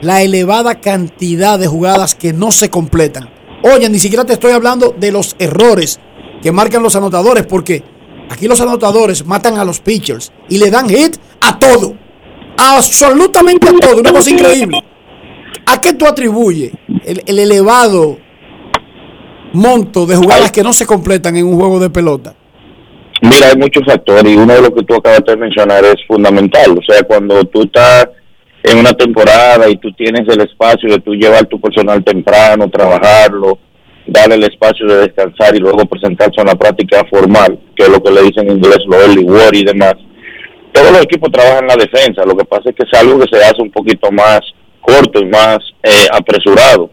la 0.00 0.22
elevada 0.22 0.80
cantidad 0.80 1.58
de 1.58 1.68
jugadas 1.68 2.14
que 2.14 2.32
no 2.32 2.50
se 2.50 2.70
completan? 2.70 3.28
Oye, 3.62 3.88
ni 3.88 4.00
siquiera 4.00 4.24
te 4.24 4.32
estoy 4.32 4.52
hablando 4.52 4.94
de 4.98 5.12
los 5.12 5.36
errores 5.38 6.00
que 6.42 6.50
marcan 6.50 6.82
los 6.82 6.96
anotadores, 6.96 7.46
porque 7.46 7.84
aquí 8.28 8.48
los 8.48 8.60
anotadores 8.60 9.24
matan 9.24 9.58
a 9.58 9.64
los 9.64 9.78
pitchers 9.78 10.32
y 10.48 10.58
le 10.58 10.70
dan 10.70 10.88
hit 10.88 11.16
a 11.40 11.58
todo. 11.58 11.94
Absolutamente 12.56 13.68
a 13.68 13.72
todo. 13.72 14.00
Una 14.00 14.12
cosa 14.12 14.30
increíble. 14.30 14.82
¿A 15.66 15.80
qué 15.80 15.92
tú 15.94 16.06
atribuyes 16.06 16.72
el, 17.04 17.22
el 17.26 17.38
elevado 17.38 18.18
monto 19.52 20.06
de 20.06 20.16
jugadas 20.16 20.50
que 20.52 20.62
no 20.62 20.72
se 20.72 20.86
completan 20.86 21.36
en 21.36 21.46
un 21.46 21.56
juego 21.56 21.78
de 21.78 21.90
pelota? 21.90 22.34
Mira, 23.22 23.48
hay 23.50 23.56
muchos 23.56 23.84
factores 23.86 24.32
y 24.32 24.36
uno 24.36 24.52
de 24.52 24.62
los 24.62 24.70
que 24.70 24.82
tú 24.82 24.96
acabas 24.96 25.22
de 25.24 25.36
mencionar 25.36 25.84
es 25.84 25.96
fundamental. 26.08 26.76
O 26.76 26.82
sea, 26.82 27.02
cuando 27.04 27.44
tú 27.44 27.62
estás 27.62 28.08
en 28.64 28.78
una 28.78 28.92
temporada 28.94 29.68
y 29.68 29.76
tú 29.76 29.92
tienes 29.92 30.22
el 30.28 30.40
espacio 30.40 30.88
de 30.90 30.98
tú 30.98 31.14
llevar 31.14 31.46
tu 31.46 31.60
personal 31.60 32.02
temprano, 32.02 32.68
trabajarlo, 32.68 33.58
darle 34.06 34.36
el 34.36 34.44
espacio 34.44 34.86
de 34.86 35.06
descansar 35.06 35.54
y 35.54 35.60
luego 35.60 35.84
presentarse 35.86 36.40
a 36.40 36.42
una 36.42 36.56
práctica 36.56 37.04
formal, 37.10 37.60
que 37.76 37.84
es 37.84 37.88
lo 37.88 38.02
que 38.02 38.10
le 38.10 38.22
dicen 38.22 38.50
en 38.50 38.56
inglés 38.56 38.78
lo 38.86 39.00
early 39.00 39.24
war 39.24 39.54
y 39.54 39.64
demás. 39.64 39.94
Todos 40.72 40.90
los 40.90 41.02
equipos 41.02 41.30
trabajan 41.30 41.64
en 41.64 41.68
la 41.68 41.76
defensa, 41.76 42.24
lo 42.24 42.36
que 42.36 42.44
pasa 42.44 42.70
es 42.70 42.74
que 42.74 42.84
es 42.90 42.98
algo 42.98 43.20
que 43.20 43.36
se 43.36 43.44
hace 43.44 43.62
un 43.62 43.70
poquito 43.70 44.10
más 44.10 44.40
corto 44.82 45.20
y 45.20 45.26
más 45.26 45.58
eh, 45.82 46.06
apresurado. 46.12 46.90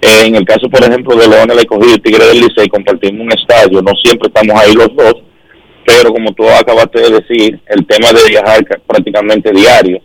Eh, 0.00 0.26
en 0.26 0.36
el 0.36 0.44
caso, 0.44 0.68
por 0.68 0.82
ejemplo, 0.84 1.16
de 1.16 1.26
León 1.26 1.50
el 1.50 1.58
Escogido 1.58 1.96
y 1.96 2.00
Tigre 2.00 2.26
del 2.26 2.40
Licey, 2.40 2.68
compartimos 2.68 3.22
un 3.22 3.32
estadio, 3.32 3.80
no 3.80 3.92
siempre 4.04 4.28
estamos 4.28 4.60
ahí 4.60 4.74
los 4.74 4.94
dos, 4.94 5.14
pero 5.86 6.12
como 6.12 6.32
tú 6.34 6.48
acabaste 6.48 7.00
de 7.00 7.10
decir, 7.10 7.60
el 7.66 7.86
tema 7.86 8.08
de 8.12 8.28
viajar 8.28 8.62
prácticamente 8.86 9.50
diario, 9.50 10.00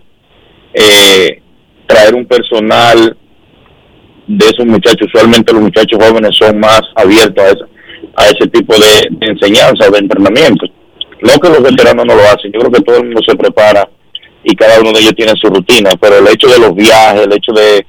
eh, 0.74 1.41
traer 1.86 2.16
un 2.16 2.26
personal 2.26 3.18
de 4.28 4.46
esos 4.46 4.66
muchachos, 4.66 5.08
usualmente 5.14 5.52
los 5.52 5.64
muchachos 5.64 6.00
jóvenes 6.02 6.32
son 6.38 6.60
más 6.60 6.82
abiertos 6.96 7.44
a, 8.16 8.24
a 8.24 8.26
ese 8.28 8.48
tipo 8.48 8.74
de, 8.76 9.08
de 9.12 9.32
enseñanza 9.32 9.90
de 9.90 9.98
entrenamiento. 9.98 10.66
No 11.22 11.34
que 11.41 11.50
los 11.50 11.62
veteranos 11.62 12.06
no 12.06 12.16
lo 12.16 12.22
hacen, 12.22 12.52
yo 12.54 12.60
creo 12.60 12.72
que 12.72 12.82
todo 12.84 12.98
el 12.98 13.06
mundo 13.06 13.22
se 13.28 13.36
prepara 13.36 13.90
y 14.49 14.55
cada 14.55 14.80
uno 14.80 14.91
de 14.91 14.99
ellos 14.99 15.13
tiene 15.15 15.34
su 15.39 15.47
rutina, 15.47 15.91
pero 16.01 16.17
el 16.17 16.27
hecho 16.27 16.47
de 16.47 16.59
los 16.59 16.73
viajes, 16.73 17.21
el 17.21 17.34
hecho 17.34 17.51
de 17.53 17.85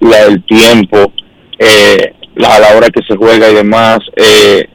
la, 0.00 0.22
el 0.22 0.42
tiempo, 0.44 1.12
eh, 1.58 2.14
la, 2.34 2.56
a 2.56 2.60
la 2.60 2.76
hora 2.76 2.88
que 2.88 3.02
se 3.06 3.14
juega 3.16 3.50
y 3.50 3.54
demás, 3.54 3.98
eh, 4.16 4.66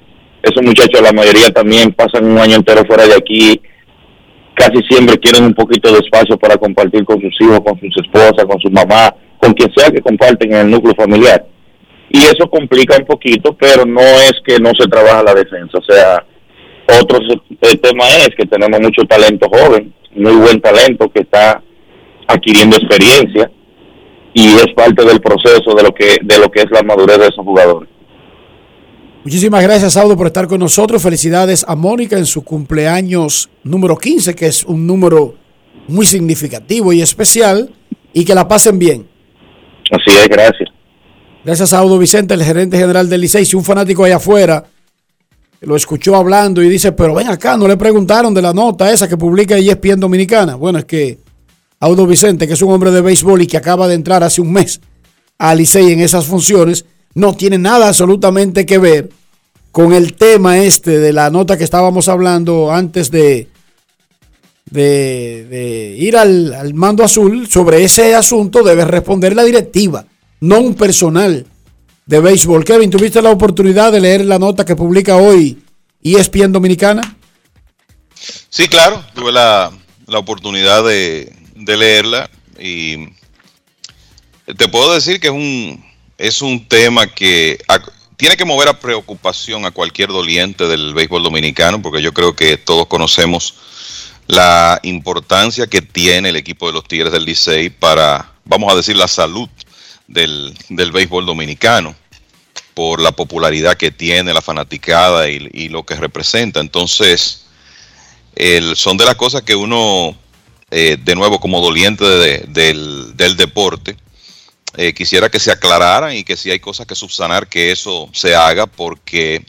esos 0.44 0.64
muchachos, 0.64 1.02
la 1.02 1.11
mayoría 1.11 1.49
también 1.49 1.91
pasan 1.94 2.26
un 2.26 2.38
año 2.38 2.56
entero 2.56 2.85
fuera 2.85 3.07
de 3.07 3.15
aquí, 3.15 3.60
casi 4.53 4.81
siempre 4.89 5.18
quieren 5.18 5.45
un 5.45 5.53
poquito 5.53 5.91
de 5.91 5.99
espacio 5.99 6.38
para 6.38 6.57
compartir 6.57 7.03
con 7.03 7.19
sus 7.19 7.34
hijos, 7.41 7.61
con 7.65 7.80
sus 7.80 7.95
esposas, 8.03 8.45
con 8.45 8.60
su 8.60 8.69
mamá, 8.69 9.14
con 9.39 9.53
quien 9.53 9.72
sea 9.76 9.89
que 9.89 10.02
comparten 10.02 10.53
en 10.53 10.60
el 10.60 10.72
núcleo 10.72 10.94
familiar. 10.95 11.45
Y 12.10 12.19
eso 12.19 12.49
complica 12.49 12.95
un 12.98 13.06
poquito, 13.06 13.56
pero 13.57 13.85
no 13.85 14.02
es 14.02 14.34
que 14.45 14.60
no 14.60 14.72
se 14.80 14.88
trabaja 14.88 15.23
la 15.23 15.34
defensa. 15.34 15.77
O 15.77 15.84
sea, 15.84 16.23
otro 17.02 17.20
tema 17.82 18.08
es 18.20 18.30
que 18.38 18.46
tenemos 18.46 18.80
mucho 18.80 19.04
talento 19.08 19.48
joven, 19.50 19.94
muy 20.16 20.36
buen 20.36 20.62
talento 20.62 21.10
que 21.10 21.22
está 21.22 21.62
adquiriendo 22.28 22.78
experiencia 22.78 23.52
y 24.34 24.46
es 24.48 24.74
parte 24.76 25.04
del 25.04 25.20
proceso 25.20 25.74
de 25.76 25.84
lo 25.84 25.94
que 25.94 26.18
de 26.22 26.40
lo 26.40 26.50
que 26.50 26.62
es 26.62 26.72
la 26.72 26.84
madurez 26.84 27.18
de 27.18 27.28
esos 27.28 27.44
jugadores. 27.44 27.90
Muchísimas 29.24 29.62
gracias, 29.62 29.94
Saudo, 29.94 30.16
por 30.16 30.28
estar 30.28 30.48
con 30.48 30.60
nosotros. 30.60 31.02
Felicidades 31.02 31.66
a 31.68 31.76
Mónica 31.76 32.18
en 32.18 32.26
su 32.26 32.46
cumpleaños 32.46 33.50
número 33.64 33.98
15, 33.98 34.34
que 34.36 34.46
es 34.46 34.64
un 34.64 34.88
número 34.88 35.36
muy 35.90 36.06
significativo 36.06 36.94
y 36.94 37.02
especial, 37.02 37.70
y 38.14 38.24
que 38.24 38.34
la 38.34 38.48
pasen 38.48 38.80
bien. 38.80 39.06
Así 39.92 40.18
es, 40.18 40.30
gracias. 40.30 40.70
Gracias 41.44 41.74
a 41.74 41.80
Audo 41.80 41.98
Vicente, 41.98 42.34
el 42.34 42.44
gerente 42.44 42.78
general 42.78 43.10
del 43.10 43.22
Licey. 43.22 43.44
Si 43.44 43.56
un 43.56 43.64
fanático 43.64 44.04
allá 44.04 44.18
afuera 44.18 44.64
lo 45.62 45.76
escuchó 45.76 46.16
hablando 46.16 46.62
y 46.62 46.70
dice, 46.70 46.92
pero 46.92 47.16
ven 47.16 47.28
acá, 47.28 47.58
no 47.58 47.68
le 47.68 47.78
preguntaron 47.78 48.34
de 48.34 48.42
la 48.42 48.54
nota 48.54 48.92
esa 48.92 49.08
que 49.08 49.18
publica 49.18 49.58
ESPN 49.58 50.00
Dominicana. 50.00 50.56
Bueno, 50.56 50.80
es 50.80 50.86
que 50.86 51.18
Audo 51.80 52.06
Vicente, 52.06 52.48
que 52.48 52.54
es 52.54 52.62
un 52.62 52.72
hombre 52.72 52.92
de 52.92 53.02
béisbol 53.02 53.42
y 53.42 53.48
que 53.48 53.58
acaba 53.58 53.88
de 53.88 53.96
entrar 53.96 54.24
hace 54.24 54.42
un 54.42 54.52
mes 54.52 54.80
a 55.38 55.56
Licey 55.56 55.92
en 55.92 56.00
esas 56.00 56.26
funciones, 56.26 56.86
no 57.14 57.34
tiene 57.36 57.58
nada 57.58 57.88
absolutamente 57.88 58.66
que 58.66 58.78
ver 58.78 59.10
con 59.72 59.94
el 59.94 60.14
tema 60.14 60.60
este 60.60 61.00
de 61.00 61.14
la 61.14 61.30
nota 61.30 61.58
que 61.58 61.64
estábamos 61.64 62.08
hablando 62.08 62.72
antes 62.72 63.12
de, 63.12 63.48
de, 64.72 65.96
ir 66.00 66.18
al, 66.18 66.54
al, 66.54 66.74
mando 66.74 67.04
azul. 67.04 67.48
Sobre 67.48 67.84
ese 67.84 68.16
asunto 68.16 68.64
debe 68.64 68.86
responder 68.86 69.36
la 69.36 69.44
directiva, 69.44 70.06
no 70.40 70.60
un 70.60 70.76
personal 70.76 71.46
de 72.08 72.20
béisbol. 72.22 72.64
Kevin, 72.64 72.90
¿tuviste 72.90 73.22
la 73.22 73.30
oportunidad 73.30 73.92
de 73.92 74.00
leer 74.00 74.26
la 74.26 74.40
nota 74.40 74.66
que 74.66 74.76
publica 74.76 75.18
hoy 75.18 75.62
ESPN 76.02 76.52
Dominicana? 76.52 77.16
Sí, 78.50 78.68
claro, 78.68 79.04
tuve 79.14 79.32
la, 79.32 79.72
la 80.08 80.20
oportunidad 80.20 80.84
de, 80.84 81.32
de 81.56 81.78
leerla 81.78 82.30
y 82.60 83.10
te 84.46 84.68
puedo 84.70 84.94
decir 84.94 85.20
que 85.20 85.28
es 85.28 85.34
un, 85.34 85.86
es 86.18 86.42
un 86.42 86.68
tema 86.68 87.08
que 87.08 87.60
tiene 88.16 88.38
que 88.38 88.46
mover 88.46 88.70
a 88.70 88.80
preocupación 88.80 89.66
a 89.66 89.72
cualquier 89.72 90.10
doliente 90.10 90.66
del 90.68 90.94
béisbol 90.94 91.24
dominicano, 91.24 91.82
porque 91.82 92.02
yo 92.02 92.14
creo 92.14 92.36
que 92.36 92.58
todos 92.58 92.88
conocemos 92.88 93.54
la 94.28 94.80
importancia 94.84 95.68
que 95.68 95.82
tiene 95.82 96.30
el 96.30 96.36
equipo 96.38 96.68
de 96.68 96.74
los 96.74 96.86
Tigres 96.86 97.12
del 97.12 97.26
Licey 97.26 97.70
para, 97.70 98.34
vamos 98.46 98.72
a 98.72 98.76
decir, 98.76 98.96
la 98.96 99.08
salud 99.08 99.50
del, 100.08 100.58
del 100.70 100.92
béisbol 100.92 101.26
dominicano, 101.26 101.96
por 102.74 103.02
la 103.02 103.12
popularidad 103.12 103.76
que 103.76 103.92
tiene, 103.92 104.34
la 104.34 104.42
fanaticada 104.42 105.30
y, 105.30 105.70
lo 105.70 105.84
que 105.84 105.96
representa. 105.96 106.60
Entonces, 106.60 107.46
el, 108.36 108.76
son 108.76 108.98
de 108.98 109.06
las 109.06 109.16
cosas 109.16 109.42
que 109.42 109.56
uno, 109.56 110.16
eh, 110.70 110.98
de 111.04 111.16
nuevo, 111.16 111.40
como 111.40 111.60
doliente 111.60 112.06
de, 112.06 112.46
del, 112.48 113.16
del 113.16 113.36
deporte, 113.36 113.98
eh, 114.76 114.94
quisiera 114.94 115.30
que 115.30 115.40
se 115.40 115.52
aclararan 115.52 116.16
y 116.16 116.24
que 116.24 116.38
si 116.38 116.52
hay 116.52 116.60
cosas 116.60 116.86
que 116.86 116.94
subsanar, 116.94 117.48
que 117.48 117.72
eso 117.72 118.10
se 118.14 118.36
haga, 118.36 118.68
porque 118.68 119.44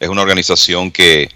es 0.00 0.08
una 0.08 0.22
organización 0.22 0.90
que 0.90 1.28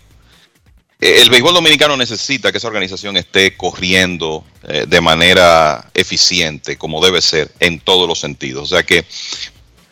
el 1.01 1.31
béisbol 1.31 1.55
dominicano 1.55 1.97
necesita 1.97 2.51
que 2.51 2.59
esa 2.59 2.67
organización 2.67 3.17
esté 3.17 3.57
corriendo 3.57 4.45
eh, 4.67 4.85
de 4.89 5.01
manera 5.01 5.89
eficiente, 5.95 6.77
como 6.77 7.05
debe 7.05 7.21
ser, 7.21 7.53
en 7.61 7.79
todos 7.79 8.09
los 8.09 8.19
sentidos. 8.19 8.65
O 8.65 8.75
sea 8.75 8.83
que 8.83 9.05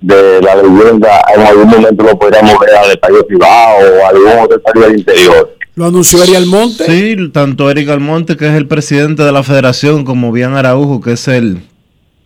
de 0.00 0.40
la 0.40 0.56
leyenda 0.56 1.08
en 1.34 1.42
algún 1.42 1.68
momento 1.68 2.02
lo 2.04 2.18
podríamos 2.18 2.58
ver 2.58 2.74
al 2.74 2.90
estadio 2.90 3.26
Cibao 3.28 3.78
o 3.78 4.06
a 4.06 4.08
algún 4.08 4.44
otro 4.44 4.56
estadio 4.56 4.82
del 4.82 4.98
interior? 4.98 5.56
Lo 5.74 5.86
anunció 5.86 6.22
Ariel 6.22 6.46
Monte. 6.46 6.84
Sí, 6.84 7.16
tanto 7.32 7.70
Eric 7.70 7.88
Almonte, 7.88 8.36
que 8.36 8.48
es 8.48 8.54
el 8.54 8.66
presidente 8.66 9.22
de 9.22 9.32
la 9.32 9.42
federación, 9.42 10.04
como 10.04 10.32
Bian 10.32 10.56
Araujo, 10.56 11.00
que 11.00 11.12
es 11.12 11.28
el 11.28 11.62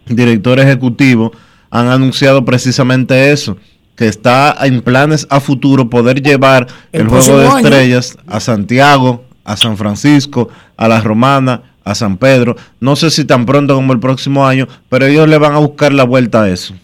director 0.06 0.58
ejecutivo, 0.58 1.32
han 1.70 1.88
anunciado 1.88 2.44
precisamente 2.44 3.32
eso, 3.32 3.56
que 3.96 4.08
está 4.08 4.56
en 4.62 4.80
planes 4.80 5.26
a 5.30 5.40
futuro 5.40 5.88
poder 5.88 6.22
llevar 6.22 6.66
El 6.92 7.02
el, 7.02 7.08
juego 7.08 7.38
de 7.38 7.46
año. 7.46 7.58
estrellas 7.58 8.16
a 8.26 8.40
Santiago, 8.40 9.24
a 9.44 9.56
San 9.56 9.76
Francisco, 9.76 10.48
a 10.76 10.88
La 10.88 11.00
Romana, 11.00 11.62
a 11.84 11.94
San 11.94 12.16
Pedro. 12.16 12.56
No 12.80 12.96
sé 12.96 13.10
si 13.10 13.24
tan 13.24 13.46
pronto 13.46 13.74
como 13.74 13.92
el 13.92 14.00
próximo 14.00 14.46
año, 14.46 14.66
pero 14.88 15.06
ellos 15.06 15.28
le 15.28 15.38
van 15.38 15.52
a 15.52 15.58
buscar 15.58 15.92
la 15.92 16.04
vuelta 16.04 16.42
a 16.42 16.48
eso. 16.48 16.74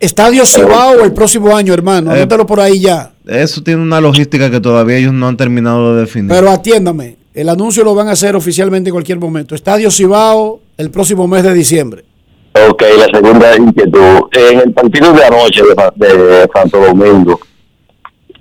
Estadio 0.00 0.44
Cibao 0.46 1.02
el 1.04 1.12
próximo 1.12 1.56
año, 1.56 1.74
hermano. 1.74 2.12
Eh, 2.12 2.18
Anótalo 2.20 2.46
por 2.46 2.60
ahí 2.60 2.80
ya. 2.80 3.12
Eso 3.26 3.62
tiene 3.62 3.82
una 3.82 4.00
logística 4.00 4.50
que 4.50 4.60
todavía 4.60 4.98
ellos 4.98 5.12
no 5.12 5.26
han 5.28 5.36
terminado 5.36 5.94
de 5.94 6.02
definir. 6.02 6.28
Pero 6.30 6.50
atiéndame, 6.50 7.16
el 7.34 7.48
anuncio 7.48 7.82
lo 7.84 7.94
van 7.94 8.08
a 8.08 8.12
hacer 8.12 8.36
oficialmente 8.36 8.90
en 8.90 8.94
cualquier 8.94 9.18
momento. 9.18 9.54
Estadio 9.54 9.90
Cibao 9.90 10.60
el 10.76 10.90
próximo 10.90 11.26
mes 11.26 11.42
de 11.42 11.52
diciembre. 11.54 12.04
Ok, 12.68 12.82
la 12.98 13.06
segunda 13.18 13.56
inquietud. 13.56 14.20
En 14.32 14.60
el 14.60 14.72
partido 14.72 15.12
de 15.12 15.24
anoche 15.24 15.62
de, 15.62 15.74
Sa- 15.74 15.92
de 15.96 16.48
Santo 16.54 16.78
Domingo, 16.78 17.40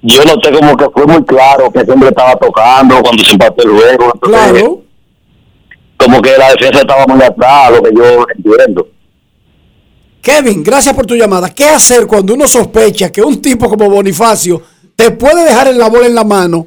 yo 0.04 0.24
noté 0.26 0.52
como 0.52 0.78
que 0.78 0.86
fue 0.94 1.06
muy 1.08 1.24
claro 1.26 1.72
que 1.72 1.84
siempre 1.84 2.10
estaba 2.10 2.36
tocando 2.36 3.02
cuando 3.02 3.24
se 3.24 3.32
empató 3.32 3.64
el 3.64 3.70
juego. 3.72 4.12
entonces, 4.14 4.52
Claro. 4.52 4.82
Como 5.98 6.22
que 6.22 6.32
la 6.38 6.50
defensa 6.52 6.82
estaba 6.82 7.06
muy 7.08 7.24
atrás, 7.24 7.72
lo 7.72 7.82
que 7.82 7.92
yo 7.96 8.26
entiendo. 8.36 8.88
Kevin, 10.24 10.64
gracias 10.64 10.96
por 10.96 11.06
tu 11.06 11.16
llamada. 11.16 11.54
¿Qué 11.54 11.68
hacer 11.68 12.08
cuando 12.08 12.34
uno 12.34 12.48
sospecha 12.48 13.12
que 13.12 13.22
un 13.22 13.42
tipo 13.42 13.68
como 13.68 13.90
Bonifacio 13.90 14.64
te 14.96 15.12
puede 15.12 15.44
dejar 15.44 15.68
en 15.68 15.78
la 15.78 15.90
bola 15.90 16.08
en 16.08 16.16
la 16.16 16.24
mano, 16.24 16.66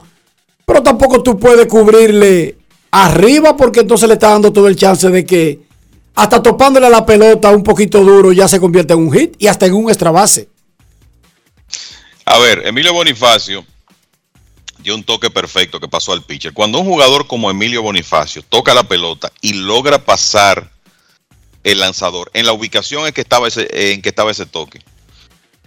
pero 0.66 0.82
tampoco 0.82 1.22
tú 1.22 1.38
puedes 1.38 1.66
cubrirle 1.66 2.58
arriba 2.90 3.56
porque 3.56 3.80
entonces 3.80 4.08
le 4.08 4.14
está 4.14 4.28
dando 4.28 4.52
todo 4.52 4.68
el 4.68 4.76
chance 4.76 5.08
de 5.08 5.24
que 5.24 5.60
hasta 6.14 6.42
topándole 6.42 6.86
a 6.86 6.90
la 6.90 7.06
pelota 7.06 7.50
un 7.50 7.62
poquito 7.62 8.04
duro 8.04 8.30
ya 8.30 8.46
se 8.46 8.60
convierte 8.60 8.92
en 8.92 9.00
un 9.00 9.12
hit 9.12 9.34
y 9.38 9.46
hasta 9.46 9.64
en 9.64 9.72
un 9.72 9.88
extra 9.88 10.10
base? 10.10 10.50
A 12.26 12.38
ver, 12.38 12.66
Emilio 12.66 12.92
Bonifacio 12.92 13.64
dio 14.80 14.94
un 14.94 15.02
toque 15.02 15.30
perfecto 15.30 15.80
que 15.80 15.88
pasó 15.88 16.12
al 16.12 16.22
pitcher. 16.24 16.52
Cuando 16.52 16.80
un 16.80 16.86
jugador 16.86 17.26
como 17.26 17.50
Emilio 17.50 17.80
Bonifacio 17.80 18.42
toca 18.42 18.74
la 18.74 18.84
pelota 18.84 19.32
y 19.40 19.54
logra 19.54 20.04
pasar 20.04 20.75
el 21.66 21.80
lanzador 21.80 22.30
en 22.32 22.46
la 22.46 22.52
ubicación 22.52 23.08
en 23.08 23.12
que 23.12 23.22
estaba 23.22 23.48
ese, 23.48 23.66
en 23.92 24.00
que 24.00 24.08
estaba 24.08 24.30
ese 24.30 24.46
toque, 24.46 24.78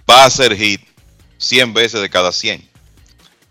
va 0.10 0.24
a 0.24 0.28
hacer 0.28 0.56
hit 0.56 0.82
100 1.38 1.74
veces 1.74 2.02
de 2.02 2.10
cada 2.10 2.32
100. 2.32 2.68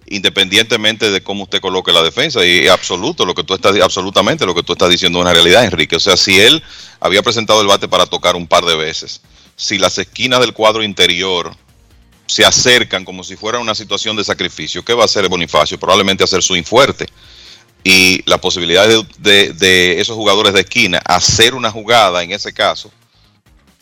Independientemente 0.07 1.11
de 1.11 1.23
cómo 1.23 1.43
usted 1.43 1.61
coloque 1.61 1.93
la 1.93 2.03
defensa, 2.03 2.45
y 2.47 2.66
absoluto, 2.69 3.27
lo 3.27 3.35
que 3.35 3.45
tú 3.45 3.53
estás, 3.53 3.79
absolutamente 3.79 4.47
lo 4.47 4.55
que 4.55 4.62
tú 4.62 4.73
estás 4.73 4.89
diciendo 4.89 5.19
es 5.19 5.25
una 5.25 5.35
realidad, 5.35 5.62
Enrique. 5.62 5.97
O 5.97 6.01
sea, 6.01 6.16
si 6.16 6.41
él 6.41 6.62
había 7.01 7.23
presentado 7.23 7.61
el 7.61 7.66
bate 7.66 7.87
para 7.87 8.07
tocar 8.07 8.35
un 8.35 8.47
par 8.47 8.65
de 8.65 8.77
veces, 8.77 9.20
si 9.55 9.77
las 9.77 9.99
esquinas 9.99 10.41
del 10.41 10.55
cuadro 10.55 10.83
interior 10.83 11.55
se 12.27 12.47
acercan 12.47 13.05
como 13.05 13.25
si 13.25 13.37
fuera 13.37 13.59
una 13.59 13.75
situación 13.75 14.16
de 14.16 14.25
sacrificio, 14.25 14.83
¿qué 14.83 14.95
va 14.95 15.03
a 15.03 15.05
hacer 15.05 15.29
Bonifacio? 15.29 15.79
Probablemente 15.79 16.25
hacer 16.25 16.43
swing 16.43 16.65
fuerte. 16.65 17.07
Y 17.90 18.23
la 18.27 18.39
posibilidad 18.39 18.86
de, 18.86 19.02
de- 19.19 19.52
de 19.55 20.01
esos 20.01 20.15
jugadores 20.15 20.52
de 20.52 20.60
esquina 20.60 20.98
hacer 21.06 21.55
una 21.55 21.70
jugada 21.70 22.23
en 22.23 22.32
ese 22.32 22.52
caso 22.52 22.90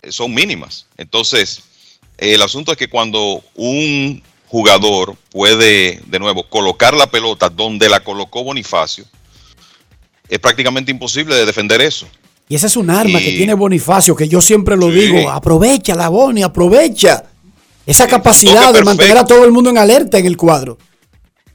eh, 0.02 0.12
son 0.12 0.32
mínimas. 0.32 0.86
Entonces, 0.96 1.62
el 2.16 2.40
asunto 2.40 2.70
es 2.70 2.78
que 2.78 2.88
cuando 2.88 3.42
un 3.56 4.22
jugador 4.46 5.16
puede, 5.32 6.00
de 6.06 6.18
nuevo, 6.20 6.44
colocar 6.48 6.94
la 6.94 7.08
pelota 7.10 7.48
donde 7.48 7.88
la 7.88 7.98
colocó 8.04 8.44
Bonifacio, 8.44 9.04
es 10.28 10.38
prácticamente 10.38 10.92
imposible 10.92 11.34
de 11.34 11.44
defender 11.44 11.80
eso. 11.80 12.06
Y 12.48 12.54
esa 12.54 12.68
es 12.68 12.76
un 12.76 12.90
arma 12.90 13.18
que 13.18 13.32
tiene 13.32 13.54
Bonifacio, 13.54 14.14
que 14.14 14.28
yo 14.28 14.40
siempre 14.40 14.76
lo 14.76 14.88
Sí. 14.92 15.00
digo, 15.00 15.30
aprovecha 15.30 15.96
la 15.96 16.08
Boni, 16.08 16.44
aprovecha 16.44 17.24
esa 17.84 18.06
capacidad 18.06 18.72
de 18.72 18.84
mantener 18.84 19.18
a 19.18 19.24
todo 19.24 19.44
el 19.44 19.50
mundo 19.50 19.70
en 19.70 19.78
alerta 19.78 20.16
en 20.18 20.26
el 20.26 20.36
cuadro. 20.36 20.78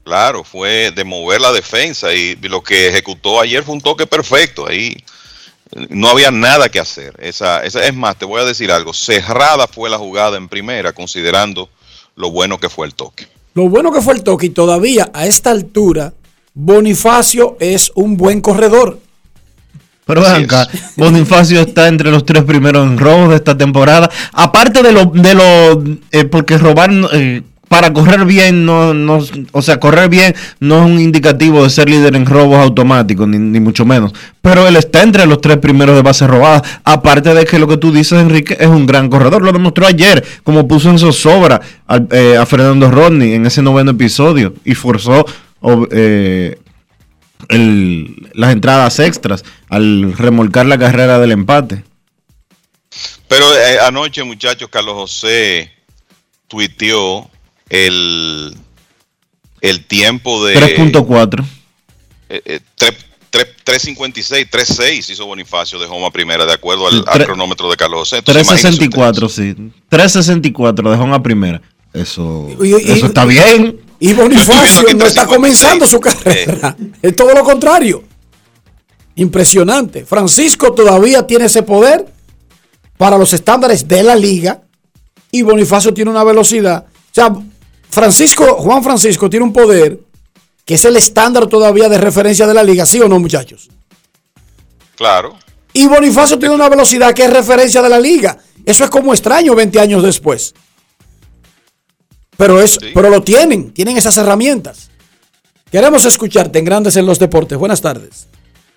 Claro, 0.04 0.44
fue 0.44 0.92
de 0.92 1.04
mover 1.04 1.42
la 1.42 1.52
defensa 1.52 2.14
y 2.14 2.36
lo 2.36 2.64
que 2.64 2.90
ejecutó 2.90 3.40
ayer 3.40 3.64
fue 3.64 3.76
un 3.76 3.82
toque 3.82 4.08
perfecto. 4.08 4.68
Ahí 4.68 4.98
no 5.90 6.10
había 6.10 6.32
nada 6.32 6.70
que 6.70 6.80
hacer. 6.80 7.16
Esa, 7.20 7.64
esa, 7.64 7.86
es 7.86 7.94
más, 7.94 8.18
te 8.18 8.26
voy 8.26 8.42
a 8.42 8.46
decir 8.46 8.72
algo. 8.72 8.94
Cerrada 8.94 9.68
fue 9.68 9.90
la 9.90 9.98
jugada 9.98 10.38
en 10.38 10.50
primera, 10.50 10.94
considerando 10.94 11.70
lo 12.16 12.32
bueno 12.32 12.60
que 12.60 12.70
fue 12.70 12.88
el 12.88 12.96
toque. 12.96 13.28
Lo 13.54 13.70
bueno 13.70 13.92
que 13.92 14.02
fue 14.02 14.14
el 14.14 14.24
toque 14.24 14.48
y 14.48 14.50
todavía 14.50 15.12
a 15.14 15.28
esta 15.28 15.52
altura, 15.52 16.14
Bonifacio 16.54 17.58
es 17.60 17.92
un 17.96 18.18
buen 18.18 18.42
corredor. 18.42 19.00
Pero 20.06 20.22
ven 20.22 20.44
acá, 20.44 20.68
Bonifacio 20.98 21.62
está 21.62 21.88
entre 21.88 22.12
los 22.12 22.26
tres 22.26 22.44
primeros 22.44 22.86
en 22.86 22.98
robos 22.98 23.30
de 23.30 23.36
esta 23.36 23.58
temporada. 23.58 24.10
Aparte 24.34 24.82
de 24.82 24.92
lo, 24.92 25.06
de 25.06 25.34
lo 25.34 25.84
eh, 26.12 26.26
porque 26.26 26.58
robar 26.58 26.92
eh, 27.14 27.44
para 27.72 27.94
correr 27.94 28.26
bien, 28.26 28.66
no, 28.66 28.94
no, 28.94 29.20
o 29.54 29.62
sea, 29.62 29.80
correr 29.80 30.10
bien 30.10 30.36
no 30.60 30.80
es 30.80 30.92
un 30.92 31.00
indicativo 31.00 31.64
de 31.64 31.70
ser 31.70 31.90
líder 31.90 32.18
en 32.18 32.26
robos 32.26 32.58
automáticos, 32.58 33.30
ni, 33.30 33.62
mucho 33.62 33.86
menos. 33.86 34.12
Pero 34.42 34.68
él 34.68 34.76
está 34.76 35.04
entre 35.04 35.26
los 35.26 35.40
tres 35.40 35.56
primeros 35.56 35.96
de 35.96 36.02
bases 36.02 36.28
robadas. 36.28 36.64
Aparte 36.84 37.34
de 37.34 37.46
que 37.46 37.58
lo 37.60 37.70
que 37.70 37.78
tú 37.78 37.94
dices, 37.94 38.20
Enrique, 38.20 38.58
es 38.60 38.68
un 38.68 38.86
gran 38.86 39.08
corredor. 39.08 39.42
Lo 39.42 39.54
demostró 39.54 39.88
ayer, 39.88 40.22
como 40.44 40.68
puso 40.68 40.90
en 40.90 41.00
zozobra 41.00 41.62
al- 41.88 42.10
eh, 42.12 42.36
a 42.36 42.46
Fernando 42.46 42.92
Rodney 42.92 43.36
en 43.36 43.46
ese 43.46 43.62
noveno 43.62 43.92
episodio 43.92 44.54
y 44.66 44.76
forzó 44.76 45.26
eh, 45.92 46.60
las 48.34 48.52
entradas 48.52 49.00
extras 49.00 49.46
al 49.70 50.12
remolcar 50.18 50.66
la 50.66 50.78
carrera 50.78 51.20
del 51.20 51.32
empate. 51.32 51.86
Pero 53.30 53.46
eh, 53.56 53.80
anoche, 53.88 54.26
muchachos, 54.26 54.68
Carlos 54.70 54.96
José 54.96 55.72
tuiteó 56.50 57.30
el, 57.72 58.56
el 59.62 59.86
tiempo 59.86 60.46
de... 60.46 60.56
3.4. 60.56 61.46
eh, 62.30 62.42
eh, 62.46 62.60
tre- 62.78 62.96
tre- 63.32 63.48
356, 63.64 64.48
36 64.52 65.10
hizo 65.10 65.26
Bonifacio 65.26 65.80
de 65.80 65.86
Homa 65.86 66.12
primera, 66.12 66.46
de 66.46 66.54
acuerdo 66.54 66.88
al, 66.88 67.04
cronómetro 67.26 67.70
de 67.70 67.78
Carlos 67.78 68.00
José. 68.02 68.18
Entonces, 68.18 68.44
imagínense 68.46 68.78
364, 68.90 69.30
sí. 69.30 69.72
364 69.90 70.92
dejó 70.92 71.04
una 71.04 71.24
primera. 71.24 71.62
Eso, 71.94 72.48
Y- 72.62 72.68
y- 72.72 72.92
eso 72.92 73.06
está 73.08 73.26
bien. 73.26 73.80
Y 74.00 74.14
Bonifacio 74.14 74.84
no 74.96 75.06
está 75.06 75.26
comenzando 75.26 75.86
su 75.88 76.00
carrera. 76.00 76.76
Es 77.02 77.16
todo 77.16 77.34
lo 77.34 77.44
contrario. 77.44 78.04
Impresionante. 79.16 80.06
Francisco 80.06 80.74
todavía 80.74 81.28
tiene 81.28 81.46
ese 81.46 81.64
poder 81.64 82.06
para 82.98 83.18
los 83.18 83.34
estándares 83.34 83.88
de 83.88 84.04
la 84.04 84.16
liga. 84.16 84.62
Y 85.32 85.44
Bonifacio 85.44 85.94
tiene 85.94 86.12
una 86.12 86.24
velocidad. 86.24 86.86
O 86.88 87.14
sea, 87.14 87.34
Francisco, 87.92 88.56
Juan 88.56 88.84
Francisco 88.84 89.30
tiene 89.30 89.46
un 89.46 89.54
poder 89.54 90.00
que 90.66 90.76
es 90.76 90.86
el 90.86 90.96
estándar 90.96 91.48
todavía 91.48 91.90
de 91.90 91.98
referencia 91.98 92.48
de 92.48 92.54
la 92.54 92.64
liga, 92.64 92.86
¿sí 92.86 93.02
o 93.02 93.08
no, 93.10 93.20
muchachos? 93.20 93.70
Claro. 94.96 95.36
Y 95.74 95.88
Bonifacio 95.88 96.40
tiene 96.40 96.56
una 96.56 96.70
velocidad 96.70 97.14
que 97.14 97.26
es 97.26 97.34
referencia 97.34 97.82
de 97.82 97.90
la 97.90 98.00
liga. 98.00 98.38
Eso 98.66 98.86
es 98.86 98.90
como 98.90 99.14
extraño 99.14 99.56
20 99.56 99.80
años 99.80 100.04
después. 100.04 100.54
Pero, 102.38 102.62
es, 102.62 102.80
pero 102.94 103.10
lo 103.10 103.22
tienen, 103.22 103.72
tienen 103.74 103.98
esas 103.98 104.18
herramientas. 104.18 104.90
Queremos 105.70 106.06
escucharte 106.06 106.60
en 106.60 106.66
Grandes 106.66 106.96
en 106.96 107.06
los 107.06 107.20
Deportes. 107.20 107.58
Buenas 107.58 107.82
tardes. 107.82 108.28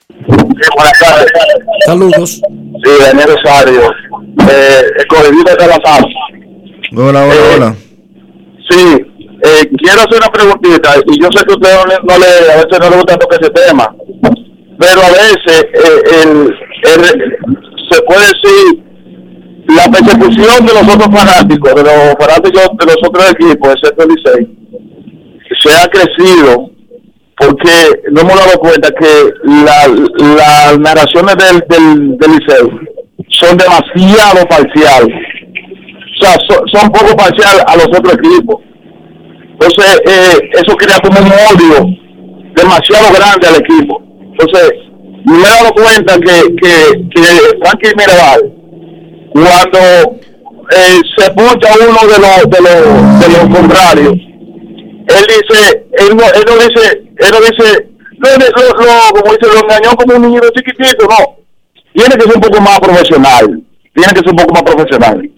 buenas 0.09 0.99
tardes. 0.99 1.33
Saludos. 1.87 2.41
Sí, 2.41 2.91
Daniel 3.01 3.37
Rosario. 3.37 3.93
Eh, 4.49 4.83
la 5.69 5.79
paz. 5.79 6.05
Hola, 6.97 7.25
hola, 7.25 7.43
hola. 7.57 7.77
Sí, 8.71 8.81
eh, 9.45 9.69
quiero 9.79 10.01
hacer 10.03 10.19
una 10.19 10.33
preguntita. 10.33 10.91
Y 11.07 11.21
yo 11.21 11.29
sé 11.35 11.45
que 11.45 11.55
usted 11.55 11.75
no 11.77 11.85
le, 11.87 11.97
no 12.03 12.19
le- 12.19 12.53
a 12.53 12.57
veces 12.57 12.79
no 12.81 12.91
le 12.91 12.97
gusta 12.97 13.17
tocar 13.19 13.39
ese 13.43 13.51
tema. 13.51 13.95
Pero 14.79 15.01
a 15.03 15.11
veces 15.11 15.65
eh, 15.75 16.23
el- 16.23 16.57
se 17.91 18.03
puede 18.03 18.21
decir 18.21 18.85
la 19.69 19.85
persecución 19.91 20.67
de 20.67 20.73
los 20.75 20.95
otros 20.95 21.09
fanáticos, 21.21 21.75
de 21.75 21.83
los 21.83 22.15
fanáticos 22.19 22.63
de 22.79 22.87
los 22.87 22.97
otros 23.09 23.31
equipos, 23.33 23.75
excepto 23.75 24.03
el 24.05 24.09
Licey, 24.11 24.59
se 25.63 25.75
ha 25.75 25.89
crecido 25.89 26.71
porque 27.37 28.03
no 28.13 28.21
hemos 28.23 28.37
dado 28.37 28.59
cuenta 28.59 28.89
que 28.91 29.31
la- 29.45 29.89
las 30.37 30.79
narraciones 30.79 31.37
del, 31.37 31.65
del, 31.69 32.19
del 32.19 32.41
son 33.31 33.57
demasiado 33.57 34.47
parciales. 34.49 35.17
Son, 36.73 36.91
poco 36.91 37.17
parciales 37.17 37.63
a 37.67 37.77
los 37.77 37.87
otros 37.87 38.15
equipos. 38.15 38.57
Entonces, 39.53 40.01
eh, 40.07 40.51
eso 40.55 40.77
crea 40.77 40.99
como 41.01 41.19
un 41.21 41.27
odio 41.33 41.87
demasiado 42.57 43.13
grande 43.15 43.47
al 43.49 43.57
equipo. 43.57 44.03
Entonces, 44.33 44.73
me 45.25 45.39
he 45.39 45.43
dado 45.43 45.73
cuenta 45.73 46.15
que, 46.19 46.55
que, 46.57 47.09
que 47.15 47.23
Frankie 47.63 47.95
Mirabal, 47.97 48.53
cuando 49.33 50.19
eh, 50.71 51.01
se 51.17 51.31
puncha 51.33 51.69
uno 51.81 52.13
de 52.13 52.19
los, 52.19 52.51
de 52.51 52.61
los, 52.61 53.21
de 53.21 53.29
los 53.29 53.59
contrarios, 53.59 54.15
él 54.15 55.25
dice, 55.29 55.87
él 55.99 56.17
no, 56.17 56.25
él 56.25 56.45
no 56.47 56.55
dice, 56.55 57.03
él 57.19 57.31
no 57.31 57.41
dice, 57.41 57.89
no, 58.19 58.29
lo- 58.39 59.21
como 59.21 59.33
dice, 59.35 59.53
lo 59.55 59.61
engañó 59.61 59.91
como 59.97 60.17
un 60.17 60.23
niño 60.23 60.41
chiquitito, 60.55 61.07
no. 61.07 61.37
Tiene 61.95 62.17
que 62.17 62.23
ser 62.23 62.35
un 62.35 62.41
poco 62.41 62.61
más 62.61 62.81
profesional. 62.81 63.63
Tiene 63.95 64.13
que 64.13 64.19
ser 64.21 64.31
un 64.31 64.37
poco 64.37 64.55
más 64.55 64.63
profesional. 64.63 65.31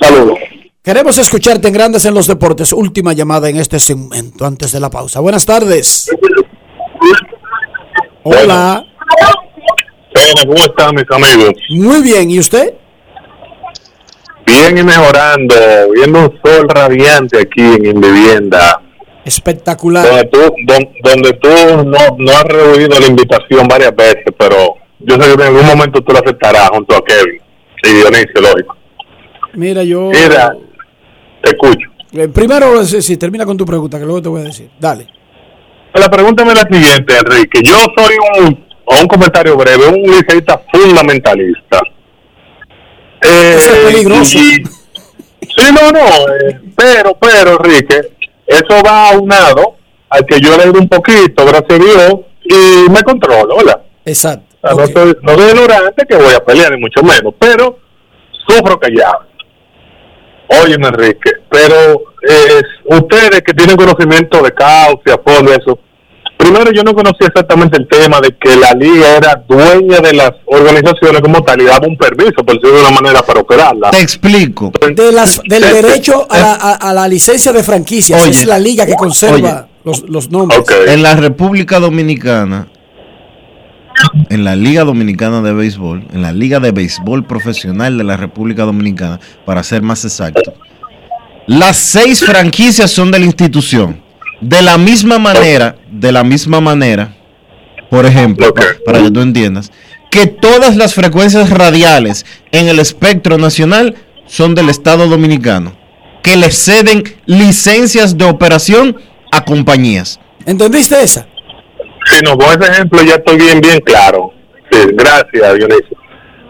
Saludos. 0.00 0.38
Queremos 0.82 1.18
escucharte 1.18 1.68
en 1.68 1.74
Grandes 1.74 2.04
en 2.06 2.14
los 2.14 2.26
Deportes. 2.26 2.72
Última 2.72 3.12
llamada 3.12 3.48
en 3.50 3.56
este 3.56 3.78
segmento 3.78 4.46
antes 4.46 4.72
de 4.72 4.80
la 4.80 4.88
pausa. 4.90 5.20
Buenas 5.20 5.44
tardes. 5.44 6.10
Hola. 8.22 8.84
¿cómo 10.46 10.54
están 10.54 10.94
mis 10.94 11.04
amigos? 11.10 11.52
Muy 11.70 12.02
bien. 12.02 12.30
¿Y 12.30 12.38
usted? 12.38 12.74
Bien 14.46 14.78
y 14.78 14.82
mejorando, 14.82 15.54
viendo 15.94 16.20
un 16.20 16.40
sol 16.42 16.66
radiante 16.68 17.38
aquí 17.38 17.60
en 17.60 18.00
mi 18.00 18.10
vivienda. 18.10 18.80
Espectacular. 19.24 20.06
Donde 20.06 20.24
tú, 20.26 20.38
don- 20.66 20.88
donde 21.04 21.32
tú 21.34 21.48
no, 21.84 21.98
no 22.16 22.32
has 22.32 22.44
rehuido 22.44 22.98
la 22.98 23.06
invitación 23.06 23.68
varias 23.68 23.94
veces, 23.94 24.24
pero 24.38 24.76
yo 25.00 25.14
sé 25.16 25.20
que 25.20 25.32
en 25.34 25.40
algún 25.42 25.66
momento 25.66 26.00
tú 26.02 26.12
lo 26.12 26.18
aceptarás 26.20 26.70
junto 26.70 26.96
a 26.96 27.04
Kevin 27.04 27.40
y 27.84 27.88
Dionisio, 27.92 28.40
lógico. 28.40 28.76
Mira, 29.58 29.82
yo. 29.82 30.10
Mira, 30.10 30.54
te 31.42 31.50
escucho. 31.50 31.88
Eh, 32.12 32.28
primero, 32.28 32.84
si, 32.84 33.02
si, 33.02 33.16
termina 33.16 33.44
con 33.44 33.56
tu 33.56 33.66
pregunta, 33.66 33.98
que 33.98 34.04
luego 34.04 34.22
te 34.22 34.28
voy 34.28 34.42
a 34.42 34.44
decir. 34.44 34.70
Dale. 34.78 35.08
La 35.94 36.08
pregunta 36.08 36.44
es 36.44 36.54
la 36.54 36.68
siguiente, 36.78 37.16
Enrique. 37.18 37.60
Yo 37.64 37.74
soy 37.96 38.14
un, 38.38 38.64
un 39.00 39.08
comentario 39.08 39.56
breve, 39.56 39.88
un 39.88 40.02
liceísta 40.02 40.62
fundamentalista. 40.72 41.80
Eh, 43.20 43.54
Eso 43.56 43.72
es 43.74 43.78
peligroso. 43.92 44.38
y- 44.38 44.62
sí, 44.62 45.72
no, 45.74 45.90
no, 45.90 46.06
eh, 46.34 46.60
pero, 46.76 47.16
pero, 47.20 47.56
Enrique, 47.58 48.00
eso 48.46 48.80
va 48.86 49.10
aunado 49.10 49.74
al 50.08 50.24
que 50.24 50.38
yo 50.40 50.56
leo 50.56 50.72
un 50.72 50.88
poquito, 50.88 51.44
gracias 51.44 51.80
a 51.80 51.84
Dios, 51.84 52.14
y 52.44 52.88
me 52.90 53.02
controlo, 53.02 53.56
¿verdad? 53.56 53.82
Exacto. 54.04 54.56
O 54.62 54.68
sea, 54.68 54.86
no, 54.86 54.92
soy, 54.92 55.16
no 55.22 55.34
soy 55.34 55.50
ignorante 55.50 56.06
que 56.08 56.16
voy 56.16 56.32
a 56.34 56.44
pelear, 56.44 56.72
ni 56.72 56.80
mucho 56.80 57.02
menos, 57.02 57.34
pero 57.38 57.76
sufro 58.46 58.78
callado. 58.78 59.27
Óyeme, 60.48 60.88
Enrique, 60.88 61.30
pero 61.50 61.74
eh, 62.28 62.62
ustedes 62.86 63.42
que 63.42 63.52
tienen 63.54 63.76
conocimiento 63.76 64.42
de 64.42 64.52
causa, 64.52 65.20
fondo, 65.24 65.52
eso, 65.52 65.78
primero 66.38 66.70
yo 66.72 66.82
no 66.82 66.94
conocía 66.94 67.26
exactamente 67.26 67.76
el 67.76 67.86
tema 67.86 68.20
de 68.20 68.34
que 68.40 68.56
la 68.56 68.72
liga 68.72 69.16
era 69.16 69.44
dueña 69.46 69.98
de 70.00 70.14
las 70.14 70.30
organizaciones 70.46 71.20
como 71.20 71.42
tal 71.44 71.60
y 71.60 71.64
daba 71.64 71.86
un 71.86 71.96
permiso, 71.98 72.44
por 72.44 72.54
decirlo 72.54 72.76
de 72.76 72.80
una 72.80 72.90
manera, 73.00 73.22
para 73.22 73.40
operarla. 73.40 73.90
Te 73.90 74.00
explico. 74.00 74.72
De 74.94 75.12
las, 75.12 75.40
del 75.44 75.62
derecho 75.62 76.26
a 76.30 76.38
la, 76.38 76.52
a- 76.54 76.74
a 76.74 76.94
la 76.94 77.06
licencia 77.08 77.52
de 77.52 77.62
franquicias. 77.62 78.22
Oye, 78.22 78.30
es 78.30 78.46
la 78.46 78.58
liga 78.58 78.86
que 78.86 78.94
conserva 78.94 79.68
los, 79.84 80.02
los 80.08 80.30
nombres. 80.30 80.62
En 80.86 81.02
la 81.02 81.14
República 81.14 81.78
Dominicana, 81.78 82.68
en 84.30 84.44
la 84.44 84.56
Liga 84.56 84.84
Dominicana 84.84 85.42
de 85.42 85.52
Béisbol, 85.52 86.06
en 86.12 86.22
la 86.22 86.32
Liga 86.32 86.60
de 86.60 86.70
Béisbol 86.72 87.24
Profesional 87.26 87.96
de 87.98 88.04
la 88.04 88.16
República 88.16 88.64
Dominicana, 88.64 89.20
para 89.44 89.62
ser 89.62 89.82
más 89.82 90.04
exacto, 90.04 90.54
las 91.46 91.76
seis 91.76 92.20
franquicias 92.24 92.90
son 92.90 93.10
de 93.10 93.18
la 93.18 93.24
institución. 93.26 94.00
De 94.40 94.62
la 94.62 94.78
misma 94.78 95.18
manera, 95.18 95.76
de 95.90 96.12
la 96.12 96.22
misma 96.22 96.60
manera, 96.60 97.16
por 97.90 98.06
ejemplo, 98.06 98.54
pa- 98.54 98.62
para 98.84 99.02
que 99.02 99.10
tú 99.10 99.20
entiendas, 99.20 99.72
que 100.10 100.26
todas 100.26 100.76
las 100.76 100.94
frecuencias 100.94 101.50
radiales 101.50 102.24
en 102.52 102.68
el 102.68 102.78
espectro 102.78 103.36
nacional 103.38 103.96
son 104.26 104.54
del 104.54 104.68
Estado 104.68 105.08
Dominicano, 105.08 105.76
que 106.22 106.36
le 106.36 106.50
ceden 106.52 107.02
licencias 107.26 108.16
de 108.16 108.26
operación 108.26 108.96
a 109.32 109.44
compañías. 109.44 110.20
¿Entendiste 110.46 111.02
esa? 111.02 111.26
Si 112.10 112.22
no, 112.22 112.36
con 112.36 112.48
ese 112.48 112.70
ejemplo 112.70 113.02
ya 113.02 113.14
estoy 113.14 113.36
bien, 113.36 113.60
bien 113.60 113.80
claro. 113.80 114.32
Sí, 114.70 114.78
gracias, 114.92 115.54
Dionisio. 115.54 115.96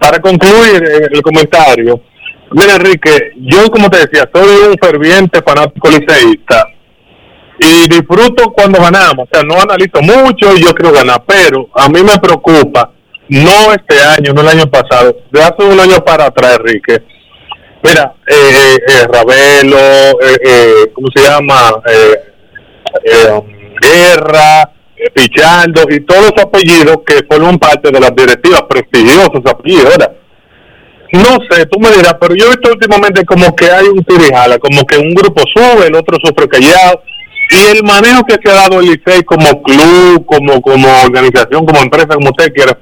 Para 0.01 0.21
concluir 0.21 0.83
eh, 0.85 1.09
el 1.11 1.23
comentario, 1.23 2.01
mira, 2.53 2.77
Enrique, 2.77 3.33
yo, 3.37 3.69
como 3.71 3.91
te 3.91 3.99
decía, 3.99 4.29
soy 4.33 4.69
un 4.71 4.77
ferviente 4.81 5.41
fanático 5.43 5.89
liceísta 5.89 6.67
y 7.59 7.89
disfruto 7.89 8.53
cuando 8.53 8.81
ganamos. 8.81 9.27
O 9.27 9.29
sea, 9.33 9.43
no 9.43 9.61
analizo 9.61 10.01
mucho 10.01 10.55
y 10.57 10.63
yo 10.63 10.73
quiero 10.75 10.93
ganar, 10.93 11.25
pero 11.27 11.69
a 11.75 11.89
mí 11.89 12.03
me 12.03 12.19
preocupa, 12.19 12.93
no 13.29 13.73
este 13.73 14.01
año, 14.01 14.33
no 14.33 14.41
el 14.43 14.49
año 14.49 14.71
pasado, 14.71 15.17
de 15.31 15.43
hace 15.43 15.63
un 15.65 15.79
año 15.79 15.97
para 16.05 16.27
atrás, 16.27 16.59
Enrique. 16.59 17.03
Mira, 17.83 18.15
eh, 18.27 18.77
eh, 18.89 19.07
Ravelo, 19.13 19.79
eh, 19.79 20.37
eh, 20.45 20.93
¿cómo 20.95 21.09
se 21.15 21.23
llama? 21.23 21.81
Eh, 21.89 22.15
eh, 23.05 23.41
Guerra, 23.81 24.63
eh, 24.63 24.78
Pichardo 25.15 25.83
y 25.91 26.01
todos 26.01 26.33
los 26.33 26.45
apellidos 26.45 26.99
que 27.07 27.25
forman 27.31 27.59
parte 27.59 27.91
de 27.91 28.01
las 28.01 28.15
directivas, 28.15 28.63
prestigiosos 28.69 29.43
apellidos. 29.47 29.97
No 31.13 31.39
sé, 31.49 31.65
tú 31.67 31.79
me 31.81 31.91
dirás, 31.91 32.17
pero 32.21 32.35
yo 32.35 32.47
he 32.47 32.51
visto 32.51 32.71
últimamente 32.71 33.25
como 33.25 33.55
que 33.55 33.71
hay 33.71 33.87
un 33.87 34.05
tirijala, 34.05 34.59
como 34.59 34.85
que 34.85 34.99
un 34.99 35.15
grupo 35.15 35.43
sube, 35.55 35.87
el 35.87 35.95
otro 35.95 36.19
sufre 36.23 36.49
callado, 36.49 37.03
y 37.51 37.77
el 37.77 37.83
manejo 37.83 38.25
que 38.25 38.37
se 38.43 38.51
ha 38.51 38.69
dado 38.69 38.81
el 38.81 38.87
Licey 38.87 39.23
como 39.23 39.63
club, 39.63 40.27
como, 40.27 40.61
como 40.61 40.89
organización, 41.05 41.65
como 41.65 41.81
empresa, 41.81 42.09
como 42.09 42.29
usted 42.29 42.53
quiera, 42.53 42.79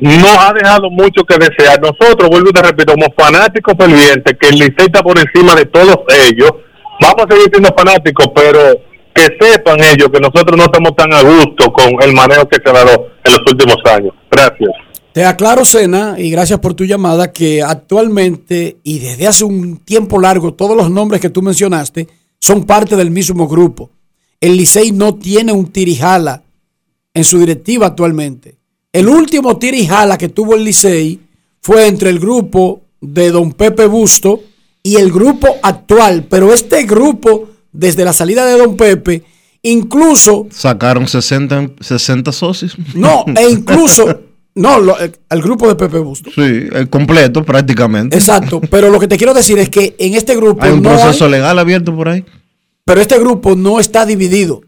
no 0.00 0.40
ha 0.40 0.52
dejado 0.54 0.88
mucho 0.90 1.22
que 1.24 1.36
desear. 1.36 1.78
Nosotros, 1.82 2.30
vuelvo 2.30 2.48
y 2.48 2.52
te 2.52 2.62
repito, 2.62 2.94
como 2.94 3.12
fanáticos 3.14 3.74
fervientes, 3.78 4.36
que 4.40 4.48
el 4.48 4.54
Licey 4.54 4.86
está 4.86 5.02
por 5.02 5.18
encima 5.18 5.54
de 5.54 5.66
todos 5.66 5.98
ellos, 6.28 6.50
vamos 7.00 7.26
a 7.26 7.34
seguir 7.34 7.50
siendo 7.52 7.74
fanáticos, 7.76 8.28
pero 8.34 8.80
que 9.20 9.46
sepan 9.46 9.78
ellos 9.80 10.08
que 10.12 10.20
nosotros 10.20 10.56
no 10.56 10.64
estamos 10.64 10.96
tan 10.96 11.12
a 11.12 11.22
gusto 11.22 11.70
con 11.72 12.02
el 12.02 12.14
manejo 12.14 12.48
que 12.48 12.58
se 12.62 12.70
ha 12.70 12.72
dado 12.72 13.08
en 13.24 13.32
los 13.32 13.52
últimos 13.52 13.76
años. 13.84 14.14
Gracias. 14.30 14.70
Te 15.12 15.24
aclaro, 15.24 15.64
Sena, 15.64 16.14
y 16.18 16.30
gracias 16.30 16.60
por 16.60 16.74
tu 16.74 16.84
llamada, 16.84 17.32
que 17.32 17.62
actualmente 17.62 18.78
y 18.82 19.00
desde 19.00 19.26
hace 19.26 19.44
un 19.44 19.78
tiempo 19.78 20.20
largo, 20.20 20.54
todos 20.54 20.76
los 20.76 20.90
nombres 20.90 21.20
que 21.20 21.30
tú 21.30 21.42
mencionaste 21.42 22.08
son 22.38 22.64
parte 22.64 22.96
del 22.96 23.10
mismo 23.10 23.46
grupo. 23.46 23.90
El 24.40 24.56
Licey 24.56 24.92
no 24.92 25.16
tiene 25.16 25.52
un 25.52 25.66
tirijala 25.66 26.42
en 27.12 27.24
su 27.24 27.38
directiva 27.38 27.88
actualmente. 27.88 28.56
El 28.92 29.08
último 29.08 29.58
tirijala 29.58 30.16
que 30.16 30.28
tuvo 30.28 30.54
el 30.54 30.64
Licey 30.64 31.20
fue 31.60 31.88
entre 31.88 32.08
el 32.10 32.18
grupo 32.18 32.82
de 33.00 33.30
don 33.30 33.52
Pepe 33.52 33.86
Busto 33.86 34.40
y 34.82 34.96
el 34.96 35.12
grupo 35.12 35.48
actual, 35.62 36.26
pero 36.30 36.54
este 36.54 36.84
grupo, 36.84 37.48
desde 37.72 38.04
la 38.04 38.12
salida 38.12 38.44
de 38.46 38.58
don 38.58 38.76
Pepe, 38.76 39.22
incluso 39.62 40.46
Sacaron 40.50 41.06
60, 41.08 41.70
60 41.80 42.32
socios. 42.32 42.76
no, 42.94 43.24
e 43.36 43.50
incluso, 43.50 44.20
no, 44.54 44.80
lo- 44.80 44.98
el, 44.98 45.12
el 45.30 45.42
grupo 45.42 45.68
de 45.68 45.74
Pepe 45.76 45.98
Busto. 45.98 46.30
Sí, 46.34 46.40
el 46.72 46.88
completo 46.88 47.44
prácticamente. 47.44 48.16
Exacto, 48.16 48.60
pero 48.70 48.90
lo 48.90 48.98
que 48.98 49.08
te 49.08 49.16
quiero 49.16 49.34
decir 49.34 49.58
es 49.58 49.68
que 49.68 49.94
en 49.98 50.14
este 50.14 50.34
grupo 50.36 50.64
Hay 50.64 50.72
un 50.72 50.82
no 50.82 50.90
proceso 50.90 51.26
hay- 51.26 51.30
legal 51.32 51.58
abierto 51.58 51.94
por 51.94 52.08
ahí. 52.08 52.24
pero 52.84 53.00
este 53.00 53.18
grupo 53.18 53.54
no 53.54 53.78
está 53.80 54.04
dividido. 54.06 54.62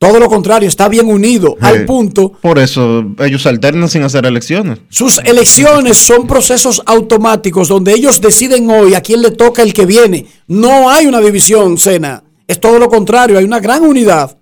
Todo 0.00 0.20
lo 0.20 0.28
contrario, 0.28 0.68
está 0.68 0.88
bien 0.88 1.08
unido 1.08 1.56
al 1.60 1.84
punto. 1.84 2.30
Por 2.40 2.60
eso 2.60 3.04
ellos 3.18 3.44
alternan 3.46 3.88
sin 3.88 4.04
hacer 4.04 4.26
elecciones. 4.26 4.78
Sus 4.88 5.18
elecciones 5.24 5.96
son 5.98 6.24
procesos 6.28 6.80
automáticos 6.86 7.66
donde 7.66 7.94
ellos 7.94 8.20
deciden 8.20 8.70
hoy 8.70 8.94
a 8.94 9.00
quién 9.00 9.22
le 9.22 9.32
toca 9.32 9.60
el 9.62 9.72
que 9.74 9.86
viene. 9.86 10.24
No 10.46 10.88
hay 10.88 11.06
una 11.06 11.20
división, 11.20 11.78
Sena. 11.78 12.22
Es 12.48 12.58
todo 12.58 12.78
lo 12.80 12.88
contrario, 12.88 13.38
hay 13.38 13.44
una 13.44 13.60
gran 13.60 13.82
unidad 13.84 14.36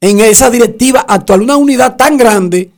en 0.00 0.20
esa 0.20 0.50
directiva 0.50 1.00
actual, 1.00 1.42
una 1.42 1.56
unidad 1.56 1.96
tan 1.96 2.16
grande 2.16 2.70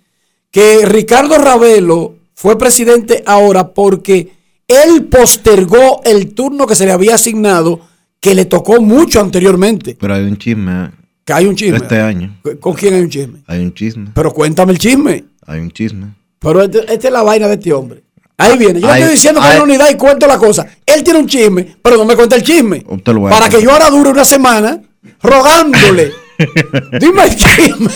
que 0.51 0.87
Ricardo 0.87 1.37
Ravelo 1.37 2.15
fue 2.35 2.57
presidente 2.57 3.23
ahora 3.27 3.69
porque 3.75 4.33
él 4.67 5.05
postergó 5.07 6.01
el 6.05 6.33
turno 6.33 6.67
que 6.67 6.75
se 6.77 6.87
le 6.87 6.93
había 6.93 7.17
asignado, 7.17 7.81
que 8.21 8.35
le 8.35 8.45
tocó 8.45 8.81
mucho 8.81 9.21
anteriormente. 9.21 9.97
Pero 9.99 10.15
hay 10.15 10.23
un 10.23 10.37
chisme. 10.39 10.91
Que 11.25 11.33
hay 11.33 11.47
un 11.47 11.57
chisme. 11.57 11.77
Este 11.77 12.01
año. 12.01 12.39
¿Con 12.61 12.75
quién 12.75 12.95
hay 12.95 13.01
un 13.03 13.11
chisme? 13.11 13.43
Hay 13.47 13.61
un 13.61 13.75
chisme. 13.75 14.11
Pero 14.15 14.33
cuéntame 14.33 14.73
el 14.73 14.79
chisme. 14.79 15.25
Hay 15.47 15.61
un 15.61 15.71
chisme. 15.73 16.15
Pero 16.39 16.63
este- 16.63 16.81
esta 16.93 17.09
es 17.09 17.13
la 17.13 17.23
vaina 17.23 17.49
de 17.49 17.55
este 17.55 17.73
hombre. 17.73 18.03
Ahí 18.43 18.59
viene. 18.59 18.81
Yo 18.81 18.91
Hay- 18.91 19.01
estoy 19.03 19.15
diciendo 19.15 19.41
que 19.41 19.47
hay- 19.47 19.55
una 19.57 19.65
unidad 19.65 19.91
y 19.91 19.97
cuento 19.97 20.27
la 20.27 20.39
cosa. 20.39 20.67
Él 20.87 21.03
tiene 21.03 21.19
un 21.21 21.27
chisme, 21.27 21.77
pero 21.83 21.97
no 21.97 22.05
me 22.05 22.17
cuenta 22.17 22.37
el 22.37 22.43
chisme. 22.43 22.85
A 22.89 23.31
Para 23.31 23.49
que 23.49 23.63
yo 23.63 23.71
ahora 23.73 23.91
dure 23.91 24.11
una 24.11 24.25
semana 24.25 24.81
rogándole. 25.23 26.13
Dime 27.01 27.25
el 27.25 27.37
chisme. 27.37 27.91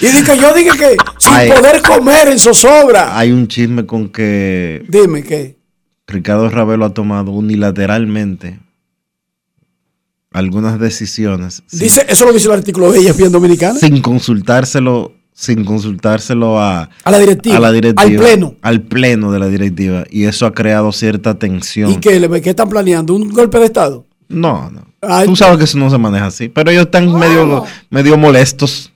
y 0.00 0.06
di 0.06 0.22
que 0.24 0.36
yo 0.38 0.52
dije 0.54 0.70
que 0.78 0.96
sin 1.18 1.32
Hay- 1.32 1.50
poder 1.50 1.82
comer 1.82 2.28
en 2.28 2.38
zozobra. 2.38 3.16
Hay 3.18 3.32
un 3.32 3.48
chisme 3.48 3.86
con 3.86 4.08
que 4.08 4.84
Dime 4.88 5.22
qué. 5.22 5.56
Ricardo 6.06 6.48
Ravelo 6.50 6.84
ha 6.86 6.94
tomado 6.94 7.30
unilateralmente 7.32 8.58
algunas 10.32 10.78
decisiones 10.78 11.62
sin- 11.66 11.80
Dice, 11.80 12.06
eso 12.08 12.24
lo 12.24 12.32
dice 12.32 12.46
el 12.46 12.54
artículo 12.54 12.92
de 12.92 13.00
ESPN 13.00 13.32
Dominicana. 13.32 13.78
sin 13.78 14.00
consultárselo, 14.00 15.14
sin 15.32 15.64
consultárselo 15.64 16.58
a, 16.60 16.90
A 17.04 17.10
la 17.10 17.18
directiva, 17.18 17.56
a 17.56 17.60
la 17.60 17.72
directiva, 17.72 18.02
al 18.08 18.16
pleno. 18.16 18.54
al 18.62 18.82
pleno 18.82 19.32
de 19.32 19.38
la 19.38 19.46
directiva 19.48 20.04
y 20.10 20.24
eso 20.24 20.44
ha 20.46 20.52
creado 20.52 20.92
cierta 20.92 21.38
tensión. 21.38 21.90
¿Y 21.90 21.96
qué, 21.96 22.20
qué 22.42 22.50
están 22.50 22.68
planeando? 22.68 23.14
¿Un 23.14 23.30
golpe 23.30 23.58
de 23.58 23.64
Estado? 23.66 24.04
No, 24.28 24.70
no. 24.70 24.86
Ay, 25.00 25.26
Tú 25.26 25.34
sabes 25.36 25.58
que 25.58 25.64
eso 25.64 25.78
no 25.78 25.88
se 25.90 25.96
maneja 25.98 26.26
así, 26.26 26.48
pero 26.48 26.70
ellos 26.70 26.84
están 26.84 27.12
medio, 27.18 27.64
medio 27.88 28.18
molestos. 28.18 28.92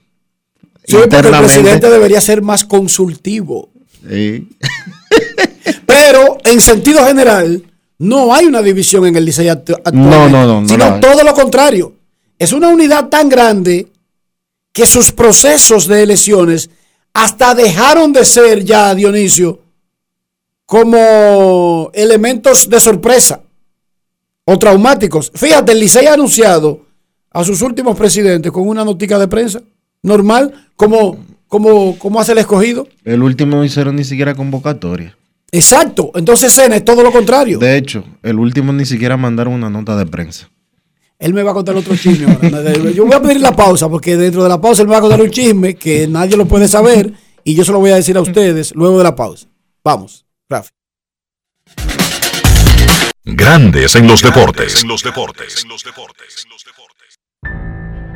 Sí, 0.85 0.95
porque 1.09 1.15
el 1.17 1.37
presidente 1.39 1.89
debería 1.89 2.21
ser 2.21 2.43
más 2.43 2.63
consultivo. 2.63 3.69
Sí. 4.07 4.47
Pero 5.85 6.37
en 6.43 6.61
sentido 6.61 7.05
general, 7.05 7.63
no 7.97 8.33
hay 8.33 8.45
una 8.45 8.61
división 8.61 9.05
en 9.07 9.15
el 9.15 9.25
Licey 9.25 9.47
actu- 9.47 9.75
actualmente. 9.83 10.15
No, 10.15 10.29
no, 10.29 10.45
no, 10.45 10.61
no 10.61 10.67
Sino 10.67 10.99
todo 10.99 11.23
lo 11.23 11.33
contrario. 11.33 11.93
Es 12.37 12.53
una 12.53 12.67
unidad 12.67 13.07
tan 13.09 13.29
grande 13.29 13.87
que 14.75 14.85
sus 14.85 15.13
procesos 15.13 15.87
de 15.87 16.03
elecciones 16.03 16.69
hasta 17.13 17.55
dejaron 17.55 18.11
de 18.11 18.25
ser 18.25 18.65
ya, 18.65 18.93
Dionisio, 18.93 19.61
como 20.65 21.89
elementos 21.93 22.69
de 22.69 22.81
sorpresa 22.81 23.41
o 24.43 24.59
traumáticos. 24.59 25.31
Fíjate, 25.33 25.71
el 25.71 25.79
Licey 25.79 26.07
ha 26.07 26.15
anunciado 26.15 26.81
a 27.31 27.45
sus 27.45 27.61
últimos 27.61 27.97
presidentes 27.97 28.51
con 28.51 28.67
una 28.67 28.83
notica 28.83 29.17
de 29.17 29.29
prensa 29.29 29.61
normal, 30.03 30.67
como, 30.75 31.23
como, 31.47 31.97
como 31.97 32.19
hace 32.19 32.33
el 32.33 32.39
escogido. 32.39 32.85
El 33.05 33.23
último 33.23 33.55
no 33.55 33.63
hicieron 33.63 33.95
ni 33.95 34.03
siquiera 34.03 34.35
convocatoria. 34.35 35.17
Exacto. 35.53 36.11
Entonces, 36.15 36.51
Cena 36.51 36.75
es 36.75 36.83
todo 36.83 37.01
lo 37.01 37.13
contrario. 37.13 37.59
De 37.59 37.77
hecho, 37.77 38.03
el 38.23 38.39
último 38.39 38.73
ni 38.73 38.85
siquiera 38.85 39.15
mandaron 39.15 39.53
una 39.53 39.69
nota 39.69 39.95
de 39.95 40.05
prensa. 40.05 40.49
Él 41.17 41.33
me 41.33 41.43
va 41.43 41.51
a 41.51 41.53
contar 41.53 41.75
otro 41.75 41.95
chisme. 41.95 42.25
ahora. 42.25 42.91
Yo 42.91 43.05
voy 43.05 43.13
a 43.13 43.21
pedir 43.21 43.41
la 43.41 43.55
pausa 43.55 43.89
porque 43.89 44.17
dentro 44.17 44.43
de 44.43 44.49
la 44.49 44.59
pausa 44.59 44.81
él 44.81 44.87
me 44.87 44.93
va 44.93 44.99
a 44.99 45.01
contar 45.01 45.21
un 45.21 45.29
chisme 45.29 45.75
que 45.75 46.07
nadie 46.07 46.35
lo 46.35 46.45
puede 46.45 46.67
saber 46.67 47.13
y 47.43 47.55
yo 47.55 47.63
se 47.63 47.71
lo 47.71 47.79
voy 47.79 47.91
a 47.91 47.95
decir 47.95 48.17
a 48.17 48.21
ustedes 48.21 48.73
luego 48.75 48.97
de 48.97 49.03
la 49.03 49.15
pausa. 49.15 49.47
Vamos, 49.83 50.25
Rafi. 50.49 50.69
Grandes 53.23 53.95
en 53.95 54.07
los 54.07 54.21
deportes. 54.21 54.83
En 54.83 54.87
los 54.87 55.03
deportes. 55.03 55.65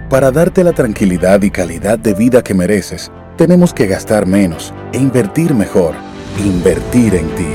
Para 0.10 0.32
darte 0.32 0.64
la 0.64 0.74
tranquilidad 0.74 1.42
y 1.44 1.52
calidad 1.52 2.00
de 2.00 2.14
vida 2.14 2.44
que 2.44 2.54
mereces, 2.54 3.12
tenemos 3.38 3.74
que 3.74 3.88
gastar 3.88 4.26
menos 4.26 4.74
e 4.92 4.98
invertir 4.98 5.54
mejor. 5.54 5.96
Invertir 6.44 7.16
en 7.16 7.28
ti. 7.36 7.48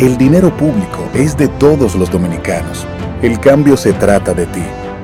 El 0.00 0.18
dinero 0.18 0.56
público 0.56 1.08
es 1.14 1.36
de 1.36 1.48
todos 1.48 1.94
los 1.94 2.10
dominicanos. 2.10 2.86
El 3.22 3.38
cambio 3.38 3.76
se 3.76 3.92
trata 3.92 4.34
de 4.34 4.46
ti. 4.46 4.62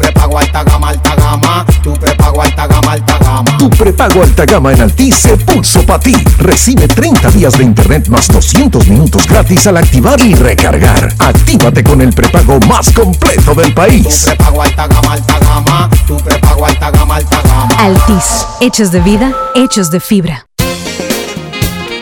Tu 0.00 0.06
prepago 0.06 0.38
alta 0.38 0.64
gama, 0.64 0.88
alta 0.88 1.14
gama. 1.14 1.66
Tu 1.82 1.92
prepago 1.92 2.40
alta 2.40 2.66
gama, 2.66 2.92
alta 2.92 3.18
gama. 3.18 3.58
Tu 3.58 3.68
prepago 3.68 4.22
alta 4.22 4.46
gama 4.46 4.72
en 4.72 4.80
Altis 4.80 5.14
se 5.16 5.36
puso 5.36 5.84
para 5.84 6.00
ti. 6.00 6.14
Recibe 6.38 6.88
30 6.88 7.30
días 7.32 7.58
de 7.58 7.64
internet 7.64 8.08
más 8.08 8.28
200 8.28 8.86
minutos 8.88 9.26
gratis 9.26 9.66
al 9.66 9.76
activar 9.76 10.18
y 10.24 10.34
recargar. 10.34 11.14
Actívate 11.18 11.84
con 11.84 12.00
el 12.00 12.14
prepago 12.14 12.58
más 12.60 12.90
completo 12.94 13.54
del 13.54 13.74
país. 13.74 14.24
Tu 14.24 14.30
prepago 14.30 14.62
alta 14.62 14.86
gama, 14.86 15.12
alta 15.12 15.38
gama. 15.38 15.90
Tu 16.06 16.16
prepago 16.16 16.64
alta 16.64 16.90
gama, 16.90 17.16
alta 17.16 17.42
gama. 17.42 17.74
Altis, 17.76 18.46
hechos 18.60 18.92
de 18.92 19.00
vida, 19.00 19.34
hechos 19.54 19.90
de 19.90 20.00
fibra. 20.00 20.46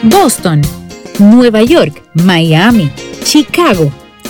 Boston, 0.05 0.63
Nueva 1.19 1.63
York, 1.63 2.01
Miami, 2.15 2.93
Chicago. 3.25 3.91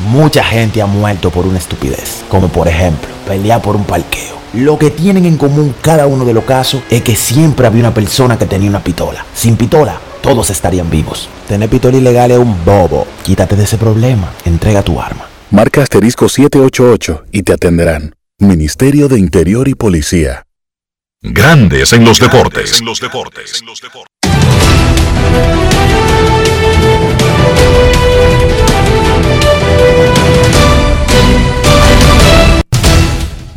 Mucha 0.00 0.44
gente 0.44 0.80
ha 0.80 0.86
muerto 0.86 1.30
por 1.30 1.44
una 1.44 1.58
estupidez, 1.58 2.24
como 2.28 2.48
por 2.48 2.68
ejemplo 2.68 3.08
pelear 3.26 3.60
por 3.60 3.76
un 3.76 3.84
parqueo. 3.84 4.38
Lo 4.54 4.78
que 4.78 4.90
tienen 4.90 5.26
en 5.26 5.36
común 5.36 5.74
cada 5.82 6.06
uno 6.06 6.24
de 6.24 6.32
los 6.32 6.44
casos 6.44 6.82
es 6.88 7.02
que 7.02 7.14
siempre 7.16 7.66
había 7.66 7.80
una 7.80 7.92
persona 7.92 8.38
que 8.38 8.46
tenía 8.46 8.70
una 8.70 8.82
pistola. 8.82 9.24
Sin 9.34 9.56
pistola, 9.56 10.00
todos 10.22 10.50
estarían 10.50 10.88
vivos. 10.88 11.28
Tener 11.46 11.68
pistola 11.68 11.98
ilegal 11.98 12.30
es 12.30 12.38
un 12.38 12.64
bobo. 12.64 13.06
Quítate 13.22 13.56
de 13.56 13.64
ese 13.64 13.76
problema. 13.76 14.32
Entrega 14.44 14.82
tu 14.82 15.00
arma. 15.00 15.26
Marca 15.50 15.82
asterisco 15.82 16.28
788 16.28 17.24
y 17.32 17.42
te 17.42 17.52
atenderán. 17.52 18.14
Ministerio 18.38 19.08
de 19.08 19.18
Interior 19.18 19.68
y 19.68 19.74
Policía. 19.74 20.44
Grandes 21.20 21.92
en 21.92 22.04
los 22.04 22.20
deportes. 22.20 22.80
En 22.80 22.86
los 22.86 23.00
deportes. 23.00 23.62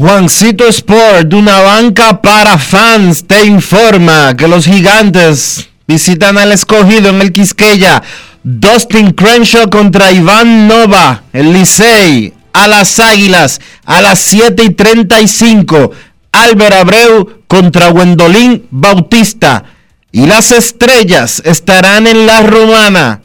Juancito 0.02 0.68
Sport, 0.68 1.28
de 1.28 1.36
una 1.36 1.60
banca 1.60 2.24
para 2.24 2.58
fans, 2.58 3.24
te 3.28 3.46
informa 3.46 4.36
que 4.36 4.48
los 4.48 4.66
gigantes 4.66 5.70
visitan 5.88 6.40
al 6.40 6.52
escogido 6.52 7.10
en 7.10 7.22
el 7.22 7.32
Quisqueya. 7.32 8.02
Dustin 8.42 9.12
Crenshaw 9.12 9.70
contra 9.70 10.12
Iván 10.12 10.68
Nova, 10.68 11.26
el 11.32 11.54
Licey, 11.54 12.34
a 12.52 12.68
las 12.68 13.00
Águilas, 13.00 13.62
a 13.86 14.02
las 14.02 14.18
7 14.22 14.64
y 14.64 14.70
35. 14.72 15.92
Álvaro 16.32 16.78
Abreu 16.78 17.44
contra 17.46 17.92
Wendolín 17.92 18.66
Bautista. 18.72 19.66
Y 20.12 20.26
las 20.26 20.52
estrellas 20.52 21.44
estarán 21.46 22.08
en 22.08 22.26
la 22.26 22.42
Romana 22.42 23.22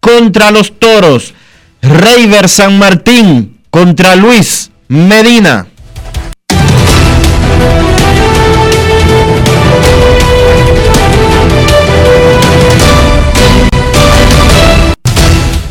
contra 0.00 0.50
los 0.50 0.78
Toros. 0.78 1.34
Reiver 1.82 2.48
San 2.48 2.78
Martín 2.78 3.60
contra 3.68 4.16
Luis 4.16 4.70
Medina. 4.88 5.66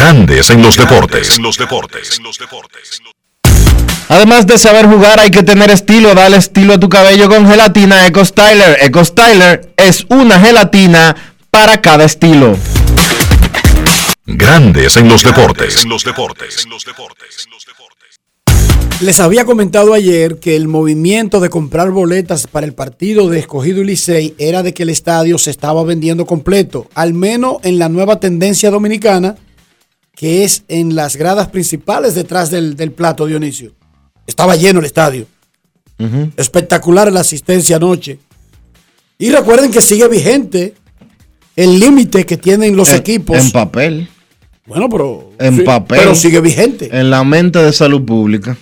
Grandes 0.00 0.48
en 0.48 0.62
los 0.62 0.78
deportes. 0.78 1.36
En 1.36 1.42
los 1.42 1.58
deportes. 1.58 2.18
Además 4.08 4.46
de 4.46 4.56
saber 4.56 4.86
jugar, 4.86 5.20
hay 5.20 5.30
que 5.30 5.42
tener 5.42 5.70
estilo. 5.70 6.14
Dale 6.14 6.38
estilo 6.38 6.72
a 6.72 6.80
tu 6.80 6.88
cabello 6.88 7.28
con 7.28 7.46
gelatina 7.46 8.06
Eco 8.06 8.24
Styler. 8.24 8.78
Eco 8.80 9.04
Styler 9.04 9.74
es 9.76 10.06
una 10.08 10.40
gelatina 10.40 11.14
para 11.50 11.82
cada 11.82 12.06
estilo. 12.06 12.56
Grandes 14.24 14.96
en 14.96 15.06
los 15.06 15.22
deportes. 15.22 15.84
En 15.84 15.90
los 15.90 16.02
deportes. 16.02 16.66
Les 19.02 19.20
había 19.20 19.44
comentado 19.44 19.92
ayer 19.92 20.40
que 20.40 20.56
el 20.56 20.66
movimiento 20.66 21.40
de 21.40 21.50
comprar 21.50 21.90
boletas 21.90 22.46
para 22.46 22.64
el 22.64 22.72
partido 22.72 23.28
de 23.28 23.38
Escogido 23.38 23.82
y 23.82 23.84
Licey 23.84 24.34
era 24.38 24.62
de 24.62 24.72
que 24.72 24.84
el 24.84 24.90
estadio 24.90 25.36
se 25.36 25.50
estaba 25.50 25.84
vendiendo 25.84 26.24
completo, 26.24 26.88
al 26.94 27.12
menos 27.12 27.58
en 27.64 27.78
la 27.78 27.90
nueva 27.90 28.18
tendencia 28.18 28.70
dominicana, 28.70 29.36
que 30.20 30.44
es 30.44 30.64
en 30.68 30.94
las 30.94 31.16
gradas 31.16 31.48
principales 31.48 32.14
detrás 32.14 32.50
del, 32.50 32.76
del 32.76 32.92
plato, 32.92 33.24
Dionisio. 33.24 33.72
Estaba 34.26 34.54
lleno 34.54 34.80
el 34.80 34.84
estadio. 34.84 35.26
Espectacular 36.36 37.10
la 37.10 37.20
asistencia 37.20 37.76
anoche. 37.76 38.18
Y 39.18 39.30
recuerden 39.30 39.70
que 39.70 39.80
sigue 39.80 40.06
vigente 40.08 40.74
el 41.56 41.80
límite 41.80 42.26
que 42.26 42.36
tienen 42.36 42.76
los 42.76 42.90
En- 42.90 42.96
equipos. 42.96 43.38
En 43.38 43.50
papel. 43.50 44.08
Bueno, 44.66 44.90
pero. 44.90 45.30
En 45.38 45.56
sí, 45.56 45.62
papel. 45.62 46.00
Pero 46.00 46.14
sigue 46.14 46.40
vigente. 46.42 46.90
En 46.92 47.08
la 47.08 47.24
mente 47.24 47.58
de 47.58 47.72
salud 47.72 48.04
pública. 48.04 48.58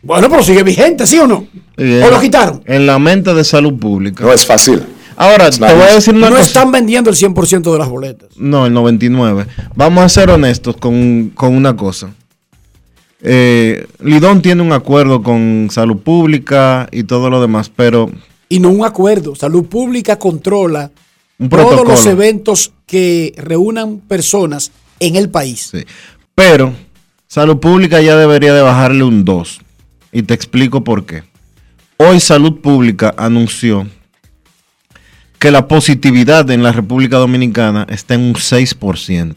Bueno, 0.00 0.30
pero 0.30 0.42
sigue 0.42 0.62
vigente, 0.62 1.06
¿sí 1.06 1.18
o 1.18 1.26
no? 1.26 1.46
En 1.76 2.02
¿O 2.04 2.10
lo 2.10 2.20
quitaron? 2.22 2.62
En 2.64 2.86
la 2.86 2.98
mente 2.98 3.34
de 3.34 3.44
salud 3.44 3.78
pública. 3.78 4.24
No 4.24 4.32
es 4.32 4.46
fácil. 4.46 4.82
Ahora, 5.16 5.50
te 5.50 5.58
voy 5.58 5.82
a 5.82 5.94
decir 5.94 6.14
una 6.14 6.30
no 6.30 6.36
cosa. 6.36 6.46
están 6.46 6.72
vendiendo 6.72 7.10
el 7.10 7.16
100% 7.16 7.72
de 7.72 7.78
las 7.78 7.88
boletas. 7.88 8.30
No, 8.36 8.66
el 8.66 8.72
99. 8.72 9.46
Vamos 9.74 10.04
a 10.04 10.08
ser 10.08 10.30
honestos 10.30 10.76
con, 10.76 11.30
con 11.34 11.54
una 11.54 11.76
cosa. 11.76 12.10
Eh, 13.20 13.86
Lidón 14.00 14.42
tiene 14.42 14.62
un 14.62 14.72
acuerdo 14.72 15.22
con 15.22 15.68
salud 15.70 15.98
pública 15.98 16.88
y 16.90 17.04
todo 17.04 17.30
lo 17.30 17.40
demás, 17.40 17.70
pero 17.74 18.10
Y 18.48 18.58
no 18.58 18.70
un 18.70 18.84
acuerdo. 18.84 19.36
Salud 19.36 19.64
Pública 19.66 20.18
controla 20.18 20.90
un 21.38 21.48
todos 21.48 21.86
los 21.86 22.04
eventos 22.06 22.72
que 22.86 23.32
reúnan 23.36 23.98
personas 23.98 24.72
en 24.98 25.16
el 25.16 25.30
país. 25.30 25.72
Pero 26.34 26.72
salud 27.28 27.58
pública 27.58 28.00
ya 28.00 28.16
debería 28.16 28.52
de 28.54 28.62
bajarle 28.62 29.04
un 29.04 29.24
2. 29.24 29.60
Y 30.12 30.22
te 30.24 30.34
explico 30.34 30.82
por 30.84 31.06
qué. 31.06 31.22
Hoy 31.96 32.18
salud 32.20 32.60
pública 32.60 33.14
anunció 33.16 33.86
que 35.42 35.50
la 35.50 35.66
positividad 35.66 36.48
en 36.52 36.62
la 36.62 36.70
República 36.70 37.16
Dominicana 37.16 37.84
está 37.90 38.14
en 38.14 38.20
un 38.20 38.34
6%. 38.34 39.34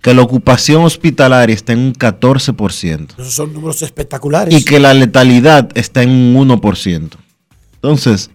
Que 0.00 0.14
la 0.14 0.22
ocupación 0.22 0.84
hospitalaria 0.84 1.52
está 1.52 1.72
en 1.72 1.80
un 1.80 1.92
14%. 1.92 3.14
Esos 3.18 3.34
son 3.34 3.52
números 3.52 3.82
espectaculares. 3.82 4.54
y 4.54 4.64
que 4.64 4.78
la 4.78 4.94
letalidad 4.94 5.70
está 5.74 6.04
en 6.04 6.10
un 6.10 6.48
1%. 6.48 7.16
Entonces, 7.74 8.30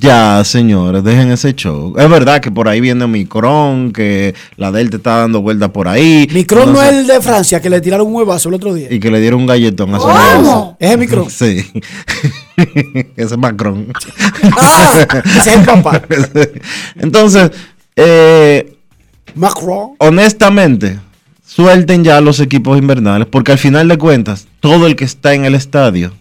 ya, 0.00 0.42
señores, 0.44 1.04
dejen 1.04 1.30
ese 1.32 1.54
show. 1.54 1.94
Es 1.98 2.08
verdad 2.08 2.40
que 2.40 2.50
por 2.50 2.68
ahí 2.68 2.80
viene 2.80 3.06
Micron, 3.06 3.92
que 3.92 4.34
la 4.56 4.72
Delta 4.72 4.96
está 4.96 5.18
dando 5.18 5.42
vuelta 5.42 5.70
por 5.72 5.86
ahí. 5.86 6.26
Micron 6.32 6.72
no 6.72 6.82
es 6.82 6.92
el 6.92 7.06
de 7.06 7.20
Francia 7.20 7.60
que 7.60 7.68
le 7.68 7.80
tiraron 7.80 8.06
un 8.06 8.14
huevazo 8.14 8.48
el 8.48 8.54
otro 8.54 8.72
día. 8.72 8.88
Y 8.90 9.00
que 9.00 9.10
le 9.10 9.20
dieron 9.20 9.40
un 9.40 9.46
galletón 9.46 9.94
a 9.94 9.98
su 9.98 10.04
¿Cómo? 10.04 10.76
¿Es 10.78 10.90
el 10.92 10.98
Micron? 10.98 11.30
Sí. 11.30 11.66
ese 12.56 13.12
es 13.16 13.36
Macron. 13.36 13.88
Ah, 14.56 15.06
ese 15.24 15.38
es 15.38 15.56
el 15.58 15.64
papá. 15.64 16.00
Entonces, 16.96 17.50
eh, 17.96 18.74
Macron. 19.34 19.90
honestamente, 19.98 21.00
suelten 21.44 22.02
ya 22.02 22.20
los 22.20 22.40
equipos 22.40 22.78
invernales, 22.78 23.28
porque 23.30 23.52
al 23.52 23.58
final 23.58 23.88
de 23.88 23.98
cuentas, 23.98 24.46
todo 24.60 24.86
el 24.86 24.96
que 24.96 25.04
está 25.04 25.34
en 25.34 25.44
el 25.44 25.54
estadio 25.54 26.12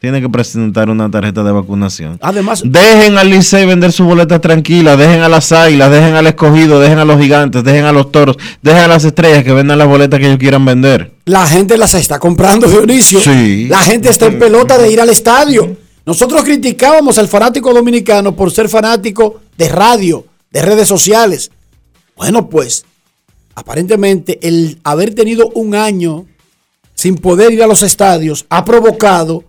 tiene 0.00 0.22
que 0.22 0.30
presentar 0.30 0.88
una 0.88 1.10
tarjeta 1.10 1.44
de 1.44 1.52
vacunación. 1.52 2.18
Además, 2.22 2.62
Dejen 2.64 3.18
al 3.18 3.28
Licey 3.28 3.66
vender 3.66 3.92
sus 3.92 4.06
boletas 4.06 4.40
tranquilas, 4.40 4.96
dejen 4.96 5.20
a 5.20 5.28
las 5.28 5.52
águilas, 5.52 5.90
dejen 5.90 6.14
al 6.14 6.26
escogido, 6.26 6.80
dejen 6.80 6.98
a 6.98 7.04
los 7.04 7.20
gigantes, 7.20 7.62
dejen 7.62 7.84
a 7.84 7.92
los 7.92 8.10
toros, 8.10 8.36
dejen 8.62 8.84
a 8.84 8.88
las 8.88 9.04
estrellas 9.04 9.44
que 9.44 9.52
vendan 9.52 9.76
las 9.76 9.86
boletas 9.86 10.18
que 10.18 10.26
ellos 10.26 10.38
quieran 10.38 10.64
vender. 10.64 11.12
la 11.26 11.46
gente 11.46 11.76
las 11.76 11.92
está 11.92 12.18
comprando, 12.18 12.66
Dionisio. 12.66 13.20
Sí. 13.20 13.68
La 13.68 13.80
gente 13.80 14.08
está 14.08 14.26
en 14.26 14.38
pelota 14.38 14.78
de 14.78 14.90
ir 14.90 15.00
al 15.02 15.10
estadio. 15.10 15.76
Nosotros 16.06 16.42
criticábamos 16.44 17.18
al 17.18 17.28
fanático 17.28 17.72
dominicano 17.74 18.34
por 18.34 18.50
ser 18.50 18.70
fanático 18.70 19.42
de 19.58 19.68
radio, 19.68 20.24
de 20.50 20.62
redes 20.62 20.88
sociales. 20.88 21.50
Bueno, 22.16 22.48
pues, 22.48 22.86
aparentemente 23.54 24.38
el 24.42 24.80
haber 24.82 25.14
tenido 25.14 25.50
un 25.54 25.74
año 25.74 26.24
sin 26.94 27.16
poder 27.16 27.52
ir 27.52 27.62
a 27.62 27.66
los 27.66 27.82
estadios 27.82 28.46
ha 28.48 28.64
provocado 28.64 29.44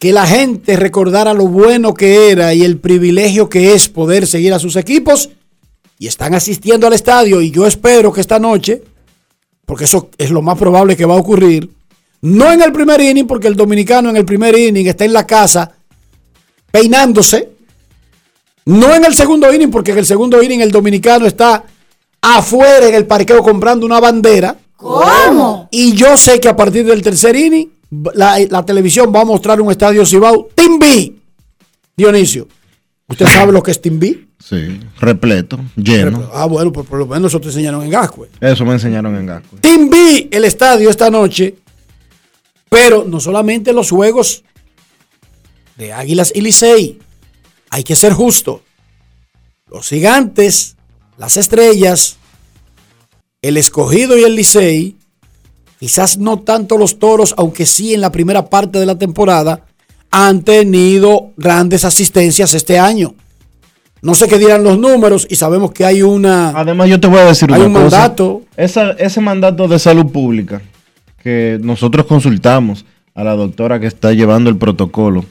que 0.00 0.12
la 0.14 0.26
gente 0.26 0.76
recordara 0.76 1.34
lo 1.34 1.46
bueno 1.46 1.92
que 1.92 2.30
era 2.30 2.54
y 2.54 2.64
el 2.64 2.78
privilegio 2.78 3.50
que 3.50 3.74
es 3.74 3.90
poder 3.90 4.26
seguir 4.26 4.54
a 4.54 4.58
sus 4.58 4.76
equipos 4.76 5.28
y 5.98 6.06
están 6.06 6.34
asistiendo 6.34 6.86
al 6.86 6.94
estadio 6.94 7.42
y 7.42 7.50
yo 7.50 7.66
espero 7.66 8.10
que 8.10 8.22
esta 8.22 8.38
noche, 8.38 8.82
porque 9.66 9.84
eso 9.84 10.08
es 10.16 10.30
lo 10.30 10.40
más 10.40 10.56
probable 10.56 10.96
que 10.96 11.04
va 11.04 11.14
a 11.14 11.18
ocurrir, 11.18 11.70
no 12.22 12.50
en 12.50 12.62
el 12.62 12.72
primer 12.72 12.98
inning, 12.98 13.26
porque 13.26 13.46
el 13.46 13.54
dominicano 13.54 14.08
en 14.08 14.16
el 14.16 14.24
primer 14.24 14.58
inning 14.58 14.86
está 14.86 15.04
en 15.04 15.12
la 15.12 15.26
casa 15.26 15.70
peinándose, 16.70 17.50
no 18.64 18.94
en 18.94 19.04
el 19.04 19.14
segundo 19.14 19.52
inning, 19.52 19.70
porque 19.70 19.90
en 19.90 19.98
el 19.98 20.06
segundo 20.06 20.42
inning 20.42 20.62
el 20.62 20.70
dominicano 20.70 21.26
está 21.26 21.62
afuera 22.22 22.88
en 22.88 22.94
el 22.94 23.06
parqueo 23.06 23.42
comprando 23.42 23.84
una 23.84 24.00
bandera. 24.00 24.56
¿Cómo? 24.76 25.68
Y 25.70 25.92
yo 25.92 26.16
sé 26.16 26.40
que 26.40 26.48
a 26.48 26.56
partir 26.56 26.86
del 26.86 27.02
tercer 27.02 27.36
inning, 27.36 27.70
la, 27.90 28.38
la 28.48 28.64
televisión 28.64 29.12
va 29.14 29.22
a 29.22 29.24
mostrar 29.24 29.60
un 29.60 29.70
estadio 29.70 30.06
Cibao, 30.06 30.48
B. 30.78 31.12
Dionisio, 31.96 32.48
¿usted 33.06 33.26
sabe 33.26 33.52
lo 33.52 33.62
que 33.62 33.72
es 33.72 33.80
B? 33.82 34.26
Sí, 34.38 34.80
repleto, 34.98 35.60
lleno. 35.76 36.30
Ah, 36.32 36.46
bueno, 36.46 36.72
pues 36.72 36.86
por 36.86 36.98
lo 36.98 37.06
menos 37.06 37.30
eso 37.30 37.40
te 37.40 37.48
enseñaron 37.48 37.82
en 37.82 37.90
Gascue. 37.90 38.30
Eso 38.40 38.64
me 38.64 38.72
enseñaron 38.72 39.14
en 39.16 39.26
Gasco. 39.26 39.56
Team 39.60 39.90
B, 39.90 40.28
el 40.30 40.44
estadio 40.44 40.88
esta 40.88 41.10
noche. 41.10 41.56
Pero 42.70 43.04
no 43.04 43.20
solamente 43.20 43.72
los 43.72 43.90
juegos 43.90 44.44
de 45.76 45.92
Águilas 45.92 46.32
y 46.34 46.40
Licey. 46.40 46.98
Hay 47.68 47.82
que 47.82 47.96
ser 47.96 48.12
justo. 48.12 48.62
Los 49.66 49.88
gigantes, 49.88 50.76
las 51.18 51.36
estrellas, 51.36 52.16
el 53.42 53.56
escogido 53.56 54.16
y 54.16 54.22
el 54.22 54.36
Licey, 54.36 54.96
quizás 55.80 56.18
no 56.18 56.38
tanto 56.40 56.78
los 56.78 56.98
toros, 57.00 57.34
aunque 57.36 57.66
sí 57.66 57.92
en 57.94 58.00
la 58.02 58.12
primera 58.12 58.48
parte 58.48 58.78
de 58.78 58.86
la 58.86 58.96
temporada, 58.98 59.64
han 60.12 60.42
tenido 60.42 61.30
grandes 61.36 61.84
asistencias 61.84 62.54
este 62.54 62.78
año. 62.78 63.14
No 64.02 64.14
sé 64.14 64.28
qué 64.28 64.38
dirán 64.38 64.62
los 64.64 64.78
números 64.78 65.26
y 65.28 65.36
sabemos 65.36 65.72
que 65.72 65.84
hay 65.84 66.02
una. 66.02 66.50
Además, 66.50 66.88
yo 66.88 67.00
te 67.00 67.06
voy 67.08 67.18
a 67.18 67.24
decir 67.24 67.52
Hay 67.52 67.60
una 67.62 67.66
un 67.78 67.84
cosa. 67.84 67.98
mandato. 67.98 68.42
Esa- 68.56 68.92
ese 68.92 69.20
mandato 69.20 69.66
de 69.68 69.78
salud 69.78 70.06
pública 70.12 70.62
que 71.22 71.58
nosotros 71.62 72.06
consultamos 72.06 72.84
a 73.14 73.24
la 73.24 73.34
doctora 73.34 73.78
que 73.80 73.86
está 73.86 74.12
llevando 74.12 74.48
el 74.50 74.56
protocolo. 74.56 75.24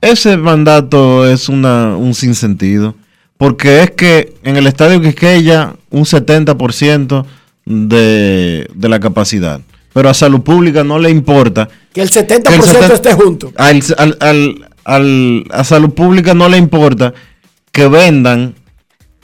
Ese 0.00 0.36
mandato 0.36 1.26
es 1.26 1.48
una, 1.48 1.96
un 1.96 2.14
sinsentido, 2.14 2.94
porque 3.38 3.82
es 3.82 3.90
que 3.92 4.34
en 4.44 4.56
el 4.56 4.66
estadio 4.66 5.00
Quisqueya 5.00 5.74
un 5.90 6.04
70% 6.04 7.24
de, 7.66 8.68
de 8.74 8.88
la 8.88 9.00
capacidad, 9.00 9.60
pero 9.92 10.08
a 10.08 10.14
salud 10.14 10.40
pública 10.40 10.84
no 10.84 10.98
le 10.98 11.10
importa 11.10 11.68
Que 11.92 12.00
el 12.02 12.10
70% 12.10 12.42
que 12.42 12.54
el 12.54 12.62
seten- 12.62 12.92
esté 12.92 13.12
junto. 13.14 13.52
al- 13.56 13.82
al- 13.98 14.16
al- 14.20 14.68
al- 14.84 15.44
a 15.50 15.64
salud 15.64 15.90
pública 15.90 16.32
no 16.32 16.48
le 16.48 16.56
importa 16.58 17.12
que 17.72 17.88
vendan, 17.88 18.54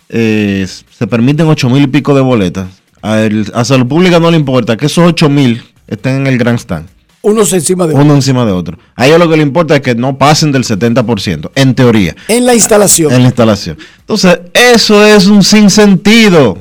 eh, 0.09 0.66
se 0.90 1.06
permiten 1.06 1.47
ocho 1.47 1.70
mil 1.70 1.82
y 1.85 1.86
pico 1.86 2.14
de 2.14 2.20
boletas. 2.20 2.69
A, 3.01 3.20
el- 3.20 3.51
a 3.55 3.64
salud 3.64 3.86
pública 3.86 4.20
no 4.20 4.31
le 4.31 4.36
importa 4.36 4.77
que 4.77 4.86
esos 4.86 5.06
ocho 5.09 5.28
mil 5.28 5.62
estén 5.86 6.16
en 6.16 6.27
el 6.27 6.36
Grand 6.39 6.59
Stand, 6.59 6.86
Unos 7.23 7.52
encima 7.52 7.86
de 7.86 7.94
uno 7.94 8.02
otro. 8.05 8.14
encima 8.16 8.44
de 8.44 8.52
otro. 8.52 8.78
A 8.97 9.06
ellos 9.06 9.19
lo 9.20 9.28
que 9.28 9.36
le 9.36 9.43
importa 9.43 9.77
es 9.77 9.81
que 9.82 9.94
no 9.94 10.19
pasen 10.19 10.51
del 10.52 10.64
70%, 10.64 11.51
en 11.55 11.74
teoría, 11.74 12.14
En 12.28 12.44
la 12.47 12.55
instalación. 12.55 13.12
en 13.12 13.23
la 13.23 13.28
instalación. 13.28 13.78
Entonces, 14.01 14.40
eso 14.55 15.05
es 15.06 15.27
un 15.28 15.43
sinsentido. 15.44 16.59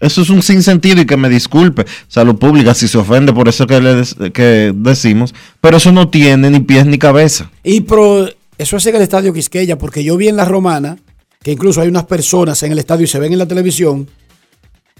Eso 0.00 0.22
es 0.22 0.30
un 0.30 0.42
sinsentido 0.42 1.00
y 1.02 1.06
que 1.06 1.16
me 1.16 1.28
disculpe 1.28 1.84
salud 2.06 2.36
pública 2.36 2.74
si 2.74 2.86
se 2.88 2.98
ofende 2.98 3.32
por 3.32 3.48
eso 3.48 3.66
que, 3.66 3.80
le 3.80 4.30
que 4.32 4.72
decimos, 4.74 5.34
pero 5.60 5.78
eso 5.78 5.90
no 5.92 6.08
tiene 6.08 6.50
ni 6.50 6.60
pies 6.60 6.86
ni 6.86 6.98
cabeza. 6.98 7.50
Y 7.64 7.80
pro, 7.80 8.28
eso 8.58 8.76
es 8.76 8.86
en 8.86 8.96
el 8.96 9.02
estadio 9.02 9.32
Quisqueya, 9.32 9.76
porque 9.78 10.04
yo 10.04 10.16
vi 10.16 10.28
en 10.28 10.36
la 10.36 10.44
romana 10.44 10.96
que 11.42 11.52
incluso 11.52 11.80
hay 11.80 11.88
unas 11.88 12.04
personas 12.04 12.62
en 12.62 12.72
el 12.72 12.78
estadio 12.78 13.04
y 13.04 13.08
se 13.08 13.18
ven 13.18 13.32
en 13.32 13.38
la 13.38 13.46
televisión 13.46 14.08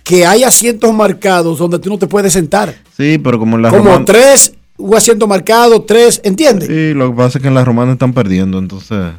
que 0.05 0.25
hay 0.25 0.43
asientos 0.43 0.93
marcados 0.95 1.59
donde 1.59 1.79
tú 1.79 1.91
no 1.91 1.99
te 1.99 2.07
puedes 2.07 2.33
sentar. 2.33 2.75
Sí, 2.97 3.19
pero 3.19 3.39
como 3.39 3.57
en 3.57 3.63
la 3.63 3.71
Como 3.71 3.85
romana. 3.85 4.05
tres, 4.05 4.55
un 4.79 4.95
asiento 4.95 5.27
marcado, 5.27 5.83
tres, 5.83 6.21
¿entiendes? 6.25 6.69
Sí, 6.69 6.95
lo 6.95 7.11
que 7.11 7.17
pasa 7.17 7.39
es 7.39 7.43
que 7.43 7.49
en 7.49 7.55
las 7.55 7.67
romanas 7.67 7.95
están 7.95 8.13
perdiendo, 8.15 8.59
entonces. 8.59 9.13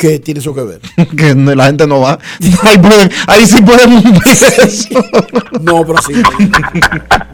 ¿Qué 0.00 0.18
tiene 0.18 0.40
eso 0.40 0.54
que 0.54 0.62
ver? 0.62 0.80
que 1.16 1.34
la 1.34 1.66
gente 1.66 1.86
no 1.86 2.00
va. 2.00 2.18
Ahí, 2.62 2.78
pueden- 2.78 3.10
ahí 3.26 3.46
sí 3.46 3.60
podemos 3.60 4.02
ver 4.02 4.66
eso. 4.66 4.88
No, 5.60 5.84
pero 5.86 6.00
sí. 6.00 6.14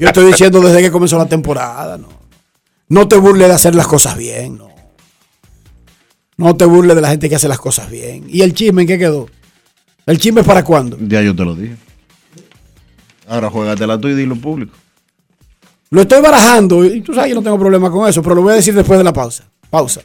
Yo 0.00 0.08
estoy 0.08 0.26
diciendo 0.26 0.60
desde 0.60 0.82
que 0.82 0.90
comenzó 0.90 1.16
la 1.16 1.26
temporada, 1.26 1.96
no. 1.96 2.08
No 2.88 3.06
te 3.06 3.14
burles 3.18 3.46
de 3.46 3.54
hacer 3.54 3.76
las 3.76 3.86
cosas 3.86 4.16
bien, 4.16 4.58
no. 4.58 4.66
No 6.36 6.56
te 6.56 6.64
burles 6.64 6.96
de 6.96 7.02
la 7.02 7.10
gente 7.10 7.28
que 7.28 7.36
hace 7.36 7.46
las 7.46 7.60
cosas 7.60 7.88
bien. 7.88 8.24
¿Y 8.28 8.42
el 8.42 8.52
chisme 8.52 8.82
en 8.82 8.88
qué 8.88 8.98
quedó? 8.98 9.28
¿El 10.04 10.18
chisme 10.18 10.40
es 10.40 10.46
para 10.46 10.64
cuándo? 10.64 10.98
Ya 11.00 11.22
yo 11.22 11.36
te 11.36 11.44
lo 11.44 11.54
dije. 11.54 11.76
Ahora 13.28 13.48
juégatela 13.48 13.96
tú 14.00 14.08
y 14.08 14.14
dilo 14.14 14.34
público. 14.34 14.72
Lo 15.90 16.02
estoy 16.02 16.20
barajando 16.20 16.84
y 16.84 17.00
tú 17.00 17.14
sabes 17.14 17.26
que 17.28 17.30
yo 17.30 17.36
no 17.36 17.42
tengo 17.44 17.60
problema 17.60 17.92
con 17.92 18.08
eso, 18.08 18.22
pero 18.22 18.34
lo 18.34 18.42
voy 18.42 18.54
a 18.54 18.56
decir 18.56 18.74
después 18.74 18.98
de 18.98 19.04
la 19.04 19.12
pausa. 19.12 19.44
Pausa. 19.70 20.00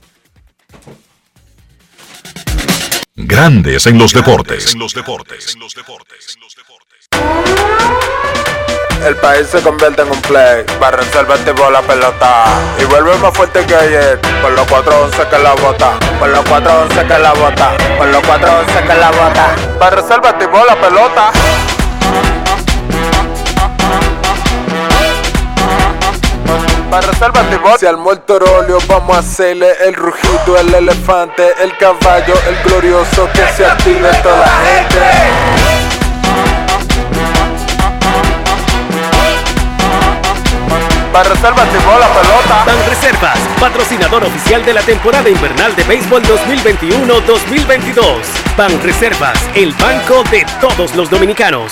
Grandes 3.23 3.85
en 3.85 3.99
los 3.99 4.13
deportes. 4.13 4.73
En 4.73 4.79
los 4.79 4.93
deportes. 4.93 5.53
En 5.53 5.59
los 5.59 5.75
deportes. 5.75 6.37
El 9.05 9.15
país 9.17 9.47
se 9.47 9.61
convierte 9.61 10.01
en 10.01 10.11
un 10.11 10.21
play. 10.21 10.63
Para 10.79 10.97
reservar 10.97 11.37
tipo 11.39 11.69
la 11.69 11.81
pelota. 11.81 12.45
Y 12.81 12.85
vuelve 12.85 13.15
más 13.17 13.35
fuerte 13.35 13.65
que 13.65 13.75
ayer. 13.75 14.19
Por 14.41 14.51
los 14.53 14.67
411 14.67 15.29
que 15.29 15.39
la 15.39 15.53
bota. 15.53 15.99
Por 16.19 16.29
los 16.29 16.43
411 16.45 17.07
que 17.07 17.19
la 17.19 17.33
bota. 17.33 17.77
Por 17.97 18.07
los 18.07 18.21
411 18.25 18.87
que 18.87 18.99
la 18.99 19.11
bota. 19.11 19.55
Para 19.79 19.95
reservar 19.97 20.39
tipo 20.39 20.65
la 20.65 20.75
pelota. 20.81 21.31
Para 26.91 27.07
reservar 27.07 27.49
tipo. 27.49 27.77
Si 27.77 27.85
al 27.85 27.95
muerto 27.95 28.35
óleo 28.35 28.77
vamos 28.85 29.15
a 29.15 29.19
hacerle 29.19 29.71
el 29.85 29.93
rugido, 29.93 30.57
el 30.59 30.75
elefante, 30.75 31.53
el 31.63 31.77
caballo, 31.77 32.33
el 32.49 32.61
glorioso 32.65 33.29
que 33.33 33.47
se 33.55 33.65
active 33.65 34.09
toda 34.21 34.39
la 34.39 34.47
gente. 34.67 34.99
Para 41.13 41.29
reservar 41.29 41.65
tipo 41.69 41.97
la 41.97 42.07
pelota. 42.09 42.63
Ban 42.65 42.89
Reservas, 42.89 43.39
patrocinador 43.57 44.25
oficial 44.25 44.65
de 44.65 44.73
la 44.73 44.81
temporada 44.81 45.29
invernal 45.29 45.73
de 45.77 45.85
béisbol 45.85 46.23
2021-2022. 46.23 48.03
Ban 48.57 48.83
Reservas, 48.83 49.39
el 49.55 49.71
banco 49.75 50.25
de 50.29 50.45
todos 50.59 50.93
los 50.95 51.09
dominicanos. 51.09 51.71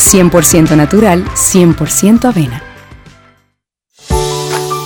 100% 0.00 0.76
natural, 0.76 1.24
100% 1.34 2.24
avena. 2.24 2.62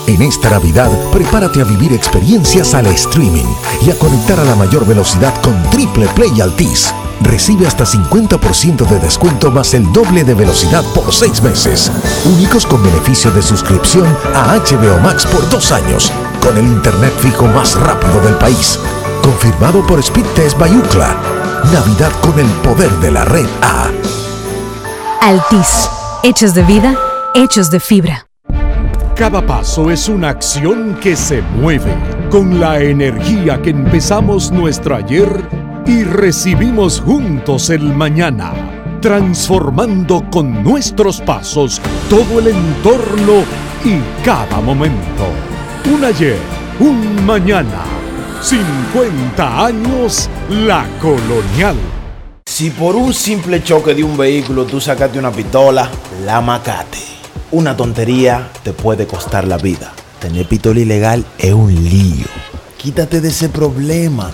En 0.07 0.21
esta 0.21 0.51
Navidad, 0.51 0.91
prepárate 1.13 1.63
a 1.63 1.65
vivir 1.65 1.93
experiencias 1.93 2.75
al 2.75 2.87
streaming 2.89 3.47
y 3.87 3.91
a 3.91 3.99
conectar 3.99 4.39
a 4.39 4.45
la 4.45 4.55
mayor 4.55 4.87
velocidad 4.87 5.33
con 5.41 5.61
Triple 5.71 6.07
Play 6.09 6.41
Altis. 6.43 6.93
Recibe 7.23 7.67
hasta 7.67 7.85
50% 7.85 8.87
de 8.87 8.99
descuento 8.99 9.51
más 9.51 9.73
el 9.73 9.91
doble 9.93 10.25
de 10.25 10.35
velocidad 10.35 10.85
por 10.95 11.13
seis 11.13 11.43
meses. 11.43 11.91
Únicos 12.27 12.67
con 12.67 12.83
beneficio 12.83 13.31
de 13.31 13.41
suscripción 13.41 14.07
a 14.35 14.57
HBO 14.57 15.01
Max 15.01 15.25
por 15.25 15.49
dos 15.49 15.73
años, 15.73 16.13
con 16.43 16.59
el 16.59 16.67
internet 16.67 17.15
fijo 17.21 17.47
más 17.47 17.75
rápido 17.75 18.21
del 18.21 18.35
país. 18.35 18.79
Confirmado 19.23 19.87
por 19.87 20.03
Speedtest 20.03 20.59
Bayucla. 20.59 21.17
Navidad 21.73 22.13
con 22.21 22.39
el 22.39 22.51
poder 22.63 22.91
de 23.01 23.11
la 23.11 23.25
red 23.25 23.47
A. 23.63 23.91
Altis, 25.21 25.89
hechos 26.23 26.55
de 26.55 26.63
vida, 26.63 26.97
hechos 27.35 27.71
de 27.71 27.81
fibra. 27.81 28.27
Cada 29.17 29.45
paso 29.47 29.91
es 29.91 30.09
una 30.09 30.31
acción 30.31 30.97
que 31.01 31.17
se 31.17 31.41
mueve 31.41 31.95
con 32.31 32.61
la 32.61 32.81
energía 32.81 33.61
que 33.63 33.71
empezamos 33.71 34.51
nuestro 34.51 34.97
ayer 34.97 35.29
y 35.87 36.05
recibimos 36.05 37.01
juntos 37.01 37.71
el 37.71 37.95
mañana, 37.95 38.53
transformando 39.01 40.29
con 40.31 40.63
nuestros 40.63 41.21
pasos 41.21 41.81
todo 42.11 42.41
el 42.41 42.49
entorno 42.49 43.45
y 43.85 44.01
cada 44.25 44.61
momento. 44.61 45.27
Un 45.95 46.05
ayer, 46.05 46.39
un 46.81 47.25
mañana, 47.25 47.85
50 48.41 49.65
años 49.67 50.29
la 50.51 50.87
colonial. 51.01 51.77
Si 52.55 52.71
por 52.71 52.95
un 52.95 53.13
simple 53.13 53.65
choque 53.65 53.95
de 53.95 54.05
un 54.05 54.17
vehículo 54.17 54.65
tú 54.65 54.81
sacaste 54.81 55.19
una 55.19 55.33
pistola, 55.33 55.91
la 56.25 56.41
macate. 56.41 57.01
Una 57.51 57.77
tontería 57.77 58.49
te 58.63 58.73
puede 58.73 59.09
costar 59.09 59.45
la 59.45 59.59
vida. 59.59 59.93
Tener 60.21 60.47
pistola 60.47 60.79
ilegal 60.79 61.27
es 61.37 61.53
un 61.53 61.75
lío. 61.75 62.29
Quítate 62.77 63.21
de 63.21 63.31
ese 63.31 63.49
problema 63.49 64.31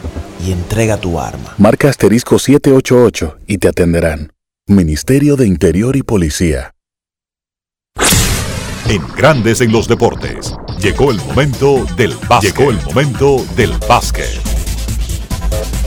y 0.47 0.53
entrega 0.53 0.99
tu 0.99 1.19
arma. 1.19 1.55
Marca 1.57 1.89
asterisco 1.89 2.39
788 2.39 3.39
y 3.47 3.57
te 3.57 3.69
atenderán. 3.69 4.35
Ministerio 4.67 5.37
de 5.37 5.47
Interior 5.47 5.97
y 5.97 6.03
Policía. 6.03 6.75
En 8.87 9.01
Grandes 9.17 9.63
en 9.63 9.73
los 9.73 9.89
deportes. 9.89 10.55
Llegó 10.79 11.11
el 11.11 11.17
momento 11.23 11.87
del 11.97 12.15
básquet. 12.29 12.55
Llegó 12.55 12.71
el 12.71 12.83
momento 12.83 13.47
del 13.57 13.73
básquet. 13.89 14.50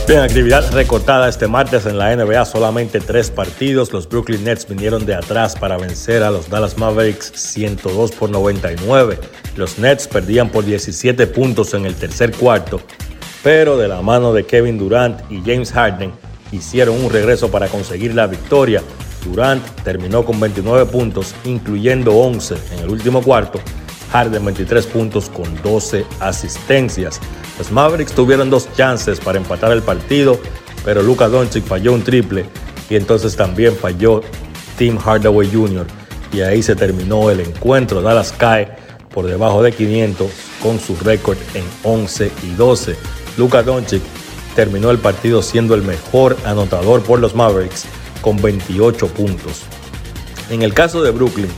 Bien, 0.05 0.19
actividad 0.19 0.69
recortada 0.73 1.30
este 1.30 1.47
martes 1.47 1.85
en 1.85 1.97
la 1.97 2.13
NBA, 2.13 2.43
solamente 2.43 2.99
tres 2.99 3.31
partidos. 3.31 3.93
Los 3.93 4.09
Brooklyn 4.09 4.43
Nets 4.43 4.67
vinieron 4.67 5.05
de 5.05 5.15
atrás 5.15 5.55
para 5.55 5.77
vencer 5.77 6.23
a 6.23 6.30
los 6.30 6.49
Dallas 6.49 6.77
Mavericks 6.77 7.31
102 7.34 8.11
por 8.11 8.30
99. 8.30 9.17
Los 9.55 9.80
Nets 9.80 10.09
perdían 10.09 10.49
por 10.49 10.65
17 10.65 11.25
puntos 11.27 11.73
en 11.73 11.85
el 11.85 11.95
tercer 11.95 12.34
cuarto, 12.34 12.81
pero 13.43 13.77
de 13.77 13.88
la 13.88 14.01
mano 14.01 14.34
de 14.34 14.45
Kevin 14.45 14.77
Durant 14.77 15.21
y 15.31 15.39
James 15.39 15.71
Harden 15.71 16.11
hicieron 16.51 17.01
un 17.01 17.09
regreso 17.09 17.49
para 17.49 17.69
conseguir 17.69 18.13
la 18.13 18.27
victoria. 18.27 18.84
Durant 19.23 19.63
terminó 19.84 20.25
con 20.25 20.38
29 20.38 20.85
puntos, 20.88 21.34
incluyendo 21.45 22.13
11 22.13 22.55
en 22.73 22.80
el 22.80 22.89
último 22.89 23.21
cuarto. 23.23 23.61
Harden 24.14 24.45
23 24.45 24.85
puntos 24.85 25.27
con 25.27 25.60
12 25.64 26.06
asistencias. 26.19 27.19
Los 27.57 27.72
Mavericks 27.72 28.14
tuvieron 28.14 28.52
dos 28.52 28.69
chances 28.77 29.19
para 29.19 29.40
empatar 29.40 29.72
el 29.72 29.81
partido, 29.81 30.40
pero 30.85 31.02
Luka 31.02 31.27
Doncic 31.27 31.64
falló 31.65 31.94
un 31.94 32.03
triple 32.03 32.45
y 32.91 32.95
entonces 32.95 33.35
también 33.35 33.76
falló 33.76 34.22
Tim 34.77 34.99
Hardaway 34.99 35.49
Jr. 35.52 35.88
Y 36.31 36.41
ahí 36.41 36.61
se 36.61 36.76
terminó 36.76 37.31
el 37.31 37.40
encuentro. 37.40 38.03
Dallas 38.03 38.31
cae 38.31 38.76
por 39.11 39.26
debajo 39.26 39.64
de 39.64 39.72
500 39.72 40.30
con 40.61 40.80
su 40.80 40.95
récord 40.98 41.38
en 41.56 41.64
11 41.81 42.31
y 42.44 42.53
12. 42.53 42.95
Luka 43.38 43.64
Doncic 43.64 44.03
terminó 44.56 44.91
el 44.91 44.99
partido 44.99 45.41
siendo 45.41 45.73
el 45.73 45.81
mejor 45.81 46.38
anotador 46.45 47.02
por 47.02 47.19
los 47.19 47.34
Mavericks 47.34 47.85
con 48.22 48.40
28 48.40 49.07
puntos. 49.07 49.64
En 50.52 50.61
el 50.61 50.76
caso 50.76 51.02
de 51.02 51.10
Brooklyn, 51.10 51.49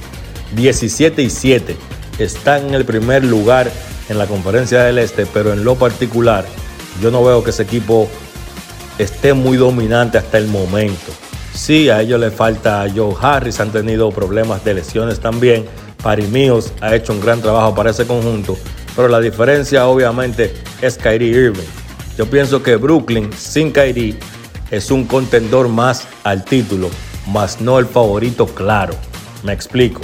17 0.55 1.21
y 1.21 1.29
7 1.29 1.75
están 2.19 2.67
en 2.67 2.73
el 2.73 2.85
primer 2.85 3.23
lugar 3.23 3.71
en 4.09 4.17
la 4.17 4.27
conferencia 4.27 4.83
del 4.83 4.99
Este, 4.99 5.25
pero 5.25 5.53
en 5.53 5.63
lo 5.63 5.75
particular 5.75 6.45
yo 7.01 7.11
no 7.11 7.23
veo 7.23 7.43
que 7.43 7.49
ese 7.49 7.63
equipo 7.63 8.07
esté 8.97 9.33
muy 9.33 9.57
dominante 9.57 10.17
hasta 10.17 10.37
el 10.37 10.47
momento. 10.47 11.11
Sí, 11.53 11.89
a 11.89 12.01
ellos 12.01 12.19
le 12.19 12.31
falta 12.31 12.85
Joe 12.93 13.15
Harris, 13.19 13.59
han 13.59 13.71
tenido 13.71 14.11
problemas 14.11 14.63
de 14.63 14.73
lesiones 14.73 15.19
también. 15.19 15.65
Paris 16.03 16.29
Mills 16.29 16.73
ha 16.81 16.93
hecho 16.93 17.13
un 17.13 17.21
gran 17.21 17.41
trabajo 17.41 17.73
para 17.73 17.91
ese 17.91 18.05
conjunto, 18.05 18.57
pero 18.95 19.07
la 19.07 19.19
diferencia 19.19 19.87
obviamente 19.87 20.53
es 20.81 20.97
Kyrie 20.97 21.29
Irving. 21.29 21.63
Yo 22.17 22.29
pienso 22.29 22.61
que 22.61 22.75
Brooklyn 22.75 23.31
sin 23.33 23.71
Kyrie 23.71 24.17
es 24.71 24.91
un 24.91 25.05
contendor 25.05 25.67
más 25.67 26.07
al 26.23 26.43
título, 26.45 26.89
más 27.27 27.59
no 27.61 27.79
el 27.79 27.85
favorito 27.85 28.45
claro. 28.45 28.93
Me 29.43 29.53
explico. 29.53 30.01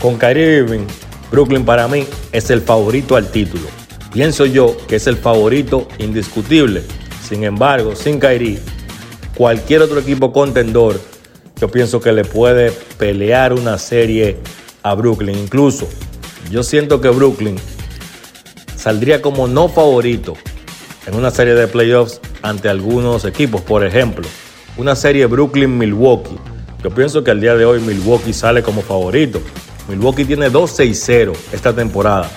Con 0.00 0.18
Kyrie 0.18 0.58
Irving 0.58 0.86
Brooklyn 1.34 1.64
para 1.64 1.88
mí 1.88 2.06
es 2.30 2.48
el 2.50 2.60
favorito 2.60 3.16
al 3.16 3.28
título. 3.28 3.66
Pienso 4.12 4.46
yo 4.46 4.76
que 4.86 4.94
es 4.94 5.08
el 5.08 5.16
favorito 5.16 5.88
indiscutible. 5.98 6.84
Sin 7.28 7.42
embargo, 7.42 7.96
sin 7.96 8.20
Kyrie, 8.20 8.60
cualquier 9.36 9.82
otro 9.82 9.98
equipo 9.98 10.32
contendor, 10.32 11.00
yo 11.60 11.68
pienso 11.68 12.00
que 12.00 12.12
le 12.12 12.24
puede 12.24 12.70
pelear 12.70 13.52
una 13.52 13.78
serie 13.78 14.36
a 14.84 14.94
Brooklyn. 14.94 15.36
Incluso, 15.36 15.88
yo 16.52 16.62
siento 16.62 17.00
que 17.00 17.08
Brooklyn 17.08 17.56
saldría 18.76 19.20
como 19.20 19.48
no 19.48 19.68
favorito 19.68 20.34
en 21.04 21.16
una 21.16 21.32
serie 21.32 21.56
de 21.56 21.66
playoffs 21.66 22.20
ante 22.42 22.68
algunos 22.68 23.24
equipos. 23.24 23.60
Por 23.60 23.84
ejemplo, 23.84 24.28
una 24.76 24.94
serie 24.94 25.26
Brooklyn-Milwaukee. 25.26 26.38
Yo 26.84 26.90
pienso 26.90 27.24
que 27.24 27.32
al 27.32 27.40
día 27.40 27.56
de 27.56 27.64
hoy 27.64 27.80
Milwaukee 27.80 28.32
sale 28.32 28.62
como 28.62 28.82
favorito. 28.82 29.40
Milwaukee 29.88 30.24
tiene 30.24 30.50
2-6-0 30.50 31.32
esta 31.52 31.72
temporada 31.74 32.30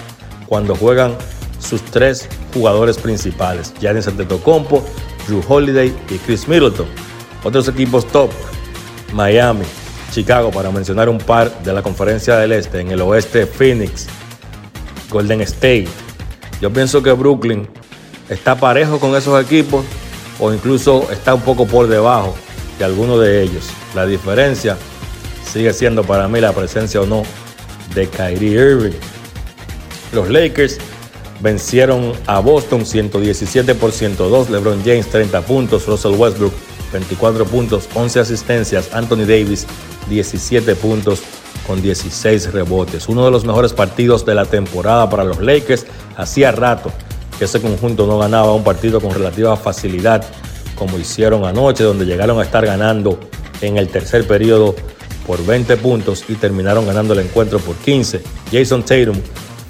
cuando 0.48 0.76
juegan 0.76 1.16
sus 1.60 1.82
tres 1.82 2.28
jugadores 2.54 2.98
principales, 2.98 3.74
Giannis 3.80 4.08
Antetokounmpo, 4.08 4.84
Drew 5.28 5.44
Holiday 5.48 5.94
y 6.10 6.18
Chris 6.20 6.48
Middleton. 6.48 6.88
Otros 7.44 7.68
equipos 7.68 8.06
top, 8.08 8.30
Miami, 9.14 9.66
Chicago, 10.12 10.52
para 10.52 10.72
mencionar 10.72 11.10
un 11.10 11.18
par 11.18 11.52
de 11.64 11.74
la 11.74 11.82
conferencia 11.82 12.38
del 12.38 12.52
Este, 12.52 12.80
en 12.80 12.92
el 12.92 13.02
oeste 13.02 13.46
Phoenix, 13.46 14.08
Golden 15.10 15.42
State. 15.42 15.88
Yo 16.62 16.72
pienso 16.72 17.04
que 17.04 17.12
Brooklyn 17.12 17.68
está 18.30 18.56
parejo 18.56 19.00
con 19.00 19.16
esos 19.16 19.42
equipos 19.42 19.86
o 20.40 20.54
incluso 20.54 21.08
está 21.12 21.34
un 21.34 21.42
poco 21.42 21.66
por 21.66 21.88
debajo 21.88 22.36
de 22.80 22.86
alguno 22.86 23.18
de 23.18 23.44
ellos. 23.44 23.70
La 23.96 24.06
diferencia 24.06 24.78
sigue 25.48 25.74
siendo 25.74 26.04
para 26.04 26.28
mí 26.28 26.40
la 26.40 26.54
presencia 26.54 27.02
o 27.02 27.06
no 27.06 27.24
de 27.96 28.08
Kyrie 28.08 28.52
Irving. 28.52 28.98
Los 30.14 30.30
Lakers 30.30 30.78
vencieron 31.40 32.14
a 32.26 32.40
Boston 32.40 32.86
117 32.86 33.76
por 33.76 33.92
102, 33.92 34.50
LeBron 34.50 34.82
James 34.84 35.08
30 35.10 35.42
puntos, 35.42 35.86
Russell 35.86 36.16
Westbrook 36.16 36.54
24 36.92 37.46
puntos, 37.46 37.88
11 37.94 38.20
asistencias, 38.20 38.94
Anthony 38.94 39.26
Davis 39.26 39.68
17 40.10 40.76
puntos 40.76 41.22
con 41.66 41.82
16 41.82 42.54
rebotes. 42.54 43.10
Uno 43.10 43.26
de 43.26 43.32
los 43.32 43.46
mejores 43.46 43.74
partidos 43.74 44.26
de 44.26 44.36
la 44.36 44.46
temporada 44.46 45.10
para 45.10 45.24
los 45.24 45.40
Lakers. 45.40 45.86
Hacía 46.16 46.52
rato 46.52 46.92
que 47.38 47.46
ese 47.46 47.62
conjunto 47.62 48.08
no 48.08 48.18
ganaba 48.18 48.54
un 48.54 48.64
partido 48.64 49.02
con 49.02 49.14
relativa 49.14 49.56
facilidad 49.58 50.24
como 50.76 50.98
hicieron 50.98 51.44
anoche, 51.44 51.84
donde 51.84 52.06
llegaron 52.06 52.40
a 52.40 52.44
estar 52.44 52.66
ganando 52.66 53.20
en 53.62 53.78
el 53.78 53.90
tercer 53.90 54.28
periodo 54.28 54.76
por 55.28 55.46
20 55.46 55.76
puntos 55.78 56.24
y 56.30 56.36
terminaron 56.36 56.88
ganando 56.88 57.14
el 57.14 57.20
encuentro 57.20 57.60
por 57.60 57.76
15. 57.76 58.22
Jason 58.52 58.84
Tatum 58.84 59.20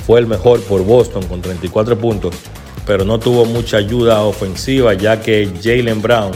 fue 0.05 0.19
el 0.19 0.27
mejor 0.27 0.61
por 0.61 0.83
Boston 0.83 1.25
con 1.25 1.41
34 1.41 1.97
puntos, 1.97 2.35
pero 2.85 3.03
no 3.03 3.19
tuvo 3.19 3.43
mucha 3.43 3.77
ayuda 3.77 4.21
ofensiva 4.21 4.93
ya 4.93 5.19
que 5.19 5.51
Jalen 5.61 6.01
Brown 6.01 6.31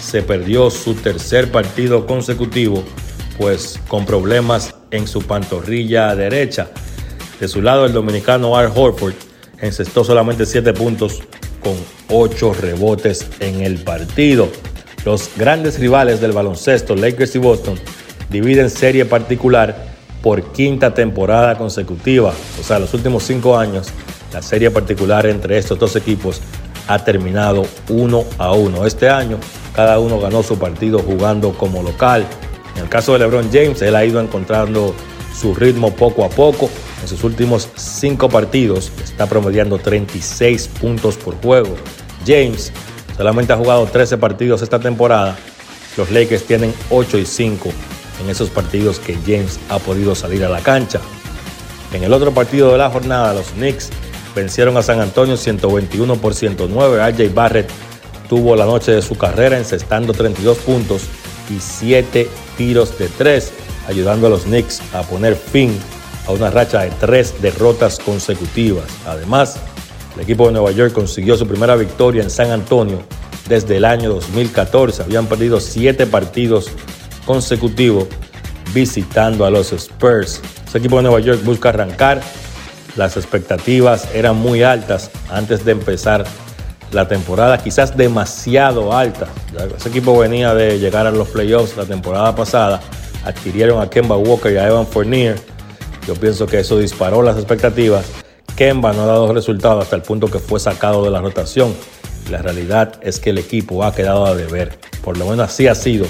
se 0.00 0.22
perdió 0.22 0.68
su 0.70 0.94
tercer 0.94 1.50
partido 1.50 2.06
consecutivo, 2.06 2.82
pues 3.38 3.80
con 3.88 4.04
problemas 4.04 4.74
en 4.90 5.06
su 5.06 5.22
pantorrilla 5.22 6.14
derecha. 6.14 6.68
De 7.40 7.48
su 7.48 7.62
lado, 7.62 7.86
el 7.86 7.92
dominicano 7.92 8.56
Art 8.56 8.72
Horford 8.74 9.14
encestó 9.60 10.04
solamente 10.04 10.44
7 10.44 10.72
puntos 10.74 11.22
con 11.62 11.74
8 12.08 12.54
rebotes 12.54 13.26
en 13.40 13.62
el 13.62 13.78
partido. 13.78 14.48
Los 15.04 15.30
grandes 15.36 15.78
rivales 15.78 16.20
del 16.20 16.32
baloncesto, 16.32 16.96
Lakers 16.96 17.36
y 17.36 17.38
Boston, 17.38 17.78
dividen 18.30 18.70
serie 18.70 19.04
particular 19.04 19.96
por 20.22 20.42
quinta 20.52 20.92
temporada 20.92 21.56
consecutiva. 21.56 22.32
O 22.60 22.64
sea, 22.64 22.78
los 22.78 22.92
últimos 22.94 23.22
cinco 23.22 23.56
años, 23.56 23.88
la 24.32 24.42
serie 24.42 24.70
particular 24.70 25.26
entre 25.26 25.58
estos 25.58 25.78
dos 25.78 25.94
equipos 25.96 26.40
ha 26.88 26.98
terminado 26.98 27.64
uno 27.88 28.24
a 28.38 28.52
uno. 28.52 28.86
Este 28.86 29.08
año, 29.08 29.38
cada 29.74 29.98
uno 29.98 30.18
ganó 30.18 30.42
su 30.42 30.58
partido 30.58 30.98
jugando 31.00 31.52
como 31.52 31.82
local. 31.82 32.26
En 32.74 32.82
el 32.82 32.88
caso 32.88 33.12
de 33.12 33.20
LeBron 33.20 33.50
James, 33.52 33.80
él 33.82 33.94
ha 33.94 34.04
ido 34.04 34.20
encontrando 34.20 34.94
su 35.38 35.54
ritmo 35.54 35.94
poco 35.94 36.24
a 36.24 36.28
poco. 36.28 36.70
En 37.02 37.08
sus 37.08 37.22
últimos 37.24 37.68
cinco 37.76 38.28
partidos 38.28 38.90
está 39.04 39.26
promediando 39.26 39.78
36 39.78 40.68
puntos 40.80 41.16
por 41.16 41.40
juego. 41.40 41.76
James 42.26 42.72
solamente 43.16 43.52
ha 43.52 43.56
jugado 43.56 43.86
13 43.86 44.18
partidos 44.18 44.62
esta 44.62 44.80
temporada. 44.80 45.36
Los 45.96 46.10
Lakers 46.10 46.44
tienen 46.44 46.74
8 46.90 47.18
y 47.18 47.26
5 47.26 47.70
en 48.22 48.30
esos 48.30 48.50
partidos 48.50 48.98
que 48.98 49.14
James 49.26 49.58
ha 49.68 49.78
podido 49.78 50.14
salir 50.14 50.44
a 50.44 50.48
la 50.48 50.60
cancha. 50.60 51.00
En 51.92 52.02
el 52.02 52.12
otro 52.12 52.32
partido 52.32 52.72
de 52.72 52.78
la 52.78 52.90
jornada, 52.90 53.32
los 53.32 53.48
Knicks 53.48 53.90
vencieron 54.34 54.76
a 54.76 54.82
San 54.82 55.00
Antonio 55.00 55.36
121 55.36 56.16
por 56.16 56.34
109. 56.34 57.02
AJ 57.02 57.34
Barrett 57.34 57.70
tuvo 58.28 58.56
la 58.56 58.66
noche 58.66 58.92
de 58.92 59.02
su 59.02 59.16
carrera 59.16 59.56
encestando 59.56 60.12
32 60.12 60.58
puntos 60.58 61.02
y 61.48 61.60
7 61.60 62.28
tiros 62.56 62.98
de 62.98 63.08
3, 63.08 63.52
ayudando 63.88 64.26
a 64.26 64.30
los 64.30 64.42
Knicks 64.42 64.82
a 64.92 65.02
poner 65.02 65.36
fin 65.36 65.78
a 66.26 66.32
una 66.32 66.50
racha 66.50 66.82
de 66.82 66.90
3 66.90 67.40
derrotas 67.40 67.98
consecutivas. 67.98 68.84
Además, 69.06 69.56
el 70.16 70.22
equipo 70.22 70.46
de 70.46 70.52
Nueva 70.52 70.72
York 70.72 70.92
consiguió 70.92 71.36
su 71.36 71.46
primera 71.46 71.76
victoria 71.76 72.22
en 72.22 72.30
San 72.30 72.50
Antonio 72.50 73.00
desde 73.48 73.76
el 73.76 73.84
año 73.84 74.10
2014. 74.10 75.02
Habían 75.02 75.26
perdido 75.26 75.60
7 75.60 76.06
partidos 76.06 76.70
consecutivo 77.26 78.08
visitando 78.72 79.44
a 79.44 79.50
los 79.50 79.72
Spurs. 79.72 80.40
Ese 80.66 80.78
equipo 80.78 80.96
de 80.96 81.02
Nueva 81.02 81.20
York 81.20 81.42
busca 81.44 81.68
arrancar. 81.68 82.22
Las 82.96 83.16
expectativas 83.18 84.08
eran 84.14 84.36
muy 84.36 84.62
altas 84.62 85.10
antes 85.30 85.64
de 85.64 85.72
empezar 85.72 86.24
la 86.92 87.08
temporada, 87.08 87.58
quizás 87.58 87.96
demasiado 87.96 88.92
alta. 88.96 89.26
Ese 89.76 89.88
equipo 89.90 90.16
venía 90.18 90.54
de 90.54 90.78
llegar 90.78 91.06
a 91.06 91.10
los 91.10 91.28
playoffs 91.28 91.76
la 91.76 91.84
temporada 91.84 92.34
pasada. 92.34 92.80
Adquirieron 93.24 93.82
a 93.82 93.90
Kemba 93.90 94.16
Walker 94.16 94.52
y 94.52 94.56
a 94.56 94.68
Evan 94.68 94.86
Fournier. 94.86 95.36
Yo 96.06 96.14
pienso 96.14 96.46
que 96.46 96.60
eso 96.60 96.78
disparó 96.78 97.22
las 97.22 97.36
expectativas. 97.36 98.06
Kemba 98.54 98.92
no 98.92 99.02
ha 99.02 99.06
dado 99.06 99.32
resultados 99.34 99.82
hasta 99.82 99.96
el 99.96 100.02
punto 100.02 100.30
que 100.30 100.38
fue 100.38 100.60
sacado 100.60 101.04
de 101.04 101.10
la 101.10 101.20
rotación. 101.20 101.74
La 102.30 102.40
realidad 102.40 102.94
es 103.02 103.20
que 103.20 103.30
el 103.30 103.38
equipo 103.38 103.84
ha 103.84 103.94
quedado 103.94 104.24
a 104.24 104.34
deber. 104.34 104.78
Por 105.02 105.18
lo 105.18 105.26
menos 105.26 105.50
así 105.50 105.66
ha 105.66 105.74
sido 105.74 106.06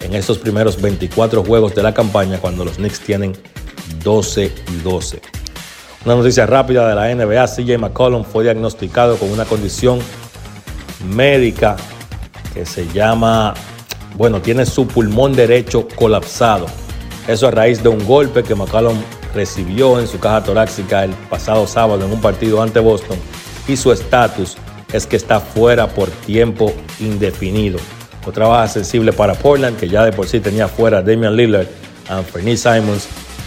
en 0.00 0.14
estos 0.14 0.38
primeros 0.38 0.80
24 0.80 1.42
juegos 1.44 1.74
de 1.74 1.82
la 1.82 1.94
campaña 1.94 2.38
cuando 2.38 2.64
los 2.64 2.76
Knicks 2.76 3.00
tienen 3.00 3.36
12 4.02 4.52
y 4.72 4.76
12. 4.82 5.20
Una 6.04 6.14
noticia 6.14 6.46
rápida 6.46 6.88
de 6.88 6.94
la 6.94 7.14
NBA, 7.14 7.46
CJ 7.46 7.78
McCollum 7.78 8.24
fue 8.24 8.44
diagnosticado 8.44 9.16
con 9.16 9.30
una 9.30 9.44
condición 9.44 9.98
médica 11.04 11.76
que 12.54 12.64
se 12.64 12.86
llama, 12.92 13.54
bueno, 14.16 14.40
tiene 14.40 14.66
su 14.66 14.86
pulmón 14.86 15.34
derecho 15.34 15.88
colapsado. 15.96 16.66
Eso 17.26 17.48
a 17.48 17.50
raíz 17.50 17.82
de 17.82 17.88
un 17.88 18.04
golpe 18.06 18.42
que 18.44 18.54
McCallum 18.54 18.96
recibió 19.34 19.98
en 19.98 20.06
su 20.06 20.18
caja 20.18 20.44
torácica 20.44 21.04
el 21.04 21.10
pasado 21.28 21.66
sábado 21.66 22.04
en 22.04 22.12
un 22.12 22.20
partido 22.20 22.62
ante 22.62 22.78
Boston 22.80 23.18
y 23.68 23.76
su 23.76 23.92
estatus 23.92 24.56
es 24.92 25.06
que 25.06 25.16
está 25.16 25.40
fuera 25.40 25.88
por 25.88 26.08
tiempo 26.08 26.72
indefinido. 27.00 27.78
Otra 28.26 28.48
baja 28.48 28.66
sensible 28.66 29.12
para 29.12 29.34
Portland, 29.34 29.78
que 29.78 29.88
ya 29.88 30.04
de 30.04 30.12
por 30.12 30.26
sí 30.26 30.40
tenía 30.40 30.66
fuera 30.66 30.98
a 30.98 31.02
Damian 31.02 31.36
Lillard, 31.36 31.68
a 32.08 32.18
Anthony 32.18 32.56
Simons 32.56 33.06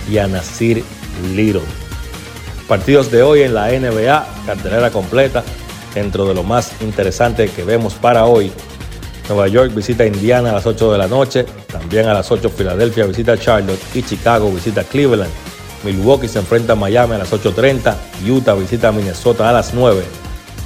y 0.09 0.17
a 0.17 0.27
Nasir 0.27 0.83
Little. 1.35 1.61
Partidos 2.67 3.11
de 3.11 3.21
hoy 3.21 3.41
en 3.41 3.53
la 3.53 3.67
NBA, 3.71 4.25
cartelera 4.45 4.89
completa, 4.89 5.43
dentro 5.93 6.25
de 6.25 6.33
lo 6.33 6.43
más 6.43 6.71
interesante 6.81 7.49
que 7.49 7.65
vemos 7.65 7.95
para 7.95 8.25
hoy. 8.25 8.53
Nueva 9.27 9.49
York 9.49 9.75
visita 9.75 10.05
Indiana 10.05 10.51
a 10.51 10.53
las 10.53 10.65
8 10.65 10.93
de 10.93 10.97
la 10.97 11.07
noche, 11.07 11.45
también 11.67 12.07
a 12.07 12.13
las 12.13 12.31
8 12.31 12.49
Filadelfia 12.49 13.05
visita 13.05 13.37
Charlotte 13.37 13.81
y 13.93 14.01
Chicago 14.01 14.49
visita 14.49 14.83
Cleveland. 14.85 15.31
Milwaukee 15.83 16.29
se 16.29 16.39
enfrenta 16.39 16.73
a 16.73 16.75
Miami 16.75 17.15
a 17.15 17.19
las 17.19 17.31
8.30, 17.31 17.95
Utah 18.27 18.53
visita 18.53 18.89
a 18.89 18.91
Minnesota 18.91 19.49
a 19.49 19.53
las 19.53 19.73
9, 19.73 20.03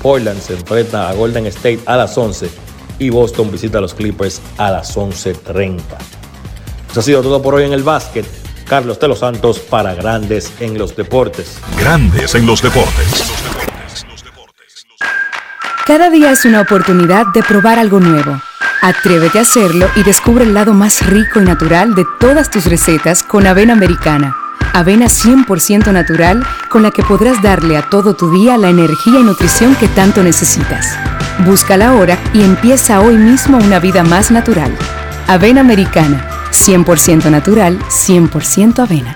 Portland 0.02 0.40
se 0.40 0.54
enfrenta 0.54 1.10
a 1.10 1.14
Golden 1.14 1.46
State 1.48 1.80
a 1.86 1.98
las 1.98 2.18
11 2.18 2.63
y 3.00 3.10
Boston 3.10 3.52
visita 3.52 3.78
a 3.78 3.82
los 3.82 3.94
Clippers 3.94 4.42
a 4.58 4.72
las 4.72 4.98
11.30. 4.98 5.82
Eso 6.92 7.00
ha 7.00 7.04
sido 7.04 7.22
todo 7.22 7.42
por 7.42 7.56
hoy 7.56 7.64
en 7.66 7.74
el 7.74 7.84
básquet. 7.84 8.26
Carlos 8.66 9.00
de 9.00 9.08
los 9.08 9.20
Santos 9.20 9.60
para 9.60 9.94
Grandes 9.94 10.54
en 10.60 10.78
los 10.78 10.96
Deportes. 10.96 11.60
Grandes 11.78 12.34
en 12.36 12.46
los 12.46 12.62
Deportes. 12.62 13.32
Cada 15.86 16.10
día 16.10 16.32
es 16.32 16.46
una 16.46 16.62
oportunidad 16.62 17.26
de 17.34 17.44
probar 17.44 17.78
algo 17.78 18.00
nuevo. 18.00 18.42
Atrévete 18.82 19.40
a 19.40 19.42
hacerlo 19.42 19.90
y 19.96 20.04
descubre 20.04 20.44
el 20.44 20.54
lado 20.54 20.74
más 20.74 21.06
rico 21.06 21.42
y 21.42 21.44
natural 21.44 21.94
de 21.96 22.06
todas 22.20 22.50
tus 22.50 22.66
recetas 22.66 23.24
con 23.24 23.48
avena 23.48 23.74
americana. 23.74 24.36
Avena 24.74 25.06
100% 25.06 25.94
natural 25.94 26.44
con 26.70 26.82
la 26.82 26.90
que 26.90 27.04
podrás 27.04 27.44
darle 27.44 27.78
a 27.78 27.90
todo 27.90 28.16
tu 28.16 28.32
día 28.32 28.58
la 28.58 28.70
energía 28.70 29.20
y 29.20 29.24
nutrición 29.24 29.76
que 29.76 29.88
tanto 29.88 30.24
necesitas. 30.24 30.98
Búscala 31.46 31.90
ahora 31.90 32.18
y 32.34 32.42
empieza 32.42 33.00
hoy 33.00 33.16
mismo 33.16 33.60
una 33.60 33.78
vida 33.78 34.04
más 34.04 34.32
natural. 34.32 34.76
Avena 35.28 35.62
americana, 35.62 36.28
100% 36.52 37.30
natural, 37.30 37.78
100% 37.88 38.80
avena. 38.80 39.16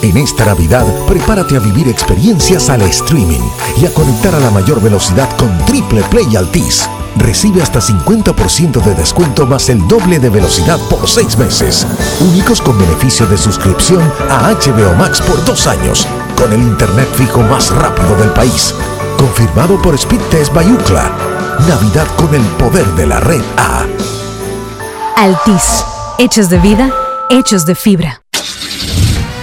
En 0.00 0.16
esta 0.16 0.46
Navidad, 0.46 0.86
prepárate 1.06 1.56
a 1.56 1.60
vivir 1.60 1.86
experiencias 1.88 2.70
al 2.70 2.80
streaming 2.82 3.42
y 3.76 3.84
a 3.84 3.92
conectar 3.92 4.34
a 4.34 4.40
la 4.40 4.50
mayor 4.50 4.80
velocidad 4.80 5.28
con 5.36 5.50
Triple 5.66 6.02
Play 6.04 6.34
Altis. 6.34 6.88
Recibe 7.18 7.62
hasta 7.62 7.80
50% 7.80 8.82
de 8.82 8.94
descuento 8.94 9.46
más 9.46 9.68
el 9.68 9.86
doble 9.88 10.18
de 10.18 10.30
velocidad 10.30 10.78
por 10.88 11.08
seis 11.08 11.36
meses. 11.36 11.86
Únicos 12.20 12.62
con 12.62 12.78
beneficio 12.78 13.26
de 13.26 13.36
suscripción 13.36 14.02
a 14.30 14.52
HBO 14.52 14.94
Max 14.94 15.20
por 15.20 15.44
dos 15.44 15.66
años, 15.66 16.06
con 16.36 16.52
el 16.52 16.60
internet 16.60 17.08
fijo 17.14 17.42
más 17.42 17.70
rápido 17.70 18.16
del 18.16 18.30
país. 18.30 18.74
Confirmado 19.18 19.80
por 19.82 19.98
Speedtest 19.98 20.54
Bayucla. 20.54 21.10
Navidad 21.68 22.06
con 22.16 22.32
el 22.34 22.42
poder 22.56 22.86
de 22.94 23.06
la 23.06 23.20
red 23.20 23.42
A. 23.56 23.84
Altis, 25.16 25.84
hechos 26.18 26.48
de 26.48 26.58
vida, 26.58 26.92
hechos 27.30 27.66
de 27.66 27.74
fibra. 27.74 28.22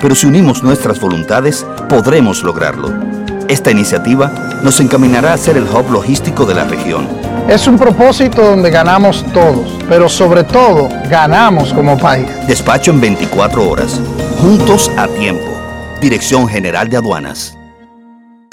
pero 0.00 0.14
si 0.14 0.26
unimos 0.26 0.62
nuestras 0.62 0.98
voluntades, 1.00 1.66
podremos 1.88 2.42
lograrlo. 2.42 2.92
Esta 3.48 3.70
iniciativa 3.70 4.30
nos 4.62 4.78
encaminará 4.80 5.32
a 5.32 5.36
ser 5.36 5.56
el 5.56 5.64
hub 5.64 5.90
logístico 5.90 6.46
de 6.46 6.54
la 6.54 6.64
región. 6.64 7.08
Es 7.48 7.66
un 7.66 7.76
propósito 7.76 8.42
donde 8.42 8.70
ganamos 8.70 9.24
todos, 9.32 9.76
pero 9.88 10.08
sobre 10.08 10.44
todo 10.44 10.88
ganamos 11.08 11.72
como 11.72 11.98
país. 11.98 12.28
Despacho 12.46 12.92
en 12.92 13.00
24 13.00 13.68
horas, 13.68 14.00
juntos 14.40 14.88
a 14.96 15.08
tiempo. 15.08 15.50
Dirección 16.00 16.48
General 16.48 16.88
de 16.88 16.96
Aduanas. 16.96 17.56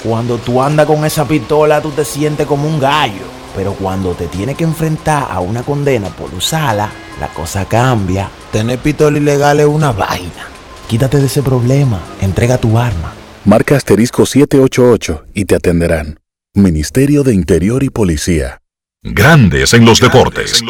Cuando 0.02 0.36
tú 0.38 0.60
andas 0.60 0.86
con 0.86 1.04
esa 1.04 1.26
pistola, 1.26 1.80
tú 1.80 1.90
te 1.90 2.04
sientes 2.04 2.46
como 2.46 2.68
un 2.68 2.80
gallo, 2.80 3.24
pero 3.54 3.72
cuando 3.74 4.14
te 4.14 4.26
tienes 4.26 4.56
que 4.56 4.64
enfrentar 4.64 5.28
a 5.30 5.40
una 5.40 5.62
condena 5.62 6.08
por 6.08 6.34
usarla, 6.34 6.90
la 7.20 7.28
cosa 7.28 7.64
cambia. 7.66 8.28
Tener 8.52 8.78
pistola 8.80 9.18
ilegal 9.18 9.60
es 9.60 9.66
una 9.66 9.92
vaina. 9.92 10.57
Quítate 10.88 11.18
de 11.18 11.26
ese 11.26 11.42
problema. 11.42 12.02
Entrega 12.22 12.56
tu 12.56 12.78
arma. 12.78 13.12
Marca 13.44 13.76
asterisco 13.76 14.24
788 14.24 15.26
y 15.34 15.44
te 15.44 15.54
atenderán. 15.54 16.18
Ministerio 16.54 17.22
de 17.24 17.34
Interior 17.34 17.82
y 17.82 17.90
Policía. 17.90 18.62
Grandes 19.02 19.74
en 19.74 19.84
los 19.84 20.00
deportes. 20.00 20.62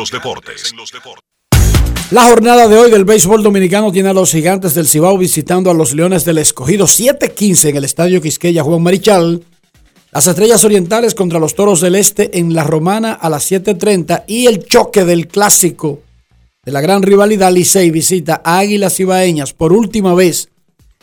La 2.10 2.24
jornada 2.24 2.66
de 2.66 2.76
hoy 2.76 2.90
del 2.90 3.04
béisbol 3.04 3.44
dominicano 3.44 3.92
tiene 3.92 4.08
a 4.08 4.12
los 4.12 4.32
gigantes 4.32 4.74
del 4.74 4.88
Cibao 4.88 5.16
visitando 5.16 5.70
a 5.70 5.74
los 5.74 5.94
Leones 5.94 6.24
del 6.24 6.38
Escogido 6.38 6.86
7-15 6.86 7.68
en 7.68 7.76
el 7.76 7.84
Estadio 7.84 8.20
Quisqueya 8.20 8.64
Juan 8.64 8.82
Marichal. 8.82 9.44
Las 10.10 10.26
Estrellas 10.26 10.64
Orientales 10.64 11.14
contra 11.14 11.38
los 11.38 11.54
Toros 11.54 11.80
del 11.80 11.94
Este 11.94 12.40
en 12.40 12.54
La 12.54 12.64
Romana 12.64 13.12
a 13.12 13.30
las 13.30 13.48
7.30 13.52 14.24
y 14.26 14.46
el 14.46 14.64
choque 14.66 15.04
del 15.04 15.28
clásico 15.28 16.02
de 16.68 16.72
la 16.72 16.82
gran 16.82 17.02
rivalidad, 17.02 17.50
Licey 17.50 17.90
visita 17.90 18.42
a 18.44 18.58
Águilas 18.58 18.96
Cibaeñas 18.96 19.54
por 19.54 19.72
última 19.72 20.14
vez 20.14 20.50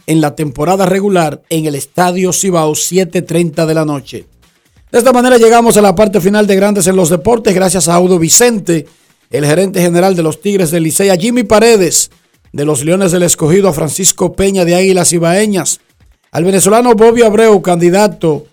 en 0.06 0.22
la 0.22 0.36
temporada 0.36 0.86
regular 0.86 1.42
en 1.50 1.66
el 1.66 1.74
Estadio 1.74 2.34
Cibao 2.34 2.74
7.30 2.74 3.66
de 3.66 3.74
la 3.74 3.84
noche. 3.84 4.28
De 4.92 5.00
esta 5.00 5.12
manera 5.12 5.40
llegamos 5.40 5.76
a 5.76 5.82
la 5.82 5.96
parte 5.96 6.22
final 6.22 6.46
de 6.46 6.56
Grandes 6.56 6.86
en 6.86 6.96
los 6.96 7.10
Deportes 7.10 7.56
gracias 7.56 7.88
a 7.88 7.96
Audo 7.96 8.20
Vicente, 8.20 8.86
el 9.32 9.44
gerente 9.44 9.82
general 9.82 10.16
de 10.16 10.22
los 10.22 10.40
Tigres 10.40 10.70
del 10.70 10.84
Licey, 10.84 11.10
a 11.10 11.18
Jimmy 11.18 11.42
Paredes 11.42 12.12
de 12.54 12.64
los 12.64 12.86
Leones 12.86 13.12
del 13.12 13.24
Escogido, 13.24 13.68
a 13.68 13.74
Francisco 13.74 14.34
Peña 14.34 14.66
de 14.66 14.76
Águilas 14.76 15.10
Cibaeñas, 15.10 15.80
al 16.30 16.44
venezolano 16.44 16.94
Bobby 16.94 17.24
Abreu, 17.24 17.60
candidato 17.64 18.46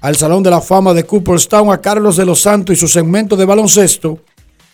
al 0.00 0.16
Salón 0.16 0.42
de 0.42 0.50
la 0.50 0.60
Fama 0.60 0.92
de 0.92 1.04
Cooperstown, 1.04 1.70
a 1.70 1.80
Carlos 1.80 2.16
de 2.16 2.26
los 2.26 2.40
Santos 2.40 2.76
y 2.76 2.80
su 2.80 2.88
segmento 2.88 3.36
de 3.36 3.44
baloncesto, 3.44 4.18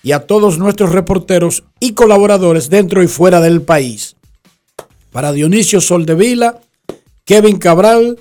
y 0.04 0.12
a 0.12 0.20
todos 0.20 0.58
nuestros 0.58 0.92
reporteros 0.92 1.64
y 1.80 1.94
colaboradores 1.94 2.68
dentro 2.68 3.02
y 3.02 3.08
fuera 3.08 3.40
del 3.40 3.62
país. 3.62 4.16
Para 5.10 5.32
Dionisio 5.32 5.80
Soldevila, 5.80 6.60
Kevin 7.24 7.58
Cabral, 7.58 8.18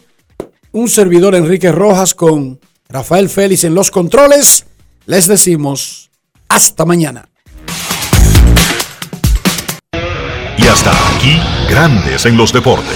un 0.71 0.89
servidor 0.89 1.35
Enrique 1.35 1.71
Rojas 1.71 2.15
con 2.15 2.59
Rafael 2.87 3.29
Félix 3.29 3.65
en 3.65 3.75
los 3.75 3.91
controles, 3.91 4.65
les 5.05 5.27
decimos 5.27 6.09
hasta 6.47 6.85
mañana. 6.85 7.27
Y 10.57 10.67
hasta 10.67 10.91
aquí, 11.15 11.37
grandes 11.69 12.25
en 12.25 12.37
los 12.37 12.53
deportes. 12.53 12.95